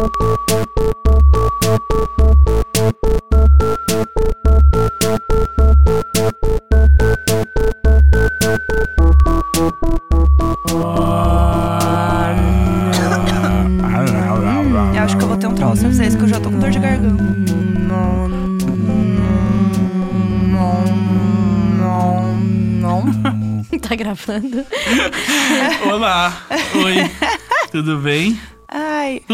Eu 0.00 0.06
acho 15.02 15.16
que 15.18 15.22
eu 15.22 15.28
vou 15.28 15.36
ter 15.36 15.46
um 15.46 15.54
troço 15.54 15.82
pra 15.82 15.92
vocês, 15.92 16.14
que 16.14 16.22
eu 16.22 16.28
já 16.28 16.40
tô 16.40 16.50
com 16.50 16.58
dor 16.58 16.70
de 16.70 16.78
garganta. 16.78 17.22
tá 23.86 23.94
gravando? 23.94 24.64
Olá. 25.92 26.46
Oi. 26.74 26.96
Tudo 27.70 27.98
bem? 27.98 28.38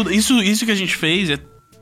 Isso, 0.09 0.41
isso 0.41 0.65
que 0.65 0.71
a 0.71 0.75
gente 0.75 0.95
fez 0.95 1.29
é 1.29 1.37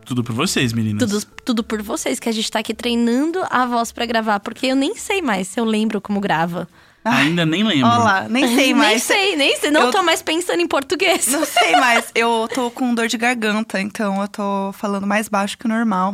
tudo 0.06 0.24
por 0.24 0.34
vocês, 0.36 0.72
meninas. 0.74 1.10
Tudo, 1.10 1.26
tudo 1.44 1.64
por 1.64 1.82
vocês, 1.82 2.20
que 2.20 2.30
a 2.30 2.32
gente 2.32 2.50
tá 2.52 2.60
aqui 2.60 2.74
treinando 2.74 3.42
a 3.50 3.66
voz 3.66 3.92
pra 3.92 4.06
gravar, 4.06 4.40
porque 4.40 4.68
eu 4.68 4.76
nem 4.76 4.96
sei 4.96 5.22
mais 5.22 5.48
se 5.48 5.60
eu 5.60 5.66
lembro 5.66 6.00
como 6.00 6.20
grava. 6.20 6.68
Ainda 7.04 7.46
nem 7.46 7.64
lembro. 7.64 7.88
ó 7.88 7.98
lá, 8.04 8.26
nem 8.30 8.48
sei 8.56 8.74
mais. 8.74 8.92
Nem 8.92 9.00
sei, 9.00 9.36
nem 9.36 9.58
sei. 9.60 9.72
Não 9.72 9.82
Eu- 9.84 9.92
tô 9.92 10.02
mais 10.04 10.22
pensando 10.24 10.60
em 10.60 10.68
português. 10.68 11.28
Não 11.28 11.46
sei 11.46 11.74
mais. 11.78 12.12
Eu 12.16 12.48
tô 12.54 12.72
com 12.72 12.94
dor 12.96 13.08
de 13.08 13.18
garganta, 13.18 13.80
então 13.80 14.22
eu 14.22 14.28
tô 14.28 14.72
falando 14.74 15.06
mais 15.06 15.28
baixo 15.30 15.58
que 15.58 15.66
o 15.66 15.70
normal. 15.70 16.12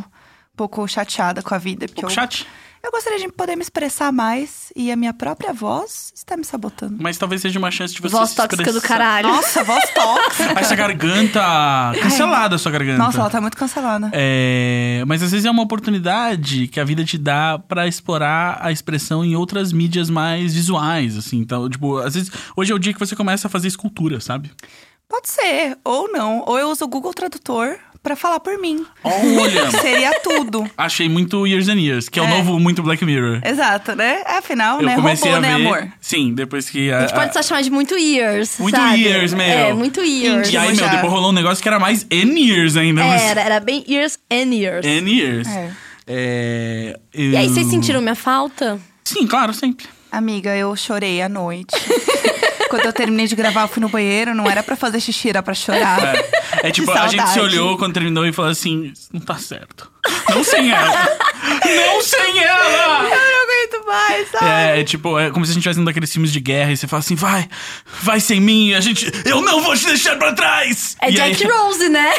Um 0.52 0.56
pouco 0.56 0.86
chateada 0.86 1.42
com 1.42 1.54
a 1.54 1.58
vida. 1.58 1.86
Porque 1.86 2.00
Um 2.00 2.08
pouco 2.08 2.12
eu, 2.12 2.14
chat. 2.14 2.46
Eu 2.84 2.90
gostaria 2.90 3.18
de 3.18 3.28
poder 3.28 3.54
me 3.54 3.62
expressar 3.62 4.10
mais 4.12 4.72
e 4.74 4.90
a 4.90 4.96
minha 4.96 5.14
própria 5.14 5.52
voz 5.52 6.12
está 6.14 6.36
me 6.36 6.44
sabotando. 6.44 6.96
Mas 7.00 7.16
talvez 7.16 7.40
seja 7.40 7.58
uma 7.58 7.70
chance 7.70 7.94
de 7.94 8.02
você 8.02 8.16
Voz 8.16 8.30
se 8.30 8.36
tóxica 8.36 8.72
do 8.72 8.82
caralho. 8.82 9.28
Nossa, 9.28 9.62
voz 9.62 9.88
tóxica. 9.90 10.60
Essa 10.60 10.74
garganta. 10.74 11.40
Cancelada 12.02 12.56
a 12.56 12.58
sua 12.58 12.72
garganta. 12.72 12.98
Nossa, 12.98 13.20
ela 13.20 13.30
tá 13.30 13.40
muito 13.40 13.56
cancelada. 13.56 14.10
É, 14.12 15.04
mas 15.06 15.22
às 15.22 15.30
vezes 15.30 15.46
é 15.46 15.50
uma 15.50 15.62
oportunidade 15.62 16.66
que 16.66 16.80
a 16.80 16.84
vida 16.84 17.04
te 17.04 17.16
dá 17.16 17.56
pra 17.56 17.86
explorar 17.86 18.58
a 18.60 18.72
expressão 18.72 19.24
em 19.24 19.36
outras 19.36 19.72
mídias 19.72 20.10
mais 20.10 20.52
visuais, 20.54 21.16
assim. 21.16 21.38
Então, 21.38 21.70
tipo, 21.70 21.98
às 21.98 22.14
vezes 22.14 22.32
hoje 22.56 22.72
é 22.72 22.74
o 22.74 22.78
dia 22.80 22.92
que 22.92 22.98
você 22.98 23.14
começa 23.14 23.46
a 23.46 23.50
fazer 23.50 23.68
escultura, 23.68 24.20
sabe? 24.20 24.50
Pode 25.08 25.28
ser, 25.28 25.78
ou 25.84 26.10
não. 26.10 26.42
Ou 26.46 26.58
eu 26.58 26.68
uso 26.70 26.84
o 26.84 26.88
Google 26.88 27.14
Tradutor 27.14 27.78
pra 28.02 28.16
falar 28.16 28.40
por 28.40 28.58
mim. 28.58 28.84
Olha, 29.04 29.70
Seria 29.80 30.12
tudo. 30.20 30.68
achei 30.76 31.08
muito 31.08 31.46
Years 31.46 31.68
and 31.68 31.78
Years, 31.80 32.08
que 32.08 32.18
é, 32.18 32.22
o 32.22 32.26
É. 32.26 32.28
novo 32.38 32.58
muito 32.58 32.82
Black 32.82 33.04
Mirror. 33.04 33.40
Exato, 33.44 33.94
né? 33.94 34.22
Afinal, 34.26 34.80
Eu 34.80 34.86
né? 34.86 34.94
comecei 34.96 35.30
Robô, 35.32 35.38
a 35.38 35.48
né, 35.48 35.56
ver. 35.56 35.66
amor? 35.66 35.88
Sim, 36.00 36.34
depois 36.34 36.68
que 36.68 36.90
a, 36.90 36.98
A 36.98 37.00
gente 37.02 37.14
pode 37.14 37.32
só 37.32 37.42
chamar 37.42 37.62
de 37.62 37.70
muito 37.70 37.96
years, 37.96 38.58
Muito 38.58 38.74
sabe? 38.76 39.02
years, 39.02 39.32
meu. 39.34 39.46
É, 39.46 39.72
muito 39.72 40.00
years. 40.02 40.50
E 40.52 40.56
aí, 40.56 40.74
meu, 40.74 40.88
depois 40.88 41.12
rolou 41.12 41.30
um 41.30 41.34
negócio 41.34 41.62
que 41.62 41.68
era 41.68 41.78
mais 41.78 42.04
N 42.10 42.40
years 42.40 42.76
ainda. 42.76 43.04
mas- 43.04 43.22
Era, 43.22 43.40
era 43.40 43.60
bem 43.60 43.84
years 43.88 44.18
and 44.30 44.52
years. 44.54 44.84
N 44.86 45.10
years. 45.10 45.46
É. 45.48 45.70
É, 46.06 46.98
E 47.14 47.36
aí, 47.36 47.46
eu- 47.46 47.52
vocês 47.54 47.68
sentiram 47.68 48.00
minha 48.00 48.14
falta? 48.16 48.80
Sim, 49.04 49.26
claro, 49.26 49.54
sempre. 49.54 49.86
Amiga, 50.10 50.54
eu 50.56 50.74
chorei 50.76 51.22
à 51.22 51.28
noite. 51.28 51.74
Quando 52.72 52.86
eu 52.86 52.92
terminei 52.94 53.26
de 53.26 53.36
gravar, 53.36 53.62
eu 53.64 53.68
fui 53.68 53.82
no 53.82 53.88
banheiro. 53.90 54.34
Não 54.34 54.48
era 54.50 54.62
pra 54.62 54.74
fazer 54.74 54.98
xixi, 54.98 55.28
era 55.28 55.42
pra 55.42 55.52
chorar. 55.52 56.16
É, 56.62 56.68
é 56.68 56.70
tipo, 56.70 56.90
a 56.90 57.06
gente 57.06 57.28
se 57.28 57.38
olhou 57.38 57.76
quando 57.76 57.92
terminou 57.92 58.24
e 58.26 58.32
falou 58.32 58.50
assim: 58.50 58.84
Isso 58.84 59.10
não 59.12 59.20
tá 59.20 59.36
certo. 59.36 59.92
Não 60.30 60.42
sem 60.42 60.70
ela. 60.72 61.08
não 61.62 62.00
sem 62.00 62.38
ela! 62.38 63.04
Eu 63.04 63.10
não 63.10 63.42
aguento 63.42 63.86
mais, 63.86 64.30
sabe? 64.30 64.46
É, 64.46 64.80
é 64.80 64.84
tipo, 64.84 65.18
é 65.18 65.30
como 65.30 65.44
se 65.44 65.50
a 65.50 65.54
gente 65.54 65.60
estivesse 65.60 65.80
um 65.80 65.84
daqueles 65.84 66.10
filmes 66.10 66.32
de 66.32 66.40
guerra 66.40 66.72
e 66.72 66.76
você 66.78 66.88
fala 66.88 67.00
assim: 67.00 67.14
vai, 67.14 67.46
vai 68.00 68.20
sem 68.20 68.40
mim, 68.40 68.72
a 68.72 68.80
gente. 68.80 69.12
Eu 69.26 69.42
não 69.42 69.60
vou 69.60 69.76
te 69.76 69.84
deixar 69.84 70.16
pra 70.16 70.32
trás! 70.32 70.96
É 71.02 71.10
E 71.10 71.12
Jack 71.12 71.44
aí- 71.44 71.50
Rose, 71.52 71.90
né? 71.90 72.10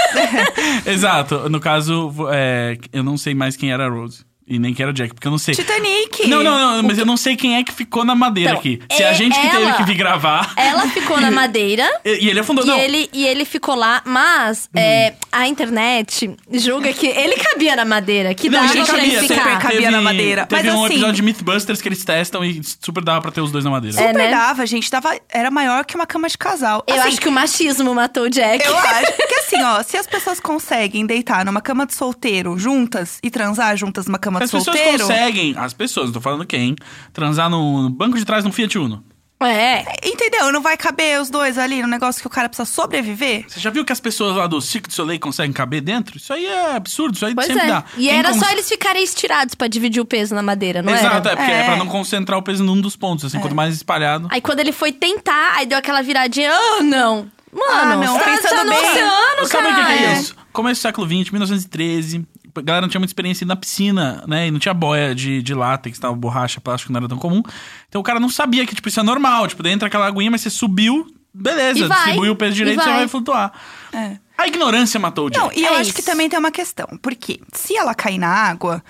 Exato. 0.86 1.50
No 1.50 1.60
caso, 1.60 2.10
é, 2.32 2.78
eu 2.90 3.02
não 3.02 3.18
sei 3.18 3.34
mais 3.34 3.54
quem 3.54 3.70
era 3.70 3.84
a 3.86 3.90
Rose. 3.90 4.24
E 4.46 4.58
nem 4.58 4.74
quem 4.74 4.82
era 4.84 4.90
o 4.90 4.94
Jack, 4.94 5.14
porque 5.14 5.26
eu 5.26 5.30
não 5.30 5.38
sei. 5.38 5.54
Titanic! 5.54 6.28
Não, 6.28 6.42
não, 6.42 6.76
não, 6.76 6.82
mas 6.82 6.98
eu 6.98 7.06
não 7.06 7.16
sei 7.16 7.34
quem 7.34 7.56
é 7.56 7.64
que 7.64 7.72
ficou 7.72 8.04
na 8.04 8.14
madeira 8.14 8.50
Então, 8.50 8.60
aqui. 8.60 8.80
Se 8.92 9.02
é 9.02 9.06
a 9.08 9.10
é 9.10 9.14
gente 9.14 9.40
que 9.40 9.48
teve 9.50 9.72
que 9.72 9.82
vir 9.84 9.94
gravar. 9.94 10.52
Ela 10.56 10.86
ficou 10.88 11.20
na 11.20 11.30
madeira. 11.30 11.84
E, 12.04 12.26
e 12.26 12.28
ele 12.28 12.40
afundou, 12.40 12.64
E 12.64 12.66
não. 12.68 12.76
Hum. 12.76 12.80
ele, 12.80 13.08
e 13.12 13.26
ele 13.26 13.44
ficou 13.46 13.74
lá, 13.74 14.02
mas 14.04 14.68
é, 14.76 15.14
a 15.32 15.48
internet 15.48 16.36
julga 16.52 16.92
que 16.92 17.06
ele 17.06 17.36
cabia 17.36 17.74
na 17.74 17.84
madeira, 17.84 18.34
que 18.34 18.50
Não, 18.50 18.60
dava 18.60 18.72
ele 18.76 18.84
pra 18.84 18.94
cabia, 18.96 19.12
ele 19.18 19.20
super 19.28 19.34
ficar. 19.42 19.58
cabia 19.58 19.90
na 19.90 20.00
madeira. 20.02 20.46
Teve 20.46 20.62
Mas 20.64 20.74
um 20.74 20.84
assim- 20.84 20.94
episódio 20.94 21.14
de 21.14 21.22
Mythbusters 21.22 21.80
que 21.80 21.88
eles 21.88 22.04
testam 22.04 22.44
e 22.44 22.60
super 22.82 23.02
dava 23.02 23.22
pra 23.22 23.30
ter 23.30 23.40
os 23.40 23.50
dois 23.50 23.64
na 23.64 23.70
madeira. 23.70 23.96
É, 23.98 24.08
Super 24.08 24.14
né? 24.18 24.30
dava, 24.30 24.66
gente. 24.66 24.90
Dava, 24.90 25.16
era 25.30 25.50
maior 25.50 25.84
que 25.86 25.94
uma 25.94 26.06
cama 26.06 26.28
de 26.28 26.36
casal. 26.36 26.84
Eu 26.86 26.96
Assim, 26.96 27.08
acho 27.08 27.20
que 27.20 27.28
o 27.28 27.32
machismo 27.32 27.94
matou 27.94 28.24
o 28.24 28.30
Jack. 28.30 28.64
Eu 28.66 28.76
acho 28.76 29.12
que 29.26 29.34
assim, 29.36 29.62
ó, 29.62 29.82
se 29.82 29.96
as 29.96 30.06
pessoas 30.06 30.38
conseguem 30.38 31.06
deitar 31.06 31.44
numa 31.46 31.60
cama 31.62 31.86
de 31.86 31.94
solteiro 31.94 32.58
juntas 32.58 33.18
e 33.22 33.30
transar 33.30 33.74
juntas 33.76 34.06
numa 34.06 34.18
cama 34.18 34.33
As 34.38 34.50
de 34.50 34.56
pessoas 34.56 34.76
solteiro. 34.76 34.98
conseguem, 35.06 35.54
as 35.56 35.72
pessoas, 35.72 36.06
não 36.06 36.12
tô 36.14 36.20
falando 36.20 36.46
quem, 36.46 36.74
transar 37.12 37.48
no, 37.50 37.82
no 37.82 37.90
banco 37.90 38.16
de 38.18 38.24
trás 38.24 38.42
de 38.44 38.48
um 38.48 38.52
Fiat 38.52 38.78
Uno. 38.78 39.04
É. 39.42 39.84
Entendeu? 40.08 40.50
Não 40.50 40.62
vai 40.62 40.74
caber 40.76 41.20
os 41.20 41.28
dois 41.28 41.58
ali 41.58 41.82
no 41.82 41.88
negócio 41.88 42.20
que 42.20 42.26
o 42.26 42.30
cara 42.30 42.48
precisa 42.48 42.64
sobreviver? 42.64 43.44
Você 43.46 43.60
já 43.60 43.68
viu 43.68 43.84
que 43.84 43.92
as 43.92 44.00
pessoas 44.00 44.36
lá 44.36 44.46
do 44.46 44.58
Cirque 44.60 44.88
du 44.88 44.94
Soleil 44.94 45.20
conseguem 45.20 45.52
caber 45.52 45.82
dentro? 45.82 46.16
Isso 46.16 46.32
aí 46.32 46.46
é 46.46 46.76
absurdo, 46.76 47.14
isso 47.16 47.26
aí 47.26 47.34
Pois 47.34 47.46
sempre 47.48 47.64
é. 47.64 47.66
dá. 47.66 47.84
E 47.98 48.06
Quem 48.06 48.18
era 48.18 48.30
cons- 48.30 48.38
só 48.42 48.50
eles 48.52 48.66
ficarem 48.68 49.04
estirados 49.04 49.54
pra 49.54 49.66
dividir 49.68 50.00
o 50.00 50.06
peso 50.06 50.34
na 50.34 50.42
madeira, 50.42 50.80
não 50.80 50.94
Exato, 50.94 51.28
é 51.28 51.32
era? 51.32 51.36
porque 51.36 51.52
é. 51.52 51.60
É. 51.60 51.64
pra 51.64 51.76
não 51.76 51.86
concentrar 51.88 52.38
o 52.38 52.42
peso 52.42 52.64
num 52.64 52.80
dos 52.80 52.96
pontos, 52.96 53.24
assim, 53.26 53.38
quanto 53.38 53.54
mais 53.54 53.74
espalhado. 53.74 54.28
Aí 54.30 54.40
quando 54.40 54.60
ele 54.60 54.72
foi 54.72 54.92
tentar, 54.92 55.56
aí 55.56 55.66
deu 55.66 55.76
aquela 55.76 56.00
viradinha, 56.00 56.50
ah, 56.50 56.82
não. 56.82 57.26
Mano, 57.52 57.70
Ah, 57.92 57.96
não, 57.96 58.14
você 58.18 58.24
tá- 58.24 58.30
pensando 58.30 58.56
tá 58.56 58.64
no 58.64 58.70
bem. 58.70 58.78
oceano, 58.80 59.46
Sabe 59.46 59.68
o 59.68 59.74
que, 59.74 59.80
é 59.80 59.84
cara. 59.84 60.12
isso? 60.14 60.36
Começo 60.52 60.80
do 60.80 60.82
século 60.82 61.06
XX, 61.06 61.30
1913. 61.32 62.26
A 62.56 62.60
galera 62.62 62.82
não 62.82 62.88
tinha 62.88 62.98
muita 63.00 63.10
experiência 63.10 63.46
na 63.46 63.56
piscina, 63.56 64.24
né? 64.26 64.48
E 64.48 64.50
não 64.50 64.58
tinha 64.58 64.74
boia 64.74 65.14
de, 65.14 65.42
de 65.42 65.54
látex, 65.54 65.98
tava 65.98 66.14
borracha, 66.14 66.60
plástico 66.60 66.92
não 66.92 66.98
era 66.98 67.08
tão 67.08 67.18
comum. 67.18 67.42
Então 67.88 68.00
o 68.00 68.04
cara 68.04 68.20
não 68.20 68.28
sabia 68.28 68.66
que, 68.66 68.74
tipo, 68.74 68.88
isso 68.88 69.00
é 69.00 69.02
normal. 69.02 69.46
Tipo, 69.48 69.66
entra 69.66 69.88
aquela 69.88 70.06
aguinha, 70.06 70.30
mas 70.30 70.40
você 70.42 70.50
subiu, 70.50 71.06
beleza. 71.32 71.86
Vai, 71.88 71.96
distribuiu 71.98 72.32
o 72.32 72.36
peso 72.36 72.52
e 72.52 72.54
direito, 72.54 72.80
você 72.80 72.88
vai. 72.88 72.98
vai 72.98 73.08
flutuar. 73.08 73.52
É. 73.92 74.16
A 74.36 74.46
ignorância 74.48 74.98
matou 74.98 75.26
o 75.26 75.30
Jack. 75.30 75.44
Não, 75.44 75.52
e 75.52 75.62
eu 75.64 75.74
É 75.74 75.80
acho 75.80 75.90
isso. 75.90 75.94
que 75.94 76.02
também 76.02 76.28
tem 76.28 76.38
uma 76.38 76.50
questão. 76.50 76.86
Porque 77.00 77.40
se 77.52 77.76
ela 77.76 77.94
cair 77.94 78.18
na 78.18 78.28
água, 78.28 78.82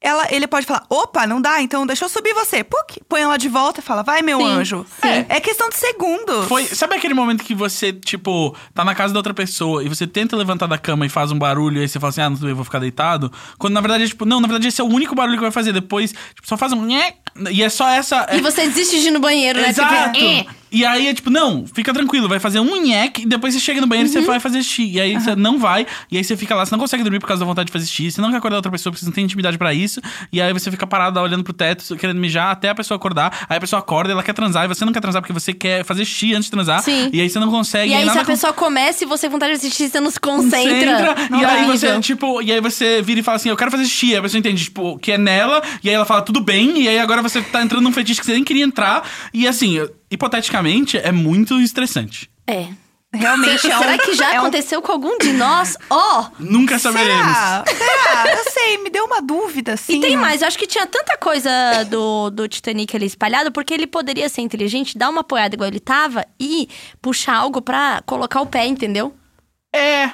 ela, 0.00 0.28
ele 0.30 0.46
pode 0.46 0.64
falar: 0.64 0.84
opa, 0.88 1.26
não 1.26 1.40
dá, 1.40 1.60
então 1.60 1.84
deixa 1.86 2.04
eu 2.04 2.08
subir 2.08 2.32
você. 2.32 2.62
Puc, 2.62 2.98
põe 3.08 3.20
ela 3.20 3.36
de 3.36 3.48
volta 3.48 3.80
e 3.80 3.82
fala: 3.82 4.02
vai, 4.02 4.22
meu 4.22 4.38
Sim, 4.38 4.46
anjo. 4.46 4.86
sim. 5.02 5.08
É, 5.08 5.26
é 5.28 5.40
questão 5.40 5.68
de 5.68 5.76
segundos. 5.76 6.46
Foi, 6.46 6.64
sabe 6.66 6.94
aquele 6.94 7.14
momento 7.14 7.42
que 7.42 7.54
você, 7.54 7.92
tipo, 7.92 8.54
tá 8.72 8.84
na 8.84 8.94
casa 8.94 9.12
da 9.12 9.18
outra 9.18 9.34
pessoa 9.34 9.82
e 9.82 9.88
você 9.88 10.06
tenta 10.06 10.36
levantar 10.36 10.66
da 10.66 10.78
cama 10.78 11.04
e 11.04 11.08
faz 11.08 11.32
um 11.32 11.38
barulho 11.38 11.78
e 11.78 11.82
aí 11.82 11.88
você 11.88 11.98
fala 11.98 12.10
assim, 12.10 12.20
ah, 12.20 12.30
não, 12.30 12.48
eu 12.48 12.54
vou 12.54 12.64
ficar 12.64 12.78
deitado? 12.78 13.32
Quando 13.58 13.74
na 13.74 13.80
verdade 13.80 14.04
é 14.04 14.06
tipo, 14.06 14.24
não, 14.24 14.40
na 14.40 14.46
verdade 14.46 14.68
esse 14.68 14.80
é 14.80 14.84
o 14.84 14.88
único 14.88 15.14
barulho 15.14 15.36
que 15.36 15.42
vai 15.42 15.50
fazer. 15.50 15.72
Depois, 15.72 16.12
tipo, 16.12 16.46
só 16.46 16.56
faz 16.56 16.72
um 16.72 16.84
nhé, 16.84 17.14
e 17.50 17.62
é 17.62 17.68
só 17.68 17.88
essa. 17.88 18.26
E 18.32 18.38
é- 18.38 18.40
você 18.40 18.68
desiste 18.68 19.00
de 19.00 19.08
ir 19.08 19.10
no 19.10 19.20
banheiro, 19.20 19.60
né? 19.60 19.68
Exato. 19.68 20.12
Tipo. 20.12 20.58
E 20.70 20.84
aí 20.84 21.08
é 21.08 21.14
tipo, 21.14 21.30
não, 21.30 21.66
fica 21.66 21.92
tranquilo, 21.92 22.28
vai 22.28 22.38
fazer 22.38 22.60
um 22.60 22.80
nheque 22.82 23.22
e 23.22 23.26
depois 23.26 23.54
você 23.54 23.60
chega 23.60 23.80
no 23.80 23.86
banheiro 23.86 24.08
e 24.10 24.14
Uhum. 24.14 24.22
você 24.22 24.26
vai 24.26 24.40
fazer 24.40 24.62
xixi. 24.62 24.90
E 24.92 25.00
aí 25.00 25.14
você 25.14 25.34
não 25.36 25.58
vai, 25.58 25.86
e 26.10 26.16
aí 26.16 26.24
você 26.24 26.36
fica 26.36 26.54
lá, 26.54 26.64
você 26.64 26.72
não 26.72 26.78
consegue 26.78 27.02
dormir 27.02 27.18
por 27.20 27.26
causa 27.26 27.40
da 27.40 27.46
vontade 27.46 27.66
de 27.66 27.72
fazer 27.72 27.86
xixi, 27.86 28.12
você 28.12 28.20
não 28.20 28.30
quer 28.30 28.36
acordar 28.38 28.56
outra 28.56 28.70
pessoa 28.70 28.92
porque 28.92 29.00
você 29.00 29.06
não 29.06 29.12
tem 29.12 29.24
intimidade 29.24 29.56
pra 29.58 29.72
isso. 29.74 30.00
E 30.32 30.40
aí 30.40 30.52
você 30.52 30.70
fica 30.70 30.86
parado 30.86 31.18
olhando 31.20 31.42
pro 31.44 31.52
teto, 31.52 31.96
querendo 31.96 32.18
mijar 32.20 32.50
até 32.50 32.68
a 32.70 32.74
pessoa 32.74 32.96
acordar. 32.96 33.46
Aí 33.48 33.56
a 33.56 33.60
pessoa 33.60 33.80
acorda, 33.80 34.12
ela 34.12 34.22
quer 34.22 34.32
transar 34.34 34.64
e 34.64 34.68
você 34.68 34.84
não 34.84 34.92
quer 34.92 35.00
transar 35.00 35.22
porque 35.22 35.32
você 35.32 35.52
quer 35.52 35.84
fazer 35.84 36.04
xixi 36.04 36.34
antes 36.34 36.44
de 36.46 36.50
transar. 36.50 36.82
Sim. 36.82 37.10
E 37.12 37.20
aí 37.20 37.28
você 37.28 37.38
não 37.38 37.50
consegue. 37.50 37.92
E 37.92 37.94
aí, 37.94 38.00
se 38.02 38.06
nada 38.08 38.20
a 38.20 38.24
pessoa 38.24 38.52
começa 38.52 39.04
e 39.04 39.06
você 39.06 39.22
tem 39.22 39.30
vontade 39.30 39.52
de 39.52 39.58
assistir, 39.58 39.88
você 39.88 40.00
não 40.00 40.10
se 40.10 40.20
concentra. 40.20 41.14
e 41.40 41.44
aí 41.44 41.64
você, 41.66 41.98
tipo, 42.00 42.40
e 42.42 42.52
aí 42.52 42.60
você 42.60 43.02
vira 43.02 43.20
e 43.20 43.22
fala 43.22 43.36
assim, 43.36 43.48
eu 43.48 43.56
quero 43.56 43.70
fazer 43.70 43.84
xixi. 43.84 44.12
Aí 44.12 44.16
a 44.18 44.22
pessoa 44.22 44.38
entende, 44.38 44.64
tipo, 44.64 44.98
que 44.98 45.12
é 45.12 45.18
nela, 45.18 45.62
e 45.82 45.88
aí 45.88 45.94
ela 45.94 46.04
fala, 46.04 46.22
tudo 46.22 46.40
bem, 46.40 46.82
e 46.82 46.88
aí 46.88 46.98
agora 46.98 47.22
você 47.22 47.40
tá 47.42 47.62
entrando 47.62 47.82
num 47.82 47.92
fetiche 47.92 48.20
que 48.20 48.26
você 48.26 48.32
nem 48.32 48.44
queria 48.44 48.64
entrar. 48.64 49.02
E 49.32 49.46
assim, 49.46 49.78
hipoteticamente, 50.10 50.96
é 50.98 51.12
muito 51.12 51.60
estressante. 51.60 52.30
É. 52.46 52.68
Realmente 53.10 53.70
é 53.70 53.74
um, 53.74 53.78
Será 53.80 53.96
que 53.98 54.14
já 54.14 54.34
é 54.34 54.36
um- 54.36 54.42
aconteceu 54.42 54.82
com 54.82 54.92
algum 54.92 55.16
de 55.16 55.32
nós? 55.32 55.78
Ó! 55.88 56.26
Nunca 56.38 56.78
saberemos. 56.78 57.24
Será? 57.24 57.64
Será? 57.66 58.32
Eu 58.36 58.52
sei, 58.52 58.78
me 58.78 58.90
deu 58.90 59.06
uma 59.06 59.22
dúvida, 59.22 59.72
assim. 59.72 59.96
E 59.96 60.00
tem 60.00 60.14
mais, 60.16 60.42
eu 60.42 60.48
acho 60.48 60.58
que 60.58 60.66
tinha 60.66 60.86
tanta 60.86 61.16
coisa 61.16 61.50
do, 61.88 62.28
do 62.28 62.46
Titanic 62.46 62.94
ali 62.94 63.06
espalhado, 63.06 63.50
porque 63.50 63.72
ele 63.72 63.86
poderia 63.86 64.28
ser 64.28 64.42
inteligente, 64.42 64.98
dar 64.98 65.08
uma 65.08 65.22
apoiada 65.22 65.54
igual 65.54 65.68
ele 65.68 65.80
tava 65.80 66.26
e 66.38 66.68
puxar 67.00 67.36
algo 67.36 67.62
pra 67.62 68.02
colocar 68.04 68.42
o 68.42 68.46
pé, 68.46 68.66
entendeu? 68.66 69.14
É. 69.74 70.04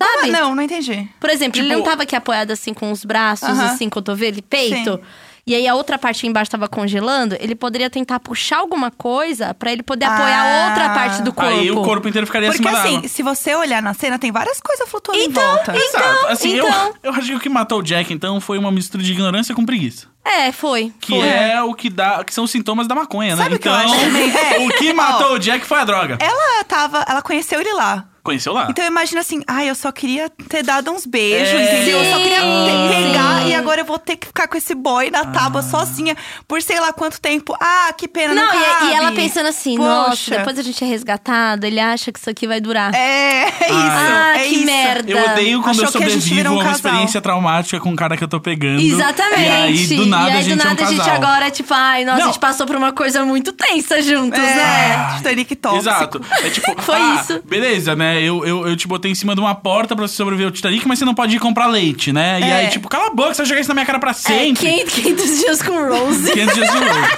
Ah, 0.00 0.16
Sabe? 0.18 0.32
não, 0.32 0.52
não 0.56 0.62
entendi. 0.64 1.08
Por 1.20 1.30
exemplo, 1.30 1.60
ele 1.60 1.68
Tipo- 1.68 1.78
não 1.78 1.84
tava 1.88 2.02
aqui 2.02 2.16
apoiado 2.16 2.50
assim 2.50 2.74
com 2.74 2.90
os 2.90 3.04
braços, 3.04 3.48
Aham. 3.48 3.66
assim, 3.66 3.88
cotovelo 3.88 4.38
e 4.38 4.42
peito. 4.42 4.94
Sim. 4.96 5.00
E 5.44 5.56
aí 5.56 5.66
a 5.66 5.74
outra 5.74 5.98
parte 5.98 6.24
embaixo 6.24 6.52
tava 6.52 6.68
congelando, 6.68 7.36
ele 7.40 7.56
poderia 7.56 7.90
tentar 7.90 8.20
puxar 8.20 8.58
alguma 8.58 8.92
coisa 8.92 9.52
pra 9.54 9.72
ele 9.72 9.82
poder 9.82 10.04
apoiar 10.04 10.40
Ah. 10.40 10.68
outra 10.68 10.90
parte 10.90 11.20
do 11.22 11.32
corpo. 11.32 11.50
Aí 11.50 11.68
o 11.68 11.82
corpo 11.82 12.08
inteiro 12.08 12.24
ficaria 12.28 12.48
Porque 12.52 12.64
acima 12.68 12.80
assim, 12.80 12.96
água. 12.98 13.08
se 13.08 13.22
você 13.24 13.54
olhar 13.56 13.82
na 13.82 13.92
cena, 13.92 14.20
tem 14.20 14.30
várias 14.30 14.60
coisas 14.60 14.88
flutuando 14.88 15.20
Então, 15.20 15.42
em 15.42 15.46
volta. 15.56 15.76
Exato. 15.76 16.26
Assim, 16.28 16.58
então. 16.58 16.68
eu, 17.02 17.10
eu 17.10 17.12
acho 17.12 17.26
que 17.26 17.34
o 17.34 17.40
que 17.40 17.48
matou 17.48 17.80
o 17.80 17.82
Jack, 17.82 18.12
então, 18.14 18.40
foi 18.40 18.56
uma 18.56 18.70
mistura 18.70 19.02
de 19.02 19.10
ignorância 19.10 19.52
com 19.52 19.66
preguiça. 19.66 20.06
É, 20.24 20.52
foi. 20.52 20.92
Que 21.00 21.18
foi. 21.18 21.28
é 21.28 21.60
o 21.60 21.74
que 21.74 21.90
dá. 21.90 22.22
Que 22.22 22.32
são 22.32 22.44
os 22.44 22.50
sintomas 22.52 22.86
da 22.86 22.94
maconha, 22.94 23.34
né? 23.34 23.42
Sabe 23.42 23.56
o 23.56 23.58
que 23.58 23.66
eu 23.68 23.72
então, 23.74 23.84
acho 23.92 24.00
também? 24.00 24.30
É. 24.36 24.58
o 24.64 24.68
que 24.78 24.92
matou 24.92 25.32
o 25.32 25.38
Jack 25.40 25.66
foi 25.66 25.80
a 25.80 25.84
droga. 25.84 26.18
Ela 26.20 26.62
tava. 26.62 27.04
Ela 27.08 27.20
conheceu 27.20 27.60
ele 27.60 27.72
lá. 27.72 28.04
Conheceu 28.22 28.52
lá. 28.52 28.68
Então 28.70 28.84
imagina 28.86 29.20
assim, 29.20 29.42
ai, 29.48 29.68
eu 29.68 29.74
só 29.74 29.90
queria 29.90 30.30
ter 30.48 30.62
dado 30.62 30.92
uns 30.92 31.04
beijos, 31.04 31.48
É. 31.58 31.74
entendeu? 31.76 31.98
Eu 32.04 32.12
só 32.12 32.18
queria 32.22 32.40
ter- 32.40 33.08
pegar 33.08 33.42
sim. 33.42 33.48
e 33.48 33.54
agora 33.54 33.80
eu 33.80 33.84
vou 33.84 33.98
ter 33.98 34.16
que 34.16 34.28
ficar 34.28 34.46
com 34.46 34.56
esse 34.56 34.74
boy 34.76 35.10
na 35.10 35.24
tábua 35.26 35.60
sozinha 35.60 36.16
por 36.46 36.62
sei 36.62 36.78
lá 36.78 36.92
quanto 36.92 37.20
tempo. 37.20 37.52
Ah, 37.60 37.92
que 37.98 38.06
pena, 38.06 38.32
não, 38.32 38.46
Não, 38.46 38.54
e, 38.60 38.64
cabe. 38.64 38.86
e 38.86 38.94
ela 38.94 39.10
pensando 39.12 39.46
assim, 39.48 39.76
Poxa. 39.76 39.88
nossa, 39.88 40.30
depois 40.30 40.56
a 40.58 40.62
gente 40.62 40.84
é 40.84 40.86
resgatado, 40.86 41.66
ele 41.66 41.80
acha 41.80 42.12
que 42.12 42.18
isso 42.20 42.30
aqui 42.30 42.46
vai 42.46 42.60
durar. 42.60 42.94
É, 42.94 43.42
é 43.42 43.48
isso. 43.48 43.72
Ah, 43.72 44.32
é 44.36 44.48
que 44.48 44.54
isso. 44.54 44.66
merda. 44.66 45.10
Eu 45.10 45.24
odeio 45.32 45.62
quando 45.62 45.70
Achou 45.82 45.84
eu 45.84 45.88
a 45.88 45.92
sobrevivo 45.92 46.34
virou 46.36 46.52
um 46.52 46.56
a 46.56 46.58
uma 46.58 46.64
casal. 46.70 46.76
experiência 46.92 47.20
traumática 47.20 47.80
com 47.80 47.92
o 47.92 47.96
cara 47.96 48.16
que 48.16 48.22
eu 48.22 48.28
tô 48.28 48.40
pegando. 48.40 48.80
Exatamente. 48.80 49.40
E 49.42 49.48
aí, 49.50 49.86
do 49.96 50.06
nada, 50.06 50.28
E 50.28 50.32
aí, 50.32 50.38
a 50.38 50.42
gente 50.42 50.58
do 50.58 50.64
nada 50.64 50.80
é 50.80 50.84
um 50.84 50.86
a 50.86 50.90
gente 50.92 51.10
agora 51.10 51.46
é 51.48 51.50
tipo, 51.50 51.74
ai, 51.74 52.04
nossa, 52.04 52.18
Não. 52.18 52.24
a 52.24 52.26
gente 52.30 52.38
passou 52.40 52.66
por 52.66 52.76
uma 52.76 52.92
coisa 52.92 53.24
muito 53.24 53.52
tensa 53.52 54.00
juntos, 54.00 54.38
É, 54.38 54.54
né? 54.54 55.14
Titanic 55.16 55.56
tóxico. 55.56 55.82
Exato. 55.82 56.20
É 56.44 56.50
tipo, 56.50 56.72
Foi 56.82 56.94
ah, 56.96 57.18
isso. 57.20 57.42
Beleza, 57.44 57.96
né? 57.96 58.11
Eu, 58.20 58.44
eu, 58.44 58.66
eu 58.66 58.76
te 58.76 58.86
botei 58.88 59.10
em 59.10 59.14
cima 59.14 59.34
de 59.34 59.40
uma 59.40 59.54
porta 59.54 59.94
pra 59.96 60.06
você 60.06 60.14
sobreviver 60.14 60.46
ao 60.48 60.52
Titanic, 60.52 60.86
mas 60.86 60.98
você 60.98 61.04
não 61.04 61.14
pode 61.14 61.36
ir 61.36 61.38
comprar 61.38 61.66
leite, 61.66 62.12
né? 62.12 62.40
E 62.40 62.44
É. 62.44 62.52
aí, 62.56 62.68
tipo, 62.68 62.88
cala 62.88 63.06
a 63.08 63.14
boca, 63.14 63.34
você 63.34 63.42
vai 63.42 63.46
jogar 63.46 63.60
isso 63.60 63.68
na 63.68 63.74
minha 63.74 63.86
cara 63.86 63.98
pra 63.98 64.10
É, 64.10 64.14
sempre. 64.14 64.54
500, 64.66 64.94
500 64.94 65.38
dias 65.38 65.62
com 65.62 65.72
Rose. 65.88 66.30
500 66.32 66.54
dias 66.54 66.70
de 66.72 66.80
novo. 66.80 67.08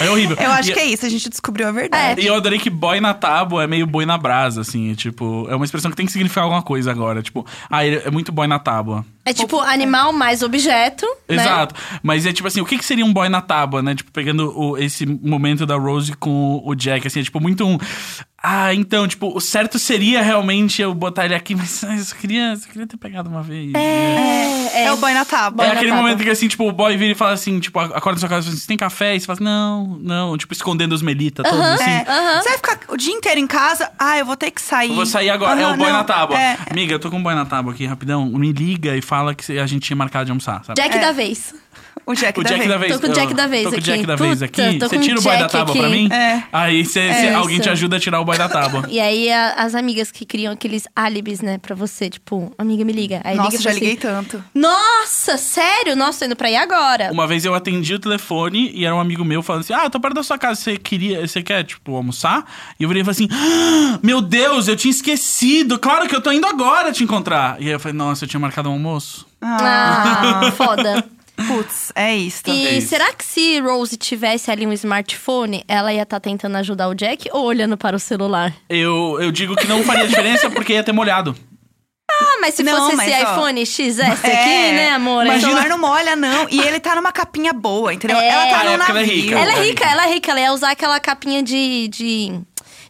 É 0.00 0.10
horrível. 0.10 0.36
Eu 0.40 0.50
acho 0.50 0.70
E- 0.70 0.74
que 0.74 0.80
é 0.80 0.84
isso, 0.86 1.06
a 1.06 1.08
gente 1.08 1.28
descobriu 1.28 1.68
a 1.68 1.72
verdade. 1.72 2.20
E 2.20 2.26
eu 2.26 2.34
adorei 2.34 2.58
que 2.58 2.68
boy 2.68 3.00
na 3.00 3.14
tábua 3.14 3.62
é 3.62 3.66
meio 3.66 3.86
boi 3.86 4.04
na 4.04 4.18
brasa, 4.18 4.60
assim. 4.62 4.90
é 4.90 4.94
Tipo, 4.94 5.46
é 5.48 5.54
uma 5.54 5.64
expressão 5.64 5.90
que 5.90 5.96
tem 5.96 6.04
que 6.06 6.10
significar 6.12 6.42
alguma 6.44 6.62
coisa 6.62 6.90
agora. 6.90 7.22
Tipo, 7.22 7.46
ah, 7.70 7.84
ele 7.86 8.02
é 8.04 8.10
muito 8.10 8.32
boy 8.32 8.46
na 8.48 8.58
tábua. 8.58 9.04
É 9.24 9.32
tipo 9.32 9.58
animal 9.60 10.12
mais 10.12 10.42
objeto, 10.42 11.06
né? 11.28 11.36
Exato. 11.42 11.74
Mas 12.02 12.26
é 12.26 12.32
tipo 12.32 12.46
assim, 12.46 12.60
o 12.60 12.64
que, 12.66 12.76
que 12.78 12.84
seria 12.84 13.04
um 13.06 13.12
boy 13.12 13.28
na 13.28 13.40
tábua, 13.40 13.82
né? 13.82 13.94
Tipo, 13.94 14.10
pegando 14.12 14.52
o- 14.58 14.76
esse 14.76 15.06
momento 15.06 15.64
da 15.64 15.76
Rose 15.76 16.12
com 16.14 16.60
o 16.64 16.74
Jack, 16.74 17.06
assim, 17.06 17.20
é 17.20 17.22
tipo 17.22 17.40
muito 17.40 17.66
um. 17.66 17.78
Ah, 18.46 18.74
então, 18.74 19.08
tipo, 19.08 19.34
o 19.34 19.40
certo 19.40 19.78
seria 19.78 20.20
realmente 20.20 20.82
eu 20.82 20.92
botar 20.92 21.24
ele 21.24 21.34
aqui, 21.34 21.54
mas 21.54 21.80
eu 21.82 21.96
só 22.04 22.14
queria, 22.14 22.54
só 22.56 22.68
queria 22.68 22.86
ter 22.86 22.98
pegado 22.98 23.30
uma 23.30 23.42
vez. 23.42 23.72
É, 23.74 24.84
É, 24.84 24.92
o 24.92 24.98
boy 24.98 25.14
na 25.14 25.24
tábua. 25.24 25.64
É 25.64 25.70
aquele 25.70 25.88
tábua. 25.88 26.02
momento 26.02 26.22
que, 26.22 26.28
assim, 26.28 26.46
tipo, 26.46 26.68
o 26.68 26.72
boy 26.72 26.94
vira 26.94 27.12
e 27.12 27.14
fala 27.14 27.32
assim, 27.32 27.58
tipo, 27.58 27.78
acorda 27.80 28.12
na 28.12 28.18
sua 28.18 28.28
casa 28.28 28.42
e 28.42 28.44
fala 28.50 28.56
assim, 28.58 28.66
tem 28.66 28.76
café? 28.76 29.16
E 29.16 29.20
você 29.20 29.24
fala 29.26 29.36
assim, 29.36 29.44
não, 29.44 29.98
não. 29.98 30.36
Tipo, 30.36 30.52
escondendo 30.52 30.92
os 30.94 31.00
melita 31.00 31.42
todos, 31.42 31.58
assim. 31.58 31.90
É. 31.90 32.04
Você 32.42 32.48
vai 32.50 32.56
ficar 32.58 32.78
o 32.88 32.96
dia 32.98 33.14
inteiro 33.14 33.40
em 33.40 33.46
casa? 33.46 33.90
Ah, 33.98 34.18
eu 34.18 34.26
vou 34.26 34.36
ter 34.36 34.50
que 34.50 34.60
sair. 34.60 34.90
Eu 34.90 34.94
vou 34.96 35.06
sair 35.06 35.30
agora, 35.30 35.58
é 35.58 35.64
Aham, 35.64 35.72
o 35.74 35.76
boy 35.78 35.86
não, 35.90 35.96
na 35.96 36.04
tábua. 36.04 36.38
É. 36.38 36.58
Amiga, 36.70 36.92
eu 36.92 36.98
tô 36.98 37.10
com 37.10 37.16
um 37.16 37.22
boy 37.22 37.34
na 37.34 37.46
tábua 37.46 37.72
aqui, 37.72 37.86
rapidão. 37.86 38.26
Me 38.26 38.52
liga 38.52 38.94
e 38.94 39.00
fala 39.00 39.13
que 39.34 39.58
a 39.58 39.66
gente 39.66 39.82
tinha 39.82 39.96
marcado 39.96 40.24
de 40.26 40.30
almoçar, 40.30 40.64
sabe? 40.64 40.80
Jack 40.80 40.96
É. 40.96 41.00
da 41.00 41.12
vez. 41.12 41.54
O 42.06 42.14
Jack, 42.14 42.38
O 42.38 42.42
da 42.42 42.48
Jack 42.50 42.58
vez. 42.60 42.70
da 42.70 42.76
vez. 42.78 42.92
Tô 42.92 43.00
com 43.00 43.06
o 43.06 43.12
Jack 43.14 43.30
eu- 43.30 43.36
da 43.36 43.46
vez 43.46 43.62
Tô 43.64 43.70
com 43.70 43.76
o 43.76 43.80
Jack 43.80 43.98
aqui. 43.98 44.06
da 44.06 44.16
vez 44.16 44.32
Puta, 44.34 44.44
aqui. 44.44 44.78
Você 44.78 44.98
tira 44.98 45.18
o 45.18 45.22
boy 45.22 45.38
da 45.38 45.48
tábua 45.48 45.74
pra 45.74 45.86
aqui. 45.86 45.96
mim? 45.96 46.12
É. 46.12 46.42
Aí 46.52 46.84
cê, 46.84 46.92
cê- 47.12 47.26
É 47.26 47.34
alguém 47.34 47.54
isso. 47.54 47.62
te 47.62 47.70
ajuda 47.70 47.96
a 47.96 48.00
tirar 48.00 48.20
o 48.20 48.24
boy 48.24 48.36
da 48.36 48.48
tábua. 48.48 48.84
E 48.90 49.00
aí 49.00 49.30
a- 49.32 49.54
as 49.56 49.74
amigas 49.74 50.10
que 50.12 50.26
criam 50.26 50.52
aqueles 50.52 50.86
álibis, 50.94 51.40
né, 51.40 51.56
pra 51.58 51.74
você, 51.74 52.10
tipo, 52.10 52.52
amiga, 52.58 52.84
me 52.84 52.92
liga. 52.92 53.20
Aí 53.24 53.36
Nossa, 53.36 53.50
liga 53.52 53.62
já 53.62 53.70
pra 53.70 53.78
liguei 53.78 53.96
tanto. 53.96 54.44
Nossa, 54.54 55.36
sério? 55.38 55.96
Nossa, 55.96 56.20
tô 56.20 56.24
indo 56.26 56.36
pra 56.36 56.50
ir 56.50 56.56
agora. 56.56 57.10
Uma 57.12 57.26
vez 57.26 57.44
eu 57.44 57.54
atendi 57.54 57.94
o 57.94 57.98
telefone 57.98 58.70
e 58.74 58.84
era 58.84 58.94
um 58.94 59.00
amigo 59.00 59.24
meu 59.24 59.42
falando 59.42 59.62
assim: 59.62 59.72
Ah, 59.72 59.84
eu 59.84 59.90
tô 59.90 59.98
perto 59.98 60.14
da 60.14 60.22
sua 60.22 60.36
casa, 60.38 60.60
você 60.60 60.76
queria, 60.76 61.26
você 61.26 61.42
quer, 61.42 61.64
tipo, 61.64 61.94
almoçar? 61.96 62.44
E 62.78 62.82
eu 62.82 62.88
virei 62.88 63.00
e 63.02 63.04
falei 63.04 63.12
assim: 63.14 63.28
"Ah, 63.32 63.98
Meu 64.02 64.20
Deus, 64.20 64.68
eu 64.68 64.76
tinha 64.76 64.90
esquecido. 64.90 65.78
Claro 65.78 66.06
que 66.06 66.14
eu 66.14 66.20
tô 66.20 66.30
indo 66.30 66.46
agora 66.46 66.92
te 66.92 67.02
encontrar. 67.02 67.56
E 67.60 67.64
aí 67.66 67.70
eu 67.72 67.80
falei, 67.80 67.96
nossa, 67.96 68.24
eu 68.24 68.28
tinha 68.28 68.40
marcado 68.40 68.68
um 68.68 68.72
almoço. 68.72 69.26
Ah, 69.40 70.52
foda. 70.56 71.04
Putz, 71.36 71.92
é 71.94 72.14
isso. 72.16 72.42
E 72.46 72.66
É 72.68 72.78
isso. 72.78 72.88
será 72.88 73.12
que 73.12 73.24
se 73.24 73.58
Rose 73.60 73.96
tivesse 73.96 74.50
ali 74.50 74.66
um 74.66 74.72
smartphone, 74.72 75.64
ela 75.66 75.92
ia 75.92 76.02
estar 76.02 76.20
tentando 76.20 76.56
ajudar 76.58 76.88
o 76.88 76.94
Jack 76.94 77.28
ou 77.32 77.44
olhando 77.44 77.76
para 77.76 77.96
o 77.96 77.98
celular? 77.98 78.54
Eu, 78.68 79.18
eu 79.20 79.32
digo 79.32 79.56
que 79.56 79.66
não 79.66 79.82
faria 79.82 80.06
diferença 80.06 80.48
porque 80.50 80.72
ia 80.74 80.84
ter 80.84 80.92
molhado. 80.92 81.36
Ah, 82.10 82.38
mas 82.40 82.54
se 82.54 82.62
Não, 82.62 82.76
fosse 82.76 82.96
mas, 82.96 83.08
esse 83.10 83.24
ó, 83.24 83.32
iPhone 83.32 83.66
XS 83.66 84.00
aqui, 84.22 84.30
É, 84.30 84.72
né, 84.72 84.90
amor? 84.90 85.24
Mas 85.26 85.42
o 85.42 85.48
Imagina- 85.48 85.62
celular 85.62 85.68
não 85.68 85.78
molha, 85.78 86.14
não. 86.16 86.48
E 86.48 86.60
ele 86.60 86.78
tá 86.78 86.94
numa 86.94 87.10
capinha 87.10 87.52
boa, 87.52 87.92
entendeu? 87.92 88.16
É. 88.16 88.28
Ela 88.28 88.46
tá 88.46 88.60
Ah, 88.60 88.64
no 88.64 88.70
é 88.70 88.76
porque 88.76 88.90
ela 88.92 89.00
é 89.00 89.02
navio. 89.02 89.22
rica. 89.22 89.38
Ela 89.38 89.52
é 89.52 89.62
rica, 89.64 89.84
ela 89.84 90.06
é 90.06 90.14
rica. 90.14 90.30
Ela 90.30 90.40
ia 90.40 90.52
usar 90.52 90.70
aquela 90.70 91.00
capinha 91.00 91.42
de, 91.42 91.88
de, 91.88 92.40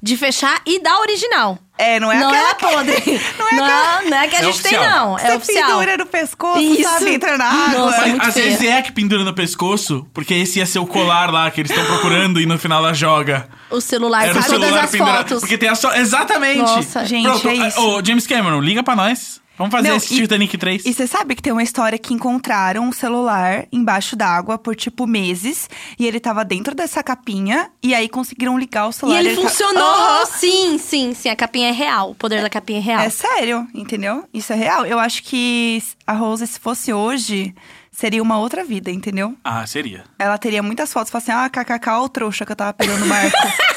de 0.03 0.17
fechar 0.19 0.61
e 0.67 0.79
da 0.83 0.99
original. 1.01 1.59
É, 1.77 1.99
não 1.99 2.13
é 2.13 2.19
não 2.21 2.29
aquela 2.31 2.51
é 2.51 2.55
podre. 2.55 3.21
Não 3.39 3.49
é 3.49 3.55
não, 3.57 3.65
aquela- 3.65 4.03
não 4.11 4.17
é 4.19 4.29
que 4.29 4.37
a 4.37 4.39
É 4.39 4.43
gente 4.45 4.63
tem, 4.63 4.77
oficial. 4.79 5.07
não. 5.09 5.19
Você 5.19 5.27
É 5.27 5.37
oficial. 5.37 5.69
pendura 5.71 5.97
no 5.97 6.07
pescoço, 6.07 6.61
Isso. 6.61 6.83
sabe? 6.89 7.15
Entra 7.15 7.37
na 7.37 7.45
água. 7.47 7.79
Nossa, 7.81 8.07
muito 8.07 8.27
às 8.29 8.35
vezes 8.35 8.63
é 8.63 8.81
que 8.83 8.93
pendura 8.93 9.25
no 9.25 9.35
pescoço, 9.35 10.07
porque 10.15 10.35
esse 10.35 10.61
ia 10.61 10.67
ser 10.67 10.79
o 10.79 10.87
colar 10.87 11.33
lá 11.33 11.51
que 11.51 11.61
eles 11.61 11.73
estão 11.73 11.85
procurando 11.87 12.41
e 12.41 12.47
no 12.47 12.57
final 12.61 12.79
ela 12.79 12.95
joga. 12.95 13.49
O 13.71 13.81
celular 13.81 14.23
Era 14.23 14.31
o 14.31 14.35
todas 14.35 14.49
celular 14.51 14.85
as 14.85 14.91
pendurado. 14.93 15.17
fotos. 15.17 15.41
Porque 15.41 15.59
tem 15.59 15.69
a 15.69 15.75
só. 15.75 15.93
Exatamente! 15.97 16.59
Nossa, 16.63 17.05
gente, 17.05 17.25
Pronto, 17.29 17.49
é 17.49 17.55
isso. 17.55 17.81
Ô, 17.81 18.05
James 18.05 18.27
Cameron, 18.27 18.61
liga 18.61 18.83
pra 18.85 18.95
nós. 18.95 19.41
Vamos 19.57 19.71
fazer 19.73 19.89
Não, 19.91 19.97
esse 19.97 20.13
e- 20.15 20.17
Titanic 20.23 20.59
3. 20.59 20.85
E 20.85 20.93
você 20.93 21.07
sabe 21.07 21.35
que 21.37 21.43
tem 21.43 21.53
uma 21.53 21.63
história 21.63 21.97
que 21.97 22.13
encontraram 22.13 22.83
um 22.89 22.93
celular 22.93 23.67
embaixo 23.71 24.17
d'água 24.17 24.59
por, 24.59 24.75
tipo, 24.75 25.07
meses. 25.07 25.69
E 25.99 26.07
ele 26.07 26.19
tava 26.19 26.45
dentro 26.45 26.75
dessa 26.75 27.03
capinha. 27.05 27.71
E 27.83 27.95
aí 27.95 28.09
conseguiram 28.09 28.59
ligar 28.59 28.87
o 28.87 28.91
E 28.91 28.93
celular. 28.93 29.21
ele 29.25 29.37
tá- 29.37 29.43
funcionou! 29.43 29.83
Aham. 29.83 30.27
Sim, 30.27 30.79
sim, 30.79 31.15
sim. 31.15 31.29
A 31.29 31.37
capinha 31.37 31.69
é 31.69 31.73
real. 31.73 32.11
O 32.11 32.15
poder 32.15 32.43
da 32.43 32.51
capinha 32.51 32.79
é 32.81 32.83
real. 32.83 33.01
É 33.03 33.09
sério, 33.11 33.67
entendeu? 33.73 34.25
Isso 34.35 34.53
é 34.53 34.57
real. 34.57 34.85
Eu 34.85 34.99
acho 34.99 35.23
que 35.23 35.81
a 36.07 36.13
Rose, 36.15 36.47
se 36.47 36.59
fosse 36.59 36.93
hoje, 36.93 37.55
seria 37.93 38.23
uma 38.23 38.39
outra 38.39 38.65
vida, 38.65 38.91
entendeu? 38.91 39.37
Ah, 39.45 39.65
seria. 39.67 40.03
Ela 40.19 40.37
teria 40.37 40.63
muitas 40.65 40.93
fotos. 40.93 41.11
Fala 41.13 41.23
assim, 41.23 41.33
ah, 41.33 41.49
kkk, 41.49 41.91
o 42.01 42.09
trouxa 42.09 42.45
que 42.45 42.51
eu 42.51 42.57
tava 42.57 42.73
pegando 42.73 43.01
no 43.01 43.07
barco. 43.07 43.37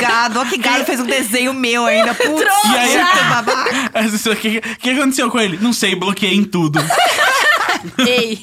gado, 0.00 0.40
ó 0.40 0.44
que 0.44 0.56
gado, 0.58 0.84
fez 0.84 1.00
um 1.00 1.06
desenho 1.06 1.52
meu 1.54 1.84
ainda. 1.86 2.14
Putz! 2.14 2.42
E 2.72 2.76
aí- 2.76 2.98
puta 2.98 3.24
babaca. 3.24 3.70
O 4.32 4.36
que, 4.36 4.58
o 4.58 4.76
que 4.78 4.90
aconteceu 4.90 5.30
com 5.30 5.38
ele? 5.40 5.58
Não 5.60 5.72
sei, 5.72 5.94
bloqueei 5.94 6.34
em 6.34 6.44
tudo. 6.44 6.78
Ei. 8.06 8.38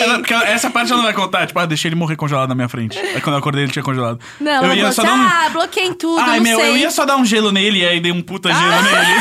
Ela- 0.00 0.18
porque 0.18 0.32
ela- 0.34 0.48
essa 0.48 0.70
parte 0.70 0.90
ela 0.90 0.98
não 0.98 1.04
vai 1.04 1.14
contar. 1.14 1.46
Tipo, 1.46 1.58
ah, 1.60 1.66
deixei 1.66 1.88
ele 1.88 1.94
morrer 1.96 2.16
congelado 2.16 2.48
na 2.48 2.54
minha 2.54 2.68
frente. 2.68 2.98
Aí 2.98 3.20
quando 3.20 3.34
eu 3.34 3.38
acordei, 3.38 3.64
ele 3.64 3.72
tinha 3.72 3.82
congelado. 3.82 4.18
Não, 4.40 4.50
ela 4.52 4.66
eu 4.68 4.74
ia 4.74 4.92
falou 4.92 4.92
só 4.92 5.02
assim, 5.02 5.10
dar 5.10 5.16
um... 5.16 5.46
ah, 5.46 5.48
bloqueei 5.50 5.86
em 5.86 5.94
tudo, 5.94 6.20
Ai, 6.20 6.36
não 6.38 6.42
meu, 6.44 6.58
sei. 6.60 6.70
eu 6.70 6.76
ia 6.76 6.90
só 6.90 7.04
dar 7.04 7.16
um 7.16 7.24
gelo 7.24 7.50
nele 7.52 7.80
e 7.80 7.86
aí 7.86 8.00
dei 8.00 8.12
um 8.12 8.22
puta 8.22 8.48
gelo 8.52 8.72
Ah! 8.72 8.82
nele. 8.82 9.20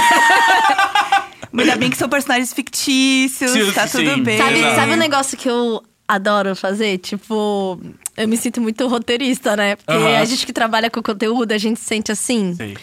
Ainda 1.59 1.75
bem 1.75 1.89
que 1.89 1.97
são 1.97 2.07
personagens 2.07 2.53
fictícios, 2.53 3.51
Sim, 3.51 3.71
tá 3.71 3.87
sim. 3.87 4.05
tudo 4.05 4.23
bem. 4.23 4.37
Sabe, 4.37 4.59
Exato. 4.59 4.75
sabe 4.75 4.93
um 4.93 4.97
negócio 4.97 5.37
que 5.37 5.49
eu 5.49 5.81
adoro 6.07 6.55
fazer? 6.55 6.99
Tipo, 6.99 7.79
eu 8.17 8.27
me 8.27 8.35
sinto 8.35 8.59
muito 8.59 8.85
roteirista, 8.87 9.55
né? 9.55 9.75
Porque 9.75 9.91
Aham. 9.93 10.17
a 10.19 10.25
gente 10.25 10.45
que 10.45 10.51
trabalha 10.53 10.89
com 10.89 11.01
conteúdo, 11.01 11.51
a 11.51 11.57
gente 11.57 11.79
se 11.79 11.85
sente 11.85 12.11
assim. 12.11 12.53
Sei. 12.55 12.75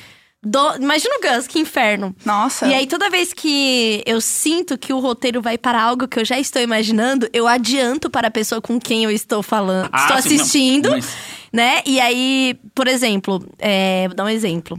Do- 0.46 0.76
Imagina 0.76 1.14
o 1.16 1.20
Gus, 1.36 1.46
que 1.46 1.58
inferno. 1.58 2.14
Nossa. 2.24 2.66
E 2.66 2.74
aí, 2.74 2.86
toda 2.86 3.08
vez 3.08 3.32
que 3.32 4.02
eu 4.04 4.20
sinto 4.20 4.76
que 4.76 4.92
o 4.92 4.98
roteiro 5.00 5.40
vai 5.40 5.56
para 5.56 5.82
algo 5.82 6.06
que 6.06 6.18
eu 6.20 6.24
já 6.24 6.38
estou 6.38 6.60
imaginando, 6.60 7.26
eu 7.32 7.48
adianto 7.48 8.10
para 8.10 8.28
a 8.28 8.30
pessoa 8.30 8.60
com 8.60 8.78
quem 8.78 9.04
eu 9.04 9.10
estou 9.10 9.42
falando, 9.42 9.88
Ah, 9.90 10.02
estou 10.02 10.22
sim, 10.22 10.28
não. 10.28 10.36
assistindo, 10.42 10.90
Mas- 10.90 11.08
né? 11.52 11.80
E 11.86 11.98
aí, 11.98 12.58
por 12.74 12.86
exemplo, 12.86 13.42
é, 13.58 14.06
vou 14.06 14.14
dar 14.14 14.24
um 14.24 14.28
exemplo. 14.28 14.78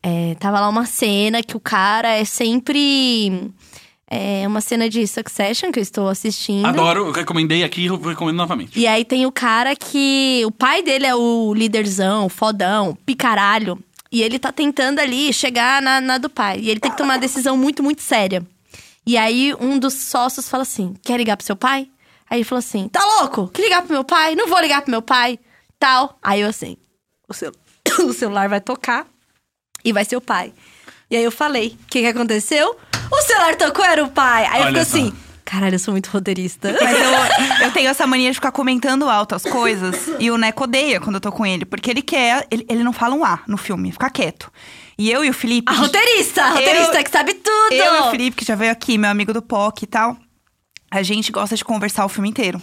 É, 0.00 0.36
tava 0.38 0.60
lá 0.60 0.68
uma 0.68 0.86
cena 0.86 1.42
que 1.42 1.56
o 1.56 1.60
cara 1.60 2.10
é 2.16 2.24
sempre. 2.24 3.50
É 4.10 4.46
uma 4.46 4.60
cena 4.60 4.88
de 4.88 5.06
Succession 5.06 5.72
que 5.72 5.78
eu 5.78 5.82
estou 5.82 6.08
assistindo. 6.08 6.66
Adoro, 6.66 7.06
eu 7.06 7.12
recomendei 7.12 7.64
aqui 7.64 7.86
e 7.86 7.88
recomendo 7.88 8.36
novamente. 8.36 8.78
E 8.78 8.86
aí 8.86 9.04
tem 9.04 9.24
o 9.26 9.32
cara 9.32 9.74
que. 9.74 10.42
O 10.46 10.50
pai 10.50 10.82
dele 10.82 11.06
é 11.06 11.14
o 11.14 11.54
líderzão, 11.54 12.28
fodão, 12.28 12.96
picaralho. 13.06 13.78
E 14.12 14.22
ele 14.22 14.38
tá 14.38 14.52
tentando 14.52 15.00
ali 15.00 15.32
chegar 15.32 15.82
na, 15.82 16.00
na 16.00 16.18
do 16.18 16.28
pai. 16.28 16.60
E 16.60 16.70
ele 16.70 16.78
tem 16.78 16.90
que 16.90 16.96
tomar 16.96 17.14
uma 17.14 17.18
decisão 17.18 17.56
muito, 17.56 17.82
muito 17.82 18.02
séria. 18.02 18.46
E 19.06 19.16
aí 19.16 19.54
um 19.58 19.78
dos 19.78 19.94
sócios 19.94 20.48
fala 20.48 20.62
assim: 20.62 20.94
quer 21.02 21.16
ligar 21.16 21.36
pro 21.36 21.46
seu 21.46 21.56
pai? 21.56 21.88
Aí 22.28 22.38
ele 22.38 22.44
falou 22.44 22.60
assim: 22.60 22.88
tá 22.88 23.00
louco? 23.20 23.48
Que 23.48 23.62
ligar 23.62 23.82
pro 23.82 23.92
meu 23.92 24.04
pai? 24.04 24.34
Não 24.34 24.48
vou 24.48 24.60
ligar 24.60 24.82
pro 24.82 24.90
meu 24.90 25.02
pai. 25.02 25.38
Tal. 25.78 26.18
Aí 26.22 26.42
eu 26.42 26.48
assim: 26.48 26.76
o, 27.28 27.32
cel... 27.32 27.52
o 28.06 28.12
celular 28.12 28.48
vai 28.48 28.60
tocar 28.60 29.06
e 29.84 29.92
vai 29.92 30.04
ser 30.04 30.16
o 30.16 30.20
pai. 30.20 30.52
E 31.10 31.16
aí 31.16 31.24
eu 31.24 31.32
falei: 31.32 31.76
o 31.82 31.86
que, 31.86 32.00
que 32.00 32.06
aconteceu? 32.06 32.76
O 33.10 33.22
celular 33.22 33.54
tocou, 33.56 33.84
era 33.84 34.04
o 34.04 34.08
pai. 34.08 34.46
Aí 34.46 34.60
eu 34.60 34.66
Olha 34.66 34.84
fico 34.84 34.90
só. 34.90 34.96
assim: 34.96 35.12
caralho, 35.44 35.74
eu 35.74 35.78
sou 35.78 35.92
muito 35.92 36.08
roteirista. 36.08 36.72
Mas 36.72 36.98
eu, 36.98 37.10
eu 37.66 37.72
tenho 37.72 37.88
essa 37.88 38.06
mania 38.06 38.30
de 38.30 38.34
ficar 38.34 38.52
comentando 38.52 39.08
alto 39.08 39.34
as 39.34 39.42
coisas. 39.42 40.10
E 40.18 40.30
o 40.30 40.38
Neco 40.38 40.64
odeia 40.64 41.00
quando 41.00 41.16
eu 41.16 41.20
tô 41.20 41.30
com 41.30 41.44
ele. 41.44 41.64
Porque 41.64 41.90
ele 41.90 42.02
quer. 42.02 42.46
Ele, 42.50 42.66
ele 42.68 42.82
não 42.82 42.92
fala 42.92 43.14
um 43.14 43.24
A 43.24 43.40
no 43.46 43.56
filme, 43.56 43.92
fica 43.92 44.10
quieto. 44.10 44.50
E 44.96 45.10
eu 45.10 45.24
e 45.24 45.30
o 45.30 45.34
Felipe. 45.34 45.72
A 45.72 45.76
roteirista, 45.76 46.42
a 46.44 46.50
roteirista 46.50 47.02
que 47.02 47.10
sabe 47.10 47.34
tudo. 47.34 47.72
Eu 47.72 47.96
e 47.96 48.00
o 48.00 48.10
Felipe, 48.10 48.36
que 48.36 48.44
já 48.44 48.54
veio 48.54 48.70
aqui, 48.70 48.96
meu 48.96 49.10
amigo 49.10 49.32
do 49.32 49.42
POC 49.42 49.82
e 49.82 49.86
tal. 49.86 50.16
A 50.96 51.02
gente 51.02 51.32
gosta 51.32 51.56
de 51.56 51.64
conversar 51.64 52.04
o 52.04 52.08
filme 52.08 52.28
inteiro. 52.28 52.60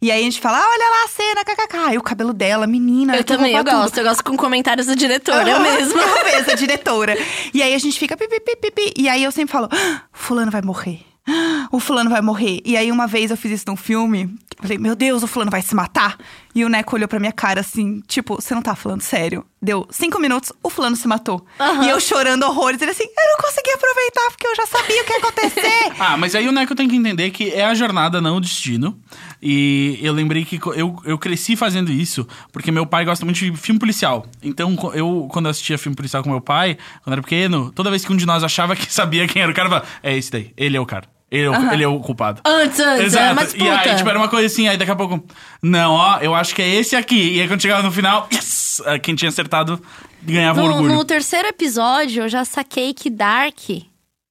E 0.00 0.10
aí 0.10 0.20
a 0.20 0.24
gente 0.24 0.40
fala, 0.40 0.58
ah, 0.58 0.68
olha 0.68 0.88
lá 0.88 1.04
a 1.04 1.08
cena, 1.08 1.44
kkk. 1.44 1.94
E 1.94 1.98
o 1.98 2.02
cabelo 2.02 2.32
dela, 2.32 2.66
menina. 2.66 3.14
Eu 3.14 3.18
que 3.18 3.24
também, 3.24 3.54
eu 3.56 3.64
tudo. 3.64 3.74
gosto. 3.76 3.98
Eu 3.98 4.04
gosto 4.04 4.22
com 4.24 4.36
comentários 4.36 4.86
do 4.86 4.94
diretor, 4.94 5.46
eu 5.48 5.58
mesma. 5.60 6.00
Eu 6.02 6.24
mesma, 6.24 6.52
a 6.52 6.56
diretora. 6.56 7.16
E 7.52 7.62
aí 7.62 7.74
a 7.74 7.78
gente 7.78 7.98
fica 7.98 8.16
pipi, 8.16 8.38
pipi, 8.40 8.70
pipi. 8.70 8.94
E 8.96 9.08
aí 9.08 9.24
eu 9.24 9.32
sempre 9.32 9.50
falo, 9.52 9.68
"Ah, 9.72 10.02
fulano 10.12 10.50
vai 10.50 10.62
morrer. 10.62 11.00
Ah, 11.26 11.68
o 11.72 11.78
fulano 11.80 12.10
vai 12.10 12.20
morrer. 12.20 12.60
E 12.64 12.76
aí 12.76 12.90
uma 12.90 13.06
vez 13.06 13.30
eu 13.30 13.36
fiz 13.36 13.52
isso 13.52 13.64
num 13.68 13.76
filme, 13.76 14.32
eu 14.62 14.68
falei, 14.68 14.78
meu 14.78 14.94
Deus, 14.94 15.22
o 15.22 15.26
fulano 15.26 15.50
vai 15.50 15.60
se 15.62 15.74
matar. 15.74 16.16
E 16.54 16.64
o 16.64 16.68
Neco 16.68 16.94
olhou 16.94 17.08
pra 17.08 17.18
minha 17.18 17.32
cara 17.32 17.60
assim, 17.60 18.00
tipo, 18.06 18.36
você 18.36 18.54
não 18.54 18.62
tá 18.62 18.74
falando 18.76 19.00
sério? 19.00 19.44
Deu 19.60 19.86
cinco 19.90 20.18
minutos, 20.20 20.52
o 20.62 20.68
fulano 20.68 20.94
se 20.96 21.08
matou. 21.08 21.44
Aham. 21.58 21.84
E 21.84 21.88
eu 21.88 22.00
chorando 22.00 22.42
horrores, 22.44 22.80
ele 22.80 22.90
assim, 22.90 23.04
eu 23.04 23.28
não 23.30 23.36
consegui 23.38 23.70
aproveitar 23.70 24.30
porque 24.30 24.46
eu 24.46 24.56
já 24.56 24.66
sabia 24.66 25.02
o 25.02 25.04
que 25.04 25.12
ia 25.12 25.18
acontecer. 25.18 25.72
Ah, 26.04 26.16
mas 26.16 26.34
aí 26.34 26.48
o 26.48 26.52
Neco 26.52 26.74
tem 26.74 26.88
que 26.88 26.96
entender 26.96 27.30
que 27.30 27.50
é 27.50 27.64
a 27.64 27.74
jornada, 27.74 28.20
não 28.20 28.36
o 28.36 28.40
destino. 28.40 28.98
E 29.40 29.98
eu 30.02 30.12
lembrei 30.12 30.44
que 30.44 30.60
eu, 30.74 30.96
eu 31.04 31.18
cresci 31.18 31.54
fazendo 31.54 31.92
isso, 31.92 32.26
porque 32.50 32.72
meu 32.72 32.84
pai 32.86 33.04
gosta 33.04 33.24
muito 33.24 33.38
de 33.38 33.56
filme 33.56 33.78
policial. 33.78 34.26
Então, 34.42 34.76
eu, 34.94 35.28
quando 35.30 35.46
eu 35.46 35.50
assistia 35.50 35.78
filme 35.78 35.94
policial 35.94 36.22
com 36.22 36.30
meu 36.30 36.40
pai, 36.40 36.76
quando 37.04 37.12
era 37.12 37.22
pequeno, 37.22 37.70
toda 37.72 37.90
vez 37.90 38.04
que 38.04 38.12
um 38.12 38.16
de 38.16 38.26
nós 38.26 38.42
achava 38.42 38.74
que 38.74 38.92
sabia 38.92 39.26
quem 39.28 39.42
era 39.42 39.50
o 39.50 39.54
cara, 39.54 39.66
eu 39.66 39.70
falava, 39.70 39.88
é 40.02 40.16
esse 40.16 40.30
daí, 40.30 40.52
ele 40.56 40.76
é 40.76 40.80
o 40.80 40.86
cara. 40.86 41.06
Ele 41.32 41.44
é 41.46 41.50
o, 41.50 41.72
ele 41.72 41.82
é 41.82 41.88
o 41.88 41.98
culpado. 41.98 42.42
Antes, 42.44 42.78
antes, 42.78 43.14
era 43.14 43.32
uma 43.32 43.42
E 43.42 43.68
aí, 43.70 43.96
tipo, 43.96 44.08
era 44.10 44.18
uma 44.18 44.28
coisa 44.28 44.46
assim, 44.46 44.68
aí 44.68 44.76
daqui 44.76 44.90
a 44.90 44.94
pouco, 44.96 45.24
não, 45.62 45.92
ó, 45.94 46.18
eu 46.20 46.34
acho 46.34 46.54
que 46.54 46.60
é 46.60 46.68
esse 46.68 46.94
aqui. 46.94 47.36
E 47.36 47.40
aí 47.40 47.48
quando 47.48 47.62
chegava 47.62 47.82
no 47.82 47.90
final, 47.90 48.28
yes! 48.30 48.82
Ah, 48.84 48.98
Quem 48.98 49.14
tinha 49.14 49.30
acertado 49.30 49.80
ganhava 50.22 50.60
No, 50.60 50.66
orgulho. 50.68 50.94
no 50.94 51.04
terceiro 51.06 51.48
episódio, 51.48 52.24
eu 52.24 52.28
já 52.28 52.44
saquei 52.44 52.92
que 52.92 53.08
Dark. 53.08 53.58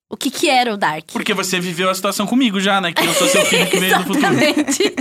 O 0.08 0.16
que 0.16 0.30
que 0.30 0.48
era 0.50 0.74
o 0.74 0.78
Dark? 0.78 1.06
Porque 1.12 1.34
você 1.34 1.60
viveu 1.60 1.90
a 1.90 1.96
situação 1.96 2.28
comigo 2.28 2.60
já, 2.60 2.80
né? 2.80 2.92
Que 2.92 3.04
eu 3.04 3.14
sou 3.16 3.28
seu 3.28 3.44
filho 3.46 3.66
que 3.66 3.80
veio 3.80 3.98
do 3.98 4.04
futuro. 4.14 4.20
Exatamente. 4.28 4.94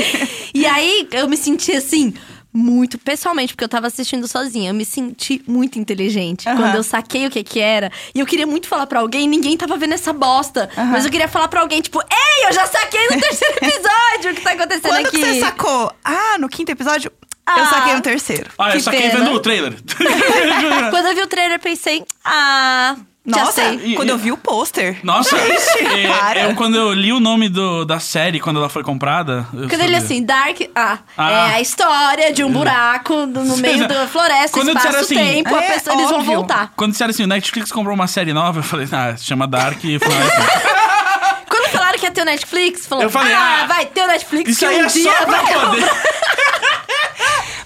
e 0.55 0.65
aí, 0.67 1.07
eu 1.13 1.29
me 1.29 1.37
senti 1.37 1.73
assim, 1.73 2.15
muito 2.53 2.99
pessoalmente, 2.99 3.55
porque 3.55 3.65
eu 3.65 3.69
tava 3.69 3.87
assistindo 3.87 4.27
sozinha. 4.27 4.71
Eu 4.71 4.75
me 4.75 4.85
senti 4.85 5.43
muito 5.47 5.79
inteligente 5.79 6.49
Aham. 6.49 6.57
quando 6.59 6.75
eu 6.77 6.83
saquei 6.83 7.27
o 7.27 7.31
que 7.31 7.43
que 7.45 7.61
era. 7.61 7.91
E 8.15 8.19
eu 8.21 8.27
queria 8.27 8.47
muito 8.47 8.67
falar 8.69 8.87
pra 8.87 9.01
alguém, 9.01 9.29
ninguém 9.29 9.57
tava 9.57 9.77
vendo 9.77 9.95
essa 9.95 10.13
bosta. 10.13 10.69
Mas 10.77 11.05
eu 11.05 11.11
queria 11.11 11.29
falar 11.29 11.49
pra 11.49 11.61
alguém, 11.61 11.81
tipo, 11.81 12.01
ei, 12.01 12.49
eu 12.49 12.53
já 12.53 12.67
saquei 12.67 13.03
no 13.11 13.21
terceiro 13.21 13.55
episódio 13.63 14.33
o 14.33 14.35
que 14.35 14.41
tá 14.43 14.51
acontecendo 14.53 14.83
Quando 14.93 15.07
aqui. 15.07 15.19
que 15.19 15.25
você 15.25 15.41
sacou? 15.41 15.93
Ah, 16.05 16.37
no 16.39 16.49
quinto 16.49 16.73
episódio, 16.73 17.13
eu 17.57 17.63
Ah. 17.63 17.67
saquei 17.67 17.95
no 17.95 18.01
terceiro. 18.01 18.51
Ah, 18.59 18.71
eu 18.71 18.73
Que 18.75 18.81
saquei 18.83 19.01
pena. 19.11 19.19
vendo 19.25 19.33
o 19.33 19.41
trailer. 19.41 19.75
Quando 20.91 21.07
eu 21.07 21.15
vi 21.15 21.23
o 21.23 21.27
trailer, 21.27 21.57
eu 21.57 21.61
pensei, 21.61 22.05
ah, 22.25 22.97
Nossa, 23.39 23.53
sei. 23.53 23.75
E- 23.93 23.95
quando 23.97 24.09
e- 24.09 24.13
eu 24.13 24.19
vi 24.19 24.33
o 24.33 24.37
pôster. 24.37 24.99
Nossa, 25.03 25.37
é, 25.39 26.09
para. 26.09 26.41
eu 26.43 26.55
quando 26.55 26.77
eu 26.77 26.93
li 26.93 27.13
o 27.13 27.21
nome 27.21 27.49
do, 27.49 27.85
da 27.85 27.99
série, 28.01 28.41
quando 28.41 28.59
ela 28.59 28.69
foi 28.69 28.83
comprada. 28.83 29.47
Quando 29.51 29.73
ele 29.73 29.81
sabia. 29.81 29.97
assim, 29.99 30.25
Dark. 30.25 30.61
Ah, 30.75 30.99
Ah. 31.17 31.31
é 31.31 31.55
a 31.57 31.61
história 31.61 32.33
de 32.33 32.43
um 32.45 32.51
buraco 32.53 33.15
no, 33.27 33.45
no 33.45 33.57
meio 33.57 33.87
da 33.89 34.07
floresta, 34.09 34.51
Quando 34.59 34.75
disseram 34.75 35.01
assim, 35.01 35.15
espaço-tempo, 35.15 35.55
a 35.55 35.63
é 35.63 35.73
pessoa- 35.73 35.97
eles 35.97 36.11
vão 36.11 36.23
voltar. 36.23 36.73
Quando 36.77 36.93
disseram 36.93 37.11
assim, 37.11 37.25
o 37.25 37.27
Netflix 37.27 37.71
comprou 37.73 37.95
uma 37.95 38.07
série 38.07 38.33
nova, 38.33 38.59
eu 38.61 38.63
falei, 38.63 38.89
ah, 38.93 39.17
se 39.17 39.25
chama 39.25 39.47
Dark. 39.47 39.83
E 39.85 39.97
ah, 39.97 41.37
Quando 41.49 41.69
falaram 41.71 41.99
que 41.99 42.07
ia 42.07 42.11
ter 42.11 42.23
o 42.23 42.25
Netflix, 42.25 42.87
falou, 42.87 43.05
Eu 43.05 43.11
falei, 43.11 43.33
ah, 43.35 43.61
ah, 43.63 43.67
vai 43.67 43.87
ter 43.87 44.03
o 44.03 44.07
Netflix 44.07 44.51
isso 44.51 44.59
que 44.61 44.65
aí 44.65 44.77
um 44.83 44.85
é 44.85 44.87
dia 44.87 45.11
só 45.13 45.25
pra 45.27 45.43
vai 45.43 45.53
poder. 45.55 45.91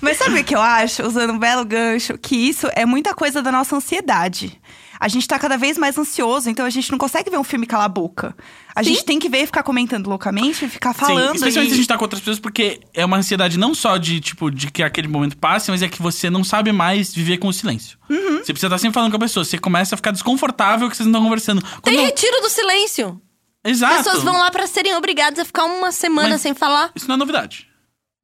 Mas 0.00 0.18
sabe 0.18 0.40
o 0.40 0.44
que 0.44 0.54
eu 0.54 0.60
acho, 0.60 1.02
usando 1.06 1.32
um 1.32 1.38
belo 1.38 1.64
gancho? 1.64 2.18
Que 2.18 2.36
isso 2.36 2.68
é 2.74 2.84
muita 2.84 3.14
coisa 3.14 3.40
da 3.40 3.50
nossa 3.50 3.74
ansiedade. 3.76 4.60
A 4.98 5.08
gente 5.08 5.26
tá 5.26 5.38
cada 5.38 5.56
vez 5.56 5.76
mais 5.76 5.98
ansioso, 5.98 6.48
então 6.48 6.64
a 6.64 6.70
gente 6.70 6.90
não 6.90 6.98
consegue 6.98 7.30
ver 7.30 7.38
um 7.38 7.44
filme 7.44 7.66
calar 7.66 7.86
a 7.86 7.88
boca. 7.88 8.36
A 8.74 8.82
Sim. 8.82 8.90
gente 8.90 9.04
tem 9.04 9.18
que 9.18 9.28
ver 9.28 9.42
e 9.42 9.46
ficar 9.46 9.62
comentando 9.62 10.08
loucamente, 10.08 10.68
ficar 10.68 10.92
Sim, 10.94 11.00
falando. 11.00 11.34
especialmente 11.36 11.66
e... 11.66 11.70
se 11.70 11.74
a 11.74 11.76
gente 11.76 11.88
tá 11.88 11.96
com 11.96 12.04
outras 12.04 12.20
pessoas, 12.20 12.38
porque 12.40 12.80
é 12.92 13.04
uma 13.04 13.16
ansiedade 13.16 13.58
não 13.58 13.74
só 13.74 13.96
de, 13.96 14.20
tipo, 14.20 14.50
de 14.50 14.70
que 14.70 14.82
aquele 14.82 15.08
momento 15.08 15.36
passe, 15.36 15.70
mas 15.70 15.82
é 15.82 15.88
que 15.88 16.00
você 16.00 16.28
não 16.30 16.42
sabe 16.44 16.72
mais 16.72 17.14
viver 17.14 17.38
com 17.38 17.48
o 17.48 17.52
silêncio. 17.52 17.98
Uhum. 18.08 18.38
Você 18.38 18.52
precisa 18.52 18.66
estar 18.66 18.78
sempre 18.78 18.94
falando 18.94 19.10
com 19.10 19.16
a 19.16 19.20
pessoa. 19.20 19.44
Você 19.44 19.58
começa 19.58 19.94
a 19.94 19.96
ficar 19.96 20.10
desconfortável 20.10 20.88
que 20.90 20.96
vocês 20.96 21.06
não 21.06 21.12
estão 21.12 21.24
conversando. 21.24 21.62
Tem 21.82 21.94
Quando- 21.94 22.04
retiro 22.06 22.40
do 22.40 22.48
silêncio. 22.48 23.20
Exato. 23.64 23.96
Pessoas 24.04 24.22
vão 24.22 24.36
lá 24.38 24.50
pra 24.50 24.66
serem 24.66 24.94
obrigadas 24.94 25.38
a 25.38 25.44
ficar 25.44 25.64
uma 25.64 25.90
semana 25.90 26.30
Mas- 26.30 26.42
sem 26.42 26.52
falar. 26.54 26.90
Isso 26.94 27.08
não 27.08 27.14
é 27.14 27.18
novidade. 27.18 27.66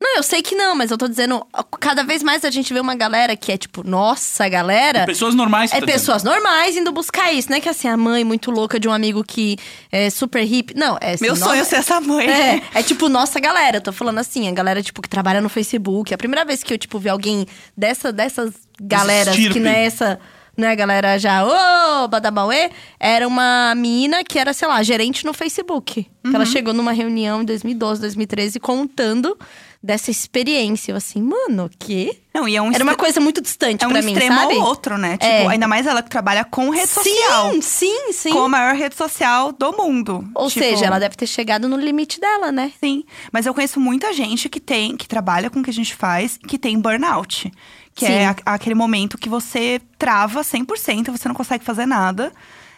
Não, 0.03 0.17
eu 0.17 0.23
sei 0.23 0.41
que 0.41 0.55
não, 0.55 0.75
mas 0.75 0.91
eu 0.91 0.97
tô 0.97 1.07
dizendo, 1.07 1.47
cada 1.79 2.03
vez 2.03 2.23
mais 2.23 2.43
a 2.45 2.51
gente 2.51 2.73
vê 2.73 2.81
uma 2.81 2.95
galera 2.95 3.37
que 3.37 3.53
é 3.53 3.59
tipo, 3.59 3.87
nossa, 3.87 4.49
galera. 4.49 5.05
Pessoas 5.05 5.35
normais. 5.35 5.71
É 5.71 5.75
tá 5.75 5.81
dizendo. 5.85 5.93
pessoas 5.93 6.23
normais 6.25 6.75
indo 6.75 6.91
buscar 6.91 7.31
isso. 7.33 7.51
Não 7.51 7.59
é 7.59 7.61
que 7.61 7.69
assim, 7.69 7.87
a 7.87 7.97
mãe 7.99 8.25
muito 8.25 8.51
louca 8.51 8.81
de 8.81 8.89
um 8.89 8.93
amigo 8.93 9.23
que 9.23 9.59
é 9.93 10.09
super 10.09 10.43
hippie. 10.43 10.75
Não, 10.75 10.97
é 11.03 11.13
assim, 11.13 11.25
Meu 11.25 11.35
nossa- 11.35 11.45
sonho 11.45 11.61
é 11.61 11.65
ser 11.65 11.77
essa 11.77 12.01
mãe. 12.01 12.27
É, 12.31 12.63
é 12.77 12.83
tipo 12.83 13.11
nossa 13.11 13.39
galera. 13.39 13.77
Eu 13.77 13.83
tô 13.83 13.93
falando 13.93 14.19
assim, 14.19 14.49
a 14.49 14.53
galera, 14.53 14.83
tipo, 14.83 15.03
que 15.03 15.09
trabalha 15.09 15.41
no 15.43 15.51
Facebook. 15.51 16.15
A 16.15 16.19
primeira 16.19 16.47
vez 16.47 16.63
que 16.63 16.73
eu, 16.73 16.79
tipo, 16.79 16.99
vi 16.99 17.11
alguém 17.11 17.47
dessa, 17.77 18.11
dessas 18.11 18.55
galeras 18.81 19.35
estirpe. 19.35 19.53
que 19.53 19.61
não 19.61 19.71
é 19.71 19.85
essa. 19.85 20.19
Não 20.57 20.67
é 20.67 20.73
a 20.73 20.75
galera 20.75 21.19
já, 21.19 21.45
ô, 21.45 22.09
Badabauê, 22.09 22.71
era 22.99 23.27
uma 23.27 23.73
mina 23.75 24.23
que 24.25 24.39
era, 24.39 24.53
sei 24.53 24.67
lá, 24.69 24.83
gerente 24.83 25.25
no 25.25 25.33
Facebook. 25.33 26.07
Uhum. 26.25 26.35
ela 26.35 26.45
chegou 26.45 26.75
numa 26.75 26.93
reunião 26.93 27.41
em 27.41 27.45
2012, 27.47 28.01
2013, 28.01 28.61
contando 28.61 29.39
dessa 29.83 30.11
experiência. 30.11 30.93
Eu 30.93 30.97
assim, 30.97 31.23
mano, 31.23 31.65
o 31.67 31.71
quê? 31.79 32.19
Não, 32.35 32.47
e 32.47 32.55
é 32.55 32.63
um 32.63 32.71
Era 32.73 32.85
uma 32.85 32.95
coisa 32.95 33.19
muito 33.21 33.41
distante 33.41 33.83
é 33.85 33.89
um 33.89 33.91
pra 33.91 34.03
mim, 34.03 34.13
extremo 34.13 34.35
sabe? 34.39 34.55
ao 34.55 34.61
outro, 34.67 34.99
né? 34.99 35.13
Tipo, 35.17 35.25
É. 35.33 35.47
ainda 35.49 35.67
mais 35.67 35.87
ela 35.87 36.03
que 36.03 36.11
trabalha 36.11 36.45
com 36.45 36.71
rede 36.71 36.89
social. 36.89 37.53
Sim, 37.53 37.61
sim, 37.63 38.13
sim. 38.13 38.31
Com 38.33 38.45
a 38.45 38.49
maior 38.49 38.75
rede 38.75 38.95
social 38.95 39.53
do 39.53 39.73
mundo. 39.73 40.29
Ou 40.35 40.49
Tipo, 40.49 40.65
seja, 40.65 40.87
ela 40.87 40.99
deve 40.99 41.17
ter 41.17 41.27
chegado 41.27 41.69
no 41.69 41.77
limite 41.77 42.21
dela, 42.21 42.53
né? 42.53 42.73
Sim, 42.79 43.05
mas 43.33 43.47
eu 43.47 43.55
conheço 43.55 43.81
muita 43.81 44.13
gente 44.13 44.49
que 44.49 44.61
tem, 44.61 44.97
que 44.97 45.09
trabalha 45.09 45.49
com 45.51 45.61
o 45.61 45.63
que 45.63 45.71
a 45.71 45.75
gente 45.75 45.95
faz, 45.97 46.37
que 46.37 46.59
tem 46.59 46.79
burnout. 46.79 47.51
Que 47.95 48.07
Sim. 48.07 48.13
é 48.13 48.27
a- 48.27 48.37
aquele 48.47 48.75
momento 48.77 49.19
que 49.19 49.29
você 49.29 49.81
trava 49.99 50.45
100% 50.45 51.09
e 51.09 51.11
você 51.11 51.27
não 51.27 51.35
consegue 51.35 51.65
fazer 51.65 51.87
nada. 51.87 52.33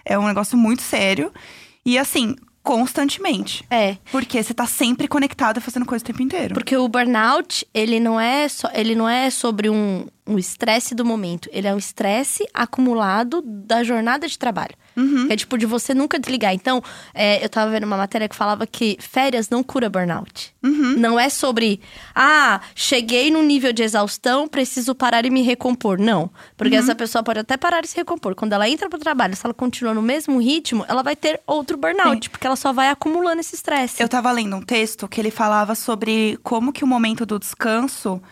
É 0.05 0.19
um 0.19 0.27
negócio 0.27 0.57
muito 0.57 0.83
sério. 0.83 1.31
E 1.85 1.99
assim, 1.99 2.35
constantemente. 2.63 3.65
É. 3.71 3.97
Porque 4.11 4.43
você 4.43 4.55
tá 4.55 4.67
sempre 4.67 5.09
conectado 5.09 5.61
fazendo 5.61 5.85
coisa 5.85 6.03
o 6.03 6.07
tempo 6.07 6.23
inteiro. 6.23 6.55
Porque 6.55 6.77
o 6.77 6.89
burnout, 6.89 7.67
ele 7.75 7.99
não 7.99 8.21
é 8.21 8.49
só, 8.49 8.71
ele 8.73 8.95
não 8.95 9.09
é 9.09 9.31
sobre 9.31 9.69
um 9.69 10.07
um 10.27 10.39
estresse 10.39 10.95
do 10.95 11.05
momento, 11.05 11.49
ele 11.53 11.67
é 11.67 11.75
um 11.75 11.79
estresse 11.79 12.47
acumulado 12.55 13.43
da 13.43 13.83
jornada 13.83 14.29
de 14.29 14.39
trabalho. 14.39 14.75
Que 15.27 15.33
é 15.33 15.37
tipo 15.37 15.57
de 15.57 15.67
você 15.67 15.95
nunca 15.95 16.19
desligar. 16.19 16.53
Então, 16.53 16.83
é, 17.15 17.45
eu 17.45 17.49
tava 17.49 17.71
vendo 17.71 17.85
uma 17.85 17.97
matéria 17.97 18.29
que 18.29 18.37
falava 18.37 18.67
que 18.67 18.97
férias 19.01 19.49
não 19.49 19.63
cura 19.63 19.89
burnout. 19.89 20.55
Não 20.99 21.19
é 21.19 21.29
sobre, 21.29 21.81
ah, 22.15 22.61
cheguei 22.75 23.31
num 23.31 23.43
nível 23.43 23.73
de 23.73 23.83
exaustão, 23.83 24.47
preciso 24.47 24.95
parar 24.95 25.25
e 25.25 25.31
me 25.31 25.43
recompor. 25.43 25.99
Não. 25.99 26.31
Porque 26.57 26.77
essa 26.77 26.95
pessoa 26.95 27.23
pode 27.23 27.41
até 27.41 27.57
parar 27.57 27.85
e 27.85 27.89
se 27.89 27.97
recompor. 27.97 28.35
Quando 28.35 28.53
ela 28.53 28.69
entra 28.69 28.89
pro 28.89 28.99
trabalho, 28.99 29.35
se 29.37 29.45
ela 29.45 29.55
continua 29.55 29.95
no 29.95 30.03
mesmo 30.03 30.39
ritmo, 30.41 30.85
ela 30.89 31.03
vai 31.03 31.17
ter 31.17 31.41
outro 31.47 31.77
burnout, 31.77 32.31
porque 32.31 32.47
ela 32.47 32.57
só 32.57 32.73
vai 32.73 32.89
acumulando 32.89 33.41
esse 33.41 33.55
estresse. 33.55 34.03
Eu 34.03 34.09
tava 34.09 34.31
lendo 34.31 34.57
um 34.57 34.63
texto 34.63 35.09
que 35.09 35.21
ele 35.21 35.31
falava 35.31 35.75
sobre 35.75 36.39
como 36.43 36.73
que 36.73 36.85
o 36.85 36.87
momento 36.87 37.27
do 37.27 37.39
descanso, 37.39 38.23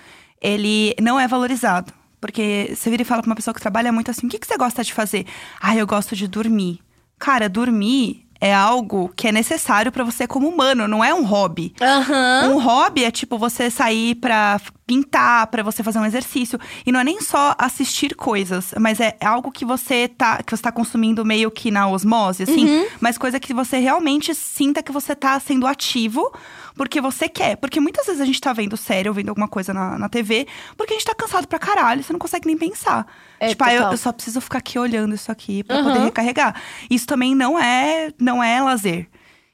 ele 0.41 0.95
não 1.01 1.19
é 1.19 1.27
valorizado. 1.27 2.00
Porque 2.21 2.73
você 2.75 2.91
vira 2.91 3.03
e 3.03 3.05
fala 3.05 3.23
pra 3.23 3.31
uma 3.31 3.37
pessoa 3.37 3.55
que 3.55 3.61
trabalha 3.61 3.93
muito 3.93 4.11
assim, 4.11 4.27
o 4.27 4.31
que, 4.31 4.39
que 4.39 4.47
você 4.47 4.57
gosta 4.57 4.85
de 4.85 4.93
fazer? 4.93 5.27
Ah, 5.61 5.77
eu 5.77 5.87
gosto 5.87 6.15
de 6.15 6.29
dormir. 6.29 6.81
Cara, 7.19 7.49
dormir 7.49 8.27
é 8.41 8.55
algo 8.55 9.13
que 9.15 9.29
é 9.29 9.33
necessário 9.33 9.93
pra 9.93 10.03
você 10.03 10.27
como 10.27 10.49
humano, 10.49 10.89
não 10.89 11.05
é 11.05 11.13
um 11.13 11.25
hobby. 11.25 11.75
Aham. 11.81 12.49
Um 12.49 12.59
hobby 12.59 13.05
é 13.05 13.11
tipo 13.11 13.37
você 13.37 13.71
sair 13.71 14.15
pra 14.15 14.59
pintar, 14.87 15.47
pra 15.49 15.63
você 15.63 15.83
fazer 15.83 15.99
um 15.99 16.07
exercício. 16.07 16.59
E 16.87 16.91
não 16.91 17.01
é 17.01 17.05
nem 17.05 17.21
só 17.21 17.55
assistir 17.59 18.15
coisas, 18.17 18.73
mas 18.81 18.99
é 18.99 19.15
algo 19.21 19.53
que 19.53 19.65
você 19.65 20.09
tá, 20.09 20.43
que 20.43 20.57
você 20.57 20.63
tá 20.63 20.73
consumindo 20.73 21.25
meio 21.25 21.51
que 21.51 21.71
na 21.71 21.89
osmose, 21.89 22.45
assim. 22.45 22.87
Mas 22.99 23.19
coisa 23.19 23.39
que 23.39 23.53
você 23.53 23.79
realmente 23.79 24.35
sinta 24.35 24.83
que 24.83 24.91
você 24.91 25.15
tá 25.15 25.39
sendo 25.39 25.67
ativo 25.67 26.33
porque 26.81 26.99
você 26.99 27.29
quer. 27.29 27.59
Porque 27.59 27.79
muitas 27.79 28.07
vezes 28.07 28.23
a 28.23 28.25
gente 28.25 28.41
tá 28.41 28.55
vendo 28.55 28.75
série 28.75 29.07
ou 29.07 29.15
vendo 29.15 29.29
alguma 29.29 29.47
coisa 29.47 29.75
na, 29.75 29.99
na 29.99 30.09
TV 30.09 30.47
porque 30.79 30.95
a 30.95 30.97
gente 30.97 31.05
tá 31.05 31.15
cansado 31.15 31.47
pra 31.47 31.59
caralho, 31.59 32.03
você 32.03 32.11
não 32.11 32.19
consegue 32.19 32.47
nem 32.47 32.57
pensar. 32.57 33.07
É, 33.39 33.49
tipo, 33.49 33.63
ah, 33.65 33.75
eu, 33.75 33.83
eu 33.91 33.99
só 33.99 34.11
preciso 34.11 34.41
ficar 34.41 34.61
aqui 34.61 34.79
olhando 34.79 35.15
isso 35.15 35.31
aqui 35.31 35.63
pra 35.63 35.77
Aham. 35.77 35.85
poder 35.85 35.99
recarregar. 35.99 36.59
Isso 36.89 37.07
também 37.07 37.35
não 37.35 37.59
é, 37.59 38.11
não 38.19 38.43
é 38.43 38.63
lazer. 38.63 39.11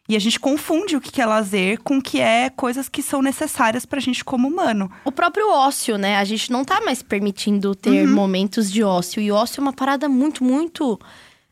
E 0.09 0.15
a 0.15 0.21
gente 0.21 0.39
confunde 0.39 0.95
o 0.95 1.01
que 1.01 1.21
é 1.21 1.27
lazer 1.27 1.83
com 1.83 1.99
o 1.99 2.01
que 2.01 2.21
é 2.21 2.49
coisas 2.49 2.89
que 2.89 3.03
são 3.03 3.21
necessárias 3.21 3.85
pra 3.85 3.99
gente 3.99 4.25
como 4.25 4.47
humano. 4.47 4.89
O 5.05 5.11
próprio 5.11 5.51
ócio, 5.51 5.99
né? 5.99 6.19
A 6.19 6.25
gente 6.25 6.53
não 6.53 6.65
tá 6.65 6.81
mais 6.81 7.03
permitindo 7.03 7.75
ter 7.75 8.07
momentos 8.07 8.71
de 8.71 8.85
ócio. 8.85 9.21
E 9.21 9.33
ócio 9.33 9.59
é 9.59 9.63
uma 9.63 9.73
parada 9.73 10.09
muito, 10.09 10.45
muito 10.45 10.97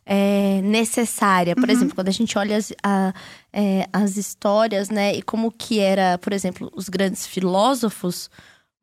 é, 0.07 0.61
necessária. 0.63 1.55
Por 1.57 1.71
exemplo, 1.71 1.95
quando 1.95 2.09
a 2.09 2.13
gente 2.13 2.37
olha 2.39 2.57
as, 2.57 2.73
a- 2.83 3.13
é, 3.53 3.89
as 3.93 4.17
histórias, 4.17 4.91
né? 4.91 5.15
E 5.15 5.23
como 5.23 5.51
que 5.51 5.81
era, 5.81 6.19
por 6.19 6.33
exemplo, 6.33 6.71
os 6.75 6.89
grandes 6.89 7.27
filósofos, 7.27 8.29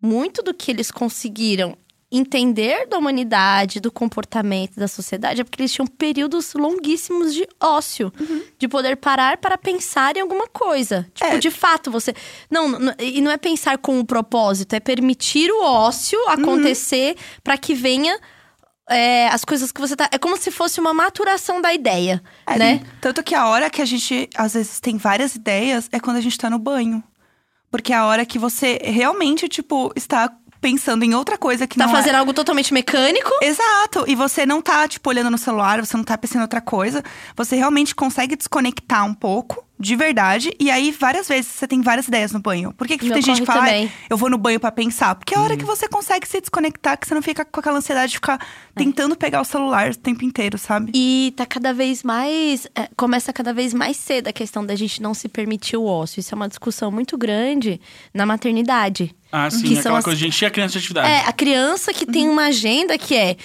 muito 0.01 0.42
do 0.42 0.54
que 0.54 0.72
eles 0.72 0.90
conseguiram 0.92 1.78
entender 2.13 2.88
da 2.88 2.98
humanidade, 2.98 3.80
do 3.80 3.90
comportamento 3.90 4.75
da 4.75 4.86
sociedade, 4.88 5.40
é 5.40 5.44
porque 5.46 5.62
eles 5.62 5.72
tinham 5.72 5.88
períodos 5.88 6.54
longuíssimos 6.54 7.34
de 7.34 7.48
ócio, 7.58 8.12
de 8.60 8.68
poder 8.68 8.98
parar 8.98 9.38
para 9.38 9.58
pensar 9.58 10.18
em 10.18 10.20
alguma 10.20 10.46
coisa. 10.46 11.08
Tipo, 11.13 11.30
É. 11.36 11.38
de 11.40 11.50
fato, 11.50 11.90
você. 11.90 12.13
Não, 12.50 12.68
n- 12.78 12.94
e 13.00 13.22
não 13.22 13.32
é 13.32 13.38
pensar 13.38 13.78
com 13.78 13.98
um 13.98 14.04
propósito, 14.04 14.74
é 14.74 14.80
permitir 14.82 15.50
o 15.51 15.63
ócio 15.63 16.20
acontecer 16.28 17.16
para 17.42 17.58
que 17.58 17.74
venha 17.74 18.20
é, 18.92 19.28
as 19.30 19.44
coisas 19.46 19.72
que 19.72 19.80
você 19.82 19.96
tá. 19.96 20.08
É 20.12 20.18
como 20.18 20.38
se 20.38 20.52
fosse 20.52 20.80
uma 20.80 20.94
maturação 20.94 21.62
da 21.62 21.74
ideia, 21.74 22.22
É, 22.46 22.58
né? 22.58 22.82
Tanto 23.00 23.24
que 23.24 23.34
a 23.34 23.48
hora 23.48 23.70
que 23.70 23.82
a 23.82 23.86
gente, 23.86 24.30
às 24.36 24.54
vezes, 24.54 24.80
tem 24.80 24.98
várias 24.98 25.36
ideias 25.36 25.88
é 25.92 26.00
quando 26.00 26.18
a 26.18 26.22
gente 26.22 26.38
tá 26.38 26.50
no 26.50 26.60
banho. 26.60 27.04
Porque 27.72 27.94
é 27.94 27.96
a 27.96 28.06
hora 28.06 28.26
que 28.26 28.38
você 28.38 28.80
realmente, 28.84 29.48
tipo, 29.48 29.92
está 29.96 30.30
pensando 30.60 31.04
em 31.04 31.16
outra 31.16 31.38
coisa 31.40 31.66
que 31.66 31.78
Tá 31.78 31.86
não 31.88 31.94
é- 31.94 31.96
fazendo 31.96 32.16
algo 32.16 32.34
totalmente 32.34 32.72
mecânico. 32.74 33.32
Exato. 33.42 34.04
E 34.08 34.14
você 34.16 34.46
não 34.46 34.62
tá, 34.62 34.88
tipo, 34.88 35.10
olhando 35.10 35.32
no 35.32 35.38
celular, 35.38 35.84
você 35.84 35.98
não 35.98 36.04
tá 36.04 36.16
pensando 36.18 36.40
em 36.40 36.44
outra 36.44 36.62
coisa. 36.62 37.02
Você 37.36 37.56
realmente 37.56 37.96
consegue 37.96 38.36
desconectar 38.36 39.04
um 39.06 39.14
pouco, 39.14 39.66
de 39.82 39.96
verdade. 39.96 40.52
E 40.60 40.70
aí, 40.72 40.92
várias 40.92 41.28
vezes, 41.28 41.52
você 41.52 41.68
tem 41.68 41.82
várias 41.82 42.08
ideias 42.08 42.32
no 42.32 42.40
banho. 42.40 42.72
Por 42.74 42.88
que, 42.88 42.98
que 42.98 43.10
tem 43.10 43.22
gente 43.22 43.42
que 43.42 43.46
fala. 43.46 43.64
"Ai, 43.64 43.92
eu 44.10 44.16
vou 44.16 44.30
no 44.30 44.38
banho 44.38 44.60
pra 44.60 44.72
pensar? 44.72 45.16
Porque 45.16 45.34
é 45.34 45.38
a 45.38 45.42
hora 45.42 45.58
que 45.58 45.66
você 45.66 45.88
consegue 45.90 46.28
se 46.28 46.40
desconectar, 46.40 46.98
que 46.98 47.08
você 47.08 47.14
não 47.16 47.22
fica 47.22 47.44
com 47.44 47.60
aquela 47.60 47.78
ansiedade 47.80 48.12
de 48.12 48.18
ficar 48.18 48.40
tentando 48.76 49.16
pegar 49.16 49.42
o 49.42 49.46
celular 49.46 49.90
o 49.92 49.96
tempo 49.98 50.24
inteiro, 50.24 50.58
sabe? 50.58 50.92
E 50.96 51.34
tá 51.36 51.46
cada 51.46 51.74
vez 51.74 52.04
mais. 52.04 52.68
é, 52.76 52.88
começa 52.96 53.34
cada 53.34 53.54
vez 53.54 53.74
mais 53.74 53.98
cedo 53.98 54.28
a 54.28 54.34
questão 54.34 54.66
da 54.66 54.76
gente 54.76 55.02
não 55.02 55.14
se 55.14 55.28
permitir 55.28 55.76
o 55.78 55.84
ócio. 55.86 56.20
Isso 56.20 56.34
é 56.34 56.36
uma 56.36 56.48
discussão 56.48 56.92
muito 56.92 57.18
grande 57.18 57.82
na 58.14 58.26
maternidade. 58.26 59.16
Ah, 59.32 59.50
sim, 59.50 59.62
Que 59.64 59.70
são 59.76 59.80
aquela 59.80 59.98
as- 60.00 60.04
coisa 60.06 60.20
de 60.20 60.28
encher 60.28 60.46
a 60.46 60.52
criança 60.52 60.74
de 60.74 60.78
atividade. 60.80 61.08
É, 61.10 61.20
a 61.26 61.32
criança 61.34 61.94
que 61.94 62.06
tem 62.06 62.28
uma 62.30 62.46
agenda 62.48 62.98
que 62.98 63.16
é. 63.16 63.38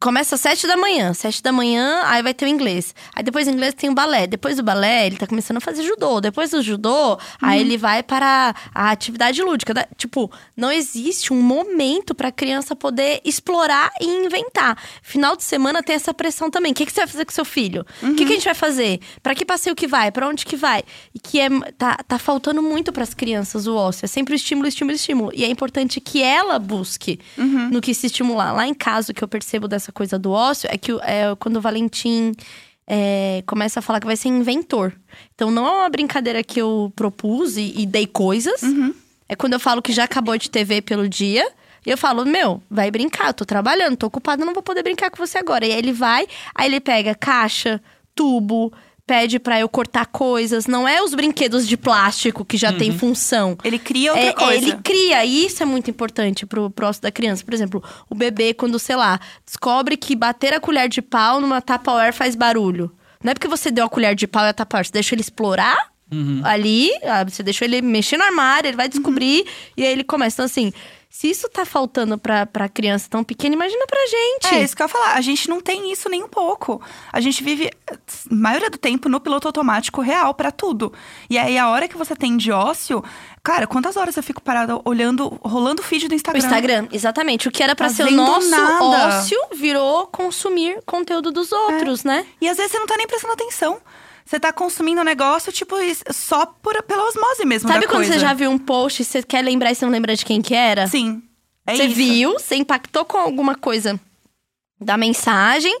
Começa 0.00 0.34
às 0.34 0.40
sete 0.40 0.66
da 0.66 0.76
manhã. 0.76 1.12
Sete 1.14 1.42
da 1.42 1.52
manhã, 1.52 2.02
aí 2.04 2.22
vai 2.22 2.34
ter 2.34 2.44
o 2.44 2.48
inglês. 2.48 2.94
Aí 3.14 3.22
depois 3.22 3.46
do 3.46 3.52
inglês 3.52 3.74
tem 3.74 3.90
o 3.90 3.94
balé. 3.94 4.26
Depois 4.26 4.56
do 4.56 4.62
balé, 4.62 5.06
ele 5.06 5.16
tá 5.16 5.26
começando 5.26 5.58
a 5.58 5.60
fazer 5.60 5.82
judô. 5.82 6.20
Depois 6.20 6.50
do 6.50 6.62
judô, 6.62 7.18
aí 7.40 7.60
ele 7.60 7.76
vai 7.78 8.02
para 8.02 8.54
a 8.74 8.90
atividade 8.90 9.42
lúdica. 9.42 9.72
Da- 9.74 9.86
Tipo, 9.96 10.30
não 10.56 10.70
existe 10.72 11.32
um 11.32 11.40
momento 11.40 12.14
pra 12.14 12.30
criança 12.32 12.74
poder 12.76 13.20
explorar 13.24 13.90
e 14.00 14.06
inventar. 14.06 14.76
Final 15.02 15.36
de 15.36 15.44
semana 15.44 15.82
tem 15.82 15.96
essa 15.96 16.12
pressão 16.12 16.50
também. 16.50 16.72
O 16.72 16.74
que, 16.74 16.84
que 16.86 16.92
você 16.92 17.00
vai 17.00 17.08
fazer 17.08 17.24
com 17.24 17.32
seu 17.32 17.44
filho? 17.44 17.86
O 18.02 18.14
que, 18.14 18.24
que 18.26 18.32
a 18.32 18.34
gente 18.36 18.44
vai 18.44 18.54
fazer? 18.54 19.00
Pra 19.22 19.34
que 19.34 19.44
passeio 19.44 19.74
que 19.76 19.86
vai? 19.86 20.10
Pra 20.10 20.28
onde 20.28 20.44
que 20.44 20.56
vai? 20.56 20.82
E 21.14 21.18
que 21.18 21.40
é, 21.40 21.48
tá, 21.78 21.96
tá 22.06 22.18
faltando 22.18 22.62
muito 22.62 22.92
pras 22.92 23.14
crianças 23.14 23.66
o 23.66 23.74
ócio. 23.74 24.04
É 24.04 24.08
sempre 24.08 24.34
o 24.34 24.36
estímulo, 24.36 24.66
estímulo, 24.68 24.94
estímulo. 24.96 25.30
E 25.34 25.44
é 25.44 25.48
importante 25.48 26.00
que 26.00 26.22
ela 26.22 26.58
busque 26.58 27.18
no 27.70 27.80
que 27.80 27.94
se 27.94 28.06
estimular. 28.06 28.52
Lá 28.52 28.66
em 28.66 28.74
casa, 28.74 29.12
o 29.12 29.14
que 29.14 29.22
eu 29.22 29.28
percebo 29.28 29.66
dessa 29.84 29.92
coisa 29.92 30.18
do 30.18 30.30
ócio 30.30 30.68
é 30.72 30.78
que 30.78 30.92
é, 31.02 31.34
quando 31.38 31.56
o 31.56 31.60
Valentim 31.60 32.32
é, 32.86 33.42
começa 33.46 33.80
a 33.80 33.82
falar 33.82 34.00
que 34.00 34.06
vai 34.06 34.16
ser 34.16 34.28
inventor. 34.28 34.94
Então 35.34 35.50
não 35.50 35.66
é 35.66 35.70
uma 35.70 35.88
brincadeira 35.90 36.42
que 36.42 36.60
eu 36.60 36.92
propus 36.96 37.56
e, 37.56 37.74
e 37.76 37.86
dei 37.86 38.06
coisas. 38.06 38.62
É 39.28 39.36
quando 39.36 39.52
eu 39.52 39.60
falo 39.60 39.82
que 39.82 39.92
já 39.92 40.04
acabou 40.04 40.36
de 40.38 40.50
TV 40.50 40.80
pelo 40.80 41.08
dia. 41.08 41.46
E 41.86 41.90
eu 41.90 41.98
falo, 41.98 42.24
meu, 42.24 42.62
vai 42.70 42.90
brincar, 42.90 43.28
eu 43.28 43.34
tô 43.34 43.44
trabalhando, 43.44 43.94
tô 43.94 44.06
ocupado, 44.06 44.42
não 44.42 44.54
vou 44.54 44.62
poder 44.62 44.82
brincar 44.82 45.10
com 45.10 45.18
você 45.18 45.36
agora. 45.36 45.66
E 45.66 45.72
aí 45.72 45.78
ele 45.78 45.92
vai, 45.92 46.26
aí 46.54 46.66
ele 46.66 46.80
pega 46.80 47.14
caixa, 47.14 47.78
tubo, 48.14 48.72
pede 49.06 49.38
pra 49.38 49.60
eu 49.60 49.68
cortar 49.68 50.06
coisas. 50.06 50.66
Não 50.66 50.86
é 50.88 51.02
os 51.02 51.14
brinquedos 51.14 51.66
de 51.68 51.76
plástico 51.76 52.44
que 52.44 52.56
já 52.56 52.72
tem 52.72 52.90
função. 52.96 53.56
Ele 53.62 53.78
cria 53.78 54.12
outra 54.12 54.26
É, 54.26 54.30
é, 54.30 54.32
coisa. 54.32 54.54
ele 54.54 54.72
cria, 54.82 55.24
e 55.24 55.46
isso 55.46 55.62
é 55.62 55.66
muito 55.66 55.90
importante 55.90 56.46
pro 56.46 56.70
próximo 56.70 57.02
da 57.02 57.12
criança. 57.12 57.44
Por 57.44 57.52
exemplo, 57.54 57.82
o 58.08 58.14
bebê, 58.14 58.54
quando, 58.54 58.78
sei 58.78 58.96
lá, 58.96 59.20
descobre 59.44 59.96
que 59.96 60.16
bater 60.16 60.54
a 60.54 60.60
colher 60.60 60.88
de 60.88 61.02
pau 61.02 61.40
numa 61.40 61.60
Tupperware 61.60 62.12
faz 62.14 62.34
barulho. 62.34 62.90
Não 63.22 63.30
é 63.30 63.34
porque 63.34 63.48
você 63.48 63.70
deu 63.70 63.84
a 63.84 63.88
colher 63.88 64.14
de 64.14 64.26
pau 64.26 64.44
e 64.44 64.48
a 64.48 64.52
Tupperware, 64.52 64.86
você 64.86 64.92
deixou 64.92 65.14
ele 65.16 65.22
explorar 65.22 65.92
ali, 66.44 66.90
ah, 67.02 67.24
você 67.24 67.42
deixou 67.42 67.66
ele 67.66 67.82
mexer 67.82 68.16
no 68.16 68.22
armário, 68.22 68.68
ele 68.68 68.76
vai 68.76 68.88
descobrir, 68.88 69.44
e 69.76 69.82
aí 69.84 69.90
ele 69.90 70.04
começa. 70.04 70.36
Então, 70.36 70.44
assim, 70.44 70.72
se 71.14 71.30
isso 71.30 71.48
tá 71.48 71.64
faltando 71.64 72.18
pra, 72.18 72.44
pra 72.44 72.68
criança 72.68 73.06
tão 73.08 73.22
pequena, 73.22 73.54
imagina 73.54 73.86
pra 73.86 74.00
gente. 74.04 74.52
É 74.52 74.64
isso 74.64 74.74
que 74.74 74.82
eu 74.82 74.84
ia 74.86 74.88
falar. 74.88 75.12
A 75.12 75.20
gente 75.20 75.48
não 75.48 75.60
tem 75.60 75.92
isso 75.92 76.08
nem 76.08 76.24
um 76.24 76.28
pouco. 76.28 76.82
A 77.12 77.20
gente 77.20 77.40
vive, 77.44 77.70
a 77.88 77.94
maioria 78.28 78.68
do 78.68 78.76
tempo, 78.76 79.08
no 79.08 79.20
piloto 79.20 79.46
automático 79.46 80.00
real 80.00 80.34
pra 80.34 80.50
tudo. 80.50 80.92
E 81.30 81.38
aí, 81.38 81.56
a 81.56 81.68
hora 81.68 81.86
que 81.86 81.96
você 81.96 82.16
tem 82.16 82.36
de 82.36 82.50
ócio. 82.50 83.00
Cara, 83.44 83.64
quantas 83.64 83.96
horas 83.96 84.16
eu 84.16 84.24
fico 84.24 84.42
parada 84.42 84.80
olhando, 84.84 85.38
rolando 85.44 85.82
o 85.82 85.84
feed 85.84 86.08
do 86.08 86.12
O 86.12 86.16
Instagram? 86.16 86.44
Instagram, 86.44 86.88
exatamente. 86.90 87.46
O 87.46 87.52
que 87.52 87.62
era 87.62 87.76
pra 87.76 87.88
ser 87.90 88.06
o 88.06 88.10
nosso 88.10 88.50
nada. 88.50 88.82
ócio 88.82 89.38
virou 89.54 90.08
consumir 90.08 90.82
conteúdo 90.84 91.30
dos 91.30 91.52
outros, 91.52 92.02
né? 92.02 92.26
E 92.40 92.48
às 92.48 92.56
vezes 92.56 92.72
você 92.72 92.78
não 92.80 92.86
tá 92.86 92.96
nem 92.96 93.06
prestando 93.06 93.34
atenção. 93.34 93.80
Você 94.24 94.40
tá 94.40 94.52
consumindo 94.52 95.00
um 95.00 95.04
negócio, 95.04 95.52
tipo, 95.52 95.76
só 96.10 96.46
por, 96.46 96.82
pela 96.84 97.06
osmose 97.08 97.44
mesmo. 97.44 97.68
Sabe 97.68 97.80
da 97.82 97.86
quando 97.86 97.98
coisa. 97.98 98.14
você 98.14 98.18
já 98.18 98.32
viu 98.32 98.50
um 98.50 98.58
post 98.58 99.02
e 99.02 99.04
você 99.04 99.22
quer 99.22 99.42
lembrar 99.42 99.70
e 99.70 99.74
você 99.74 99.84
não 99.84 99.92
lembra 99.92 100.16
de 100.16 100.24
quem 100.24 100.40
que 100.40 100.54
era? 100.54 100.86
Sim. 100.86 101.22
É 101.66 101.76
você 101.76 101.84
isso. 101.84 101.94
viu, 101.94 102.32
você 102.32 102.56
impactou 102.56 103.04
com 103.04 103.18
alguma 103.18 103.54
coisa 103.54 103.98
da 104.80 104.96
mensagem, 104.96 105.78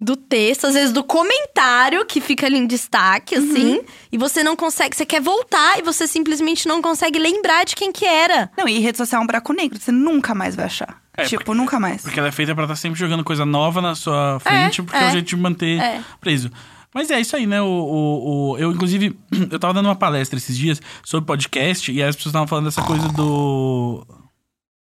do 0.00 0.16
texto, 0.16 0.66
às 0.66 0.74
vezes 0.74 0.92
do 0.92 1.04
comentário 1.04 2.04
que 2.06 2.20
fica 2.20 2.46
ali 2.46 2.56
em 2.56 2.66
destaque, 2.66 3.36
Uhum. 3.36 3.50
assim, 3.50 3.80
e 4.10 4.16
você 4.16 4.42
não 4.42 4.56
consegue, 4.56 4.96
você 4.96 5.04
quer 5.04 5.20
voltar 5.20 5.78
e 5.78 5.82
você 5.82 6.06
simplesmente 6.06 6.66
não 6.66 6.80
consegue 6.80 7.18
lembrar 7.18 7.64
de 7.64 7.76
quem 7.76 7.92
que 7.92 8.06
era. 8.06 8.50
Não, 8.56 8.66
e 8.66 8.78
rede 8.78 8.96
social 8.98 9.20
é 9.20 9.24
um 9.24 9.26
buraco 9.26 9.52
negro. 9.52 9.78
Você 9.78 9.92
nunca 9.92 10.34
mais 10.34 10.56
vai 10.56 10.64
achar. 10.66 11.00
É, 11.16 11.24
tipo, 11.24 11.44
porque- 11.44 11.58
nunca 11.60 11.78
mais. 11.78 12.02
Porque 12.02 12.18
ela 12.18 12.28
é 12.28 12.32
feita 12.32 12.54
pra 12.54 12.64
estar 12.64 12.76
sempre 12.76 12.98
jogando 12.98 13.22
coisa 13.22 13.44
nova 13.44 13.82
na 13.82 13.94
sua 13.94 14.38
frente, 14.40 14.82
porque 14.82 14.96
é, 14.96 15.04
é. 15.04 15.08
o 15.08 15.12
jeito 15.12 15.26
de 15.26 15.36
manter 15.36 15.78
É. 15.80 16.00
preso. 16.20 16.50
Mas 16.94 17.10
é 17.10 17.20
isso 17.20 17.36
aí, 17.36 17.46
né? 17.46 17.60
O, 17.62 17.66
o, 17.66 18.50
o- 18.52 18.58
eu, 18.58 18.72
inclusive, 18.72 19.16
eu 19.50 19.58
tava 19.58 19.74
dando 19.74 19.86
uma 19.86 19.96
palestra 19.96 20.36
esses 20.38 20.56
dias 20.56 20.80
sobre 21.04 21.26
podcast 21.26 21.90
e 21.92 22.02
aí 22.02 22.08
as 22.08 22.16
pessoas 22.16 22.30
estavam 22.30 22.48
falando 22.48 22.64
dessa 22.66 22.82
coisa 22.82 23.08
do. 23.08 24.06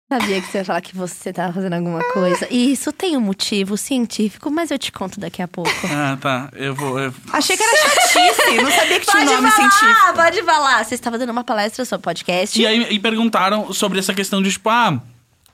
Sabia 0.10 0.39
que 0.41 0.48
você 0.48 0.60
ia 0.60 0.63
falar 0.65 0.80
que 0.80 0.96
você 0.96 1.34
tava 1.34 1.52
fazendo 1.52 1.74
alguma 1.74 2.02
coisa. 2.13 2.48
E 2.50 2.72
isso 2.72 2.93
tem 2.93 3.17
um 3.17 3.20
motivo 3.20 3.76
científico, 3.76 4.50
mas 4.50 4.72
eu 4.72 4.80
te 4.80 4.89
conto 4.89 5.20
daqui 5.20 5.41
a 5.41 5.50
pouco. 5.50 5.70
Ah, 5.91 6.17
tá. 6.22 6.50
Eu 6.56 6.74
vou. 6.74 6.98
eu- 6.98 7.13
Achei 7.34 7.58
que 7.58 7.63
era 7.63 7.76
chatice. 7.76 8.62
não 8.63 8.72
sabia 8.72 9.00
que 9.02 9.06
tinha 9.06 9.24
um 9.24 9.26
Pode 9.26 9.36
nome 9.41 9.52
falar, 9.52 9.70
científico. 9.72 10.13
pode 10.15 10.43
falar. 10.43 10.86
Você 10.86 10.96
estava 10.96 11.17
dando 11.17 11.32
uma 11.32 11.43
palestra 11.43 11.84
sobre 11.84 12.06
podcast. 12.06 12.58
E 12.62 12.65
aí 12.65 12.88
e 12.89 13.00
perguntaram 13.00 13.74
sobre 13.74 14.00
essa 14.00 14.13
questão 14.13 14.41
de, 14.41 14.50
tipo, 14.50 14.70
ah. 14.70 14.98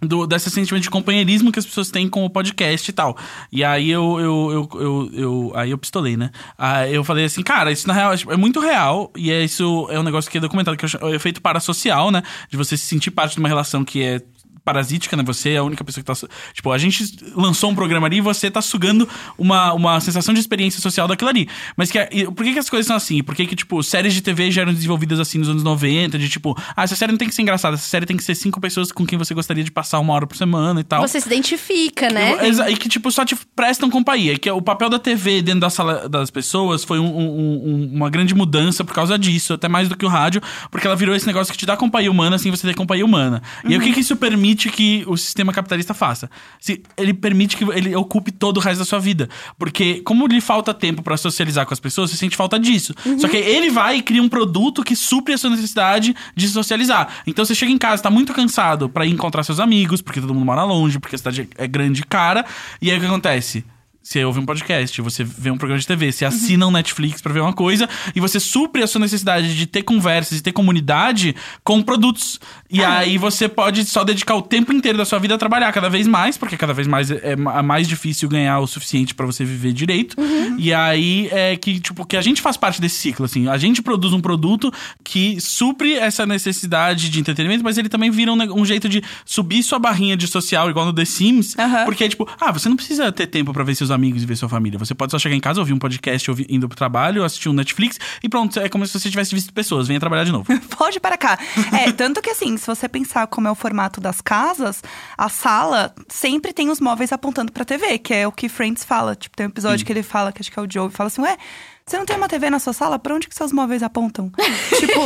Do, 0.06 0.26
desse 0.28 0.50
sentimento 0.50 0.84
de 0.84 0.90
companheirismo 0.90 1.52
que 1.52 1.60
as 1.60 1.66
pessoas 1.66 1.90
têm 1.90 2.08
com 2.10 2.26
o 2.26 2.30
podcast 2.30 2.90
e 2.90 2.94
tal. 2.94 3.18
E 3.52 3.64
aí 3.64 3.90
eu, 3.90 4.20
eu, 4.20 4.52
eu, 4.74 4.82
eu, 4.82 5.10
eu- 5.14 5.52
aí 5.56 5.72
eu 5.72 5.78
pistolei, 5.78 6.18
né? 6.18 6.30
Aí 6.58 6.94
eu 6.94 7.04
falei 7.04 7.26
assim, 7.26 7.42
cara, 7.44 7.72
isso 7.72 7.88
na 7.88 7.94
real 7.94 8.14
é 8.14 8.38
muito 8.38 8.60
real. 8.60 9.12
E 9.16 9.32
é 9.32 9.44
isso 9.44 9.88
é 9.90 10.00
um 10.00 10.04
negócio 10.04 10.30
que 10.30 10.38
é 10.38 10.42
documentado, 10.42 10.76
que 10.78 10.86
é 10.86 10.90
o 11.06 11.14
efeito 11.14 11.42
parasocial, 11.42 12.12
né? 12.12 12.22
De 12.50 12.58
você 12.58 12.76
se 12.78 12.86
sentir 12.86 13.12
parte 13.12 13.34
de 13.34 13.40
uma 13.40 13.50
relação 13.50 13.84
que 13.86 14.02
é 14.04 14.22
parasítica, 14.64 15.16
né? 15.18 15.24
Você 15.24 15.52
é 15.52 15.58
a 15.58 15.64
única 15.64 15.84
pessoa 15.84 16.04
que 16.04 16.08
tá. 16.08 16.28
Tipo, 16.54 16.72
a 16.72 16.78
gente 16.78 17.04
lançou 17.36 17.70
um 17.72 17.76
programa 17.76 18.08
ali 18.08 18.18
e 18.18 18.22
você 18.22 18.50
tá 18.50 18.62
sugando 18.62 19.08
uma, 19.38 19.74
uma 19.74 20.00
sensação 20.00 20.34
de 20.34 20.40
experiência 20.40 20.82
social 20.82 21.08
daquilo 21.08 21.30
ali. 21.30 21.48
Mas 21.76 21.92
que, 21.92 22.00
e 22.12 22.26
por 22.26 22.44
que, 22.46 22.54
que 22.54 22.60
as 22.60 22.70
coisas 22.70 22.88
são 22.88 22.96
assim? 22.96 23.22
Por 23.24 23.36
que, 23.36 23.46
que, 23.46 23.56
tipo, 23.56 23.82
séries 23.84 24.14
de 24.14 24.22
TV 24.22 24.52
já 24.52 24.62
eram 24.62 24.74
desenvolvidas 24.74 25.20
assim 25.20 25.38
nos 25.38 25.50
anos 25.50 25.64
90? 25.64 26.18
De 26.18 26.30
tipo, 26.30 26.56
ah, 26.76 26.84
essa 26.84 26.96
série 26.96 27.12
não 27.12 27.18
tem 27.20 27.28
que 27.28 27.36
ser 27.36 27.42
engraçada, 27.42 27.76
essa 27.76 27.88
série 27.88 28.06
tem 28.06 28.16
que 28.18 28.24
ser 28.24 28.36
cinco 28.36 28.60
pessoas 28.62 28.92
com 28.92 29.06
quem 29.06 29.18
você 29.18 29.34
gostaria 29.34 29.64
de 29.64 29.72
passar 29.72 30.00
uma 30.00 30.14
hora 30.14 30.26
por 30.28 30.38
semana 30.38 30.80
e 30.80 30.84
tal. 30.84 31.02
Você 31.08 31.20
se 31.20 31.28
identifica, 31.28 32.10
né? 32.10 32.48
Exa- 32.48 32.70
E 32.70 32.78
que, 32.78 32.88
tipo, 32.90 33.12
só 33.12 33.26
te 33.26 33.36
prestam 33.56 33.90
companhia. 33.90 34.38
Que 34.38 34.50
o 34.50 34.62
papel 34.62 34.90
da 34.90 35.00
TV 35.00 35.42
dentro 35.42 35.62
da 35.62 35.70
sala 35.70 36.08
das 36.10 36.30
pessoas 36.32 36.84
foi 36.84 37.00
um- 37.00 37.06
um- 37.18 37.30
um- 37.66 37.92
uma 37.96 38.10
grande 38.10 38.34
mudança 38.34 38.84
por 38.84 38.94
causa 38.94 39.18
disso, 39.18 39.54
até 39.54 39.68
mais 39.68 39.90
do 39.90 39.98
que 39.98 40.06
o 40.06 40.10
rádio, 40.10 40.42
porque 40.72 40.88
ela 40.88 40.96
virou 40.96 41.16
esse 41.16 41.28
negócio 41.28 41.52
que 41.52 41.58
te 41.60 41.66
dá 41.66 41.76
companhia 41.76 42.10
humana 42.12 42.38
sem 42.38 42.50
você 42.52 42.68
ter 42.68 42.74
companhia 42.76 43.06
humana. 43.06 43.42
E 43.66 43.74
aí, 43.74 43.78
o 43.78 43.82
que, 43.82 43.92
que 43.94 44.00
isso 44.00 44.16
permite 44.16 44.53
que 44.56 45.04
o 45.08 45.18
sistema 45.18 45.52
capitalista 45.52 45.94
faça? 45.94 46.30
Se 46.60 46.82
ele 46.98 47.14
permite 47.14 47.58
que 47.58 47.64
ele 47.66 47.96
ocupe 47.96 48.32
todo 48.32 48.58
o 48.58 48.60
resto 48.60 48.80
da 48.80 48.86
sua 48.86 49.00
vida. 49.00 49.30
Porque, 49.58 50.02
como 50.02 50.28
lhe 50.28 50.42
falta 50.42 50.74
tempo 50.74 51.02
pra 51.02 51.18
socializar 51.18 51.66
com 51.66 51.74
as 51.74 51.80
pessoas, 51.80 52.12
você 52.12 52.18
sente 52.18 52.36
falta 52.36 52.60
disso. 52.60 52.94
Só 53.20 53.28
que 53.28 53.38
ele 53.38 53.70
vai 53.70 53.98
e 53.98 54.02
cria 54.02 54.22
um 54.22 54.30
produto 54.30 54.84
que 54.84 54.96
supre 54.96 55.34
a 55.34 55.38
sua 55.38 55.50
necessidade 55.50 56.16
de 56.36 56.48
socializar. 56.48 57.22
Então 57.28 57.44
você 57.46 57.56
chega 57.56 57.72
em 57.72 57.78
casa, 57.78 58.04
tá 58.04 58.10
muito 58.10 58.34
cansado 58.34 58.90
pra 58.90 59.06
ir 59.06 59.12
encontrar 59.12 59.44
seus 59.44 59.60
amigos, 59.60 60.02
porque 60.02 60.22
todo 60.22 60.34
mundo 60.34 60.46
mora 60.46 60.64
longe, 60.64 61.00
porque 61.00 61.16
a 61.16 61.18
cidade 61.18 61.50
é 61.58 61.68
grande 61.68 62.02
e 62.02 62.06
cara. 62.06 62.46
E 62.82 62.92
aí 62.92 62.98
o 62.98 63.00
que 63.00 63.06
acontece? 63.06 63.64
Você 64.04 64.22
ouve 64.26 64.38
um 64.38 64.46
podcast, 64.46 65.02
você 65.02 65.24
vê 65.24 65.50
um 65.50 65.58
programa 65.58 65.80
de 65.80 65.88
TV, 65.88 66.12
você 66.12 66.26
assina 66.26 66.68
um 66.68 66.72
Netflix 66.72 67.22
pra 67.22 67.32
ver 67.32 67.40
uma 67.40 67.54
coisa 67.54 67.88
e 68.14 68.20
você 68.20 68.38
supre 68.38 68.84
a 68.84 68.88
sua 68.88 69.00
necessidade 69.00 69.56
de 69.56 69.66
ter 69.66 69.82
conversas 69.82 70.40
e 70.40 70.44
ter 70.44 70.52
comunidade 70.52 71.34
com 71.64 71.82
produtos. 71.82 72.38
E 72.70 72.84
aí 72.84 73.18
você 73.18 73.48
pode 73.48 73.86
só 73.86 74.04
dedicar 74.04 74.36
o 74.36 74.42
tempo 74.42 74.74
inteiro 74.74 74.98
da 74.98 75.06
sua 75.06 75.20
vida 75.20 75.36
a 75.36 75.38
trabalhar 75.38 75.72
cada 75.72 75.90
vez 75.90 76.06
mais, 76.06 76.38
porque 76.38 76.58
cada 76.58 76.74
vez 76.74 76.86
mais 76.86 77.10
é 77.12 77.38
ma- 77.38 77.64
mais 77.64 77.88
difícil 77.88 78.28
ganhar 78.28 78.60
o 78.60 78.68
suficiente 78.68 79.16
pra 79.16 79.26
você 79.26 79.46
viver 79.46 79.72
direito. 79.72 80.18
E 80.58 80.74
aí 80.74 81.30
é 81.32 81.56
que, 81.56 81.80
tipo, 81.80 82.06
que 82.06 82.18
a 82.18 82.22
gente 82.22 82.42
faz 82.42 82.58
parte 82.58 82.82
desse 82.82 82.98
ciclo, 82.98 83.24
assim. 83.26 83.48
A 83.48 83.58
gente 83.58 83.82
produz 83.82 84.12
um 84.12 84.20
produto 84.20 84.70
que 85.02 85.40
supre 85.40 85.94
essa 85.94 86.26
necessidade 86.26 87.10
de 87.10 87.20
entretenimento, 87.22 87.64
mas 87.64 87.78
ele 87.78 87.88
também 87.88 88.12
vira 88.12 88.34
um, 88.34 88.60
um 88.62 88.66
jeito 88.66 88.90
de 88.90 89.02
subir 89.24 89.64
sua 89.64 89.80
barrinha 89.80 90.18
de 90.18 90.28
social, 90.28 90.70
igual 90.70 90.86
no 90.88 90.92
The 90.94 91.06
Sims. 91.06 91.58
Aham. 91.58 91.86
Porque 91.86 92.04
é 92.04 92.10
tipo, 92.10 92.28
ah, 92.42 92.52
você 92.52 92.68
não 92.68 92.76
precisa 92.76 93.10
ter 93.14 93.28
tempo 93.28 93.54
pra 93.54 93.64
ver 93.64 93.76
seus 93.76 93.93
amigos 93.94 94.24
e 94.24 94.26
ver 94.26 94.36
sua 94.36 94.50
família. 94.50 94.78
Você 94.80 94.94
pode 94.94 95.12
só 95.12 95.20
chegar 95.20 95.36
em 95.36 95.40
casa, 95.40 95.60
ouvir 95.60 95.74
um 95.74 95.80
podcast, 95.80 96.30
ouvir, 96.30 96.46
indo 96.50 96.68
pro 96.68 96.78
trabalho, 96.78 97.24
assistir 97.24 97.50
um 97.50 97.54
Netflix 97.54 98.00
e 98.22 98.28
pronto, 98.28 98.60
é 98.60 98.68
como 98.68 98.86
se 98.86 99.00
você 99.00 99.10
tivesse 99.10 99.34
visto 99.34 99.54
pessoas. 99.54 99.88
Venha 99.88 100.00
trabalhar 100.00 100.24
de 100.24 100.32
novo. 100.32 100.46
Pode 100.78 101.00
para 101.00 101.18
cá. 101.18 101.38
É, 101.72 101.92
tanto 101.92 102.22
que 102.22 102.30
assim, 102.30 102.58
se 102.58 102.68
você 102.68 102.90
pensar 102.90 103.28
como 103.28 103.48
é 103.48 103.52
o 103.52 103.56
formato 103.56 104.02
das 104.02 104.22
casas, 104.22 104.84
a 105.18 105.30
sala 105.30 105.94
sempre 106.08 106.52
tem 106.52 106.70
os 106.70 106.80
móveis 106.80 107.12
apontando 107.12 107.52
pra 107.52 107.64
TV, 107.64 107.98
que 108.00 108.14
é 108.14 108.28
o 108.28 108.32
que 108.32 108.50
Friends 108.50 108.84
fala. 108.84 109.16
Tipo, 109.16 109.38
tem 109.38 109.46
um 109.46 109.50
episódio 109.50 109.86
que 109.86 109.94
ele 109.94 110.04
fala, 110.04 110.32
que 110.32 110.42
acho 110.42 110.52
que 110.52 110.60
é 110.60 110.62
o 110.62 110.68
Joe, 110.70 110.90
fala 110.90 111.08
assim, 111.08 111.22
ué. 111.22 111.38
Você 111.86 111.98
não 111.98 112.06
tem 112.06 112.16
uma 112.16 112.30
TV 112.30 112.50
na 112.50 112.60
sua 112.60 112.72
sala? 112.72 112.98
Pra 112.98 113.14
onde 113.14 113.28
que 113.28 113.36
seus 113.36 113.52
móveis 113.52 113.84
apontam? 113.84 114.32
tipo, 114.80 115.02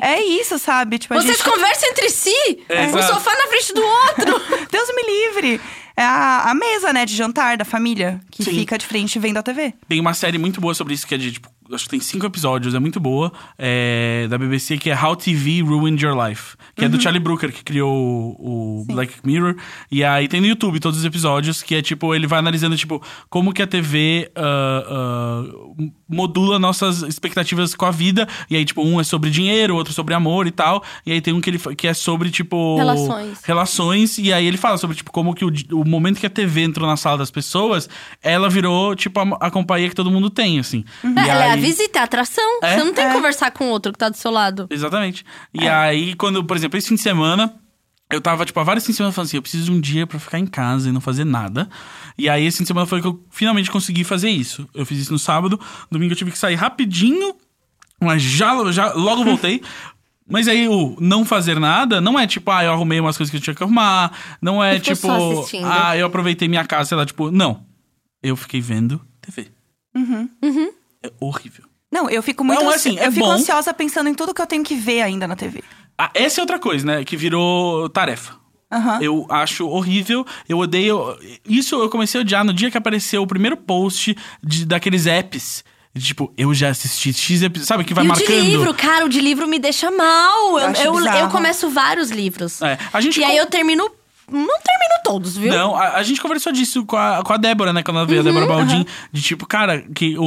é 0.00 0.20
isso, 0.24 0.58
sabe? 0.58 0.98
Tipo, 0.98 1.14
Vocês 1.14 1.36
gente... 1.36 1.48
conversam 1.48 1.88
entre 1.88 2.10
si? 2.10 2.64
É, 2.68 2.86
um 2.88 2.98
exato. 2.98 3.14
sofá 3.14 3.30
na 3.36 3.46
frente 3.46 3.72
do 3.72 3.82
outro. 3.82 4.42
Deus 4.70 4.88
me 4.94 5.02
livre! 5.02 5.60
É 5.96 6.02
a, 6.02 6.50
a 6.50 6.54
mesa, 6.54 6.92
né, 6.92 7.06
de 7.06 7.16
jantar 7.16 7.56
da 7.56 7.64
família, 7.64 8.20
que 8.30 8.44
Sim. 8.44 8.50
fica 8.50 8.76
de 8.76 8.84
frente 8.84 9.18
vendo 9.18 9.38
a 9.38 9.42
TV. 9.42 9.72
Tem 9.88 9.98
uma 9.98 10.12
série 10.12 10.36
muito 10.36 10.60
boa 10.60 10.74
sobre 10.74 10.92
isso, 10.92 11.06
que 11.06 11.14
é 11.14 11.18
de, 11.18 11.32
tipo, 11.32 11.48
acho 11.72 11.84
que 11.84 11.90
tem 11.90 12.00
cinco 12.00 12.26
episódios, 12.26 12.74
é 12.74 12.78
muito 12.78 13.00
boa, 13.00 13.32
é, 13.58 14.26
da 14.28 14.38
BBC, 14.38 14.78
que 14.78 14.90
é 14.90 14.96
How 15.00 15.16
TV 15.16 15.62
Ruined 15.62 16.04
Your 16.04 16.16
Life. 16.16 16.56
Que 16.74 16.84
é 16.84 16.88
do 16.88 17.00
Charlie 17.00 17.22
Brooker, 17.22 17.52
que 17.52 17.64
criou 17.64 17.92
o, 18.38 18.82
o 18.82 18.84
Black 18.86 19.14
Mirror. 19.24 19.56
E 19.90 20.04
aí 20.04 20.28
tem 20.28 20.40
no 20.40 20.46
YouTube 20.46 20.78
todos 20.80 20.98
os 20.98 21.04
episódios, 21.04 21.62
que 21.62 21.74
é 21.74 21.82
tipo, 21.82 22.14
ele 22.14 22.26
vai 22.26 22.38
analisando, 22.38 22.76
tipo, 22.76 23.02
como 23.28 23.52
que 23.52 23.62
a 23.62 23.66
TV 23.66 24.30
ah, 24.34 24.84
ah, 24.88 25.44
modula 26.08 26.58
nossas 26.58 27.02
expectativas 27.02 27.74
com 27.74 27.86
a 27.86 27.90
vida. 27.90 28.28
E 28.50 28.56
aí, 28.56 28.64
tipo, 28.64 28.82
um 28.82 29.00
é 29.00 29.04
sobre 29.04 29.30
dinheiro, 29.30 29.74
outro 29.74 29.92
sobre 29.92 30.14
amor 30.14 30.46
e 30.46 30.50
tal. 30.50 30.82
E 31.04 31.12
aí 31.12 31.20
tem 31.20 31.34
um 31.34 31.40
que, 31.40 31.50
ele, 31.50 31.58
que 31.76 31.86
é 31.86 31.94
sobre, 31.94 32.30
tipo... 32.30 32.76
Relações. 32.76 33.42
Relações. 33.44 34.18
E 34.18 34.32
aí 34.32 34.46
ele 34.46 34.56
fala 34.56 34.78
sobre, 34.78 34.96
tipo, 34.96 35.10
como 35.10 35.34
que 35.34 35.44
o, 35.44 35.52
o 35.72 35.84
momento 35.84 36.20
que 36.20 36.26
a 36.26 36.30
TV 36.30 36.62
entrou 36.62 36.88
na 36.88 36.96
sala 36.96 37.18
das 37.18 37.30
pessoas, 37.30 37.88
ela 38.22 38.48
virou, 38.48 38.94
tipo, 38.94 39.18
a, 39.20 39.46
a 39.46 39.50
companhia 39.50 39.88
que 39.88 39.94
todo 39.94 40.10
mundo 40.10 40.30
tem, 40.30 40.58
assim. 40.58 40.84
E 41.04 41.28
Ela 41.28 41.46
é 41.46 41.55
visita, 41.60 41.98
é 41.98 42.02
a 42.02 42.04
atração. 42.04 42.58
É? 42.62 42.76
Você 42.78 42.84
não 42.84 42.92
tem 42.94 43.04
É. 43.04 43.08
que 43.08 43.14
conversar 43.14 43.50
com 43.50 43.64
o 43.66 43.68
outro 43.70 43.92
que 43.92 43.98
tá 43.98 44.08
do 44.08 44.16
seu 44.16 44.30
lado. 44.30 44.66
Exatamente. 44.70 45.24
E 45.54 45.66
aí, 45.68 46.14
quando, 46.14 46.42
por 46.44 46.56
exemplo, 46.56 46.78
esse 46.78 46.88
fim 46.88 46.94
de 46.94 47.00
semana, 47.02 47.54
eu 48.10 48.20
tava, 48.20 48.44
tipo, 48.44 48.58
há 48.60 48.62
vários 48.64 48.84
fins 48.86 48.92
de 48.92 48.96
semana 48.98 49.12
falando 49.12 49.26
assim, 49.28 49.36
eu 49.36 49.42
preciso 49.42 49.64
de 49.64 49.70
um 49.72 49.80
dia 49.80 50.06
pra 50.06 50.18
ficar 50.18 50.38
em 50.38 50.46
casa 50.46 50.88
e 50.88 50.92
não 50.92 51.00
fazer 51.00 51.24
nada. 51.24 51.68
E 52.16 52.28
aí, 52.28 52.46
esse 52.46 52.58
fim 52.58 52.64
de 52.64 52.68
semana 52.68 52.86
foi 52.86 53.00
que 53.00 53.06
eu 53.06 53.24
finalmente 53.30 53.70
consegui 53.70 54.04
fazer 54.04 54.30
isso. 54.30 54.68
Eu 54.74 54.86
fiz 54.86 54.98
isso 54.98 55.12
no 55.12 55.18
sábado, 55.18 55.60
domingo 55.90 56.12
eu 56.12 56.16
tive 56.16 56.30
que 56.30 56.38
sair 56.38 56.54
rapidinho, 56.54 57.34
mas 58.00 58.22
já, 58.22 58.70
já 58.72 58.92
logo 58.94 59.24
voltei. 59.24 59.62
Mas 60.28 60.48
aí, 60.48 60.68
o 60.68 60.96
não 61.00 61.24
fazer 61.24 61.56
nada 61.60 62.00
não 62.00 62.18
é 62.18 62.26
tipo, 62.26 62.50
ah, 62.50 62.64
eu 62.64 62.72
arrumei 62.72 62.98
umas 62.98 63.16
coisas 63.16 63.30
que 63.30 63.36
eu 63.36 63.40
tinha 63.40 63.54
que 63.54 63.62
arrumar. 63.62 64.10
Não 64.42 64.60
é 64.62 64.80
Ficou 64.80 64.94
tipo, 64.96 65.38
assistindo. 65.38 65.64
ah, 65.70 65.96
eu 65.96 66.04
aproveitei 66.04 66.48
minha 66.48 66.64
casa, 66.64 66.88
sei 66.88 66.96
lá, 66.98 67.06
tipo, 67.06 67.30
não. 67.30 67.64
Eu 68.20 68.34
fiquei 68.34 68.60
vendo 68.60 69.00
TV. 69.20 69.52
É 71.02 71.10
horrível. 71.20 71.64
Não, 71.92 72.10
eu 72.10 72.22
fico 72.22 72.44
muito 72.44 72.60
Não, 72.62 72.68
ansi- 72.70 72.88
assim, 72.90 72.98
é 72.98 73.06
eu 73.06 73.12
fico 73.12 73.24
bom. 73.26 73.32
ansiosa 73.32 73.72
pensando 73.72 74.08
em 74.08 74.14
tudo 74.14 74.34
que 74.34 74.42
eu 74.42 74.46
tenho 74.46 74.64
que 74.64 74.74
ver 74.74 75.02
ainda 75.02 75.26
na 75.28 75.36
TV. 75.36 75.62
Ah, 75.96 76.10
essa 76.14 76.40
é 76.40 76.42
outra 76.42 76.58
coisa, 76.58 76.84
né? 76.84 77.04
Que 77.04 77.16
virou 77.16 77.88
tarefa. 77.88 78.34
Aham. 78.70 78.98
Eu 79.00 79.26
acho 79.30 79.66
horrível, 79.68 80.26
eu 80.48 80.58
odeio. 80.58 81.16
Isso 81.48 81.76
eu 81.76 81.88
comecei 81.88 82.20
a 82.20 82.22
odiar 82.22 82.44
no 82.44 82.52
dia 82.52 82.70
que 82.70 82.76
apareceu 82.76 83.22
o 83.22 83.26
primeiro 83.26 83.56
post 83.56 84.16
de, 84.42 84.66
daqueles 84.66 85.06
apps. 85.06 85.64
Tipo, 85.96 86.30
eu 86.36 86.52
já 86.52 86.68
assisti 86.68 87.12
X 87.14 87.40
episódios. 87.42 87.66
Sabe, 87.68 87.84
que 87.84 87.94
vai 87.94 88.04
e 88.04 88.08
marcando. 88.08 88.26
o 88.28 88.30
de 88.32 88.40
livro, 88.42 88.74
cara, 88.74 89.06
o 89.06 89.08
de 89.08 89.20
livro 89.20 89.46
me 89.48 89.58
deixa 89.58 89.90
mal. 89.90 90.58
Eu, 90.58 90.68
eu, 90.72 90.92
bizarro. 90.96 91.18
eu 91.20 91.28
começo 91.30 91.70
vários 91.70 92.10
livros. 92.10 92.60
É, 92.60 92.76
a 92.92 93.00
gente 93.00 93.18
E 93.20 93.24
aí 93.24 93.30
com- 93.36 93.38
eu 93.38 93.46
termino. 93.46 93.90
Não 94.30 94.40
termino 94.46 94.96
todos, 95.04 95.36
viu? 95.36 95.52
Não, 95.52 95.76
a, 95.76 95.94
a 95.98 96.02
gente 96.02 96.20
conversou 96.20 96.52
disso 96.52 96.84
com 96.84 96.96
a, 96.96 97.22
com 97.22 97.32
a 97.32 97.36
Débora, 97.36 97.72
né? 97.72 97.82
Quando 97.82 97.98
ela 97.98 98.06
veio, 98.06 98.20
a 98.20 98.24
Uhum, 98.24 98.32
Débora 98.32 98.46
Baldin. 98.46 98.84
De 99.12 99.22
tipo, 99.22 99.46
cara, 99.46 99.84
que 99.94 100.18
o, 100.18 100.22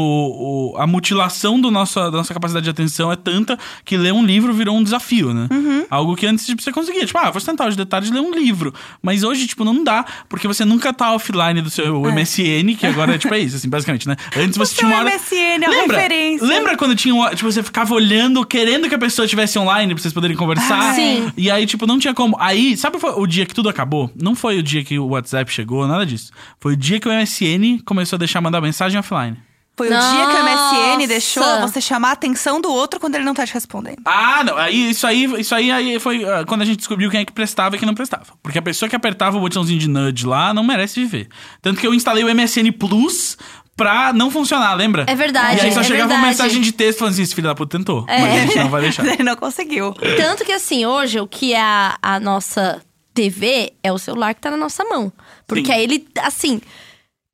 o- 0.73 0.77
a 0.77 0.87
mutilação 0.87 1.59
do 1.59 1.69
nosso, 1.69 1.99
da 1.99 2.11
nossa 2.11 2.33
capacidade 2.33 2.63
de 2.63 2.69
atenção 2.69 3.11
é 3.11 3.15
tanta 3.17 3.59
que 3.83 3.97
ler 3.97 4.13
um 4.13 4.23
livro 4.23 4.53
virou 4.53 4.77
um 4.77 4.81
desafio, 4.83 5.33
né? 5.33 5.47
Uhum. 5.51 5.85
Algo 5.89 6.15
que 6.15 6.25
antes 6.25 6.45
tipo, 6.45 6.61
você 6.61 6.71
conseguia. 6.71 7.05
Tipo, 7.05 7.19
ah, 7.19 7.29
vou 7.29 7.41
tentar 7.41 7.67
os 7.67 7.75
detalhes 7.75 8.07
de 8.07 8.13
ler 8.13 8.21
um 8.21 8.31
livro. 8.31 8.73
Mas 9.01 9.23
hoje, 9.23 9.45
tipo, 9.47 9.65
não 9.65 9.83
dá. 9.83 10.05
Porque 10.29 10.47
você 10.47 10.63
nunca 10.63 10.93
tá 10.93 11.13
offline 11.13 11.61
do 11.61 11.69
seu 11.69 12.01
MSN, 12.03 12.75
que 12.79 12.85
agora 12.85 13.15
é 13.15 13.17
tipo, 13.17 13.33
é 13.33 13.39
isso, 13.39 13.57
assim, 13.57 13.67
basicamente, 13.69 14.07
né? 14.07 14.15
Antes 14.37 14.57
você 14.57 14.75
tinha 14.75 14.87
uma 14.87 14.99
hora... 14.99 15.09
MSN 15.13 15.63
é 15.63 15.65
a 15.65 15.81
referência. 15.81 16.47
Lembra 16.47 16.77
quando 16.77 16.95
tinha 16.95 17.13
uma, 17.13 17.35
tipo, 17.35 17.51
você 17.51 17.61
ficava 17.61 17.93
olhando, 17.93 18.45
querendo 18.45 18.87
que 18.87 18.95
a 18.95 18.99
pessoa 18.99 19.25
estivesse 19.25 19.59
online 19.59 19.93
pra 19.93 20.01
vocês 20.01 20.13
poderem 20.13 20.37
conversar? 20.37 20.91
Ah, 20.91 20.93
Sim. 20.93 21.31
E 21.35 21.51
aí, 21.51 21.65
tipo, 21.65 21.85
não 21.85 21.99
tinha 21.99 22.13
como. 22.13 22.37
Aí, 22.39 22.77
sabe 22.77 22.97
o 23.03 23.27
dia 23.27 23.45
que 23.45 23.53
tudo 23.53 23.67
acabou? 23.67 23.88
Não 24.15 24.35
foi 24.35 24.57
o 24.59 24.63
dia 24.63 24.83
que 24.83 24.97
o 24.99 25.07
WhatsApp 25.07 25.51
chegou, 25.51 25.87
nada 25.87 26.05
disso. 26.05 26.31
Foi 26.59 26.73
o 26.73 26.77
dia 26.77 26.99
que 26.99 27.07
o 27.07 27.11
MSN 27.11 27.81
começou 27.85 28.17
a 28.17 28.19
deixar 28.19 28.41
mandar 28.41 28.61
mensagem 28.61 28.99
offline. 28.99 29.37
Foi 29.77 29.87
o 29.87 29.91
dia 29.91 30.25
que 30.27 30.35
o 30.35 30.43
MSN 30.43 30.95
Nossa. 30.95 31.07
deixou 31.07 31.61
você 31.61 31.79
chamar 31.79 32.09
a 32.09 32.11
atenção 32.11 32.59
do 32.59 32.69
outro 32.69 32.99
quando 32.99 33.15
ele 33.15 33.23
não 33.23 33.33
tá 33.33 33.45
te 33.47 33.53
respondendo. 33.53 33.95
Ah, 34.03 34.43
não. 34.43 34.57
Aí, 34.57 34.89
isso 34.89 35.07
aí, 35.07 35.23
isso 35.39 35.55
aí, 35.55 35.71
aí 35.71 35.97
foi 35.99 36.25
ah, 36.25 36.43
quando 36.45 36.63
a 36.63 36.65
gente 36.65 36.79
descobriu 36.79 37.09
quem 37.09 37.21
é 37.21 37.25
que 37.25 37.31
prestava 37.31 37.77
e 37.77 37.79
quem 37.79 37.87
não 37.87 37.95
prestava. 37.95 38.25
Porque 38.43 38.59
a 38.59 38.61
pessoa 38.61 38.89
que 38.89 38.95
apertava 38.95 39.37
o 39.37 39.39
botãozinho 39.39 39.79
de 39.79 39.87
nudge 39.87 40.25
lá 40.25 40.53
não 40.53 40.65
merece 40.65 40.99
viver. 40.99 41.29
Tanto 41.61 41.79
que 41.79 41.87
eu 41.87 41.93
instalei 41.93 42.25
o 42.25 42.35
MSN 42.35 42.73
Plus 42.77 43.37
pra 43.73 44.11
não 44.11 44.29
funcionar, 44.29 44.73
lembra? 44.73 45.05
É 45.07 45.15
verdade, 45.15 45.61
E 45.61 45.67
aí 45.67 45.71
só 45.71 45.79
é 45.79 45.83
chegava 45.85 46.11
uma 46.13 46.19
verdade. 46.25 46.27
mensagem 46.43 46.61
de 46.61 46.73
texto 46.73 46.99
falando 46.99 47.13
assim: 47.13 47.21
esse 47.21 47.33
filho 47.33 47.47
da 47.47 47.55
puta 47.55 47.77
tentou. 47.77 48.03
É. 48.09 48.19
Mas 48.19 48.33
a 48.33 48.39
gente 48.41 48.57
não 48.57 48.69
vai 48.69 48.81
deixar. 48.81 49.05
Ele 49.07 49.23
não 49.23 49.37
conseguiu. 49.37 49.93
Tanto 50.17 50.43
que 50.43 50.51
assim, 50.51 50.85
hoje, 50.85 51.21
o 51.21 51.25
que 51.27 51.53
é 51.53 51.61
a, 51.61 51.97
a 52.01 52.19
nossa 52.19 52.81
TV 53.19 53.73
é 53.83 53.91
o 53.91 53.97
celular 53.97 54.33
que 54.33 54.39
tá 54.39 54.49
na 54.49 54.55
nossa 54.55 54.81
mão. 54.85 55.11
Porque 55.45 55.65
Sim. 55.65 55.71
aí 55.73 55.83
ele, 55.83 56.07
assim, 56.21 56.61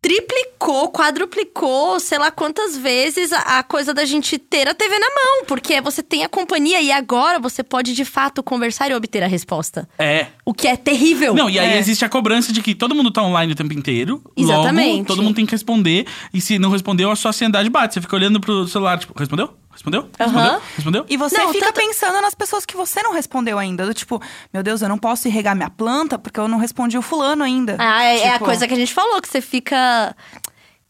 triplicou, 0.01 0.91
quadruplicou, 0.91 1.99
sei 1.99 2.17
lá 2.17 2.31
quantas 2.31 2.75
vezes 2.75 3.31
a, 3.31 3.59
a 3.59 3.63
coisa 3.63 3.93
da 3.93 4.03
gente 4.03 4.39
ter 4.39 4.67
a 4.67 4.73
TV 4.73 4.97
na 4.97 5.07
mão. 5.07 5.45
Porque 5.47 5.79
você 5.81 6.01
tem 6.01 6.23
a 6.23 6.29
companhia 6.29 6.81
e 6.81 6.91
agora 6.91 7.39
você 7.39 7.63
pode 7.63 7.93
de 7.93 8.03
fato 8.03 8.41
conversar 8.41 8.89
e 8.89 8.95
obter 8.95 9.21
a 9.21 9.27
resposta. 9.27 9.87
É. 9.99 10.27
O 10.43 10.53
que 10.55 10.67
é 10.67 10.75
terrível. 10.75 11.35
Não, 11.35 11.49
e 11.49 11.59
aí 11.59 11.73
É. 11.73 11.77
existe 11.77 12.03
a 12.03 12.09
cobrança 12.09 12.51
de 12.51 12.63
que 12.63 12.73
todo 12.73 12.95
mundo 12.95 13.11
tá 13.11 13.21
online 13.21 13.53
o 13.53 13.55
tempo 13.55 13.73
inteiro. 13.73 14.23
Exatamente. 14.35 14.97
Logo, 14.97 15.05
todo 15.05 15.21
mundo 15.21 15.35
tem 15.35 15.45
que 15.45 15.51
responder. 15.51 16.07
E 16.33 16.41
se 16.41 16.57
não 16.57 16.71
respondeu, 16.71 17.11
a 17.11 17.15
sua 17.15 17.29
ansiedade 17.29 17.69
bate. 17.69 17.93
Você 17.95 18.01
fica 18.01 18.15
olhando 18.15 18.39
pro 18.39 18.67
celular, 18.67 18.97
tipo, 18.97 19.17
respondeu? 19.17 19.53
Respondeu? 19.75 20.09
Respondeu? 20.17 20.41
Aham. 20.51 20.61
Respondeu? 20.75 21.05
E 21.07 21.17
você 21.17 21.37
Não, 21.37 21.51
fica 21.51 21.65
tanto- 21.67 21.85
pensando 21.85 22.19
nas 22.21 22.33
pessoas 22.33 22.65
que 22.65 22.75
você 22.75 23.03
não 23.03 23.13
respondeu 23.13 23.59
ainda. 23.59 23.85
Do 23.85 23.93
tipo, 23.93 24.19
meu 24.51 24.63
Deus, 24.63 24.81
eu 24.81 24.89
não 24.89 24.97
posso 24.97 25.27
ir 25.27 25.31
regar 25.31 25.55
minha 25.55 25.69
planta 25.69 26.17
porque 26.17 26.39
eu 26.39 26.47
não 26.47 26.57
respondi 26.57 26.97
o 26.97 27.01
fulano 27.01 27.43
ainda. 27.43 27.75
Ah, 27.77 28.03
é, 28.03 28.19
é 28.21 28.29
a 28.29 28.33
Tipo, 28.33 28.45
coisa 28.45 28.67
que 28.67 28.73
a 28.73 28.77
gente 28.77 28.93
falou, 28.93 29.21
que 29.21 29.27
você 29.27 29.41
fica 29.41 30.15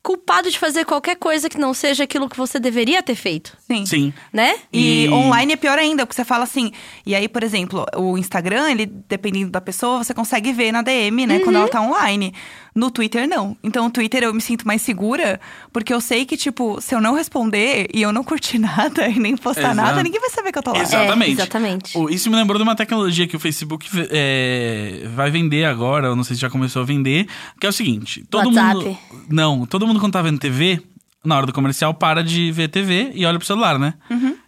culpado 0.04 0.52
de 0.52 0.60
fazer 0.60 0.86
qualquer 0.86 1.16
coisa 1.16 1.50
que 1.50 1.58
não 1.58 1.74
seja 1.74 2.04
aquilo 2.04 2.30
que 2.30 2.38
você 2.38 2.60
deveria 2.60 3.02
ter 3.02 3.16
feito, 3.16 3.58
Sim. 3.66 3.88
Sim. 3.88 4.14
né? 4.32 4.56
E, 4.72 5.06
E- 5.06 5.10
online 5.10 5.54
é 5.54 5.56
pior 5.56 5.80
ainda, 5.80 6.06
porque 6.06 6.16
você 6.16 6.24
fala 6.24 6.44
assim. 6.44 6.72
E 7.04 7.16
aí, 7.16 7.28
por 7.28 7.42
exemplo, 7.44 7.84
o 7.98 8.16
Instagram, 8.16 8.70
ele, 8.70 8.86
dependendo 8.86 9.50
da 9.50 9.60
pessoa, 9.60 10.04
você 10.04 10.14
consegue 10.14 10.54
ver 10.54 10.72
na 10.72 10.84
DM, 10.84 11.26
né? 11.26 11.40
Quando 11.40 11.56
ela 11.56 11.68
tá 11.68 11.82
online. 11.82 12.36
No 12.76 12.92
Twitter, 12.92 13.26
não. 13.26 13.56
Então, 13.64 13.86
o 13.88 13.90
Twitter 13.90 14.22
eu 14.24 14.34
me 14.34 14.42
sinto 14.42 14.68
mais 14.68 14.82
segura, 14.82 15.40
porque 15.72 15.94
eu 15.94 16.02
sei 16.02 16.26
que, 16.26 16.36
tipo, 16.36 16.82
se 16.82 16.94
eu 16.94 17.00
não 17.00 17.14
responder 17.16 17.88
e 17.94 18.02
eu 18.02 18.12
não 18.12 18.22
curtir 18.22 18.60
nada 18.60 19.08
e 19.08 19.18
nem 19.18 19.38
postar 19.38 19.62
Exato. 19.72 19.76
nada, 19.78 20.04
ninguém 20.04 20.20
vai 20.20 20.30
saber 20.30 20.52
que 20.52 20.58
eu 20.58 20.64
tô 20.64 20.74
lá. 20.74 20.80
Exatamente. 20.80 21.30
É, 21.30 21.34
exatamente. 21.34 21.98
O- 21.98 22.10
Isso 22.10 22.30
me 22.30 22.36
lembrou 22.36 22.58
de 22.58 22.64
uma 22.64 22.76
tecnologia 22.76 23.28
que 23.28 23.36
o 23.38 23.40
Facebook 23.40 23.88
é, 24.12 25.08
vai 25.16 25.32
vender 25.32 25.64
agora, 25.66 26.08
eu 26.08 26.16
não 26.18 26.24
sei 26.26 26.36
se 26.36 26.42
já 26.42 26.50
começou 26.50 26.82
a 26.82 26.86
vender, 26.86 27.28
que 27.60 27.66
é 27.66 27.70
o 27.70 27.74
seguinte: 27.74 28.26
todo 28.30 28.48
WhatsApp. 28.48 28.76
mundo. 28.86 28.98
Não, 29.30 29.66
todo 29.66 29.88
mundo 29.88 30.00
quando 30.02 30.12
tá 30.14 30.22
vendo 30.22 30.38
TV, 30.38 30.82
na 31.24 31.38
hora 31.38 31.46
do 31.46 31.54
comercial, 31.54 31.94
para 31.94 32.22
de 32.24 32.52
ver 32.52 32.68
TV 32.68 33.12
e 33.16 33.26
olha 33.26 33.38
pro 33.38 33.48
celular, 33.48 33.80
né? 33.80 33.94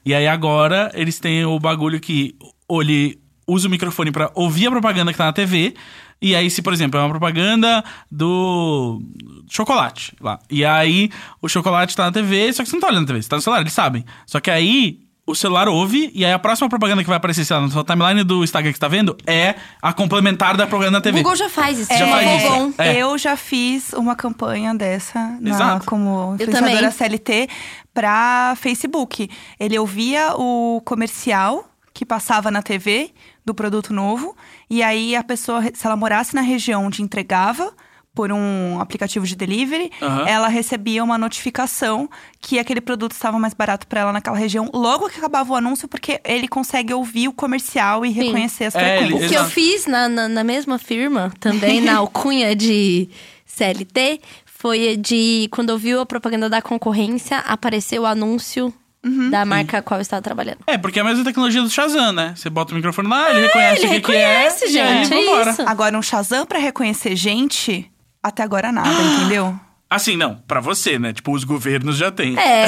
E 0.06 0.14
aí 0.14 0.28
agora 0.28 0.92
eles 0.94 1.18
têm 1.20 1.46
o 1.46 1.58
bagulho 1.60 2.00
que 2.00 2.36
ou 2.68 2.82
ele 2.82 3.20
usa 3.48 3.68
o 3.70 3.72
microfone 3.72 4.12
pra 4.12 4.30
ouvir 4.36 4.68
a 4.68 4.72
propaganda 4.72 5.12
que 5.14 5.18
tá 5.18 5.26
na 5.26 5.34
TV. 5.34 5.74
E 6.22 6.36
aí, 6.36 6.50
se, 6.50 6.62
por 6.62 6.74
exemplo, 6.74 7.00
é 7.00 7.04
uma 7.04 7.10
propaganda 7.10 7.84
do 8.12 9.02
chocolate 9.50 10.14
lá. 10.20 10.40
E 10.50 10.66
aí, 10.66 11.10
o 11.42 11.48
chocolate 11.48 11.96
tá 11.96 12.06
na 12.06 12.12
TV, 12.12 12.52
só 12.54 12.64
que 12.64 12.70
você 12.70 12.76
não 12.76 12.82
tá 12.82 12.88
olhando 12.88 13.04
a 13.04 13.08
TV, 13.08 13.22
você 13.22 13.30
tá 13.30 13.36
no 13.36 13.42
celular, 13.42 13.62
eles 13.62 13.74
sabem. 13.74 14.04
Só 14.26 14.40
que 14.40 14.50
aí, 14.50 15.00
o 15.26 15.36
celular 15.36 15.68
ouve, 15.68 16.10
e 16.16 16.26
aí 16.26 16.32
a 16.34 16.40
próxima 16.40 16.70
propaganda 16.70 17.04
que 17.04 17.08
vai 17.10 17.18
aparecer, 17.18 17.44
sei 17.46 17.56
lá, 17.56 17.62
na 17.62 17.70
sua 17.70 17.84
timeline 17.84 18.24
do 18.24 18.44
Instagram 18.44 18.72
que 18.72 18.78
você 18.78 18.82
tá 18.82 18.88
vendo, 18.88 19.16
é 19.28 19.56
a 19.82 19.92
complementar 19.94 20.56
da 20.58 20.66
propaganda 20.66 20.94
na 20.94 21.00
O 21.00 21.02
TV. 21.02 21.20
Google 21.22 21.36
já 21.36 21.50
faz 21.50 21.78
isso. 21.80 21.94
Já 21.94 22.08
é, 22.08 22.10
faz 22.12 22.42
isso. 22.44 22.50
Bom. 22.52 22.74
É. 22.78 22.98
Eu 22.98 23.18
já 23.18 23.36
fiz 23.38 23.94
uma 23.94 24.16
campanha 24.16 24.74
dessa 24.74 25.38
na- 25.42 25.50
Exato. 25.50 25.86
como 25.86 26.34
influenciadora. 26.36 26.92
CLT 26.92 27.50
pra 27.94 28.56
Facebook. 28.58 29.30
Ele 29.60 29.78
ouvia 29.78 30.34
o 30.36 30.82
comercial 30.86 31.70
que 31.94 32.06
passava 32.06 32.50
na 32.50 32.62
TV 32.62 33.12
do 33.48 33.54
produto 33.56 33.94
novo 33.94 34.36
e 34.70 34.84
aí 34.84 35.16
a 35.16 35.24
pessoa, 35.24 35.64
se 35.74 35.86
ela 35.88 35.96
morasse 35.96 36.36
na 36.36 36.42
região 36.42 36.86
onde 36.86 37.02
entregava, 37.02 37.74
por 38.14 38.32
um 38.32 38.80
aplicativo 38.82 39.28
de 39.28 39.36
delivery, 39.36 39.92
Aham. 40.02 40.28
ela 40.28 40.48
recebia 40.48 41.04
uma 41.04 41.20
notificação 41.20 42.10
que 42.42 42.58
aquele 42.58 42.82
produto 42.82 43.12
estava 43.12 43.38
mais 43.38 43.54
barato 43.54 43.86
pra 43.86 44.00
ela 44.02 44.12
naquela 44.12 44.36
região. 44.36 44.72
Logo 44.74 45.08
que 45.08 45.20
acabava 45.20 45.54
o 45.54 45.56
anúncio, 45.56 45.88
porque 45.88 46.20
ele 46.26 46.48
consegue 46.48 46.92
ouvir 46.96 47.28
o 47.28 47.32
comercial 47.34 48.04
e 48.04 48.10
reconhecer 48.10 48.66
as 48.66 48.76
É, 48.76 48.98
ele- 49.04 49.10
frequências. 49.12 49.30
O 49.32 49.34
que 49.34 49.40
eu 49.40 49.46
fiz 49.46 49.86
na, 49.86 50.10
na, 50.10 50.28
na 50.28 50.44
mesma 50.44 50.80
firma, 50.80 51.32
também 51.40 51.80
na 51.80 51.98
alcunha 52.02 52.56
de 52.56 53.08
CLT, 53.46 54.20
foi 54.46 54.98
de 54.98 55.48
quando 55.52 55.70
eu 55.70 55.78
vi 55.78 55.94
a 55.94 56.04
propaganda 56.04 56.50
da 56.50 56.60
concorrência, 56.60 57.38
apareceu 57.40 58.02
o 58.02 58.06
anúncio 58.08 58.74
Uhum. 59.08 59.30
da 59.30 59.46
marca 59.46 59.78
a 59.78 59.82
qual 59.82 60.00
eu 60.00 60.02
estava 60.02 60.22
trabalhando. 60.22 60.58
É, 60.68 60.78
porque 60.78 61.00
é 61.00 61.02
a 61.02 61.06
mesma 61.06 61.24
tecnologia 61.24 61.62
do 61.62 61.70
Shazam, 61.70 62.12
né? 62.12 62.34
Você 62.36 62.50
bota 62.50 62.74
o 62.74 62.76
microfone 62.76 63.08
lá, 63.08 63.30
ele 63.32 63.42
reconhece 63.48 63.80
ele 63.82 63.88
o 63.88 63.90
que, 63.92 64.02
que 64.02 64.12
é. 64.16 64.28
reconhece, 64.28 64.66
e 64.72 64.80
aí, 64.80 65.06
gente, 65.06 65.62
é. 65.62 65.66
Agora, 65.66 65.98
um 65.98 66.02
Shazam 66.02 66.46
pra 66.46 66.60
reconhecer 66.60 67.16
gente, 67.16 67.90
até 68.22 68.44
agora 68.44 68.72
nada, 68.72 68.90
entendeu? 68.90 69.58
Assim, 69.90 70.18
não, 70.18 70.36
pra 70.46 70.60
você, 70.60 71.00
né? 71.00 71.14
Tipo, 71.14 71.32
os 71.32 71.46
governos 71.46 71.96
já 71.96 72.12
têm. 72.12 72.38
É, 72.38 72.64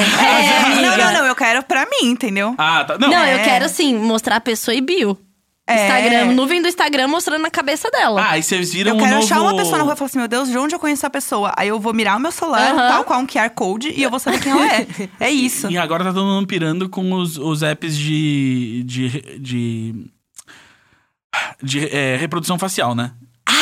não, 0.80 0.92
amiga. 0.92 0.96
não, 0.96 1.12
não, 1.12 1.26
eu 1.26 1.34
quero 1.34 1.62
pra 1.62 1.84
mim, 1.84 2.06
entendeu? 2.08 2.54
Ah, 2.56 2.82
tá. 2.84 2.96
Não, 2.98 3.10
Não, 3.10 3.18
É. 3.22 3.34
eu 3.34 3.44
quero 3.44 3.68
sim 3.68 3.94
mostrar 3.94 4.36
a 4.36 4.40
pessoa 4.40 4.74
e 4.74 4.80
bio. 4.80 5.18
É. 5.70 5.86
Instagram, 5.86 6.32
nuvem 6.34 6.62
do 6.62 6.68
Instagram 6.68 7.08
mostrando 7.08 7.44
a 7.44 7.50
cabeça 7.50 7.90
dela. 7.90 8.26
Ah, 8.28 8.38
e 8.38 8.42
vocês 8.42 8.72
viram 8.72 8.92
Eu 8.92 8.96
o 8.96 8.98
quero 8.98 9.12
novo... 9.12 9.24
achar 9.24 9.40
uma 9.40 9.56
pessoa 9.56 9.78
na 9.78 9.84
rua 9.84 9.94
e 9.94 9.96
falar 9.96 10.06
assim: 10.08 10.18
Meu 10.18 10.28
Deus, 10.28 10.48
de 10.48 10.58
onde 10.58 10.74
eu 10.74 10.78
conheço 10.78 11.06
a 11.06 11.10
pessoa? 11.10 11.52
Aí 11.56 11.68
eu 11.68 11.78
vou 11.78 11.92
mirar 11.92 12.16
o 12.16 12.20
meu 12.20 12.32
celular, 12.32 12.74
Aham. 12.74 12.88
tal 12.88 13.04
qual 13.04 13.20
um 13.20 13.26
QR 13.26 13.50
Code, 13.50 13.92
e 13.94 14.02
eu 14.02 14.10
vou 14.10 14.18
saber 14.18 14.40
quem 14.40 14.52
ela 14.52 14.66
é. 14.66 14.86
É 15.20 15.30
isso. 15.30 15.70
E 15.70 15.78
agora 15.78 16.04
tá 16.04 16.12
todo 16.12 16.26
mundo 16.26 16.46
pirando 16.46 16.88
com 16.88 17.12
os, 17.12 17.38
os 17.38 17.62
apps 17.62 17.96
de. 17.96 18.82
de. 18.84 19.38
de. 19.38 19.94
de, 21.62 21.86
é, 21.94 22.16
reprodução 22.16 22.58
facial, 22.58 22.94
né? 22.94 23.12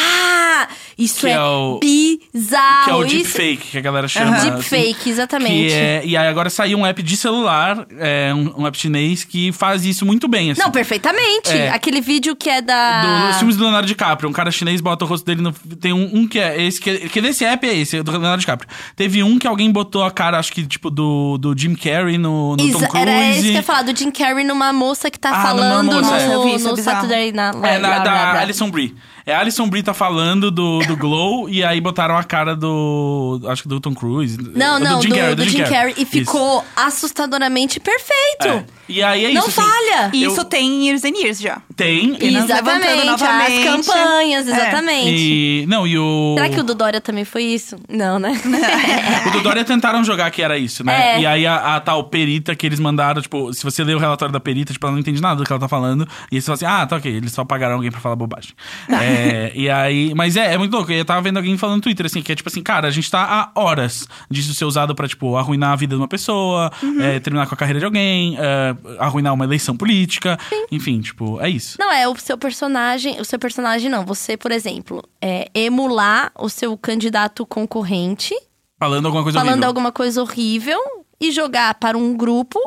Ah, 0.01 0.69
isso 0.97 1.21
Que 1.21 1.27
é, 1.29 1.33
é 1.33 1.41
o- 1.41 1.79
bizarro. 1.81 2.85
que 2.85 2.91
é 2.91 2.95
o 2.95 3.05
isso... 3.05 3.17
deepfake, 3.17 3.71
que 3.71 3.79
a 3.79 3.81
galera 3.81 4.09
chama. 4.09 4.37
assim. 4.37 4.51
Deepfake, 4.51 5.11
exatamente. 5.11 5.69
Que 5.69 5.73
é, 5.73 6.03
e 6.05 6.17
aí 6.17 6.27
agora 6.29 6.51
saiu 6.51 6.79
um 6.79 6.87
app 6.87 7.03
de 7.03 7.17
celular, 7.17 7.87
é, 7.99 8.33
um, 8.35 8.63
um 8.63 8.67
app 8.67 8.77
chinês, 8.77 9.25
que 9.25 9.53
faz 9.53 9.85
isso 9.85 10.05
muito 10.05 10.27
bem, 10.29 10.51
assim. 10.51 10.61
Não, 10.61 10.71
perfeitamente. 10.71 11.51
É. 11.51 11.71
Aquele 11.71 12.01
vídeo 12.01 12.35
que 12.35 12.49
é 12.49 12.61
da. 12.61 13.03
Do, 13.03 13.31
os 13.31 13.37
filmes 13.39 13.57
do 13.57 13.63
Leonardo 13.65 13.87
DiCaprio. 13.87 14.29
Um 14.29 14.33
cara 14.33 14.51
chinês 14.51 14.81
bota 14.81 15.05
o 15.05 15.09
rosto 15.09 15.25
dele 15.25 15.41
no. 15.43 15.53
Tem 15.53 15.93
um, 15.93 16.11
um 16.21 16.27
que 16.29 16.39
é 16.39 16.61
esse. 16.63 16.81
Que, 16.81 17.09
que 17.09 17.21
desse 17.21 17.45
app 17.45 17.67
é 17.69 17.75
esse, 17.77 18.03
do 18.03 18.11
Leonardo 18.11 18.41
DiCaprio. 18.41 18.69
Teve 18.97 19.23
um 19.23 19.39
que 19.39 19.47
alguém 19.47 19.71
botou 19.71 20.03
a 20.05 20.11
cara, 20.11 20.39
acho 20.39 20.53
que, 20.53 20.67
tipo, 20.67 20.91
do, 20.91 21.39
do 21.39 21.57
Jim 21.57 21.75
Carrey 21.75 22.19
no, 22.19 22.57
no 22.57 22.73
Tom 22.73 22.79
Cruise. 22.87 22.97
Era 22.99 23.31
esse 23.31 23.43
que 23.43 23.49
eu 23.49 23.53
ia 23.53 23.63
falar, 23.63 23.83
do 23.83 23.97
Jim 23.97 24.11
Carrey 24.11 24.45
numa 24.45 24.73
moça 24.73 25.11
que 25.11 25.19
tá 25.19 25.31
Ah, 25.31 25.43
falando 25.43 25.93
moça, 25.93 26.11
no, 26.11 26.17
é. 26.17 26.25
É 26.55 26.59
no 26.59 26.75
bizarro. 26.75 26.77
Saturday 26.83 27.33
Night 27.33 27.59
É, 27.63 27.79
na, 27.79 27.89
Live. 27.89 28.05
da 28.05 28.41
Alison 28.41 28.71
Brie. 28.71 28.95
É, 29.29 29.35
a 29.35 29.41
Alison 29.41 29.69
Brie 29.69 29.83
tá 29.83 29.93
falando 29.93 30.51
do, 30.51 30.79
do 30.87 30.97
Glow 30.97 31.51
e 31.51 31.63
aí 31.63 31.83
botaram 31.83 32.17
a 32.17 32.25
cara 32.25 32.57
do. 32.57 33.39
Acho 33.47 33.63
que 33.65 33.69
do 33.69 33.79
Tom 33.79 33.95
Cruise. 33.95 34.39
Não, 34.55 34.81
não, 34.81 34.97
do, 34.97 35.03
Jim 35.03 35.11
Carrey, 35.11 35.35
do 35.35 35.45
Jim 35.45 35.65
Carrey. 35.65 35.95
E 35.99 36.03
Isso. 36.03 36.11
ficou 36.11 36.65
assustadoramente 36.75 37.79
perfeito. 37.79 38.49
É. 38.49 38.65
E 38.89 39.03
aí 39.03 39.27
é 39.27 39.33
Não 39.35 39.47
isso. 39.47 39.61
assim, 39.61 39.71
falha. 39.71 40.11
E 40.15 40.25
isso 40.25 40.41
eu- 40.41 40.45
tem 40.47 40.87
years 40.87 41.05
and 41.05 41.09
years 41.15 41.39
já. 41.39 41.61
Tem. 41.77 42.17
e- 42.19 42.37
Exatamente, 42.39 43.05
novamente. 43.05 43.69
as 43.69 43.87
campanhas, 43.87 44.49
É. 44.49 44.51
exatamente. 44.51 45.11
E. 45.11 45.67
Não, 45.69 45.87
e 45.87 45.99
o. 45.99 46.35
Será 46.39 46.49
que 46.49 46.61
o 46.61 46.63
do 46.65 46.75
Dória 46.75 46.99
também 46.99 47.27
foi 47.27 47.43
isso? 47.45 47.77
Não, 47.87 48.19
né? 48.19 48.33
O 49.29 49.31
do 49.31 49.41
Dória 49.43 49.63
tentaram 49.63 50.03
jogar 50.03 50.31
que 50.31 50.41
era 50.41 50.57
isso, 50.57 50.83
né? 50.83 51.17
É. 51.17 51.21
E 51.21 51.27
aí 51.27 51.47
a, 51.47 51.77
a 51.77 51.81
tal 51.81 52.03
perita 52.05 52.57
que 52.57 52.65
eles 52.67 52.81
mandaram, 52.81 53.21
tipo, 53.21 53.53
se 53.53 53.63
você 53.63 53.85
ler 53.85 53.95
o 53.95 53.99
relatório 53.99 54.33
da 54.33 54.41
perita, 54.41 54.73
tipo, 54.73 54.87
ela 54.87 54.93
não 54.93 55.01
entende 55.01 55.21
nada 55.21 55.37
do 55.37 55.45
que 55.45 55.53
ela 55.53 55.61
tá 55.61 55.69
falando. 55.69 56.09
E 56.33 56.37
aí 56.37 56.41
você 56.41 56.47
fala 56.47 56.55
assim, 56.55 56.65
ah, 56.65 56.87
tá 56.87 56.97
ok, 56.97 57.15
eles 57.15 57.33
só 57.33 57.45
pagaram 57.45 57.75
alguém 57.75 57.91
pra 57.91 58.01
falar 58.01 58.17
bobagem. 58.17 58.53
É, 58.89 59.18
e 59.55 59.71
aí. 59.71 60.13
Mas 60.15 60.37
é, 60.37 60.55
é 60.55 60.59
muito 60.59 60.73
louco. 60.75 60.91
Eu 60.93 61.05
tava 61.05 61.21
vendo 61.21 61.37
alguém 61.37 61.57
falando 61.57 61.77
no 61.77 61.83
Twitter, 61.83 62.07
assim, 62.07 62.23
que 62.23 62.33
é 62.33 62.35
tipo 62.35 62.49
assim, 62.49 62.63
cara, 62.63 62.89
a 62.89 62.91
gente 62.91 63.11
tá 63.11 63.23
há 63.55 63.61
horas 63.61 64.07
disso 64.31 64.55
ser 64.55 64.65
usado 64.65 64.95
pra, 64.95 65.07
tipo, 65.09 65.37
arruinar 65.37 65.73
a 65.73 65.77
vida 65.77 65.95
de 65.95 66.01
uma 66.01 66.09
pessoa, 66.09 66.71
é, 67.01 67.21
terminar 67.21 67.47
com 67.47 67.55
a 67.55 67.57
carreira 67.57 67.79
de 67.79 67.85
alguém, 67.85 68.37
é, 68.39 68.77
arruinar 68.99 69.35
uma 69.35 69.45
eleição 69.45 69.77
política. 69.77 70.39
Enfim, 70.71 71.01
tipo, 71.01 71.41
é 71.41 71.49
isso. 71.49 71.77
Não, 71.79 71.93
é 71.93 72.09
o 72.09 72.17
seu 72.17 72.37
personagem. 72.39 73.21
O 73.21 73.25
seu 73.25 73.39
personagem 73.39 73.91
não. 73.91 74.05
Você, 74.05 74.37
por 74.37 74.51
exemplo, 74.51 75.03
é 75.21 75.49
emular 75.55 76.33
o 76.39 76.49
seu 76.49 76.77
candidato 76.77 77.45
concorrente, 77.47 78.35
Falando 78.79 79.07
alguma 79.07 79.25
coisa 79.25 79.39
falando 79.39 79.55
horrível. 79.55 79.69
alguma 79.69 79.93
coisa 79.93 80.23
horrível 80.23 80.79
e 81.21 81.33
jogar 81.33 81.75
para 81.75 81.99
um 81.99 82.17
grupo 82.17 82.61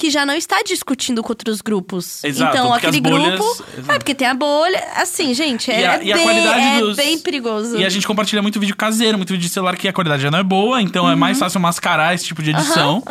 que 0.00 0.10
já 0.10 0.24
não 0.24 0.34
está 0.34 0.62
discutindo 0.62 1.22
com 1.22 1.30
outros 1.30 1.60
grupos. 1.60 2.24
Exato, 2.24 2.56
então, 2.56 2.72
aquele 2.72 2.96
as 2.96 3.02
bolhas- 3.02 3.38
grupo. 3.38 3.64
Exato. 3.74 3.92
É, 3.92 3.98
porque 3.98 4.14
tem 4.14 4.26
a 4.26 4.34
bolha. 4.34 4.82
Assim, 4.96 5.34
gente, 5.34 5.70
é, 5.70 5.80
E 5.80 5.84
a- 5.86 6.02
e 6.02 6.12
a 6.12 6.16
bem, 6.16 6.24
qualidade 6.24 6.60
é 6.60 6.80
dos- 6.80 6.96
bem 6.96 7.18
perigoso. 7.18 7.76
E 7.76 7.84
a 7.84 7.88
gente 7.90 8.06
compartilha 8.06 8.40
muito 8.40 8.58
vídeo 8.58 8.74
caseiro, 8.74 9.18
muito 9.18 9.30
vídeo 9.34 9.46
de 9.46 9.52
celular 9.52 9.76
que 9.76 9.86
a 9.86 9.92
qualidade 9.92 10.22
já 10.22 10.30
não 10.30 10.38
é 10.38 10.42
boa, 10.42 10.80
então 10.80 11.06
é 11.06 11.12
Uhum. 11.12 11.18
mais 11.18 11.38
fácil 11.38 11.60
mascarar 11.60 12.14
esse 12.14 12.24
tipo 12.24 12.42
de 12.42 12.50
edição. 12.50 13.02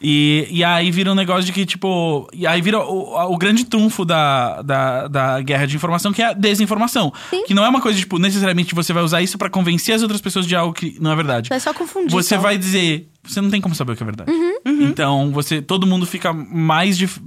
E, 0.00 0.48
e 0.50 0.64
aí 0.64 0.90
vira 0.90 1.12
um 1.12 1.14
negócio 1.14 1.44
de 1.44 1.52
que, 1.52 1.66
tipo. 1.66 2.26
E 2.32 2.46
aí 2.46 2.62
vira 2.62 2.78
o, 2.80 3.32
o 3.34 3.36
grande 3.36 3.64
trunfo 3.66 4.04
da, 4.04 4.62
da, 4.62 5.08
da 5.08 5.40
guerra 5.42 5.66
de 5.66 5.76
informação, 5.76 6.10
que 6.12 6.22
é 6.22 6.26
a 6.26 6.32
desinformação. 6.32 7.12
Que 7.46 7.52
não 7.52 7.64
é 7.64 7.68
uma 7.68 7.82
coisa, 7.82 7.98
tipo, 7.98 8.18
necessariamente 8.18 8.74
você 8.74 8.92
vai 8.94 9.02
usar 9.02 9.20
isso 9.20 9.36
pra 9.36 9.50
convencer 9.50 9.94
as 9.94 10.00
outras 10.02 10.20
pessoas 10.22 10.46
de 10.46 10.56
algo 10.56 10.72
que 10.72 10.96
não 11.00 11.12
é 11.12 11.16
verdade. 11.16 11.52
É 11.52 11.58
só 11.58 11.74
confundir. 11.74 12.10
Você 12.10 12.36
só. 12.36 12.40
vai 12.40 12.56
dizer. 12.56 13.08
Você 13.32 13.40
não 13.40 13.50
tem 13.50 13.60
como 13.60 13.74
saber 13.74 13.92
o 13.92 13.96
que 13.96 14.02
é 14.02 14.06
verdade. 14.06 14.30
Uhum. 14.30 14.82
Então, 14.82 15.30
você. 15.32 15.60
Todo 15.62 15.86
mundo 15.86 16.04
fica 16.06 16.32
mais. 16.32 16.96
dif- 16.98 17.20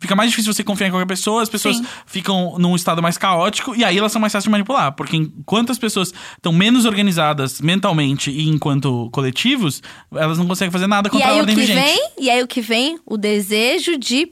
Fica 0.00 0.14
mais 0.16 0.30
difícil 0.30 0.52
você 0.52 0.64
confiar 0.64 0.88
em 0.88 0.90
qualquer 0.90 1.06
pessoa, 1.06 1.42
as 1.42 1.48
pessoas 1.48 1.76
Sim. 1.76 1.86
ficam 2.06 2.56
num 2.58 2.74
estado 2.74 3.00
mais 3.02 3.16
caótico, 3.18 3.74
e 3.74 3.84
aí 3.84 3.96
elas 3.98 4.10
são 4.12 4.20
mais 4.20 4.32
fáceis 4.32 4.44
de 4.44 4.50
manipular. 4.50 4.92
Porque 4.92 5.16
enquanto 5.16 5.70
as 5.70 5.78
pessoas 5.78 6.12
estão 6.36 6.52
menos 6.52 6.84
organizadas 6.84 7.60
mentalmente 7.60 8.30
e 8.30 8.48
enquanto 8.48 9.08
coletivos, 9.12 9.82
elas 10.12 10.38
não 10.38 10.46
conseguem 10.46 10.70
fazer 10.72 10.86
nada 10.86 11.08
E 11.08 11.10
contra 11.10 11.26
a 11.28 11.30
aí 11.30 11.36
o 11.36 11.40
ordem 11.40 11.54
que 11.54 11.60
vigente. 11.60 11.80
vem? 11.84 12.10
E 12.18 12.30
aí 12.30 12.42
o 12.42 12.48
que 12.48 12.60
vem? 12.60 12.98
O 13.06 13.16
desejo 13.16 13.98
de 13.98 14.28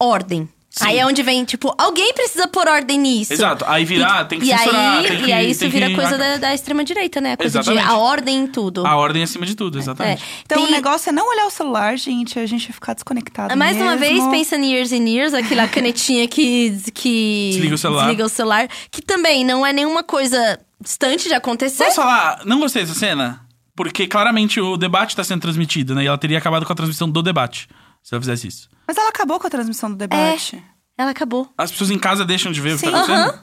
ordem. 0.00 0.48
Sim. 0.70 0.84
Aí 0.86 0.98
é 0.98 1.06
onde 1.06 1.22
vem, 1.22 1.44
tipo, 1.46 1.74
alguém 1.78 2.12
precisa 2.12 2.46
pôr 2.46 2.68
ordem 2.68 2.98
nisso. 2.98 3.32
Exato. 3.32 3.64
Aí 3.66 3.84
virar, 3.86 4.26
tem 4.26 4.38
que 4.38 4.44
e 4.44 4.48
censurar, 4.56 4.98
aí, 4.98 5.08
tem 5.08 5.16
que- 5.16 5.26
E 5.28 5.32
aí 5.32 5.50
isso 5.50 5.60
tem 5.60 5.70
vira 5.70 5.86
que- 5.88 5.94
coisa 5.94 6.18
da, 6.18 6.36
da 6.36 6.54
extrema-direita, 6.54 7.20
né? 7.22 7.32
A 7.32 7.36
coisa 7.38 7.58
Exatamente. 7.60 7.82
de 7.84 7.90
a 7.90 7.96
ordem 7.96 8.36
em 8.40 8.46
tudo. 8.46 8.86
A 8.86 8.94
ordem 8.94 9.22
acima 9.22 9.46
de 9.46 9.54
tudo, 9.56 9.78
exatamente. 9.78 10.22
É. 10.22 10.26
Então 10.44 10.58
Tem- 10.58 10.68
o 10.68 10.70
negócio 10.70 11.08
é 11.08 11.12
não 11.12 11.26
olhar 11.30 11.46
o 11.46 11.50
celular, 11.50 11.96
gente, 11.96 12.38
a 12.38 12.44
gente 12.46 12.66
vai 12.66 12.72
ficar 12.74 12.92
desconectado. 12.94 13.56
Mais 13.56 13.76
uma 13.78 13.96
mesmo. 13.96 14.30
vez, 14.30 14.44
pensando 14.44 14.64
em 14.64 14.72
Years 14.74 14.92
and 14.92 15.08
Years, 15.08 15.34
aquela 15.34 15.66
canetinha 15.66 16.28
que, 16.28 16.76
que 16.94 17.48
Desliga 17.54 17.74
o 17.74 17.78
celular. 17.78 18.02
desliga 18.02 18.24
o 18.26 18.28
celular, 18.28 18.68
que 18.90 19.00
também 19.00 19.44
não 19.44 19.64
é 19.66 19.72
nenhuma 19.72 20.02
coisa 20.04 20.60
distante 20.80 21.28
de 21.28 21.34
acontecer. 21.34 21.84
Posso 21.84 21.96
falar? 21.96 22.42
Não 22.44 22.60
gostei 22.60 22.82
dessa 22.82 22.94
cena? 22.94 23.40
Porque 23.74 24.06
claramente 24.06 24.60
o 24.60 24.76
debate 24.76 25.16
tá 25.16 25.24
sendo 25.24 25.40
transmitido, 25.40 25.94
né? 25.94 26.04
E 26.04 26.06
ela 26.06 26.18
teria 26.18 26.36
acabado 26.36 26.66
com 26.66 26.72
a 26.72 26.76
transmissão 26.76 27.08
do 27.08 27.22
debate. 27.22 27.68
Se 28.02 28.14
ela 28.14 28.20
fizesse 28.22 28.46
isso. 28.48 28.68
Mas 28.86 28.96
ela 28.96 29.08
acabou 29.10 29.38
com 29.38 29.46
a 29.46 29.50
transmissão 29.50 29.90
do 29.90 29.96
debate. 29.96 30.62
Ela 30.96 31.10
acabou. 31.10 31.48
As 31.56 31.70
pessoas 31.70 31.90
em 31.90 31.98
casa 31.98 32.24
deixam 32.24 32.50
de 32.50 32.60
ver 32.60 32.74
o 32.74 32.78
que 32.78 32.86
Sim. 32.86 32.90
tá 32.90 33.02
acontecendo? 33.02 33.40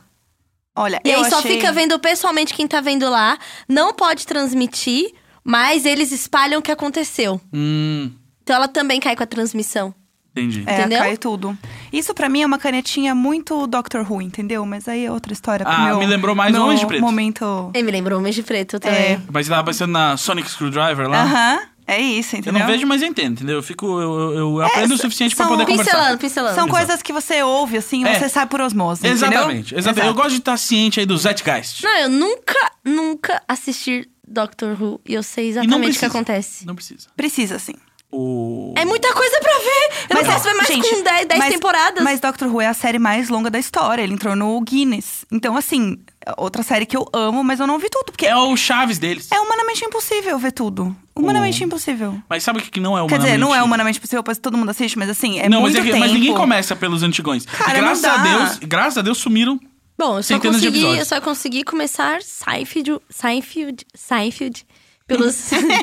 Olha, 0.77 0.99
E 1.05 1.09
eu 1.09 1.23
aí 1.23 1.29
só 1.29 1.39
achei... 1.39 1.55
fica 1.57 1.71
vendo 1.71 1.97
pessoalmente 1.99 2.53
quem 2.53 2.67
tá 2.67 2.81
vendo 2.81 3.09
lá. 3.09 3.37
Não 3.69 3.93
pode 3.93 4.25
transmitir, 4.27 5.13
mas 5.43 5.85
eles 5.85 6.11
espalham 6.11 6.59
o 6.59 6.61
que 6.61 6.71
aconteceu. 6.71 7.39
Hum, 7.53 8.11
Então 8.43 8.55
ela 8.57 8.67
também 8.67 8.99
cai 8.99 9.15
com 9.15 9.23
a 9.23 9.27
transmissão. 9.27 9.95
entendi. 10.31 10.63
É, 10.67 10.79
Entendeu? 10.81 10.99
cai 10.99 11.15
tudo. 11.15 11.57
Isso 11.93 12.13
pra 12.13 12.27
mim 12.27 12.41
é 12.41 12.45
uma 12.45 12.57
canetinha 12.57 13.15
muito 13.15 13.65
Doctor 13.67 14.05
Who, 14.11 14.21
entendeu? 14.21 14.65
Mas 14.65 14.85
aí 14.89 15.05
é 15.05 15.11
outra 15.11 15.31
história. 15.31 15.65
Ah, 15.65 15.85
meu, 15.85 15.99
me 15.99 16.05
lembrou 16.07 16.35
mais 16.35 16.53
Homem 16.53 16.77
de 16.77 16.85
Preto. 16.85 16.99
momento... 17.01 17.71
E 17.73 17.81
me 17.81 17.89
lembrou 17.91 18.19
Mês 18.19 18.35
de 18.35 18.43
Preto 18.43 18.77
também. 18.77 19.13
É. 19.13 19.21
Mas 19.31 19.47
tava 19.47 19.63
pensando 19.63 19.91
na 19.93 20.17
Sonic 20.17 20.49
Screwdriver 20.51 21.07
lá. 21.07 21.23
Aham, 21.23 21.59
é 21.87 21.99
isso, 21.99 22.35
Eu 22.35 22.39
entendeu? 22.39 22.59
não 22.59 22.67
vejo, 22.67 22.85
mas 22.87 23.01
eu 23.01 23.07
entendo, 23.07 23.33
entendeu? 23.33 23.55
Eu 23.57 23.63
fico. 23.63 23.85
Eu, 23.85 24.31
eu- 24.31 24.33
eu 24.37 24.61
aprendo 24.61 24.91
o 24.91 24.93
s- 24.95 25.01
suficiente 25.01 25.35
pra 25.35 25.45
são- 25.45 25.53
poder 25.55 25.65
conversar. 25.69 25.91
Pincelando, 25.91 26.17
pincelando. 26.17 26.55
São 26.55 26.65
Exato. 26.67 26.77
coisas 26.85 27.01
que 27.01 27.13
você 27.13 27.43
ouve, 27.43 27.77
assim, 27.77 28.03
e 28.03 28.07
É. 28.07 28.19
você 28.19 28.29
sai 28.29 28.45
por 28.47 28.61
osmose, 28.61 29.05
Exatamente, 29.07 29.75
exatamente. 29.75 30.07
Eu 30.07 30.13
gosto 30.13 30.31
de 30.31 30.37
estar 30.37 30.57
ciente 30.57 30.99
aí 30.99 31.05
do 31.05 31.17
Zeitgeist. 31.17 31.83
Não, 31.83 31.97
eu 31.97 32.09
nunca, 32.09 32.71
nunca 32.83 33.41
assisti 33.47 34.07
Doctor 34.27 34.81
Who 34.81 34.99
e 35.05 35.13
eu 35.13 35.21
sei 35.23 35.49
exatamente 35.49 35.97
o 35.97 35.99
que 35.99 36.05
acontece. 36.05 36.65
Não 36.65 36.75
precisa. 36.75 37.07
Precisa, 37.15 37.59
sim. 37.59 37.75
O... 38.11 38.73
É 38.77 38.85
muita 38.85 39.11
coisa 39.13 39.39
pra 39.41 39.51
ver! 39.57 40.05
Eu 40.09 40.15
não 40.15 40.31
sei 40.31 40.39
se 40.39 40.43
vai 40.45 40.53
mais 40.53 40.67
gente, 40.67 40.89
com 40.89 41.03
10, 41.03 41.27
10 41.27 41.39
mas- 41.39 41.53
temporadas. 41.53 42.03
Mas 42.03 42.19
Doctor 42.21 42.47
Who 42.47 42.61
é 42.61 42.67
a 42.67 42.73
série 42.73 42.97
mais 42.97 43.27
longa 43.29 43.49
da 43.49 43.59
história. 43.59 44.01
Ele 44.01 44.13
entrou 44.13 44.35
no 44.35 44.59
Guinness. 44.61 45.25
Então, 45.31 45.57
assim, 45.57 45.97
outra 46.37 46.63
série 46.63 46.85
que 46.85 46.95
eu 46.97 47.07
amo, 47.13 47.43
mas 47.43 47.59
eu 47.59 47.67
não 47.67 47.77
vi 47.79 47.89
tudo. 47.89 48.05
Porque 48.11 48.25
É 48.25 48.35
o 48.35 48.55
Chaves 48.57 48.97
deles. 48.97 49.27
é 49.31 49.39
humanamente 49.39 49.83
impossível 49.85 50.37
ver 50.39 50.51
tudo. 50.51 50.95
Humanamente 51.15 51.63
impossível. 51.63 52.19
Mas 52.29 52.43
sabe 52.43 52.59
o 52.59 52.61
que 52.61 52.69
que 52.71 52.79
não 52.79 52.93
é 52.97 53.01
Quer 53.01 53.15
humanamente? 53.15 53.25
dizer, 53.25 53.37
não 53.37 53.55
é 53.55 53.63
humanamente 53.63 53.99
possível, 53.99 54.23
pois 54.23 54.37
todo 54.37 54.57
mundo 54.57 54.69
assiste, 54.69 54.97
mas 54.97 55.09
assim, 55.09 55.39
é 55.39 55.47
não, 55.47 55.61
muito 55.61 55.75
mas, 55.77 55.85
é 55.85 55.87
tempo. 55.87 55.99
mas 55.99 56.11
ninguém 56.11 56.33
começa 56.33 56.75
pelos 56.75 57.03
antigões. 57.03 57.45
Cara, 57.45 57.77
E 57.77 57.81
graças 57.81 58.01
não 58.03 58.11
a. 58.11 58.17
Deus, 58.17 58.59
graças 58.63 58.97
a 58.97 59.01
Deus 59.01 59.17
sumiram. 59.17 59.59
Bom, 59.97 60.17
eu 60.17 60.23
só, 60.23 60.37
consegui, 60.39 60.83
eu 60.83 61.05
só 61.05 61.21
consegui 61.21 61.63
começar 61.63 62.21
Seinfeld, 62.21 62.99
Seinfeld, 63.09 63.85
Seinfeld 63.95 64.65
pelos 65.07 65.35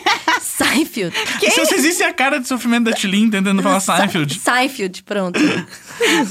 Seinfeld. 0.40 1.14
Se 1.40 1.60
vocês 1.60 1.82
vissem 1.82 2.06
a 2.06 2.12
cara 2.12 2.38
de 2.40 2.48
sofrimento 2.48 2.84
da 2.84 2.92
Tilin 2.92 3.30
tentando 3.30 3.62
falar 3.62 3.80
Seinfeld. 3.80 4.38
Seinfeld, 4.40 5.02
pronto. 5.04 5.38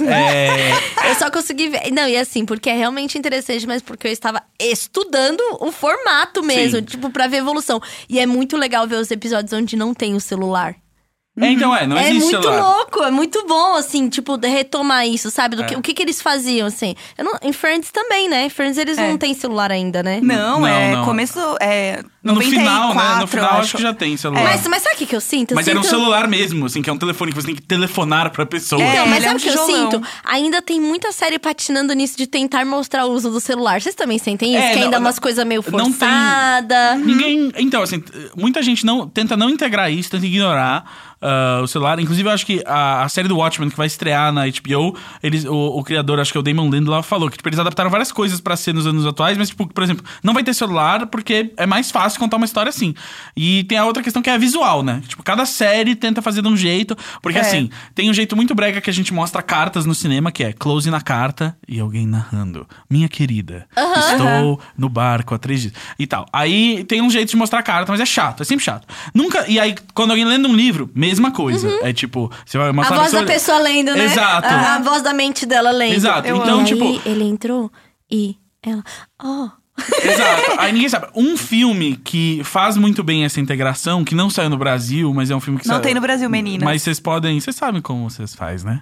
É, 0.07 1.09
Eu 1.09 1.15
só 1.15 1.31
consegui 1.31 1.69
ver. 1.69 1.91
Não, 1.91 2.07
e 2.07 2.17
assim, 2.17 2.45
porque 2.45 2.69
é 2.69 2.75
realmente 2.75 3.17
interessante, 3.17 3.65
mas 3.65 3.81
porque 3.81 4.07
eu 4.07 4.11
estava 4.11 4.41
estudando 4.59 5.41
o 5.59 5.71
formato 5.71 6.43
mesmo, 6.43 6.79
Sim. 6.79 6.83
tipo, 6.85 7.09
pra 7.09 7.27
ver 7.27 7.37
a 7.37 7.39
evolução. 7.39 7.81
E 8.09 8.19
é 8.19 8.25
muito 8.25 8.57
legal 8.57 8.87
ver 8.87 8.95
os 8.97 9.09
episódios 9.11 9.53
onde 9.53 9.75
não 9.75 9.93
tem 9.93 10.13
o 10.15 10.19
celular. 10.19 10.75
é, 11.39 11.47
então 11.47 11.73
é, 11.75 11.87
não 11.87 11.97
é 11.97 12.09
existe 12.09 12.23
muito 12.33 12.41
celular. 12.43 12.75
louco, 12.75 13.03
é 13.03 13.09
muito 13.11 13.45
bom, 13.47 13.75
assim, 13.75 14.09
tipo, 14.09 14.35
de 14.37 14.47
retomar 14.49 15.07
isso, 15.07 15.31
sabe? 15.31 15.55
Do 15.55 15.65
que, 15.65 15.73
É. 15.73 15.77
o 15.77 15.81
que, 15.81 15.93
que 15.93 16.03
eles 16.03 16.21
faziam, 16.21 16.67
assim. 16.67 16.93
Eu 17.17 17.23
não- 17.23 17.37
em 17.41 17.53
Friends 17.53 17.89
também, 17.89 18.27
né? 18.27 18.49
Friends 18.49 18.77
eles 18.77 18.97
É. 18.97 19.07
não 19.07 19.17
têm 19.17 19.33
celular 19.33 19.71
ainda, 19.71 20.03
né? 20.03 20.19
Não, 20.21 20.59
Não, 20.59 20.67
é 20.67 20.91
não. 20.93 21.05
começo. 21.05 21.39
É, 21.61 22.03
No 22.23 22.33
94, 22.35 22.59
final, 22.59 22.93
né? 22.95 23.19
No 23.21 23.27
final 23.27 23.53
eu 23.55 23.59
acho 23.61 23.77
que 23.77 23.81
já 23.81 23.93
tem 23.95 24.15
celular. 24.15 24.43
Mas, 24.43 24.67
mas 24.67 24.83
sabe 24.83 24.95
o 24.95 24.97
que, 24.99 25.05
que 25.07 25.15
eu 25.15 25.21
sinto? 25.21 25.51
Eu 25.51 25.55
Mas 25.55 25.67
era 25.67 25.79
um 25.79 25.81
sinto- 25.81 25.91
celular 25.95 26.27
mesmo, 26.27 26.65
assim, 26.67 26.81
que 26.81 26.89
é 26.89 26.93
um 26.93 26.97
telefone 26.97 27.31
que 27.31 27.41
você 27.41 27.47
tem 27.47 27.55
que 27.55 27.63
telefonar 27.63 28.29
pra 28.29 28.45
pessoa. 28.45 28.81
É, 28.81 28.99
Não, 28.99 29.07
mas 29.07 29.23
é 29.23 29.27
sabe 29.27 29.33
um 29.33 29.37
o 29.37 29.41
que 29.41 29.49
eu 29.49 29.65
sinto? 29.65 30.01
Ainda 30.23 30.61
tem 30.61 30.79
muita 30.79 31.11
série 31.11 31.39
patinando 31.39 31.93
nisso 31.93 32.15
de 32.17 32.27
tentar 32.27 32.63
mostrar 32.65 33.05
o 33.05 33.11
uso 33.11 33.31
do 33.31 33.39
celular. 33.39 33.81
Vocês 33.81 33.95
também 33.95 34.19
sentem 34.19 34.53
isso? 34.55 34.63
É, 34.63 34.69
que 34.69 34.75
não, 34.75 34.83
ainda 34.85 34.99
não- 34.99 35.05
umas 35.07 35.17
coisas 35.17 35.43
meio 35.45 35.63
não 35.71 35.83
tem- 35.85 35.93
forçadas. 35.93 36.99
Ninguém. 37.03 37.51
Então, 37.57 37.81
assim, 37.81 38.03
muita 38.37 38.61
gente 38.61 38.85
não 38.85 39.07
tenta 39.07 39.35
não 39.35 39.49
integrar 39.49 39.91
isso, 39.91 40.09
tenta 40.11 40.25
ignorar 40.25 40.83
ah, 41.21 41.59
o 41.63 41.67
celular. 41.67 41.99
Inclusive, 41.99 42.27
eu 42.27 42.33
acho 42.33 42.45
que 42.45 42.63
a, 42.65 43.03
a 43.03 43.09
série 43.09 43.27
do 43.27 43.37
Watchmen, 43.37 43.69
que 43.69 43.77
vai 43.77 43.87
estrear 43.87 44.31
na 44.31 44.45
HBO, 44.47 44.97
eles, 45.21 45.45
o, 45.45 45.53
o 45.55 45.83
criador, 45.83 46.19
acho 46.19 46.31
que 46.31 46.37
é 46.37 46.41
o 46.41 46.43
Damon 46.43 46.69
Lindelof, 46.69 47.07
falou 47.07 47.29
que 47.29 47.37
tipo, 47.37 47.47
eles 47.49 47.59
adaptaram 47.59 47.89
várias 47.91 48.11
coisas 48.11 48.39
pra 48.41 48.55
ser 48.55 48.73
nos 48.73 48.87
anos 48.87 49.05
atuais, 49.05 49.37
mas, 49.37 49.49
tipo, 49.49 49.67
por 49.71 49.83
exemplo, 49.83 50.03
não 50.23 50.33
vai 50.33 50.43
ter 50.43 50.53
celular 50.53 51.05
porque 51.07 51.51
é 51.57 51.65
mais 51.67 51.91
fácil 51.91 52.10
contar 52.19 52.37
uma 52.37 52.45
história 52.45 52.69
assim. 52.69 52.93
E 53.35 53.63
tem 53.65 53.77
a 53.77 53.85
outra 53.85 54.01
questão 54.03 54.21
que 54.21 54.29
é 54.29 54.33
a 54.33 54.37
visual, 54.37 54.83
né? 54.83 55.01
Tipo, 55.07 55.23
cada 55.23 55.45
série 55.45 55.95
tenta 55.95 56.21
fazer 56.21 56.41
de 56.41 56.47
um 56.47 56.57
jeito. 56.57 56.97
Porque, 57.21 57.37
É. 57.37 57.41
assim, 57.41 57.69
tem 57.93 58.09
um 58.09 58.13
jeito 58.13 58.35
muito 58.35 58.53
brega 58.55 58.81
que 58.81 58.89
a 58.89 58.93
gente 58.93 59.13
mostra 59.13 59.41
cartas 59.41 59.85
no 59.85 59.93
cinema, 59.95 60.31
que 60.31 60.43
é 60.43 60.53
close 60.53 60.89
na 60.89 61.01
carta 61.01 61.55
e 61.67 61.79
alguém 61.79 62.05
narrando. 62.07 62.67
Minha 62.89 63.07
querida, 63.09 63.67
estou 63.75 64.59
no 64.77 64.89
barco 64.89 65.35
há 65.35 65.37
três 65.37 65.61
dias. 65.61 65.73
E 65.97 66.05
tal. 66.07 66.25
Aí 66.31 66.83
tem 66.85 67.01
um 67.01 67.09
jeito 67.09 67.29
de 67.29 67.35
mostrar 67.37 67.59
a 67.59 67.63
carta, 67.63 67.91
mas 67.91 68.01
é 68.01 68.05
chato, 68.05 68.41
é 68.41 68.45
sempre 68.45 68.63
chato. 68.63 68.87
Nunca. 69.13 69.45
E 69.47 69.59
aí, 69.59 69.75
quando 69.93 70.11
alguém 70.11 70.25
lendo 70.25 70.47
um 70.47 70.55
livro, 70.55 70.89
mesma 70.95 71.31
coisa. 71.31 71.69
É 71.81 71.93
tipo, 71.93 72.31
você 72.45 72.57
vai 72.57 72.69
A 72.69 72.73
mostrar 72.73 72.97
voz 72.97 73.11
da 73.11 73.23
pessoa 73.23 73.59
lendo, 73.59 73.93
né? 73.95 74.05
Exato. 74.05 74.47
A, 74.47 74.75
a 74.75 74.79
voz 74.79 75.01
da 75.01 75.13
mente 75.13 75.45
dela 75.45 75.71
lendo. 75.71 75.93
Exato. 75.93 76.27
Eu 76.27 76.37
então, 76.37 76.59
amo. 76.59 76.65
tipo. 76.65 76.83
Aí 76.83 77.01
ele 77.05 77.23
entrou 77.23 77.71
e 78.09 78.35
ela... 78.63 78.83
Oh... 79.23 79.60
Exato. 80.03 80.59
Aí 80.59 80.71
ninguém 80.71 80.89
sabe. 80.89 81.07
Um 81.15 81.37
filme 81.37 81.95
que 82.03 82.41
faz 82.43 82.77
muito 82.77 83.03
bem 83.03 83.23
essa 83.23 83.39
integração, 83.39 84.03
que 84.03 84.15
não 84.15 84.29
saiu 84.29 84.49
no 84.49 84.57
Brasil, 84.57 85.13
mas 85.13 85.29
é 85.31 85.35
um 85.35 85.39
filme 85.39 85.59
que 85.59 85.67
Não 85.67 85.75
saiu- 85.75 85.83
tem 85.83 85.93
no 85.93 86.01
Brasil, 86.01 86.29
meninas. 86.29 86.63
Mas 86.63 86.81
vocês 86.81 86.99
podem. 86.99 87.39
Vocês 87.39 87.55
sabem 87.55 87.81
como 87.81 88.09
vocês 88.09 88.33
fazem, 88.35 88.71
né? 88.71 88.81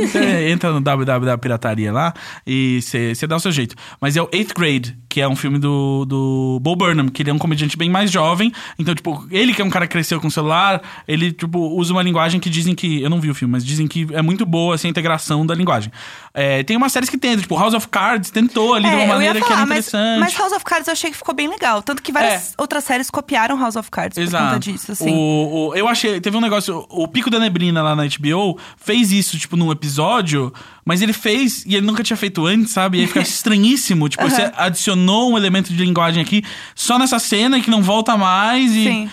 Você 0.00 0.48
entra 0.50 0.72
no 0.72 0.80
www 0.80 1.38
Pirataria 1.38 1.92
lá 1.92 2.14
e 2.46 2.80
você 2.82 3.26
dá 3.26 3.36
o 3.36 3.40
seu 3.40 3.52
jeito. 3.52 3.74
Mas 4.00 4.16
é 4.16 4.22
o 4.22 4.28
Eighth 4.32 4.54
Grade, 4.54 4.96
que 5.08 5.20
é 5.20 5.28
um 5.28 5.36
filme 5.36 5.58
do, 5.58 6.04
do 6.06 6.58
Bo 6.62 6.74
Burnham, 6.76 7.08
que 7.08 7.22
ele 7.22 7.30
é 7.30 7.32
um 7.34 7.38
comediante 7.38 7.76
bem 7.76 7.90
mais 7.90 8.10
jovem. 8.10 8.52
Então, 8.78 8.94
tipo, 8.94 9.26
ele 9.30 9.52
que 9.52 9.60
é 9.62 9.64
um 9.64 9.70
cara 9.70 9.86
que 9.86 9.92
cresceu 9.92 10.20
com 10.20 10.30
celular, 10.30 10.80
ele, 11.06 11.32
tipo, 11.32 11.58
usa 11.58 11.92
uma 11.92 12.02
linguagem 12.02 12.40
que 12.40 12.48
dizem 12.50 12.74
que. 12.74 13.02
Eu 13.02 13.10
não 13.10 13.20
vi 13.20 13.30
o 13.30 13.34
filme, 13.34 13.52
mas 13.52 13.64
dizem 13.64 13.86
que 13.86 14.06
é 14.12 14.22
muito 14.22 14.44
boa 14.46 14.74
essa 14.74 14.88
integração 14.88 15.44
da 15.44 15.54
linguagem. 15.54 15.90
É, 16.32 16.62
tem 16.62 16.76
umas 16.76 16.92
séries 16.92 17.10
que 17.10 17.18
tentam, 17.18 17.40
tipo, 17.40 17.56
House 17.58 17.74
of 17.74 17.88
Cards 17.88 18.30
tentou 18.30 18.74
ali 18.74 18.88
de 18.88 18.94
uma 18.94 19.00
É, 19.00 19.02
eu 19.04 19.08
ia 19.08 19.12
maneira 19.14 19.34
que 19.40 19.46
era 19.46 19.46
falar, 19.48 19.66
mas, 19.66 19.88
interessante. 19.88 20.20
mas 20.20 20.34
House 20.36 20.52
of 20.52 20.64
Cards 20.64 20.86
eu 20.86 20.92
achei 20.92 21.10
que 21.10 21.16
ficou 21.16 21.34
bem 21.34 21.48
legal. 21.48 21.82
Tanto 21.82 22.00
que 22.00 22.12
várias 22.12 22.54
outras 22.56 22.84
séries 22.84 23.10
copiaram 23.10 23.58
House 23.58 23.74
of 23.74 23.90
Cards 23.90 24.14
por 24.14 24.22
Exato. 24.22 24.44
conta 24.44 24.58
disso, 24.60 24.92
assim. 24.92 25.10
O, 25.10 25.70
o- 25.70 25.74
eu 25.74 25.88
achei. 25.88 26.20
Teve 26.20 26.36
um 26.36 26.40
negócio. 26.40 26.86
O 26.88 27.08
Pico 27.08 27.30
da 27.30 27.40
Neblina 27.40 27.82
lá 27.82 27.96
na 27.96 28.04
HBO 28.04 28.56
fez 28.76 29.10
isso, 29.10 29.36
tipo, 29.38 29.56
num 29.56 29.72
episódio, 29.72 30.52
mas 30.84 31.02
ele 31.02 31.12
fez 31.12 31.64
e 31.66 31.74
ele 31.74 31.84
nunca 31.84 32.02
tinha 32.04 32.16
feito 32.16 32.46
antes, 32.46 32.72
sabe? 32.72 32.98
E 32.98 33.00
aí 33.00 33.06
fica 33.08 33.20
estranhíssimo. 33.22 34.08
Tipo, 34.08 34.28
você 34.30 34.52
adicionou 34.56 35.32
um 35.32 35.36
elemento 35.36 35.72
de 35.72 35.84
linguagem 35.84 36.22
aqui 36.22 36.44
só 36.76 36.96
nessa 36.96 37.18
cena 37.18 37.60
que 37.60 37.68
não 37.70 37.82
volta 37.82 38.16
mais. 38.16 38.70
E 38.70 38.84
Sim. 38.84 39.10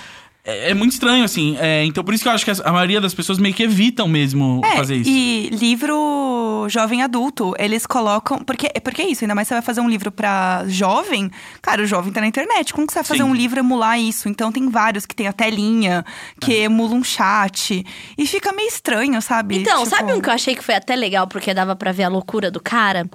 É, 0.47 0.69
é 0.71 0.73
muito 0.73 0.93
estranho, 0.93 1.25
assim. 1.25 1.57
É, 1.59 1.83
então 1.83 2.03
por 2.03 2.13
isso 2.13 2.23
que 2.23 2.29
eu 2.29 2.31
acho 2.33 2.45
que 2.45 2.51
a 2.63 2.71
maioria 2.71 3.01
das 3.01 3.13
pessoas 3.13 3.37
meio 3.37 3.53
que 3.53 3.61
evitam 3.63 4.07
mesmo 4.07 4.61
É, 4.63 4.77
fazer 4.77 4.95
isso. 4.95 5.09
e 5.09 5.49
livro 5.49 6.65
jovem 6.69 7.01
adulto, 7.03 7.53
eles 7.59 7.85
colocam. 7.85 8.39
Porque, 8.39 8.69
porque 8.81 9.01
é 9.01 9.09
isso, 9.09 9.23
ainda 9.25 9.35
mais 9.35 9.47
você 9.47 9.53
vai 9.55 9.61
fazer 9.61 9.81
um 9.81 9.89
livro 9.89 10.11
pra 10.11 10.63
jovem. 10.67 11.29
Cara, 11.61 11.81
o 11.83 11.85
jovem 11.85 12.11
tá 12.13 12.21
na 12.21 12.27
internet. 12.27 12.73
Como 12.73 12.87
que 12.87 12.93
você 12.93 12.99
vai 12.99 13.03
fazer 13.05 13.23
Sim. 13.23 13.29
um 13.29 13.35
livro 13.35 13.59
emular 13.59 13.99
isso? 13.99 14.29
Então 14.29 14.51
tem 14.51 14.69
vários 14.69 15.05
que 15.05 15.13
tem 15.15 15.27
a 15.27 15.33
telinha, 15.33 16.05
que 16.39 16.53
É. 16.55 16.59
emulam 16.63 16.99
um 16.99 17.03
chat. 17.03 17.85
E 18.17 18.25
fica 18.25 18.53
meio 18.53 18.69
estranho, 18.69 19.21
sabe? 19.21 19.57
Então, 19.59 19.83
Tipo, 19.83 19.95
sabe 19.95 20.13
um 20.13 20.21
que 20.21 20.29
eu 20.29 20.33
achei 20.33 20.55
que 20.55 20.63
foi 20.63 20.75
até 20.75 20.95
legal, 20.95 21.27
porque 21.27 21.53
dava 21.53 21.75
pra 21.75 21.91
ver 21.91 22.03
a 22.03 22.09
loucura 22.09 22.49
do 22.49 22.61
cara? 22.61 23.09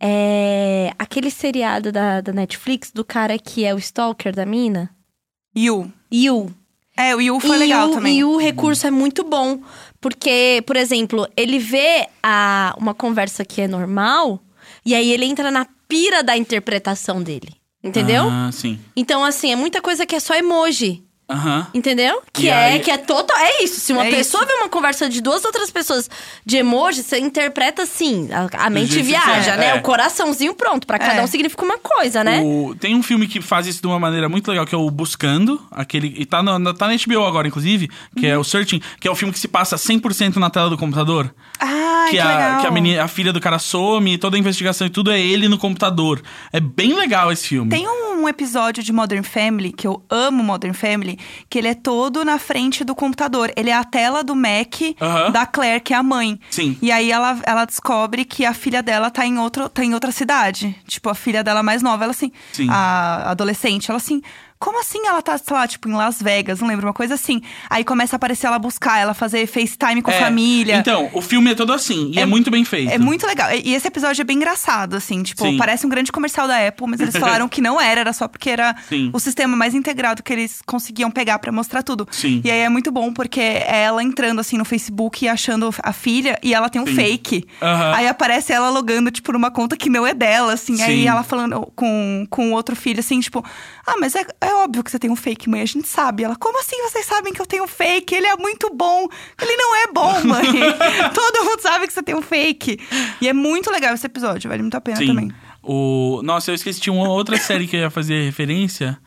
É 0.00 0.92
aquele 0.98 1.30
seriado 1.30 1.90
da, 1.90 2.20
da 2.20 2.32
Netflix 2.32 2.92
do 2.92 3.04
cara 3.04 3.36
que 3.36 3.64
é 3.64 3.74
o 3.74 3.78
stalker 3.78 4.32
da 4.34 4.46
mina. 4.46 4.90
Yu. 5.56 5.90
Yu. 6.12 6.50
É, 6.98 7.14
o 7.14 7.20
Yu 7.20 7.38
foi 7.38 7.54
e 7.54 7.58
legal 7.60 7.88
o, 7.88 7.92
também. 7.92 8.18
E 8.18 8.24
o 8.24 8.36
recurso 8.36 8.84
é 8.84 8.90
muito 8.90 9.22
bom. 9.22 9.60
Porque, 10.00 10.62
por 10.66 10.74
exemplo, 10.74 11.28
ele 11.36 11.58
vê 11.58 12.08
a, 12.20 12.74
uma 12.76 12.92
conversa 12.92 13.44
que 13.44 13.60
é 13.60 13.68
normal, 13.68 14.42
e 14.84 14.96
aí 14.96 15.12
ele 15.12 15.24
entra 15.24 15.48
na 15.50 15.64
pira 15.86 16.24
da 16.24 16.36
interpretação 16.36 17.22
dele. 17.22 17.54
Entendeu? 17.82 18.24
Ah, 18.28 18.50
sim. 18.52 18.80
Então, 18.96 19.24
assim, 19.24 19.52
é 19.52 19.56
muita 19.56 19.80
coisa 19.80 20.04
que 20.04 20.16
é 20.16 20.20
só 20.20 20.34
emoji. 20.34 21.04
Aham. 21.30 21.66
Entendeu? 21.74 22.22
Que 22.32 22.46
E 22.46 22.48
é 22.48 22.54
aí- 22.72 22.80
que 22.80 22.90
é 22.90 22.96
total. 22.96 23.36
É 23.38 23.62
isso. 23.62 23.80
Se 23.80 23.92
uma 23.92 24.06
É 24.06 24.10
pessoa 24.10 24.46
vê 24.46 24.52
uma 24.54 24.68
conversa 24.68 25.08
de 25.10 25.20
duas 25.20 25.44
outras 25.44 25.70
pessoas 25.70 26.08
de 26.44 26.56
emoji, 26.56 27.02
você 27.02 27.18
interpreta 27.18 27.82
assim. 27.82 28.28
A, 28.32 28.64
a 28.66 28.70
mente 28.70 29.02
viaja, 29.02 29.52
é, 29.52 29.56
né? 29.58 29.66
é. 29.70 29.74
O 29.74 29.82
coraçãozinho 29.82 30.54
pronto. 30.54 30.86
Pra 30.86 30.98
cada 30.98 31.20
É. 31.20 31.22
um 31.22 31.26
significa 31.26 31.62
uma 31.64 31.76
coisa, 31.78 32.24
né? 32.24 32.40
O- 32.42 32.74
tem 32.74 32.94
um 32.94 33.02
filme 33.02 33.26
que 33.28 33.42
faz 33.42 33.66
isso 33.66 33.80
de 33.82 33.86
uma 33.86 33.98
maneira 34.00 34.26
muito 34.28 34.48
legal, 34.50 34.64
que 34.64 34.74
é 34.74 34.78
o 34.78 34.90
Buscando. 34.90 35.60
Aquele, 35.70 36.14
e 36.16 36.24
tá, 36.24 36.42
no, 36.42 36.58
na- 36.58 36.72
tá 36.72 36.86
na 36.88 36.94
HBO 36.94 37.24
agora, 37.26 37.46
inclusive, 37.46 37.88
que 38.16 38.24
Uhum. 38.26 38.32
é 38.32 38.38
o 38.38 38.44
Searching, 38.44 38.80
que 38.98 39.06
é 39.06 39.10
o 39.10 39.14
filme 39.14 39.32
que 39.34 39.38
se 39.38 39.48
passa 39.48 39.76
100% 39.76 40.36
na 40.40 40.48
tela 40.48 40.70
do 40.70 40.78
computador. 40.78 41.34
Ai, 41.60 42.06
que, 42.10 42.16
que, 42.16 42.20
a, 42.20 42.26
legal. 42.28 42.60
que 42.62 42.66
a, 42.66 42.70
menina, 42.70 43.04
a 43.04 43.08
filha 43.08 43.32
do 43.34 43.40
cara 43.40 43.58
some, 43.58 44.16
toda 44.16 44.36
a 44.36 44.40
investigação 44.40 44.86
e 44.86 44.90
tudo 44.90 45.10
é 45.10 45.20
ele 45.20 45.46
no 45.46 45.58
computador. 45.58 46.22
É 46.52 46.58
bem 46.60 46.94
legal 46.94 47.30
esse 47.30 47.48
filme. 47.48 47.70
Tem 47.70 47.86
um 47.86 48.26
episódio 48.28 48.82
de 48.82 48.92
Modern 48.92 49.22
Family, 49.22 49.72
que 49.72 49.86
eu 49.86 50.02
amo 50.08 50.42
Modern 50.42 50.72
Family, 50.74 51.17
que 51.48 51.58
ele 51.58 51.68
é 51.68 51.74
todo 51.74 52.24
na 52.24 52.38
frente 52.38 52.84
do 52.84 52.94
computador. 52.94 53.52
Ele 53.56 53.70
é 53.70 53.74
a 53.74 53.84
tela 53.84 54.22
do 54.22 54.34
Mac 54.34 54.74
da 55.32 55.46
Claire, 55.46 55.80
que 55.80 55.92
é 55.92 55.96
a 55.96 56.02
mãe. 56.02 56.38
Sim. 56.50 56.76
E 56.80 56.90
aí 56.90 57.10
ela, 57.10 57.40
ela 57.44 57.64
descobre 57.64 58.24
que 58.24 58.44
a 58.44 58.54
filha 58.54 58.82
dela 58.82 59.10
tá 59.10 59.26
em, 59.26 59.38
outro, 59.38 59.68
tá 59.68 59.84
em 59.84 59.94
outra 59.94 60.10
cidade. 60.12 60.74
Tipo, 60.86 61.10
a 61.10 61.14
filha 61.14 61.42
dela 61.42 61.62
mais 61.62 61.82
nova, 61.82 62.04
ela 62.04 62.12
assim. 62.12 62.32
Sim. 62.52 62.68
A 62.70 63.30
adolescente, 63.30 63.90
ela 63.90 63.98
assim. 63.98 64.22
Como 64.58 64.80
assim 64.80 65.06
ela 65.06 65.22
tá, 65.22 65.38
sei 65.38 65.56
lá, 65.56 65.66
tipo, 65.68 65.88
em 65.88 65.92
Las 65.92 66.20
Vegas? 66.20 66.60
Não 66.60 66.68
lembro, 66.68 66.86
uma 66.86 66.92
coisa 66.92 67.14
assim. 67.14 67.40
Aí 67.70 67.84
começa 67.84 68.16
a 68.16 68.18
aparecer 68.18 68.46
ela 68.46 68.58
buscar, 68.58 68.98
ela 68.98 69.14
fazer 69.14 69.46
FaceTime 69.46 70.02
com 70.02 70.10
a 70.10 70.14
É, 70.14 70.18
família. 70.20 70.76
Então, 70.76 71.08
o 71.12 71.22
filme 71.22 71.52
é 71.52 71.54
todo 71.54 71.72
assim, 71.72 72.10
e 72.12 72.18
é, 72.18 72.22
É- 72.22 72.26
muito 72.26 72.50
bem 72.50 72.64
feito. 72.64 72.90
É 72.90 72.98
muito 72.98 73.26
legal. 73.26 73.48
E 73.52 73.74
esse 73.74 73.86
episódio 73.86 74.20
é 74.20 74.24
bem 74.24 74.36
engraçado, 74.36 74.96
assim. 74.96 75.22
Tipo, 75.22 75.44
Sim. 75.44 75.56
parece 75.56 75.86
um 75.86 75.88
grande 75.88 76.10
comercial 76.10 76.48
da 76.48 76.66
Apple, 76.66 76.86
mas 76.88 77.00
eles 77.00 77.16
falaram 77.16 77.46
que 77.48 77.60
não 77.60 77.80
era, 77.80 78.00
era 78.00 78.12
só 78.12 78.26
porque 78.26 78.50
era 78.50 78.74
Sim. 78.88 79.10
o 79.12 79.20
sistema 79.20 79.56
mais 79.56 79.74
integrado 79.74 80.22
que 80.22 80.32
eles 80.32 80.60
conseguiam 80.66 81.10
pegar 81.10 81.38
pra 81.38 81.52
mostrar 81.52 81.82
tudo. 81.82 82.06
Sim. 82.10 82.40
E 82.44 82.50
aí 82.50 82.60
é 82.60 82.68
muito 82.68 82.90
bom, 82.90 83.12
porque 83.12 83.40
é 83.40 83.82
ela 83.84 84.02
entrando, 84.02 84.40
assim, 84.40 84.58
no 84.58 84.64
Facebook 84.64 85.24
e 85.24 85.28
achando 85.28 85.72
a 85.82 85.92
filha, 85.92 86.38
e 86.42 86.52
ela 86.52 86.68
tem 86.68 86.82
um 86.82 86.86
Sim. 86.86 86.94
fake. 86.96 87.44
Aham. 87.62 87.94
Aí 87.94 88.08
aparece 88.08 88.52
ela 88.52 88.70
logando, 88.70 89.10
tipo, 89.10 89.32
numa 89.32 89.50
conta 89.50 89.76
que 89.76 89.88
não 89.88 90.06
é 90.06 90.12
dela, 90.14 90.52
assim. 90.54 90.82
Aí 90.82 91.06
ela 91.06 91.22
falando 91.22 91.70
com, 91.76 92.26
com 92.28 92.50
o 92.50 92.52
outro 92.54 92.74
filho, 92.74 92.98
assim, 93.00 93.20
tipo... 93.20 93.44
Ah, 93.88 93.96
mas 93.98 94.14
é, 94.14 94.26
é 94.42 94.54
óbvio 94.54 94.84
que 94.84 94.90
você 94.90 94.98
tem 94.98 95.10
um 95.10 95.16
fake, 95.16 95.48
mãe. 95.48 95.62
A 95.62 95.66
gente 95.66 95.88
sabe. 95.88 96.22
Ela, 96.22 96.36
como 96.36 96.60
assim 96.60 96.76
vocês 96.82 97.06
sabem 97.06 97.32
que 97.32 97.40
eu 97.40 97.46
tenho 97.46 97.64
um 97.64 97.68
fake? 97.68 98.14
Ele 98.14 98.26
é 98.26 98.36
muito 98.36 98.68
bom. 98.74 99.08
Ele 99.40 99.56
não 99.56 99.76
é 99.76 99.86
bom, 99.86 100.24
mãe. 100.24 100.44
Todo 101.14 101.44
mundo 101.44 101.62
sabe 101.62 101.86
que 101.86 101.92
você 101.94 102.02
tem 102.02 102.14
um 102.14 102.20
fake. 102.20 102.78
E 103.18 103.26
é 103.26 103.32
muito 103.32 103.70
legal 103.70 103.94
esse 103.94 104.04
episódio, 104.04 104.50
vale 104.50 104.60
muito 104.60 104.76
a 104.76 104.80
pena 104.80 104.98
Sim. 104.98 105.06
também. 105.06 105.32
O... 105.62 106.20
Nossa, 106.22 106.50
eu 106.50 106.54
esqueci 106.54 106.80
de 106.80 106.90
uma 106.90 107.08
outra 107.08 107.38
série 107.38 107.66
que 107.66 107.76
eu 107.76 107.80
ia 107.80 107.90
fazer 107.90 108.24
referência, 108.24 108.98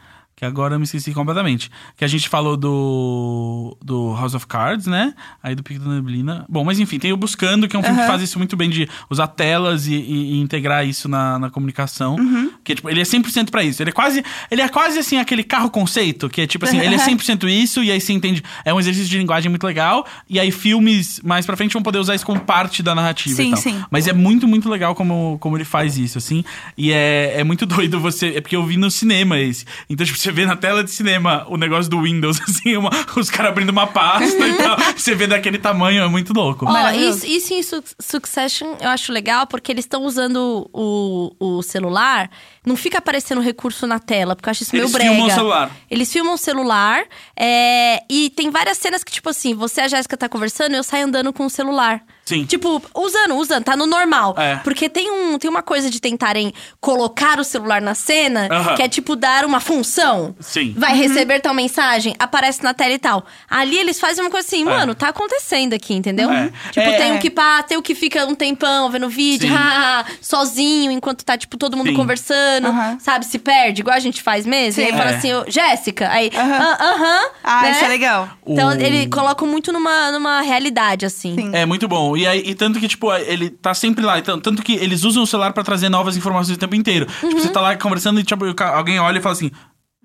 que 0.41 0.45
agora 0.45 0.73
eu 0.73 0.80
me 0.80 0.86
esqueci 0.86 1.13
completamente. 1.13 1.69
Que 1.95 2.04
a 2.04 2.08
gente 2.08 2.27
falou 2.27 2.58
do, 2.58 3.77
do 3.80 4.15
House 4.15 4.34
of 4.34 4.47
Cards, 4.47 4.88
né? 4.88 5.13
Aí 5.43 5.54
do 5.54 5.62
Pico 5.62 5.84
da 5.86 5.91
Neblina. 5.91 6.45
Bom, 6.49 6.63
mas 6.63 6.80
enfim, 6.80 6.97
tem 6.97 7.13
o 7.13 7.17
Buscando, 7.17 7.67
que 7.67 7.75
é 7.75 7.80
um 7.80 7.84
filme 7.84 7.99
que 7.99 8.08
faz 8.08 8.23
isso 8.23 8.39
muito 8.39 8.58
bem 8.58 8.67
de 8.67 8.89
usar 9.08 9.27
telas 9.27 9.86
e, 9.86 9.93
e- 9.93 10.34
e 10.34 10.39
integrar 10.41 10.84
isso 10.88 11.08
na, 11.08 11.38
na 11.38 11.51
comunicação. 11.51 12.17
Que 12.63 12.73
tipo, 12.73 12.89
ele 12.89 12.99
é 12.99 13.04
100% 13.04 13.51
pra 13.51 13.63
isso. 13.63 13.84
Ele 13.84 13.91
é 13.91 13.93
quase, 13.93 14.23
ele 14.49 14.62
é 14.63 14.67
quase 14.67 14.97
assim 14.97 15.17
aquele 15.17 15.43
carro 15.43 15.69
conceito, 15.69 16.27
que 16.27 16.41
é 16.41 16.47
tipo 16.47 16.65
assim, 16.65 16.80
ele 16.80 16.95
é 16.95 16.97
100% 16.97 17.47
isso 17.47 17.84
e 17.84 17.91
aí 17.91 18.01
você 18.01 18.12
entende, 18.12 18.43
é 18.65 18.73
um 18.73 18.80
exercício 18.80 19.10
de 19.10 19.17
linguagem 19.19 19.47
muito 19.47 19.67
legal 19.67 20.08
e 20.27 20.39
aí 20.39 20.49
filmes 20.51 21.19
mais 21.23 21.45
pra 21.45 21.56
frente 21.56 21.73
vão 21.73 21.84
poder 21.84 21.99
usar 21.99 22.15
isso 22.15 22.25
como 22.25 22.39
parte 22.39 22.82
da 22.82 22.95
narrativa 22.95 23.36
Sim, 23.36 23.56
sim. 23.56 23.84
Mas 23.91 24.08
é 24.08 24.13
muito, 24.13 24.47
muito 24.47 24.67
legal 24.67 24.95
como, 24.95 25.38
como 25.39 25.56
ele 25.56 25.65
faz 25.65 25.99
isso, 25.99 26.17
assim. 26.17 26.43
E 26.75 26.91
é, 26.91 27.36
é 27.38 27.43
muito 27.43 27.63
doido 27.67 27.99
você. 27.99 28.30
É 28.38 28.41
porque 28.41 28.56
eu 28.56 28.65
vi 28.65 28.77
no 28.77 28.89
cinema 28.89 29.38
esse. 29.38 29.65
Então, 29.88 30.04
tipo, 30.06 30.17
você 30.17 30.30
vê 30.31 30.45
na 30.45 30.55
tela 30.55 30.83
de 30.83 30.91
cinema 30.91 31.45
o 31.49 31.57
negócio 31.57 31.89
do 31.89 32.01
Windows, 32.01 32.39
assim, 32.47 32.77
uma- 32.77 32.89
os 33.15 33.29
caras 33.29 33.51
abrindo 33.51 33.69
uma 33.69 33.87
pasta 33.87 34.47
e 34.47 34.53
tal. 34.55 34.77
Você 34.95 35.13
vê 35.15 35.27
daquele 35.27 35.57
tamanho, 35.57 36.03
é 36.03 36.07
muito 36.07 36.33
louco. 36.33 36.65
Ó, 36.67 36.89
isso, 36.91 37.25
isso 37.25 37.53
em 37.53 37.61
Su- 37.63 37.83
Succession 37.99 38.75
eu 38.79 38.89
acho 38.89 39.11
legal, 39.11 39.45
porque 39.47 39.71
eles 39.71 39.85
estão 39.85 40.03
usando 40.05 40.69
o, 40.73 41.31
o 41.39 41.61
celular. 41.61 42.29
Não 42.65 42.75
fica 42.75 42.97
aparecendo 42.99 43.41
recurso 43.41 43.86
na 43.88 43.99
tela, 43.99 44.36
porque 44.36 44.47
eu 44.49 44.51
acho 44.51 44.63
isso 44.63 44.71
meio 44.73 44.84
Eles 44.84 44.91
brega. 44.91 45.09
filmam 45.11 45.27
o 45.27 45.32
celular. 45.32 45.71
Eles 45.89 46.11
filmam 46.11 46.34
o 46.34 46.38
celular. 46.38 47.03
é, 47.36 48.03
e 48.09 48.29
tem 48.32 48.49
várias 48.49 48.77
cenas 48.77 49.03
que, 49.03 49.11
tipo 49.11 49.29
assim, 49.29 49.53
você 49.53 49.82
e 49.82 49.84
a 49.84 49.88
Jéssica 49.88 50.15
tá 50.15 50.29
conversando 50.29 50.73
e 50.73 50.77
eu 50.77 50.84
saio 50.84 51.05
andando 51.05 51.34
com 51.34 51.45
o 51.45 51.49
celular. 51.49 52.01
Sim. 52.32 52.45
Tipo, 52.45 52.82
usando, 52.95 53.36
usando, 53.36 53.63
tá 53.63 53.75
no 53.75 53.86
normal. 53.86 54.36
É. 54.38 54.55
Porque 54.57 54.88
tem, 54.88 55.11
um, 55.11 55.38
tem 55.38 55.49
uma 55.49 55.61
coisa 55.61 55.89
de 55.89 55.99
tentarem 55.99 56.53
colocar 56.79 57.39
o 57.39 57.43
celular 57.43 57.82
na 57.82 57.93
cena, 57.93 58.47
Aham. 58.51 58.75
que 58.75 58.82
é 58.84 58.88
tipo 58.89 59.15
dar 59.15 59.43
uma 59.45 59.59
função. 59.59 60.34
Sim. 60.39 60.73
Vai 60.77 60.95
receber 60.95 61.39
tal 61.41 61.53
mensagem, 61.53 62.15
aparece 62.17 62.63
na 62.63 62.73
tela 62.73 62.93
e 62.93 62.99
tal. 62.99 63.25
Ali 63.49 63.77
eles 63.77 63.99
fazem 63.99 64.23
uma 64.23 64.29
coisa 64.32 64.47
assim, 64.47 64.63
mano, 64.63 64.95
tá 64.95 65.09
acontecendo 65.09 65.73
aqui, 65.73 65.93
entendeu? 65.93 66.32
É. 66.32 66.49
Tipo, 66.71 66.88
É. 66.88 66.97
tem 66.97 67.15
o 67.15 67.19
que 67.19 67.29
pá, 67.29 67.61
tem 67.63 67.77
o 67.77 67.82
que 67.82 67.93
fica 67.93 68.25
um 68.25 68.34
tempão 68.36 68.89
vendo 68.89 69.09
vídeo, 69.09 69.49
Sim. 69.49 69.53
haha, 69.55 70.05
sozinho, 70.21 70.91
enquanto 70.91 71.23
tá, 71.25 71.38
tipo, 71.38 71.57
todo 71.57 71.75
mundo 71.75 71.89
Sim. 71.89 71.95
conversando, 71.95 72.67
Aham. 72.67 72.97
sabe? 72.99 73.25
Se 73.25 73.38
perde, 73.39 73.82
igual 73.82 73.95
a 73.95 73.99
gente 73.99 74.21
faz 74.21 74.45
mesmo. 74.45 74.82
E 74.82 74.86
aí 74.86 74.91
Sim. 74.91 74.97
fala 74.97 75.11
É. 75.11 75.15
assim, 75.15 75.34
ô, 75.34 75.43
Jéssica, 75.47 76.09
aí, 76.09 76.32
Aham. 76.34 76.77
"Ah, 76.79 76.93
aham. 76.93 77.29
Ah, 77.43 77.61
né? 77.63 77.71
isso 77.71 77.84
é 77.86 77.88
legal. 77.88 78.29
Então, 78.47 78.71
ele 78.73 79.07
coloca 79.07 79.45
muito 79.45 79.71
numa, 79.71 80.11
numa 80.11 80.41
realidade, 80.41 81.05
assim. 81.05 81.36
Sim. 81.36 81.51
É 81.53 81.65
muito 81.65 81.88
bom. 81.88 82.15
E, 82.22 82.28
aí, 82.28 82.43
e 82.45 82.55
tanto 82.55 82.80
que, 82.80 82.88
tipo, 82.88 83.11
ele 83.13 83.49
tá 83.49 83.74
sempre 83.74 84.05
lá. 84.05 84.19
Então, 84.19 84.39
tanto 84.39 84.61
que 84.61 84.74
eles 84.74 85.03
usam 85.03 85.24
o 85.24 85.28
celular 85.28 85.53
pra 85.53 85.63
trazer 85.63 85.89
novas 85.89 86.15
informações 86.15 86.55
o 86.55 86.59
tempo 86.59 86.76
inteiro. 86.76 87.05
Tipo, 87.05 87.39
você 87.39 87.49
tá 87.49 87.61
lá 87.61 87.76
conversando 87.76 88.19
e, 88.19 88.24
tipo, 88.24 88.45
alguém 88.63 88.99
olha 88.99 89.19
e 89.19 89.22
fala 89.22 89.34
assim. 89.34 89.51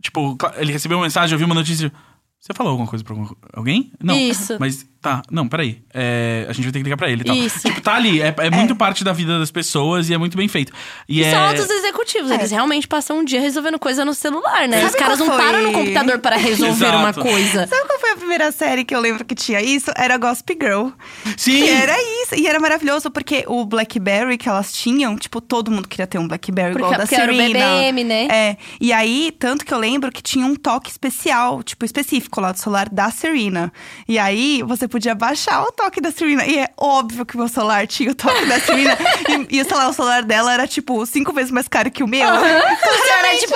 Tipo, 0.01 0.37
ele 0.57 0.73
recebeu 0.73 0.99
uma 0.99 1.05
mensagem, 1.05 1.35
ouviu 1.35 1.47
uma 1.47 1.55
notícia. 1.55 1.93
Você 2.39 2.55
falou 2.55 2.71
alguma 2.71 2.89
coisa 2.89 3.05
pra 3.05 3.17
alguém? 3.55 3.93
Não. 4.03 4.14
Isso. 4.14 4.57
Mas 4.61 4.87
tá, 5.07 5.23
não, 5.31 5.47
peraí. 5.47 5.81
É, 5.95 6.47
a 6.49 6.53
gente 6.53 6.65
vai 6.65 6.73
ter 6.73 6.79
que 6.81 6.85
ligar 6.85 6.97
pra 6.97 7.09
ele 7.09 7.23
e 7.23 7.25
tal. 7.25 7.37
Isso. 7.37 7.61
Tipo, 7.61 7.81
tá 7.81 7.95
ali. 7.95 8.21
É, 8.21 8.35
é 8.37 8.51
muito 8.51 8.75
parte 8.75 9.05
da 9.05 9.13
vida 9.13 9.39
das 9.39 9.51
pessoas 9.51 10.11
e 10.11 10.15
é 10.15 10.19
muito 10.19 10.37
bem 10.37 10.49
feito. 10.49 10.73
E, 11.09 11.21
E 11.21 11.25
é... 11.25 11.31
são 11.31 11.41
altos 11.41 11.71
executivos, 11.71 12.31
eles 12.31 12.51
realmente 12.51 12.89
passam 12.89 13.19
um 13.21 13.25
dia 13.25 13.41
resolvendo 13.41 13.79
coisa 13.79 14.05
no 14.05 14.15
celular, 14.15 14.67
né? 14.69 14.79
Sabe 14.79 14.91
Os 14.91 14.97
caras 14.97 15.19
não 15.19 15.27
foi? 15.27 15.37
param 15.37 15.63
no 15.63 15.73
computador 15.73 16.19
para 16.19 16.37
resolver 16.37 16.95
uma 16.95 17.13
coisa. 17.13 17.67
Sabe 17.67 17.87
qual 17.87 18.01
foi 18.01 18.11
a 18.11 18.17
primeira 18.17 18.51
série 18.53 18.85
que 18.85 18.95
eu 18.95 19.01
lembro 19.01 19.25
que 19.25 19.35
tinha 19.35 19.61
isso? 19.63 19.91
Era 19.97 20.17
Gossip 20.17 20.59
Girl. 20.61 20.89
Sim! 21.37 21.63
Que 21.63 21.69
era 21.69 21.97
isso. 22.23 22.35
E 22.37 22.47
era 22.47 22.59
maravilhoso, 22.59 23.11
porque 23.11 23.45
o 23.47 23.65
Blackberry 23.65 24.37
que 24.37 24.49
elas 24.49 24.73
tinham, 24.73 25.17
tipo, 25.17 25.41
todo 25.41 25.71
mundo 25.71 25.89
queria 25.89 26.07
ter 26.07 26.19
um 26.19 26.27
Blackberry 26.27 26.73
Porque, 26.73 26.85
igual 26.85 26.99
da 26.99 27.07
porque 27.07 27.15
era 27.15 27.33
o 27.33 27.37
Serena. 27.37 27.59
BBM, 27.59 28.05
né? 28.05 28.29
É. 28.31 28.57
E 28.81 28.93
aí, 28.93 29.33
tanto 29.39 29.65
que 29.65 29.73
eu 29.73 29.79
lembro 29.79 30.11
que 30.11 30.23
tinha 30.23 30.45
um 30.47 30.55
toque 30.57 30.91
especial, 30.91 31.63
tipo, 31.63 31.85
específico 31.85 32.41
lá 32.41 32.53
do 32.53 32.59
celular 32.59 32.89
da 32.89 33.11
Serena. 33.11 33.73
E 34.09 34.19
aí, 34.19 34.63
você 34.67 34.89
podia 34.97 35.15
baixar 35.15 35.63
o 35.63 35.71
toque 35.71 36.01
da 36.01 36.11
Serena. 36.11 36.47
E 36.47 36.59
é 36.59 36.71
óbvio 36.77 37.27
que 37.27 37.35
o 37.35 37.39
meu 37.39 37.49
celular 37.49 37.87
tinha 37.87 38.11
o 38.11 38.15
toque 38.15 38.47
da 38.47 38.59
Serena. 38.59 38.97
e, 39.51 39.59
e, 39.59 39.65
sei 39.65 39.77
lá, 39.77 39.89
o 39.89 39.93
celular 39.93 40.23
dela 40.23 40.53
era, 40.55 40.67
tipo, 40.67 41.05
cinco 41.05 41.33
vezes 41.35 41.51
mais 41.51 41.69
caro 41.69 41.91
que 41.91 42.03
o 42.03 42.09
meu. 42.09 42.27
Você 42.27 43.11
era 43.13 43.37
tipo. 43.37 43.55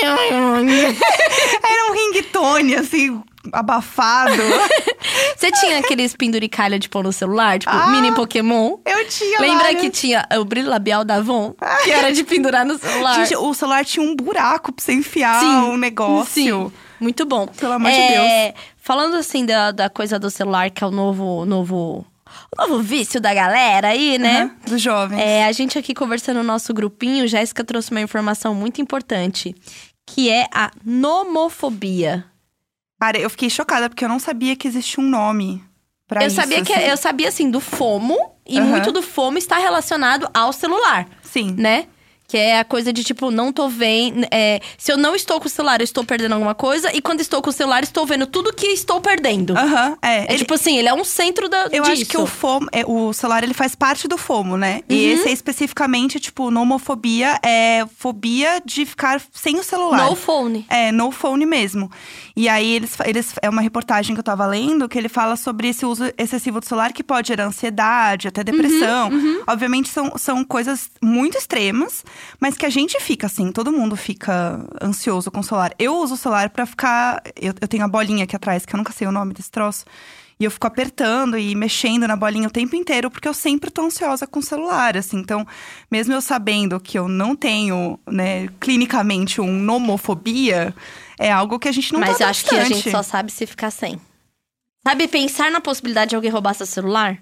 Era 1.62 1.90
um 1.90 1.94
ringtone, 1.94 2.74
assim, 2.76 3.22
abafado. 3.52 4.32
Você 5.36 5.50
tinha 5.52 5.78
aqueles 5.78 6.14
penduricalha 6.14 6.78
de 6.78 6.88
pôr 6.88 7.02
no 7.02 7.12
celular, 7.12 7.58
tipo 7.58 7.74
Ah, 7.74 7.88
mini 7.88 8.12
Pokémon? 8.14 8.78
Eu 8.84 9.08
tinha 9.08 9.40
Lembra 9.40 9.64
vários. 9.64 9.82
que 9.82 9.90
tinha 9.90 10.26
o 10.38 10.44
brilho 10.44 10.68
labial 10.68 11.04
da 11.04 11.16
Avon? 11.16 11.54
Que 11.84 11.90
era 11.90 12.12
de 12.12 12.22
pendurar 12.24 12.64
no 12.64 12.78
celular. 12.78 13.14
Gente, 13.16 13.36
o 13.36 13.52
celular 13.54 13.84
tinha 13.84 14.04
um 14.06 14.14
buraco 14.14 14.72
pra 14.72 14.84
você 14.84 14.92
enfiar 14.92 15.40
Sim, 15.40 15.46
um 15.46 15.76
negócio. 15.76 16.32
Sim, 16.32 16.72
muito 17.00 17.24
bom. 17.24 17.46
Pelo 17.46 17.72
amor 17.72 17.90
de 17.90 17.96
É, 17.98 18.54
Falando 18.82 19.16
assim 19.16 19.44
da, 19.44 19.70
da 19.70 19.90
coisa 19.90 20.18
do 20.18 20.30
celular, 20.30 20.70
que 20.70 20.82
é 20.82 20.86
o 20.86 20.90
novo, 20.90 21.44
novo, 21.44 22.04
o 22.56 22.62
novo 22.62 22.82
vício 22.82 23.20
da 23.20 23.32
galera 23.34 23.88
aí, 23.88 24.18
né? 24.18 24.42
Aham, 24.42 24.56
Dos 24.66 24.82
jovens. 24.82 25.20
É, 25.20 25.44
a 25.44 25.52
gente 25.52 25.78
aqui 25.78 25.94
conversando 25.94 26.38
no 26.38 26.42
nosso 26.42 26.72
grupinho, 26.72 27.28
Jéssica 27.28 27.62
trouxe 27.62 27.90
uma 27.90 28.00
informação 28.00 28.54
muito 28.54 28.80
importante, 28.80 29.54
que 30.06 30.30
é 30.30 30.46
a 30.52 30.70
nomofobia. 30.84 32.24
Cara, 32.98 33.18
eu 33.18 33.30
fiquei 33.30 33.48
chocada 33.50 33.88
porque 33.88 34.04
eu 34.04 34.08
não 34.08 34.18
sabia 34.18 34.56
que 34.56 34.66
existia 34.68 35.02
um 35.02 35.06
nome 35.08 35.62
pra 36.06 36.22
eu 36.22 36.26
isso. 36.26 36.36
sabia 36.36 36.62
que 36.64 36.72
assim. 36.72 36.84
eu 36.86 36.96
sabia 36.96 37.28
assim 37.28 37.50
do 37.50 37.60
FOMO 37.60 38.16
e 38.46 38.58
Aham. 38.58 38.66
muito 38.68 38.92
do 38.92 39.02
FOMO 39.02 39.38
está 39.38 39.56
relacionado 39.58 40.28
ao 40.34 40.52
celular, 40.52 41.06
Sim. 41.22 41.54
né? 41.56 41.86
Que 42.30 42.36
é 42.36 42.60
a 42.60 42.64
coisa 42.64 42.92
de 42.92 43.02
tipo, 43.02 43.30
não 43.30 43.52
tô 43.52 43.68
vendo. 43.68 44.24
é, 44.30 44.60
se 44.78 44.92
eu 44.92 44.96
não 44.96 45.16
estou 45.16 45.40
com 45.40 45.46
o 45.46 45.50
celular, 45.50 45.80
eu 45.80 45.84
estou 45.84 46.04
perdendo 46.04 46.32
alguma 46.34 46.54
coisa. 46.54 46.94
E 46.94 47.00
quando 47.02 47.20
estou 47.20 47.42
com 47.42 47.50
o 47.50 47.52
celular, 47.52 47.82
estou 47.82 48.06
vendo 48.06 48.26
tudo 48.26 48.52
que 48.52 48.66
estou 48.68 49.00
perdendo. 49.00 49.56
Aham, 49.58 49.98
é. 50.00 50.20
É 50.20 50.24
Ele- 50.30 50.38
tipo 50.38 50.54
assim, 50.54 50.76
ele 50.78 50.88
é 50.88 50.94
um 50.94 51.02
centro 51.04 51.48
da, 51.48 51.64
eu 51.72 51.82
disso. 51.82 51.90
acho 51.92 52.04
que 52.06 52.16
o 52.18 52.26
FOMO, 52.26 52.68
é, 52.72 52.84
o 52.86 53.12
celular 53.12 53.42
ele 53.42 53.54
faz 53.54 53.74
parte 53.74 54.06
do 54.06 54.16
FOMO, 54.16 54.56
né? 54.56 54.82
E 54.88 54.94
Uhum. 54.94 55.12
esse 55.14 55.28
é 55.28 55.32
especificamente, 55.32 56.20
tipo, 56.20 56.50
nomofobia 56.50 57.38
é 57.44 57.84
fobia 57.98 58.62
de 58.64 58.86
ficar 58.86 59.20
sem 59.32 59.58
o 59.58 59.64
celular. 59.64 60.08
No 60.08 60.14
phone. 60.14 60.64
É, 60.68 60.92
no 60.92 61.10
phone 61.10 61.44
mesmo. 61.46 61.90
E 62.36 62.48
aí, 62.48 62.74
eles, 62.74 62.96
eles, 63.04 63.34
é 63.42 63.50
uma 63.50 63.60
reportagem 63.60 64.14
que 64.14 64.20
eu 64.20 64.24
tava 64.24 64.46
lendo 64.46 64.88
que 64.88 64.96
ele 64.96 65.08
fala 65.08 65.34
sobre 65.36 65.68
esse 65.68 65.84
uso 65.84 66.04
excessivo 66.16 66.60
do 66.60 66.66
celular 66.66 66.92
que 66.92 67.02
pode 67.02 67.28
gerar 67.28 67.44
ansiedade, 67.46 68.28
até 68.28 68.44
depressão. 68.44 69.10
Obviamente, 69.48 69.88
são, 69.88 70.12
são 70.16 70.44
coisas 70.44 70.90
muito 71.02 71.36
extremas, 71.36 72.04
mas 72.38 72.56
que 72.56 72.66
a 72.66 72.70
gente 72.70 72.98
fica 73.00 73.26
assim, 73.26 73.52
todo 73.52 73.72
mundo 73.72 73.96
fica 73.96 74.66
ansioso 74.82 75.30
com 75.30 75.40
o 75.40 75.44
celular. 75.44 75.74
Eu 75.78 75.96
uso 75.96 76.14
o 76.14 76.16
celular 76.16 76.50
pra 76.50 76.66
ficar. 76.66 77.22
Eu, 77.36 77.54
eu 77.60 77.68
tenho 77.68 77.84
a 77.84 77.88
bolinha 77.88 78.24
aqui 78.24 78.36
atrás, 78.36 78.64
que 78.64 78.74
eu 78.74 78.78
nunca 78.78 78.92
sei 78.92 79.06
o 79.06 79.12
nome 79.12 79.34
desse 79.34 79.50
troço. 79.50 79.84
E 80.40 80.44
eu 80.44 80.50
fico 80.50 80.66
apertando 80.66 81.36
e 81.36 81.54
mexendo 81.54 82.08
na 82.08 82.16
bolinha 82.16 82.48
o 82.48 82.50
tempo 82.50 82.74
inteiro, 82.74 83.10
porque 83.10 83.28
eu 83.28 83.34
sempre 83.34 83.70
tô 83.70 83.82
ansiosa 83.82 84.26
com 84.26 84.40
o 84.40 84.42
celular, 84.42 84.96
assim. 84.96 85.18
Então, 85.18 85.46
mesmo 85.90 86.14
eu 86.14 86.22
sabendo 86.22 86.80
que 86.80 86.98
eu 86.98 87.08
não 87.08 87.36
tenho, 87.36 88.00
né, 88.10 88.48
clinicamente 88.58 89.38
um 89.38 89.52
nomofobia, 89.52 90.74
é 91.18 91.30
algo 91.30 91.58
que 91.58 91.68
a 91.68 91.72
gente 91.72 91.92
não 91.92 92.00
Mas 92.00 92.16
tá 92.16 92.24
eu 92.24 92.28
acho 92.28 92.46
que 92.46 92.54
a 92.54 92.64
gente 92.64 92.90
só 92.90 93.02
sabe 93.02 93.30
se 93.30 93.46
ficar 93.46 93.70
sem. 93.70 94.00
Sabe, 94.82 95.06
pensar 95.08 95.50
na 95.50 95.60
possibilidade 95.60 96.10
de 96.10 96.16
alguém 96.16 96.30
roubar 96.30 96.54
seu 96.54 96.64
celular? 96.64 97.18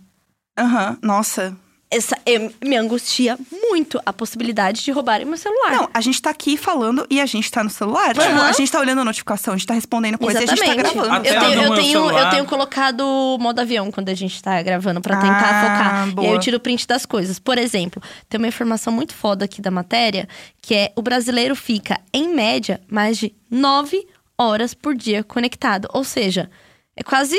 Aham, 0.57 0.97
nossa. 1.03 1.57
Essa, 1.91 2.19
eu- 2.27 2.53
me 2.63 2.77
angustia 2.77 3.39
muito 3.71 3.99
a 4.05 4.13
possibilidade 4.13 4.85
de 4.85 4.91
roubarem 4.91 5.27
meu 5.27 5.39
celular. 5.39 5.73
Não, 5.73 5.89
a 5.95 6.01
gente 6.03 6.21
tá 6.21 6.29
aqui 6.29 6.55
falando 6.55 7.07
e 7.09 7.19
a 7.19 7.25
gente 7.25 7.51
tá 7.51 7.65
no 7.65 7.71
celular. 7.71 8.09
Tipo, 8.15 8.27
Aham. 8.27 8.43
a 8.47 8.53
gente 8.53 8.71
tá 8.71 8.79
olhando 8.79 9.01
a 9.01 9.05
notificação, 9.07 9.55
a 9.55 9.57
gente 9.57 9.67
tá 9.67 9.73
respondendo 9.73 10.19
coisa 10.19 10.39
e 10.41 10.45
a 10.45 10.47
gente 10.47 10.59
tá 10.59 10.65
Exatamente. 10.67 10.95
gravando. 10.95 11.15
Até 11.15 11.31
Eu 11.37 11.41
tenho, 11.41 11.63
eu, 11.63 11.75
tenho, 11.75 12.11
eu 12.19 12.31
tenho 12.31 12.45
colocado 12.45 13.39
modo 13.41 13.59
avião 13.61 13.91
quando 13.91 14.11
a 14.11 14.15
gente 14.15 14.43
tá 14.43 14.61
gravando 14.63 15.01
pra 15.01 15.17
tentar 15.17 15.39
Ah, 15.51 15.63
focar. 15.63 16.09
E 16.09 16.11
boa. 16.13 16.29
aí 16.29 16.35
eu 16.35 16.39
tiro 16.41 16.61
print 16.61 16.87
das 16.87 17.07
coisas. 17.07 17.39
Por 17.39 17.57
exemplo, 17.57 18.03
tem 18.29 18.39
uma 18.39 18.49
informação 18.49 18.93
muito 18.93 19.15
foda 19.15 19.47
aqui 19.47 19.63
da 19.63 19.71
matéria, 19.71 20.29
que 20.61 20.75
é 20.75 20.93
o 20.95 21.01
brasileiro 21.01 21.57
fica, 21.57 21.99
em 22.13 22.29
média, 22.35 22.83
mais 22.87 23.17
de 23.17 23.35
nove 23.51 24.07
horas 24.37 24.75
por 24.75 24.95
dia 24.95 25.25
conectado. 25.25 25.89
Ou 25.95 26.05
seja, 26.05 26.51
é 26.95 27.03
quase. 27.03 27.37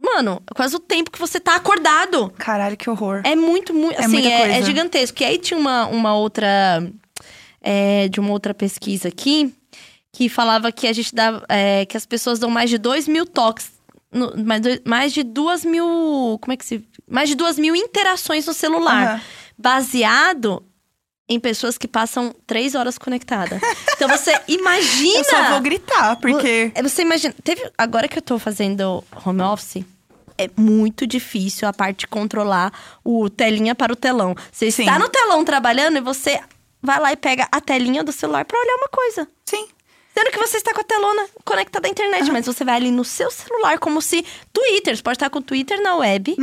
Mano, 0.00 0.42
quase 0.54 0.76
o 0.76 0.78
tempo 0.80 1.10
que 1.10 1.18
você 1.18 1.40
tá 1.40 1.56
acordado. 1.56 2.30
Caralho, 2.38 2.76
que 2.76 2.88
horror. 2.88 3.22
É 3.24 3.34
muito, 3.34 3.72
muito. 3.74 3.98
É 4.00 4.04
Assim, 4.04 4.26
é, 4.26 4.58
é 4.58 4.62
gigantesco. 4.62 5.22
E 5.22 5.24
aí 5.26 5.38
tinha 5.38 5.58
uma, 5.58 5.86
uma 5.86 6.14
outra. 6.14 6.48
é, 7.60 8.08
de 8.08 8.20
uma 8.20 8.30
outra 8.30 8.52
pesquisa 8.54 9.08
aqui 9.08 9.52
que 10.12 10.28
falava 10.28 10.70
que 10.72 10.86
a 10.86 10.92
gente 10.92 11.14
dá. 11.14 11.42
é, 11.48 11.84
que 11.86 11.96
as 11.96 12.06
pessoas 12.06 12.38
dão 12.38 12.50
mais 12.50 12.70
de 12.70 12.78
2 12.78 13.08
mil 13.08 13.26
toques. 13.26 13.70
no- 14.12 14.32
mais, 14.44 14.62
mais 14.84 15.12
de 15.12 15.22
duas 15.22 15.64
mil. 15.64 16.38
Como 16.40 16.52
é 16.52 16.56
que 16.56 16.64
se. 16.64 16.84
Mais 17.08 17.28
de 17.28 17.34
duas 17.34 17.58
mil 17.58 17.74
interações 17.74 18.46
no 18.46 18.52
celular. 18.54 19.06
Aham. 19.14 19.20
Baseado 19.58 20.62
em 21.28 21.40
pessoas 21.40 21.76
que 21.76 21.88
passam 21.88 22.34
três 22.46 22.74
horas 22.74 22.98
conectadas. 22.98 23.60
Então 23.94 24.08
você 24.08 24.32
imagina. 24.46 25.18
Eu 25.18 25.24
só 25.24 25.50
vou 25.50 25.60
gritar, 25.60 26.16
porque. 26.16 26.70
É, 26.74 26.82
Você 26.82 27.02
imagina. 27.02 27.34
Teve, 27.42 27.68
agora 27.76 28.06
que 28.08 28.18
eu 28.18 28.22
tô 28.22 28.38
fazendo 28.38 29.02
home 29.24 29.42
office, 29.42 29.84
é 30.38 30.48
muito 30.56 31.06
difícil 31.06 31.66
a 31.66 31.72
parte 31.72 32.00
de 32.00 32.06
controlar 32.06 32.72
o 33.04 33.28
telinha 33.28 33.74
para 33.74 33.92
o 33.92 33.96
telão. 33.96 34.34
Você 34.52 34.70
Sim. 34.70 34.82
está 34.82 34.98
no 34.98 35.08
telão 35.08 35.44
trabalhando 35.44 35.96
e 35.96 36.00
você 36.00 36.40
vai 36.80 37.00
lá 37.00 37.12
e 37.12 37.16
pega 37.16 37.48
a 37.50 37.60
telinha 37.60 38.04
do 38.04 38.12
celular 38.12 38.44
pra 38.44 38.58
olhar 38.58 38.76
uma 38.76 38.88
coisa. 38.88 39.28
Sim. 39.44 39.66
Sendo 40.16 40.30
que 40.30 40.38
você 40.38 40.56
está 40.56 40.72
com 40.72 40.80
a 40.80 40.84
telona 40.84 41.26
conectada 41.44 41.86
à 41.88 41.90
internet, 41.90 42.30
mas 42.30 42.46
você 42.46 42.64
vai 42.64 42.76
ali 42.76 42.90
no 42.90 43.04
seu 43.04 43.30
celular, 43.30 43.78
como 43.78 44.00
se 44.00 44.24
Twitter. 44.50 44.96
Você 44.96 45.02
pode 45.02 45.16
estar 45.16 45.28
com 45.28 45.40
o 45.40 45.42
Twitter 45.42 45.82
na 45.82 45.96
web. 45.96 46.34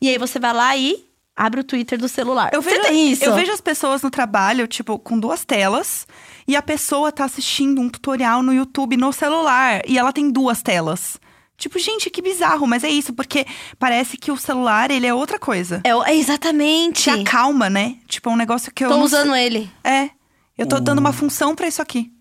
E 0.00 0.08
aí 0.10 0.18
você 0.18 0.38
vai 0.38 0.52
lá 0.52 0.76
e 0.76 1.06
abre 1.36 1.60
o 1.60 1.64
Twitter 1.64 1.98
do 1.98 2.08
celular. 2.08 2.50
Eu 2.52 2.62
você 2.62 2.70
vejo, 2.70 2.82
tem 2.82 3.10
isso? 3.10 3.24
eu 3.24 3.34
vejo 3.34 3.52
as 3.52 3.60
pessoas 3.60 4.02
no 4.02 4.10
trabalho, 4.10 4.66
tipo, 4.66 4.98
com 4.98 5.18
duas 5.18 5.44
telas. 5.44 6.06
E 6.46 6.54
a 6.56 6.62
pessoa 6.62 7.10
tá 7.10 7.24
assistindo 7.24 7.80
um 7.80 7.88
tutorial 7.88 8.42
no 8.42 8.52
YouTube 8.52 8.96
no 8.96 9.12
celular. 9.12 9.82
E 9.88 9.98
ela 9.98 10.12
tem 10.12 10.30
duas 10.30 10.62
telas. 10.62 11.18
Tipo, 11.56 11.78
gente, 11.78 12.10
que 12.10 12.20
bizarro. 12.20 12.66
Mas 12.66 12.84
é 12.84 12.88
isso, 12.88 13.12
porque 13.12 13.46
parece 13.78 14.16
que 14.16 14.30
o 14.30 14.36
celular, 14.36 14.90
ele 14.90 15.06
é 15.06 15.14
outra 15.14 15.38
coisa. 15.38 15.80
É, 15.84 15.90
é 16.10 16.16
exatamente. 16.16 17.04
Te 17.04 17.10
acalma, 17.10 17.70
né? 17.70 17.96
Tipo, 18.06 18.30
é 18.30 18.32
um 18.32 18.36
negócio 18.36 18.72
que 18.72 18.84
eu 18.84 18.88
Tô 18.88 18.96
não 18.96 19.04
usando 19.04 19.34
ele. 19.34 19.70
É. 19.82 20.10
Eu 20.56 20.66
tô 20.66 20.78
dando 20.78 21.00
uma 21.00 21.12
função 21.12 21.54
pra 21.54 21.66
isso 21.66 21.82
aqui. 21.82 22.12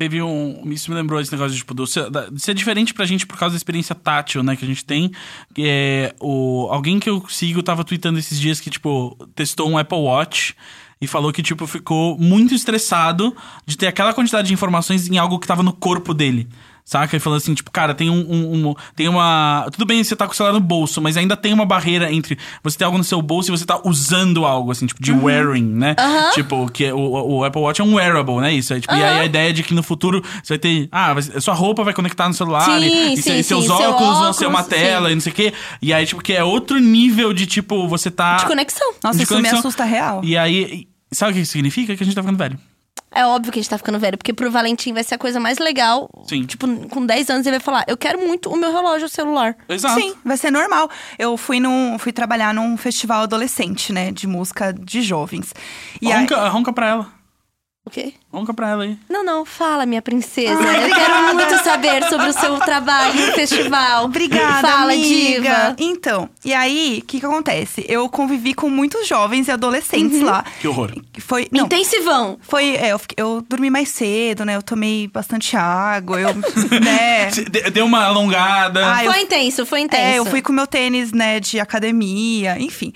Teve 0.00 0.22
um. 0.22 0.62
Isso 0.72 0.90
me 0.90 0.96
lembrou 0.96 1.20
esse 1.20 1.30
negócio 1.30 1.52
de, 1.52 1.58
tipo, 1.58 1.74
do, 1.74 1.86
ser- 1.86 2.08
diferente 2.54 2.94
pra 2.94 3.04
gente 3.04 3.26
por 3.26 3.36
causa 3.36 3.52
da 3.52 3.58
experiência 3.58 3.94
tátil, 3.94 4.42
né, 4.42 4.56
que 4.56 4.64
a 4.64 4.66
gente 4.66 4.82
tem. 4.82 5.10
É. 5.58 6.14
O, 6.18 6.68
alguém 6.70 6.98
que 6.98 7.10
eu 7.10 7.22
sigo 7.28 7.62
tava 7.62 7.84
tweetando 7.84 8.18
esses 8.18 8.40
dias 8.40 8.58
que, 8.60 8.70
tipo, 8.70 9.14
testou 9.34 9.68
um 9.68 9.76
Apple 9.76 9.98
Watch 9.98 10.56
e 11.02 11.06
falou 11.06 11.30
que, 11.34 11.42
tipo, 11.42 11.66
ficou 11.66 12.16
muito 12.16 12.54
estressado 12.54 13.36
de 13.66 13.76
ter 13.76 13.88
aquela 13.88 14.14
quantidade 14.14 14.48
de 14.48 14.54
informações 14.54 15.06
em 15.06 15.18
algo 15.18 15.38
que 15.38 15.46
tava 15.46 15.62
no 15.62 15.72
corpo 15.74 16.14
dele. 16.14 16.48
Saca? 16.90 17.14
Ele 17.14 17.20
falou 17.22 17.36
assim, 17.36 17.54
tipo, 17.54 17.70
cara, 17.70 17.94
tem 17.94 18.10
um, 18.10 18.18
um- 18.18 18.68
um- 18.70 18.74
Tem 18.96 19.06
uma. 19.06 19.68
Tudo 19.70 19.86
bem 19.86 20.02
você 20.02 20.16
tá 20.16 20.26
com 20.26 20.32
o 20.32 20.36
celular 20.36 20.52
no 20.52 20.58
bolso, 20.58 21.00
mas 21.00 21.16
ainda 21.16 21.36
tem 21.36 21.52
uma 21.52 21.64
barreira 21.64 22.12
entre 22.12 22.36
você 22.64 22.76
ter 22.76 22.82
algo 22.84 22.98
no 22.98 23.04
seu 23.04 23.22
bolso 23.22 23.48
e 23.48 23.56
você 23.56 23.64
tá 23.64 23.80
usando 23.84 24.44
algo, 24.44 24.72
assim, 24.72 24.86
tipo, 24.86 25.00
de 25.00 25.12
wearing, 25.12 25.62
né? 25.62 25.94
Tipo, 26.34 26.68
que 26.68 26.86
é- 26.86 26.92
o, 26.92 26.98
o 27.38 27.44
Apple 27.44 27.62
Watch 27.62 27.80
é 27.80 27.84
um 27.84 27.94
wearable, 27.94 28.38
né? 28.40 28.52
Isso. 28.52 28.74
É, 28.74 28.80
tipo, 28.80 28.92
E 28.92 29.04
aí 29.04 29.20
a 29.20 29.24
ideia 29.24 29.52
de 29.52 29.62
que 29.62 29.72
no 29.72 29.84
futuro 29.84 30.20
você 30.42 30.54
vai 30.54 30.58
ter. 30.58 30.88
Ah, 30.90 31.14
vai- 31.14 31.22
sua 31.40 31.54
roupa 31.54 31.84
vai 31.84 31.94
conectar 31.94 32.26
no 32.26 32.34
celular. 32.34 32.64
Sim, 32.64 32.80
e, 32.80 33.12
e 33.14 33.16
sim, 33.18 33.22
se- 33.22 33.42
seus 33.44 33.66
sim, 33.66 33.76
seu 33.76 33.90
óculos 33.90 34.18
vão 34.18 34.32
ser 34.32 34.46
uma 34.46 34.58
óculos, 34.58 34.76
tela 34.80 35.06
sim. 35.06 35.12
e 35.12 35.14
não 35.14 35.20
sei 35.22 35.32
o 35.32 35.34
quê. 35.36 35.52
E 35.80 35.92
aí, 35.94 36.04
tipo, 36.04 36.20
que 36.20 36.32
é 36.32 36.42
outro 36.42 36.76
nível 36.80 37.32
de, 37.32 37.46
tipo, 37.46 37.86
você 37.86 38.10
tá. 38.10 38.34
De 38.38 38.46
conexão. 38.46 38.94
Nossa, 39.04 39.16
de 39.18 39.22
isso 39.22 39.32
me 39.34 39.38
conexão. 39.38 39.60
assusta 39.60 39.84
real. 39.84 40.22
E 40.24 40.36
aí. 40.36 40.86
e 41.12 41.14
Sabe 41.14 41.30
o 41.30 41.34
que 41.36 41.40
isso 41.42 41.52
significa? 41.52 41.96
Que 41.96 42.02
a 42.02 42.06
gente 42.06 42.14
tá 42.16 42.22
ficando 42.22 42.36
velho. 42.38 42.58
É 43.12 43.26
óbvio 43.26 43.52
que 43.52 43.58
a 43.58 43.62
gente 43.62 43.70
tá 43.70 43.76
ficando 43.76 43.98
velho, 43.98 44.16
porque 44.16 44.32
pro 44.32 44.50
Valentim 44.50 44.92
vai 44.92 45.02
ser 45.02 45.16
a 45.16 45.18
coisa 45.18 45.40
mais 45.40 45.58
legal. 45.58 46.08
Sim. 46.28 46.44
Tipo, 46.44 46.66
com 46.88 47.04
10 47.04 47.30
anos 47.30 47.46
ele 47.46 47.58
vai 47.58 47.64
falar: 47.64 47.84
Eu 47.88 47.96
quero 47.96 48.20
muito 48.20 48.50
o 48.50 48.56
meu 48.56 48.72
relógio 48.72 49.08
celular. 49.08 49.56
Exato. 49.68 50.00
Sim, 50.00 50.14
vai 50.24 50.36
ser 50.36 50.50
normal. 50.50 50.88
Eu 51.18 51.36
fui 51.36 51.58
num, 51.58 51.98
fui 51.98 52.12
trabalhar 52.12 52.54
num 52.54 52.76
festival 52.76 53.22
adolescente, 53.22 53.92
né, 53.92 54.12
de 54.12 54.26
música 54.26 54.72
de 54.72 55.02
jovens. 55.02 55.52
E 56.00 56.12
aí, 56.12 56.20
Ronca, 56.20 56.48
ronca 56.48 56.72
pra 56.72 56.86
ela. 56.86 57.19
O 57.90 57.92
quê? 57.92 58.14
Ronca 58.32 58.54
pra 58.54 58.68
ela 58.70 58.84
aí. 58.84 58.96
Não, 59.08 59.24
não, 59.24 59.44
fala, 59.44 59.84
minha 59.84 60.00
princesa. 60.00 60.52
Eu 60.62 60.94
quero 60.94 61.34
muito 61.34 61.64
saber 61.64 62.04
sobre 62.08 62.28
o 62.28 62.32
seu 62.32 62.56
trabalho 62.60 63.12
no 63.26 63.32
festival. 63.32 64.04
Obrigada, 64.04 64.68
Fala, 64.68 64.92
amiga. 64.92 65.40
diva. 65.40 65.76
Então, 65.76 66.28
e 66.44 66.54
aí, 66.54 67.00
o 67.02 67.06
que 67.06 67.18
que 67.18 67.26
acontece? 67.26 67.84
Eu 67.88 68.08
convivi 68.08 68.54
com 68.54 68.70
muitos 68.70 69.08
jovens 69.08 69.48
e 69.48 69.50
adolescentes 69.50 70.20
lá. 70.20 70.44
Que 70.60 70.68
horror. 70.68 70.92
Foi, 71.18 71.48
não, 71.50 71.64
Intensivão. 71.64 72.38
foi, 72.40 72.76
é, 72.76 72.92
eu, 72.92 72.98
fiquei- 73.00 73.16
eu 73.20 73.44
dormi 73.48 73.68
mais 73.68 73.88
cedo, 73.88 74.44
né? 74.44 74.54
Eu 74.54 74.62
tomei 74.62 75.08
bastante 75.08 75.56
água, 75.56 76.20
eu, 76.20 76.28
né? 76.80 77.26
De- 77.30 77.70
Deu 77.72 77.84
uma 77.86 78.04
alongada. 78.04 78.94
Ah, 78.94 79.04
eu- 79.04 79.10
Foi 79.12 79.22
intenso, 79.22 79.66
foi 79.66 79.80
intenso. 79.80 80.02
É, 80.04 80.18
eu 80.20 80.24
fui 80.24 80.40
com 80.40 80.52
meu 80.52 80.68
tênis, 80.68 81.10
né, 81.10 81.40
de 81.40 81.58
academia, 81.58 82.56
enfim. 82.60 82.92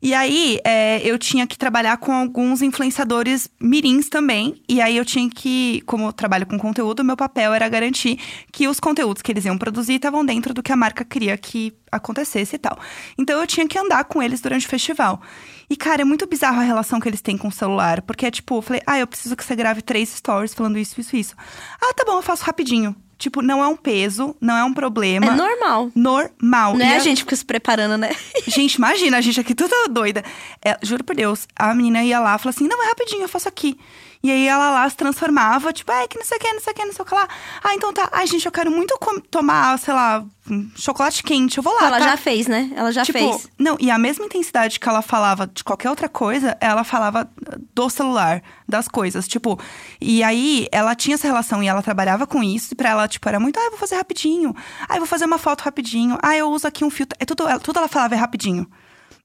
E 0.00 0.14
aí, 0.14 0.60
é, 0.64 1.00
eu 1.04 1.18
tinha 1.18 1.46
que 1.46 1.58
trabalhar 1.58 1.96
com 1.96 2.12
alguns 2.12 2.62
influenciadores 2.62 3.48
mirins 3.60 4.08
também. 4.08 4.62
E 4.68 4.80
aí, 4.80 4.96
eu 4.96 5.04
tinha 5.04 5.28
que, 5.28 5.80
como 5.86 6.06
eu 6.06 6.12
trabalho 6.12 6.46
com 6.46 6.58
conteúdo, 6.58 7.04
meu 7.04 7.16
papel 7.16 7.52
era 7.52 7.68
garantir 7.68 8.18
que 8.52 8.68
os 8.68 8.78
conteúdos 8.78 9.22
que 9.22 9.32
eles 9.32 9.44
iam 9.44 9.58
produzir 9.58 9.94
estavam 9.94 10.24
dentro 10.24 10.54
do 10.54 10.62
que 10.62 10.72
a 10.72 10.76
marca 10.76 11.04
queria 11.04 11.36
que 11.36 11.76
acontecesse 11.90 12.56
e 12.56 12.58
tal. 12.58 12.78
Então, 13.18 13.40
eu 13.40 13.46
tinha 13.46 13.66
que 13.66 13.78
andar 13.78 14.04
com 14.04 14.22
eles 14.22 14.40
durante 14.40 14.66
o 14.66 14.70
festival. 14.70 15.20
E, 15.68 15.76
cara, 15.76 16.02
é 16.02 16.04
muito 16.04 16.26
bizarro 16.26 16.60
a 16.60 16.64
relação 16.64 17.00
que 17.00 17.08
eles 17.08 17.20
têm 17.20 17.36
com 17.36 17.48
o 17.48 17.52
celular. 17.52 18.02
Porque 18.02 18.26
é 18.26 18.30
tipo, 18.30 18.56
eu 18.56 18.62
falei, 18.62 18.82
ah, 18.86 18.98
eu 18.98 19.06
preciso 19.06 19.36
que 19.36 19.44
você 19.44 19.56
grave 19.56 19.82
três 19.82 20.10
stories 20.10 20.54
falando 20.54 20.78
isso, 20.78 21.00
isso, 21.00 21.16
isso. 21.16 21.34
Ah, 21.80 21.92
tá 21.94 22.04
bom, 22.04 22.18
eu 22.18 22.22
faço 22.22 22.44
rapidinho. 22.44 22.94
Tipo, 23.18 23.42
não 23.42 23.62
é 23.62 23.66
um 23.66 23.76
peso, 23.76 24.36
não 24.40 24.56
é 24.56 24.62
um 24.62 24.72
problema. 24.72 25.26
É 25.26 25.30
normal. 25.34 25.90
Normal. 25.94 26.74
Não 26.74 26.86
E 26.86 26.88
é 26.88 26.96
a 26.96 27.00
gente 27.00 27.22
fica 27.22 27.34
se 27.34 27.44
preparando, 27.44 27.98
né? 27.98 28.14
Gente, 28.46 28.76
imagina, 28.76 29.18
a 29.18 29.20
gente 29.20 29.40
aqui 29.40 29.56
toda 29.56 29.88
doida. 29.88 30.22
É, 30.64 30.78
juro 30.82 31.02
por 31.02 31.16
Deus, 31.16 31.48
a 31.56 31.74
menina 31.74 32.02
ia 32.04 32.20
lá 32.20 32.36
e 32.36 32.38
falava 32.38 32.50
assim: 32.50 32.68
não, 32.68 32.82
é 32.82 32.86
rapidinho, 32.86 33.22
eu 33.22 33.28
faço 33.28 33.48
aqui. 33.48 33.76
E 34.22 34.30
aí 34.32 34.46
ela 34.48 34.70
lá 34.70 34.90
se 34.90 34.96
transformava, 34.96 35.72
tipo, 35.72 35.92
é 35.92 36.08
que 36.08 36.18
não 36.18 36.24
sei 36.24 36.38
o 36.38 36.40
que, 36.40 36.52
não 36.52 36.60
sei 36.60 36.72
o 36.72 36.76
que, 36.76 36.84
não 36.84 36.92
sei 36.92 37.02
o 37.02 37.04
que 37.06 37.14
lá. 37.14 37.28
Ah, 37.62 37.74
então 37.74 37.92
tá. 37.92 38.08
Ai, 38.12 38.26
gente, 38.26 38.44
eu 38.46 38.52
quero 38.52 38.70
muito 38.70 38.98
tomar, 39.30 39.78
sei 39.78 39.94
lá, 39.94 40.24
um 40.50 40.68
chocolate 40.74 41.22
quente. 41.22 41.58
Eu 41.58 41.62
vou 41.62 41.72
lá. 41.74 41.86
Ela 41.86 41.98
tá? 41.98 42.04
já 42.10 42.16
fez, 42.16 42.48
né? 42.48 42.70
Ela 42.74 42.90
já 42.90 43.04
tipo, 43.04 43.18
fez. 43.18 43.48
Não, 43.56 43.76
e 43.78 43.90
a 43.90 43.98
mesma 43.98 44.24
intensidade 44.26 44.80
que 44.80 44.88
ela 44.88 45.02
falava 45.02 45.46
de 45.46 45.62
qualquer 45.62 45.88
outra 45.88 46.08
coisa, 46.08 46.56
ela 46.60 46.82
falava 46.82 47.30
do 47.74 47.88
celular, 47.88 48.42
das 48.68 48.88
coisas. 48.88 49.28
Tipo, 49.28 49.58
e 50.00 50.22
aí 50.24 50.66
ela 50.72 50.96
tinha 50.96 51.14
essa 51.14 51.26
relação 51.26 51.62
e 51.62 51.68
ela 51.68 51.80
trabalhava 51.82 52.26
com 52.26 52.42
isso. 52.42 52.72
E 52.72 52.74
pra 52.74 52.90
ela, 52.90 53.06
tipo, 53.06 53.28
era 53.28 53.38
muito, 53.38 53.58
ah, 53.60 53.64
eu 53.64 53.70
vou 53.70 53.78
fazer 53.78 53.94
rapidinho. 53.96 54.54
Ah, 54.88 54.94
eu 54.96 55.00
vou 55.00 55.06
fazer 55.06 55.26
uma 55.26 55.38
foto 55.38 55.62
rapidinho. 55.62 56.18
Ah, 56.22 56.36
eu 56.36 56.50
uso 56.50 56.66
aqui 56.66 56.84
um 56.84 56.90
filtro. 56.90 57.16
É 57.20 57.24
tudo, 57.24 57.46
ela- 57.48 57.60
tudo 57.60 57.78
ela 57.78 57.88
falava 57.88 58.14
é 58.14 58.18
rapidinho. 58.18 58.68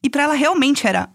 E 0.04 0.10
pra 0.10 0.24
ela 0.24 0.34
realmente 0.34 0.86
era 0.86 1.10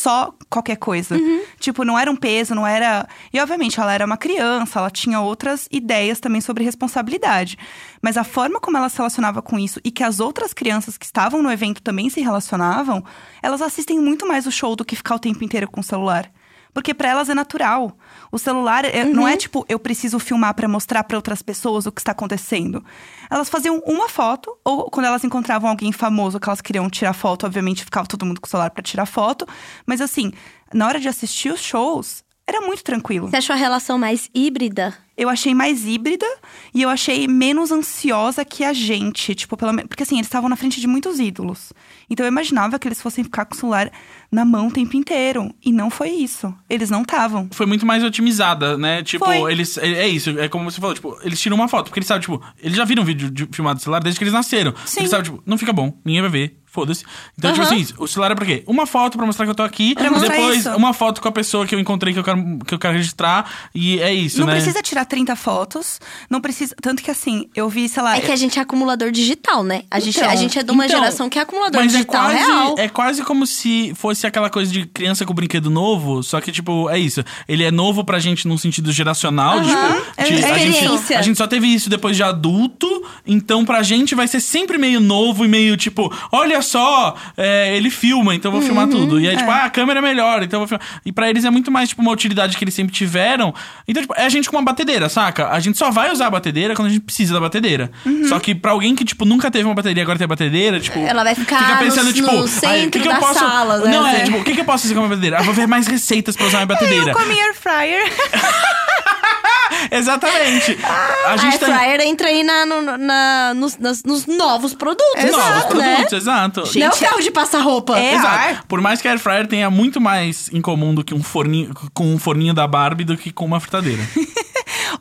só 0.00 0.34
qualquer 0.48 0.76
coisa. 0.76 1.14
Tipo, 1.58 1.84
não 1.84 1.98
era 1.98 2.10
um 2.10 2.16
peso, 2.16 2.54
não 2.54 2.66
era. 2.66 3.06
E 3.32 3.38
obviamente 3.38 3.78
ela 3.78 3.92
era 3.92 4.06
uma 4.06 4.16
criança, 4.16 4.78
ela 4.78 4.90
tinha 4.90 5.20
outras 5.20 5.68
ideias 5.70 6.18
também 6.20 6.40
sobre 6.40 6.64
responsabilidade. 6.64 7.58
Mas 8.00 8.16
a 8.16 8.24
forma 8.24 8.58
como 8.58 8.78
ela 8.78 8.88
se 8.88 8.96
relacionava 8.96 9.42
com 9.42 9.58
isso 9.58 9.78
e 9.84 9.90
que 9.90 10.02
as 10.02 10.20
outras 10.20 10.54
crianças 10.54 10.96
que 10.96 11.04
estavam 11.04 11.42
no 11.42 11.52
evento 11.52 11.82
também 11.82 12.08
se 12.08 12.22
relacionavam, 12.22 13.04
elas 13.42 13.60
assistem 13.60 14.00
muito 14.00 14.26
mais 14.26 14.46
o 14.46 14.50
show 14.50 14.74
do 14.74 14.84
que 14.86 14.96
ficar 14.96 15.16
o 15.16 15.20
tempo 15.20 15.44
inteiro 15.44 15.70
com 15.70 15.80
o 15.80 15.84
celular. 15.84 16.30
Porque 16.72 16.94
pra 16.94 17.08
elas 17.08 17.28
é 17.28 17.34
natural. 17.34 17.96
O 18.30 18.38
celular 18.38 18.84
é- 18.84 19.04
não 19.04 19.26
é 19.26 19.36
tipo, 19.36 19.64
eu 19.68 19.78
preciso 19.78 20.18
filmar 20.18 20.54
pra 20.54 20.68
mostrar 20.68 21.02
pra 21.04 21.16
outras 21.16 21.42
pessoas 21.42 21.86
o 21.86 21.92
que 21.92 22.00
está 22.00 22.12
acontecendo. 22.12 22.84
Elas 23.30 23.48
faziam 23.48 23.78
uma 23.86 24.08
foto, 24.08 24.56
ou 24.64 24.90
quando 24.90 25.06
elas 25.06 25.24
encontravam 25.24 25.68
alguém 25.68 25.90
famoso 25.92 26.38
que 26.38 26.48
elas 26.48 26.60
queriam 26.60 26.88
tirar 26.88 27.12
foto, 27.12 27.44
obviamente 27.46 27.84
ficava 27.84 28.06
todo 28.06 28.24
mundo 28.24 28.40
com 28.40 28.46
o 28.46 28.50
celular 28.50 28.70
pra 28.70 28.82
tirar 28.82 29.06
foto. 29.06 29.46
Mas 29.84 30.00
assim, 30.00 30.32
na 30.72 30.86
hora 30.86 31.00
de 31.00 31.08
assistir 31.08 31.52
os 31.52 31.60
shows, 31.60 32.22
era 32.50 32.60
muito 32.60 32.82
tranquilo. 32.82 33.28
Você 33.28 33.36
achou 33.36 33.54
a 33.54 33.58
relação 33.58 33.98
mais 33.98 34.28
híbrida? 34.34 34.94
Eu 35.16 35.28
achei 35.28 35.54
mais 35.54 35.84
híbrida 35.84 36.26
e 36.74 36.82
eu 36.82 36.88
achei 36.88 37.28
menos 37.28 37.70
ansiosa 37.70 38.44
que 38.44 38.64
a 38.64 38.72
gente. 38.72 39.34
Tipo, 39.34 39.56
pelo 39.56 39.72
menos. 39.72 39.88
Porque 39.88 40.02
assim, 40.02 40.16
eles 40.16 40.26
estavam 40.26 40.48
na 40.48 40.56
frente 40.56 40.80
de 40.80 40.86
muitos 40.86 41.20
ídolos. 41.20 41.72
Então 42.08 42.24
eu 42.24 42.28
imaginava 42.28 42.78
que 42.78 42.88
eles 42.88 43.00
fossem 43.02 43.22
ficar 43.22 43.44
com 43.44 43.54
o 43.54 43.56
celular 43.56 43.90
na 44.32 44.44
mão 44.44 44.68
o 44.68 44.70
tempo 44.70 44.96
inteiro. 44.96 45.54
E 45.62 45.72
não 45.72 45.90
foi 45.90 46.08
isso. 46.10 46.52
Eles 46.68 46.90
não 46.90 47.02
estavam. 47.02 47.48
Foi 47.52 47.66
muito 47.66 47.84
mais 47.84 48.02
otimizada, 48.02 48.78
né? 48.78 49.02
Tipo, 49.02 49.26
Foi. 49.26 49.52
eles. 49.52 49.76
É, 49.78 49.88
é 49.88 50.08
isso, 50.08 50.30
é 50.38 50.48
como 50.48 50.70
você 50.70 50.80
falou, 50.80 50.94
tipo, 50.94 51.18
eles 51.22 51.40
tiram 51.40 51.56
uma 51.56 51.68
foto, 51.68 51.86
porque 51.86 51.98
eles 51.98 52.08
sabem, 52.08 52.22
tipo, 52.22 52.42
eles 52.58 52.76
já 52.76 52.84
viram 52.84 53.04
vídeo 53.04 53.30
de, 53.30 53.46
filmado 53.52 53.78
do 53.78 53.82
celular 53.82 54.02
desde 54.02 54.18
que 54.18 54.24
eles 54.24 54.34
nasceram. 54.34 54.74
Sim. 54.86 55.00
Eles 55.00 55.10
sabem, 55.10 55.24
tipo, 55.24 55.42
não 55.44 55.58
fica 55.58 55.72
bom, 55.72 55.92
ninguém 56.04 56.22
vai 56.22 56.30
ver. 56.30 56.59
Foda-se. 56.72 57.04
Então, 57.36 57.52
tipo 57.52 57.64
assim, 57.64 57.84
o 57.98 58.06
celular 58.06 58.30
é 58.30 58.34
pra 58.36 58.46
quê? 58.46 58.62
Uma 58.66 58.86
foto 58.86 59.16
pra 59.16 59.26
mostrar 59.26 59.44
que 59.44 59.50
eu 59.50 59.54
tô 59.54 59.62
aqui. 59.64 59.94
Pra 59.94 60.08
mostrar 60.10 60.28
depois, 60.36 60.60
isso. 60.60 60.70
uma 60.76 60.92
foto 60.94 61.20
com 61.20 61.26
a 61.28 61.32
pessoa 61.32 61.66
que 61.66 61.74
eu 61.74 61.80
encontrei 61.80 62.12
que 62.14 62.20
eu 62.20 62.24
quero, 62.24 62.58
que 62.64 62.72
eu 62.74 62.78
quero 62.78 62.94
registrar. 62.94 63.50
E 63.74 63.98
é 63.98 64.12
isso, 64.14 64.38
não 64.38 64.46
né? 64.46 64.52
precisa 64.54 64.80
tirar 64.80 65.04
30 65.04 65.34
fotos. 65.34 66.00
Não 66.30 66.40
precisa. 66.40 66.74
Tanto 66.80 67.02
que 67.02 67.10
assim, 67.10 67.48
eu 67.56 67.68
vi, 67.68 67.88
sei 67.88 68.02
lá. 68.02 68.16
É 68.16 68.20
que 68.20 68.30
a 68.30 68.36
gente 68.36 68.58
é 68.58 68.62
acumulador 68.62 69.10
digital, 69.10 69.64
né? 69.64 69.82
A, 69.90 69.98
gente, 69.98 70.16
Então, 70.18 70.30
a 70.30 70.36
gente 70.36 70.58
é 70.58 70.62
de 70.62 70.70
uma 70.70 70.86
Então, 70.86 70.98
geração 71.00 71.28
que 71.28 71.38
é 71.38 71.42
acumulador 71.42 71.80
Mas 71.82 71.92
é 71.92 71.96
digital 71.96 72.22
quase, 72.30 72.36
real. 72.38 72.74
é 72.78 72.88
quase 72.88 73.24
como 73.24 73.46
se 73.46 73.92
fosse 73.96 74.26
aquela 74.26 74.48
coisa 74.48 74.70
de 74.70 74.86
criança 74.86 75.24
com 75.26 75.34
brinquedo 75.34 75.70
novo, 75.70 76.22
só 76.22 76.40
que, 76.40 76.52
tipo, 76.52 76.88
é 76.88 76.98
isso. 77.00 77.24
Ele 77.48 77.64
é 77.64 77.70
novo 77.72 78.04
pra 78.04 78.20
gente 78.20 78.46
num 78.46 78.56
sentido 78.56 78.92
geracional, 78.92 79.60
tipo, 79.60 79.72
é 80.16 80.22
de- 80.22 80.44
a, 80.44 80.58
gente, 80.58 80.68
experiência. 80.68 81.18
a 81.18 81.22
gente 81.22 81.36
só 81.36 81.46
teve 81.48 81.66
isso 81.66 81.90
depois 81.90 82.16
de 82.16 82.22
adulto, 82.22 82.86
então 83.26 83.64
pra 83.64 83.82
gente 83.82 84.14
vai 84.14 84.28
ser 84.28 84.40
sempre 84.40 84.78
meio 84.78 85.00
novo 85.00 85.44
e 85.44 85.48
meio, 85.48 85.76
tipo, 85.76 86.12
olha 86.30 86.59
só, 86.62 87.14
é, 87.36 87.76
ele 87.76 87.90
filma, 87.90 88.34
então 88.34 88.50
eu 88.50 88.58
vou 88.58 88.62
filmar 88.62 88.86
tudo. 88.88 89.20
E 89.20 89.28
aí, 89.28 89.36
tipo, 89.36 89.50
ah, 89.50 89.64
a 89.64 89.70
câmera 89.70 89.98
é 90.00 90.02
melhor, 90.02 90.42
então 90.42 90.60
eu 90.60 90.66
vou 90.66 90.78
filmar. 90.78 90.86
E 91.04 91.12
pra 91.12 91.28
eles 91.28 91.44
é 91.44 91.50
muito 91.50 91.70
mais, 91.70 91.88
tipo, 91.90 92.02
uma 92.02 92.10
utilidade 92.12 92.56
que 92.56 92.64
eles 92.64 92.74
sempre 92.74 92.92
tiveram. 92.94 93.54
Então, 93.86 94.02
tipo, 94.02 94.14
é 94.16 94.24
a 94.24 94.28
gente 94.28 94.48
com 94.50 94.56
uma 94.56 94.62
batedeira, 94.64 95.08
saca? 95.08 95.48
A 95.50 95.60
gente 95.60 95.78
só 95.78 95.90
vai 95.90 96.10
usar 96.12 96.26
a 96.26 96.30
batedeira 96.30 96.74
quando 96.74 96.88
a 96.88 96.90
gente 96.90 97.02
precisa 97.02 97.34
da 97.34 97.40
batedeira. 97.40 97.90
Só 98.28 98.38
que 98.38 98.54
pra 98.54 98.72
alguém 98.72 98.94
que, 98.94 99.04
tipo, 99.04 99.24
nunca 99.24 99.50
teve 99.50 99.64
uma 99.64 99.74
bateria 99.74 100.00
e 100.00 100.04
agora 100.04 100.18
tem 100.18 100.24
a 100.24 100.28
bateria, 100.28 100.78
tipo. 100.80 100.98
Ela 101.00 101.22
vai 101.24 101.34
ficar 101.34 101.58
fica 101.58 101.76
pensando, 101.78 102.06
no- 102.06 102.12
tipo, 102.12 102.26
no 102.30 102.38
"Ai, 102.38 102.44
o 102.44 102.48
centro 102.48 103.00
que 103.00 103.08
eu 103.08 103.12
da 103.12 103.18
posso... 103.18 103.38
sala, 103.38 103.78
né? 103.78 103.90
Não, 103.90 104.06
é, 104.06 104.20
É. 104.20 104.24
tipo, 104.24 104.38
o 104.38 104.44
que, 104.44 104.54
que 104.54 104.60
eu 104.60 104.64
posso 104.64 104.82
fazer 104.82 104.94
com 104.94 105.00
a 105.00 105.02
minha 105.04 105.10
batedeira? 105.16 105.38
Ah, 105.38 105.42
vou 105.42 105.54
ver 105.54 105.66
mais 105.66 105.86
receitas 105.86 106.36
pra 106.36 106.46
usar 106.46 106.58
a 106.62 106.66
minha 106.66 106.74
batedeira. 106.78 107.10
Eu 107.10 107.14
com 107.14 107.22
a 107.22 107.26
minha 107.26 107.44
air 107.44 107.54
fryer. 107.54 108.12
Exatamente. 109.90 110.78
A 110.84 111.32
A 111.32 111.36
gente 111.36 111.52
Air 111.52 111.58
tá. 111.60 111.66
fryer 111.66 112.00
entra 112.02 112.28
aí 112.28 112.42
na, 112.42 112.66
no- 112.66 112.96
na- 112.98 113.54
nos, 113.54 113.76
nas- 113.78 114.02
nos 114.04 114.26
novos 114.26 114.74
produtos, 114.74 115.24
Novos 115.30 115.74
né? 115.74 115.94
produtos, 115.94 116.12
exato. 116.12 116.60
Não 116.60 116.66
é 116.66 116.88
o 116.88 116.92
Gente, 116.92 117.00
carro 117.00 117.20
de 117.20 117.30
passar 117.30 117.60
roupa. 117.60 117.98
É. 117.98 118.14
Exato. 118.14 118.26
ar. 118.28 118.64
Por 118.66 118.80
mais 118.80 119.00
que 119.00 119.08
a 119.08 119.12
Air 119.12 119.20
Fryer 119.20 119.46
tenha 119.46 119.70
muito 119.70 120.00
mais 120.00 120.48
em 120.52 120.60
comum 120.60 120.94
do 120.94 121.04
que 121.04 121.14
um 121.14 121.22
forninho 121.22 121.72
com 121.94 122.04
um 122.14 122.18
forninho 122.18 122.54
da 122.54 122.66
Barbie 122.66 123.04
do 123.04 123.16
que 123.16 123.30
com 123.32 123.44
uma 123.44 123.60
fritadeira. 123.60 124.02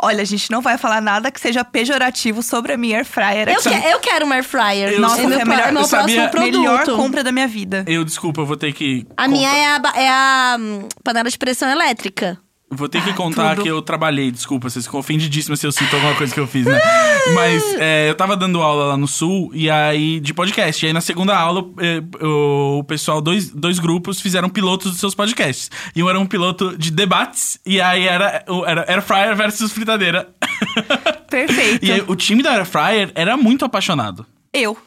Olha, 0.02 0.22
a 0.22 0.26
gente 0.26 0.50
não 0.50 0.62
vai 0.62 0.78
falar 0.78 1.02
nada 1.02 1.30
que 1.32 1.40
seja 1.42 1.64
pejorativo 1.64 2.42
sobre 2.42 2.72
a 2.74 2.78
minha 2.78 2.98
air 2.98 3.06
fryer 3.06 3.50
Eu, 3.50 3.60
aqui. 3.60 3.70
que- 3.70 3.88
eu 3.88 4.00
quero 4.00 4.26
uma 4.26 4.36
air 4.36 4.44
fryer. 4.44 4.94
Eu- 4.94 5.02
Nossa, 5.02 5.22
é 5.22 5.26
meu, 5.28 5.32
foi 5.34 5.42
a 5.42 5.46
melhor- 5.46 5.68
é 5.68 5.72
meu 5.72 5.82
eu 5.82 5.88
sabia- 5.88 6.30
próximo 6.30 6.30
produto. 6.52 6.62
Melhor 6.62 6.86
compra 6.96 7.24
da 7.24 7.32
minha 7.32 7.48
vida. 7.48 7.84
Eu, 7.88 8.04
desculpa, 8.06 8.42
eu 8.42 8.46
vou 8.46 8.56
ter 8.56 8.72
que. 8.72 9.06
A 9.18 9.28
minha 9.28 9.50
é 9.50 9.66
a, 9.66 9.82
é 9.96 10.10
a 10.10 10.58
hum, 10.60 10.88
panela 11.04 11.30
de 11.30 11.38
pressão 11.38 11.70
elétrica. 11.70 12.40
Vou 12.72 12.88
ter 12.88 13.04
que 13.04 13.14
contar 13.14 13.56
tudo. 13.56 13.64
que 13.64 13.70
eu 13.70 13.82
trabalhei, 13.82 14.30
desculpa, 14.30 14.70
vocês 14.70 14.86
ficam 14.86 15.00
ofendidíssimos 15.00 15.60
se 15.60 15.66
eu 15.66 15.72
cito 15.72 15.96
alguma 15.96 16.14
coisa 16.14 16.32
que 16.32 16.40
eu 16.40 16.46
fiz, 16.46 16.66
né? 16.66 16.80
Mas 17.34 17.64
é, 17.80 18.10
eu 18.10 18.16
tava 18.16 18.38
dando 18.38 18.62
aula 18.62 18.86
lá 18.86 18.98
no 18.98 19.08
Sul, 19.08 19.50
e 19.54 19.70
aí, 19.70 20.20
de 20.20 20.34
podcast. 20.34 20.86
E 20.86 20.88
aí, 20.88 20.94
na 20.94 21.02
segunda 21.02 21.36
aula, 21.36 21.66
é, 21.80 22.04
o 22.24 22.84
pessoal, 22.84 23.22
dois, 23.22 23.50
dois 23.50 23.80
grupos, 23.80 24.22
fizeram 24.22 24.50
pilotos 24.50 24.92
dos 24.92 25.00
seus 25.00 25.16
podcasts. 25.16 25.72
E 25.96 26.04
um 26.04 26.10
era 26.10 26.20
um 26.20 26.28
piloto 26.28 26.78
de 26.78 26.92
debates, 26.92 27.60
e 27.66 27.82
aí 27.82 28.08
era, 28.08 28.46
era 28.68 28.86
Air 28.88 29.02
Fryer 29.02 29.36
versus 29.36 29.72
fritadeira. 29.72 30.30
Perfeito. 31.28 31.84
e 31.84 31.92
aí, 31.92 32.04
o 32.08 32.16
time 32.16 32.44
da 32.44 32.52
Air 32.52 32.66
Fryer 32.66 33.12
era 33.16 33.36
muito 33.36 33.66
apaixonado. 33.66 34.26
Eu. 34.54 34.78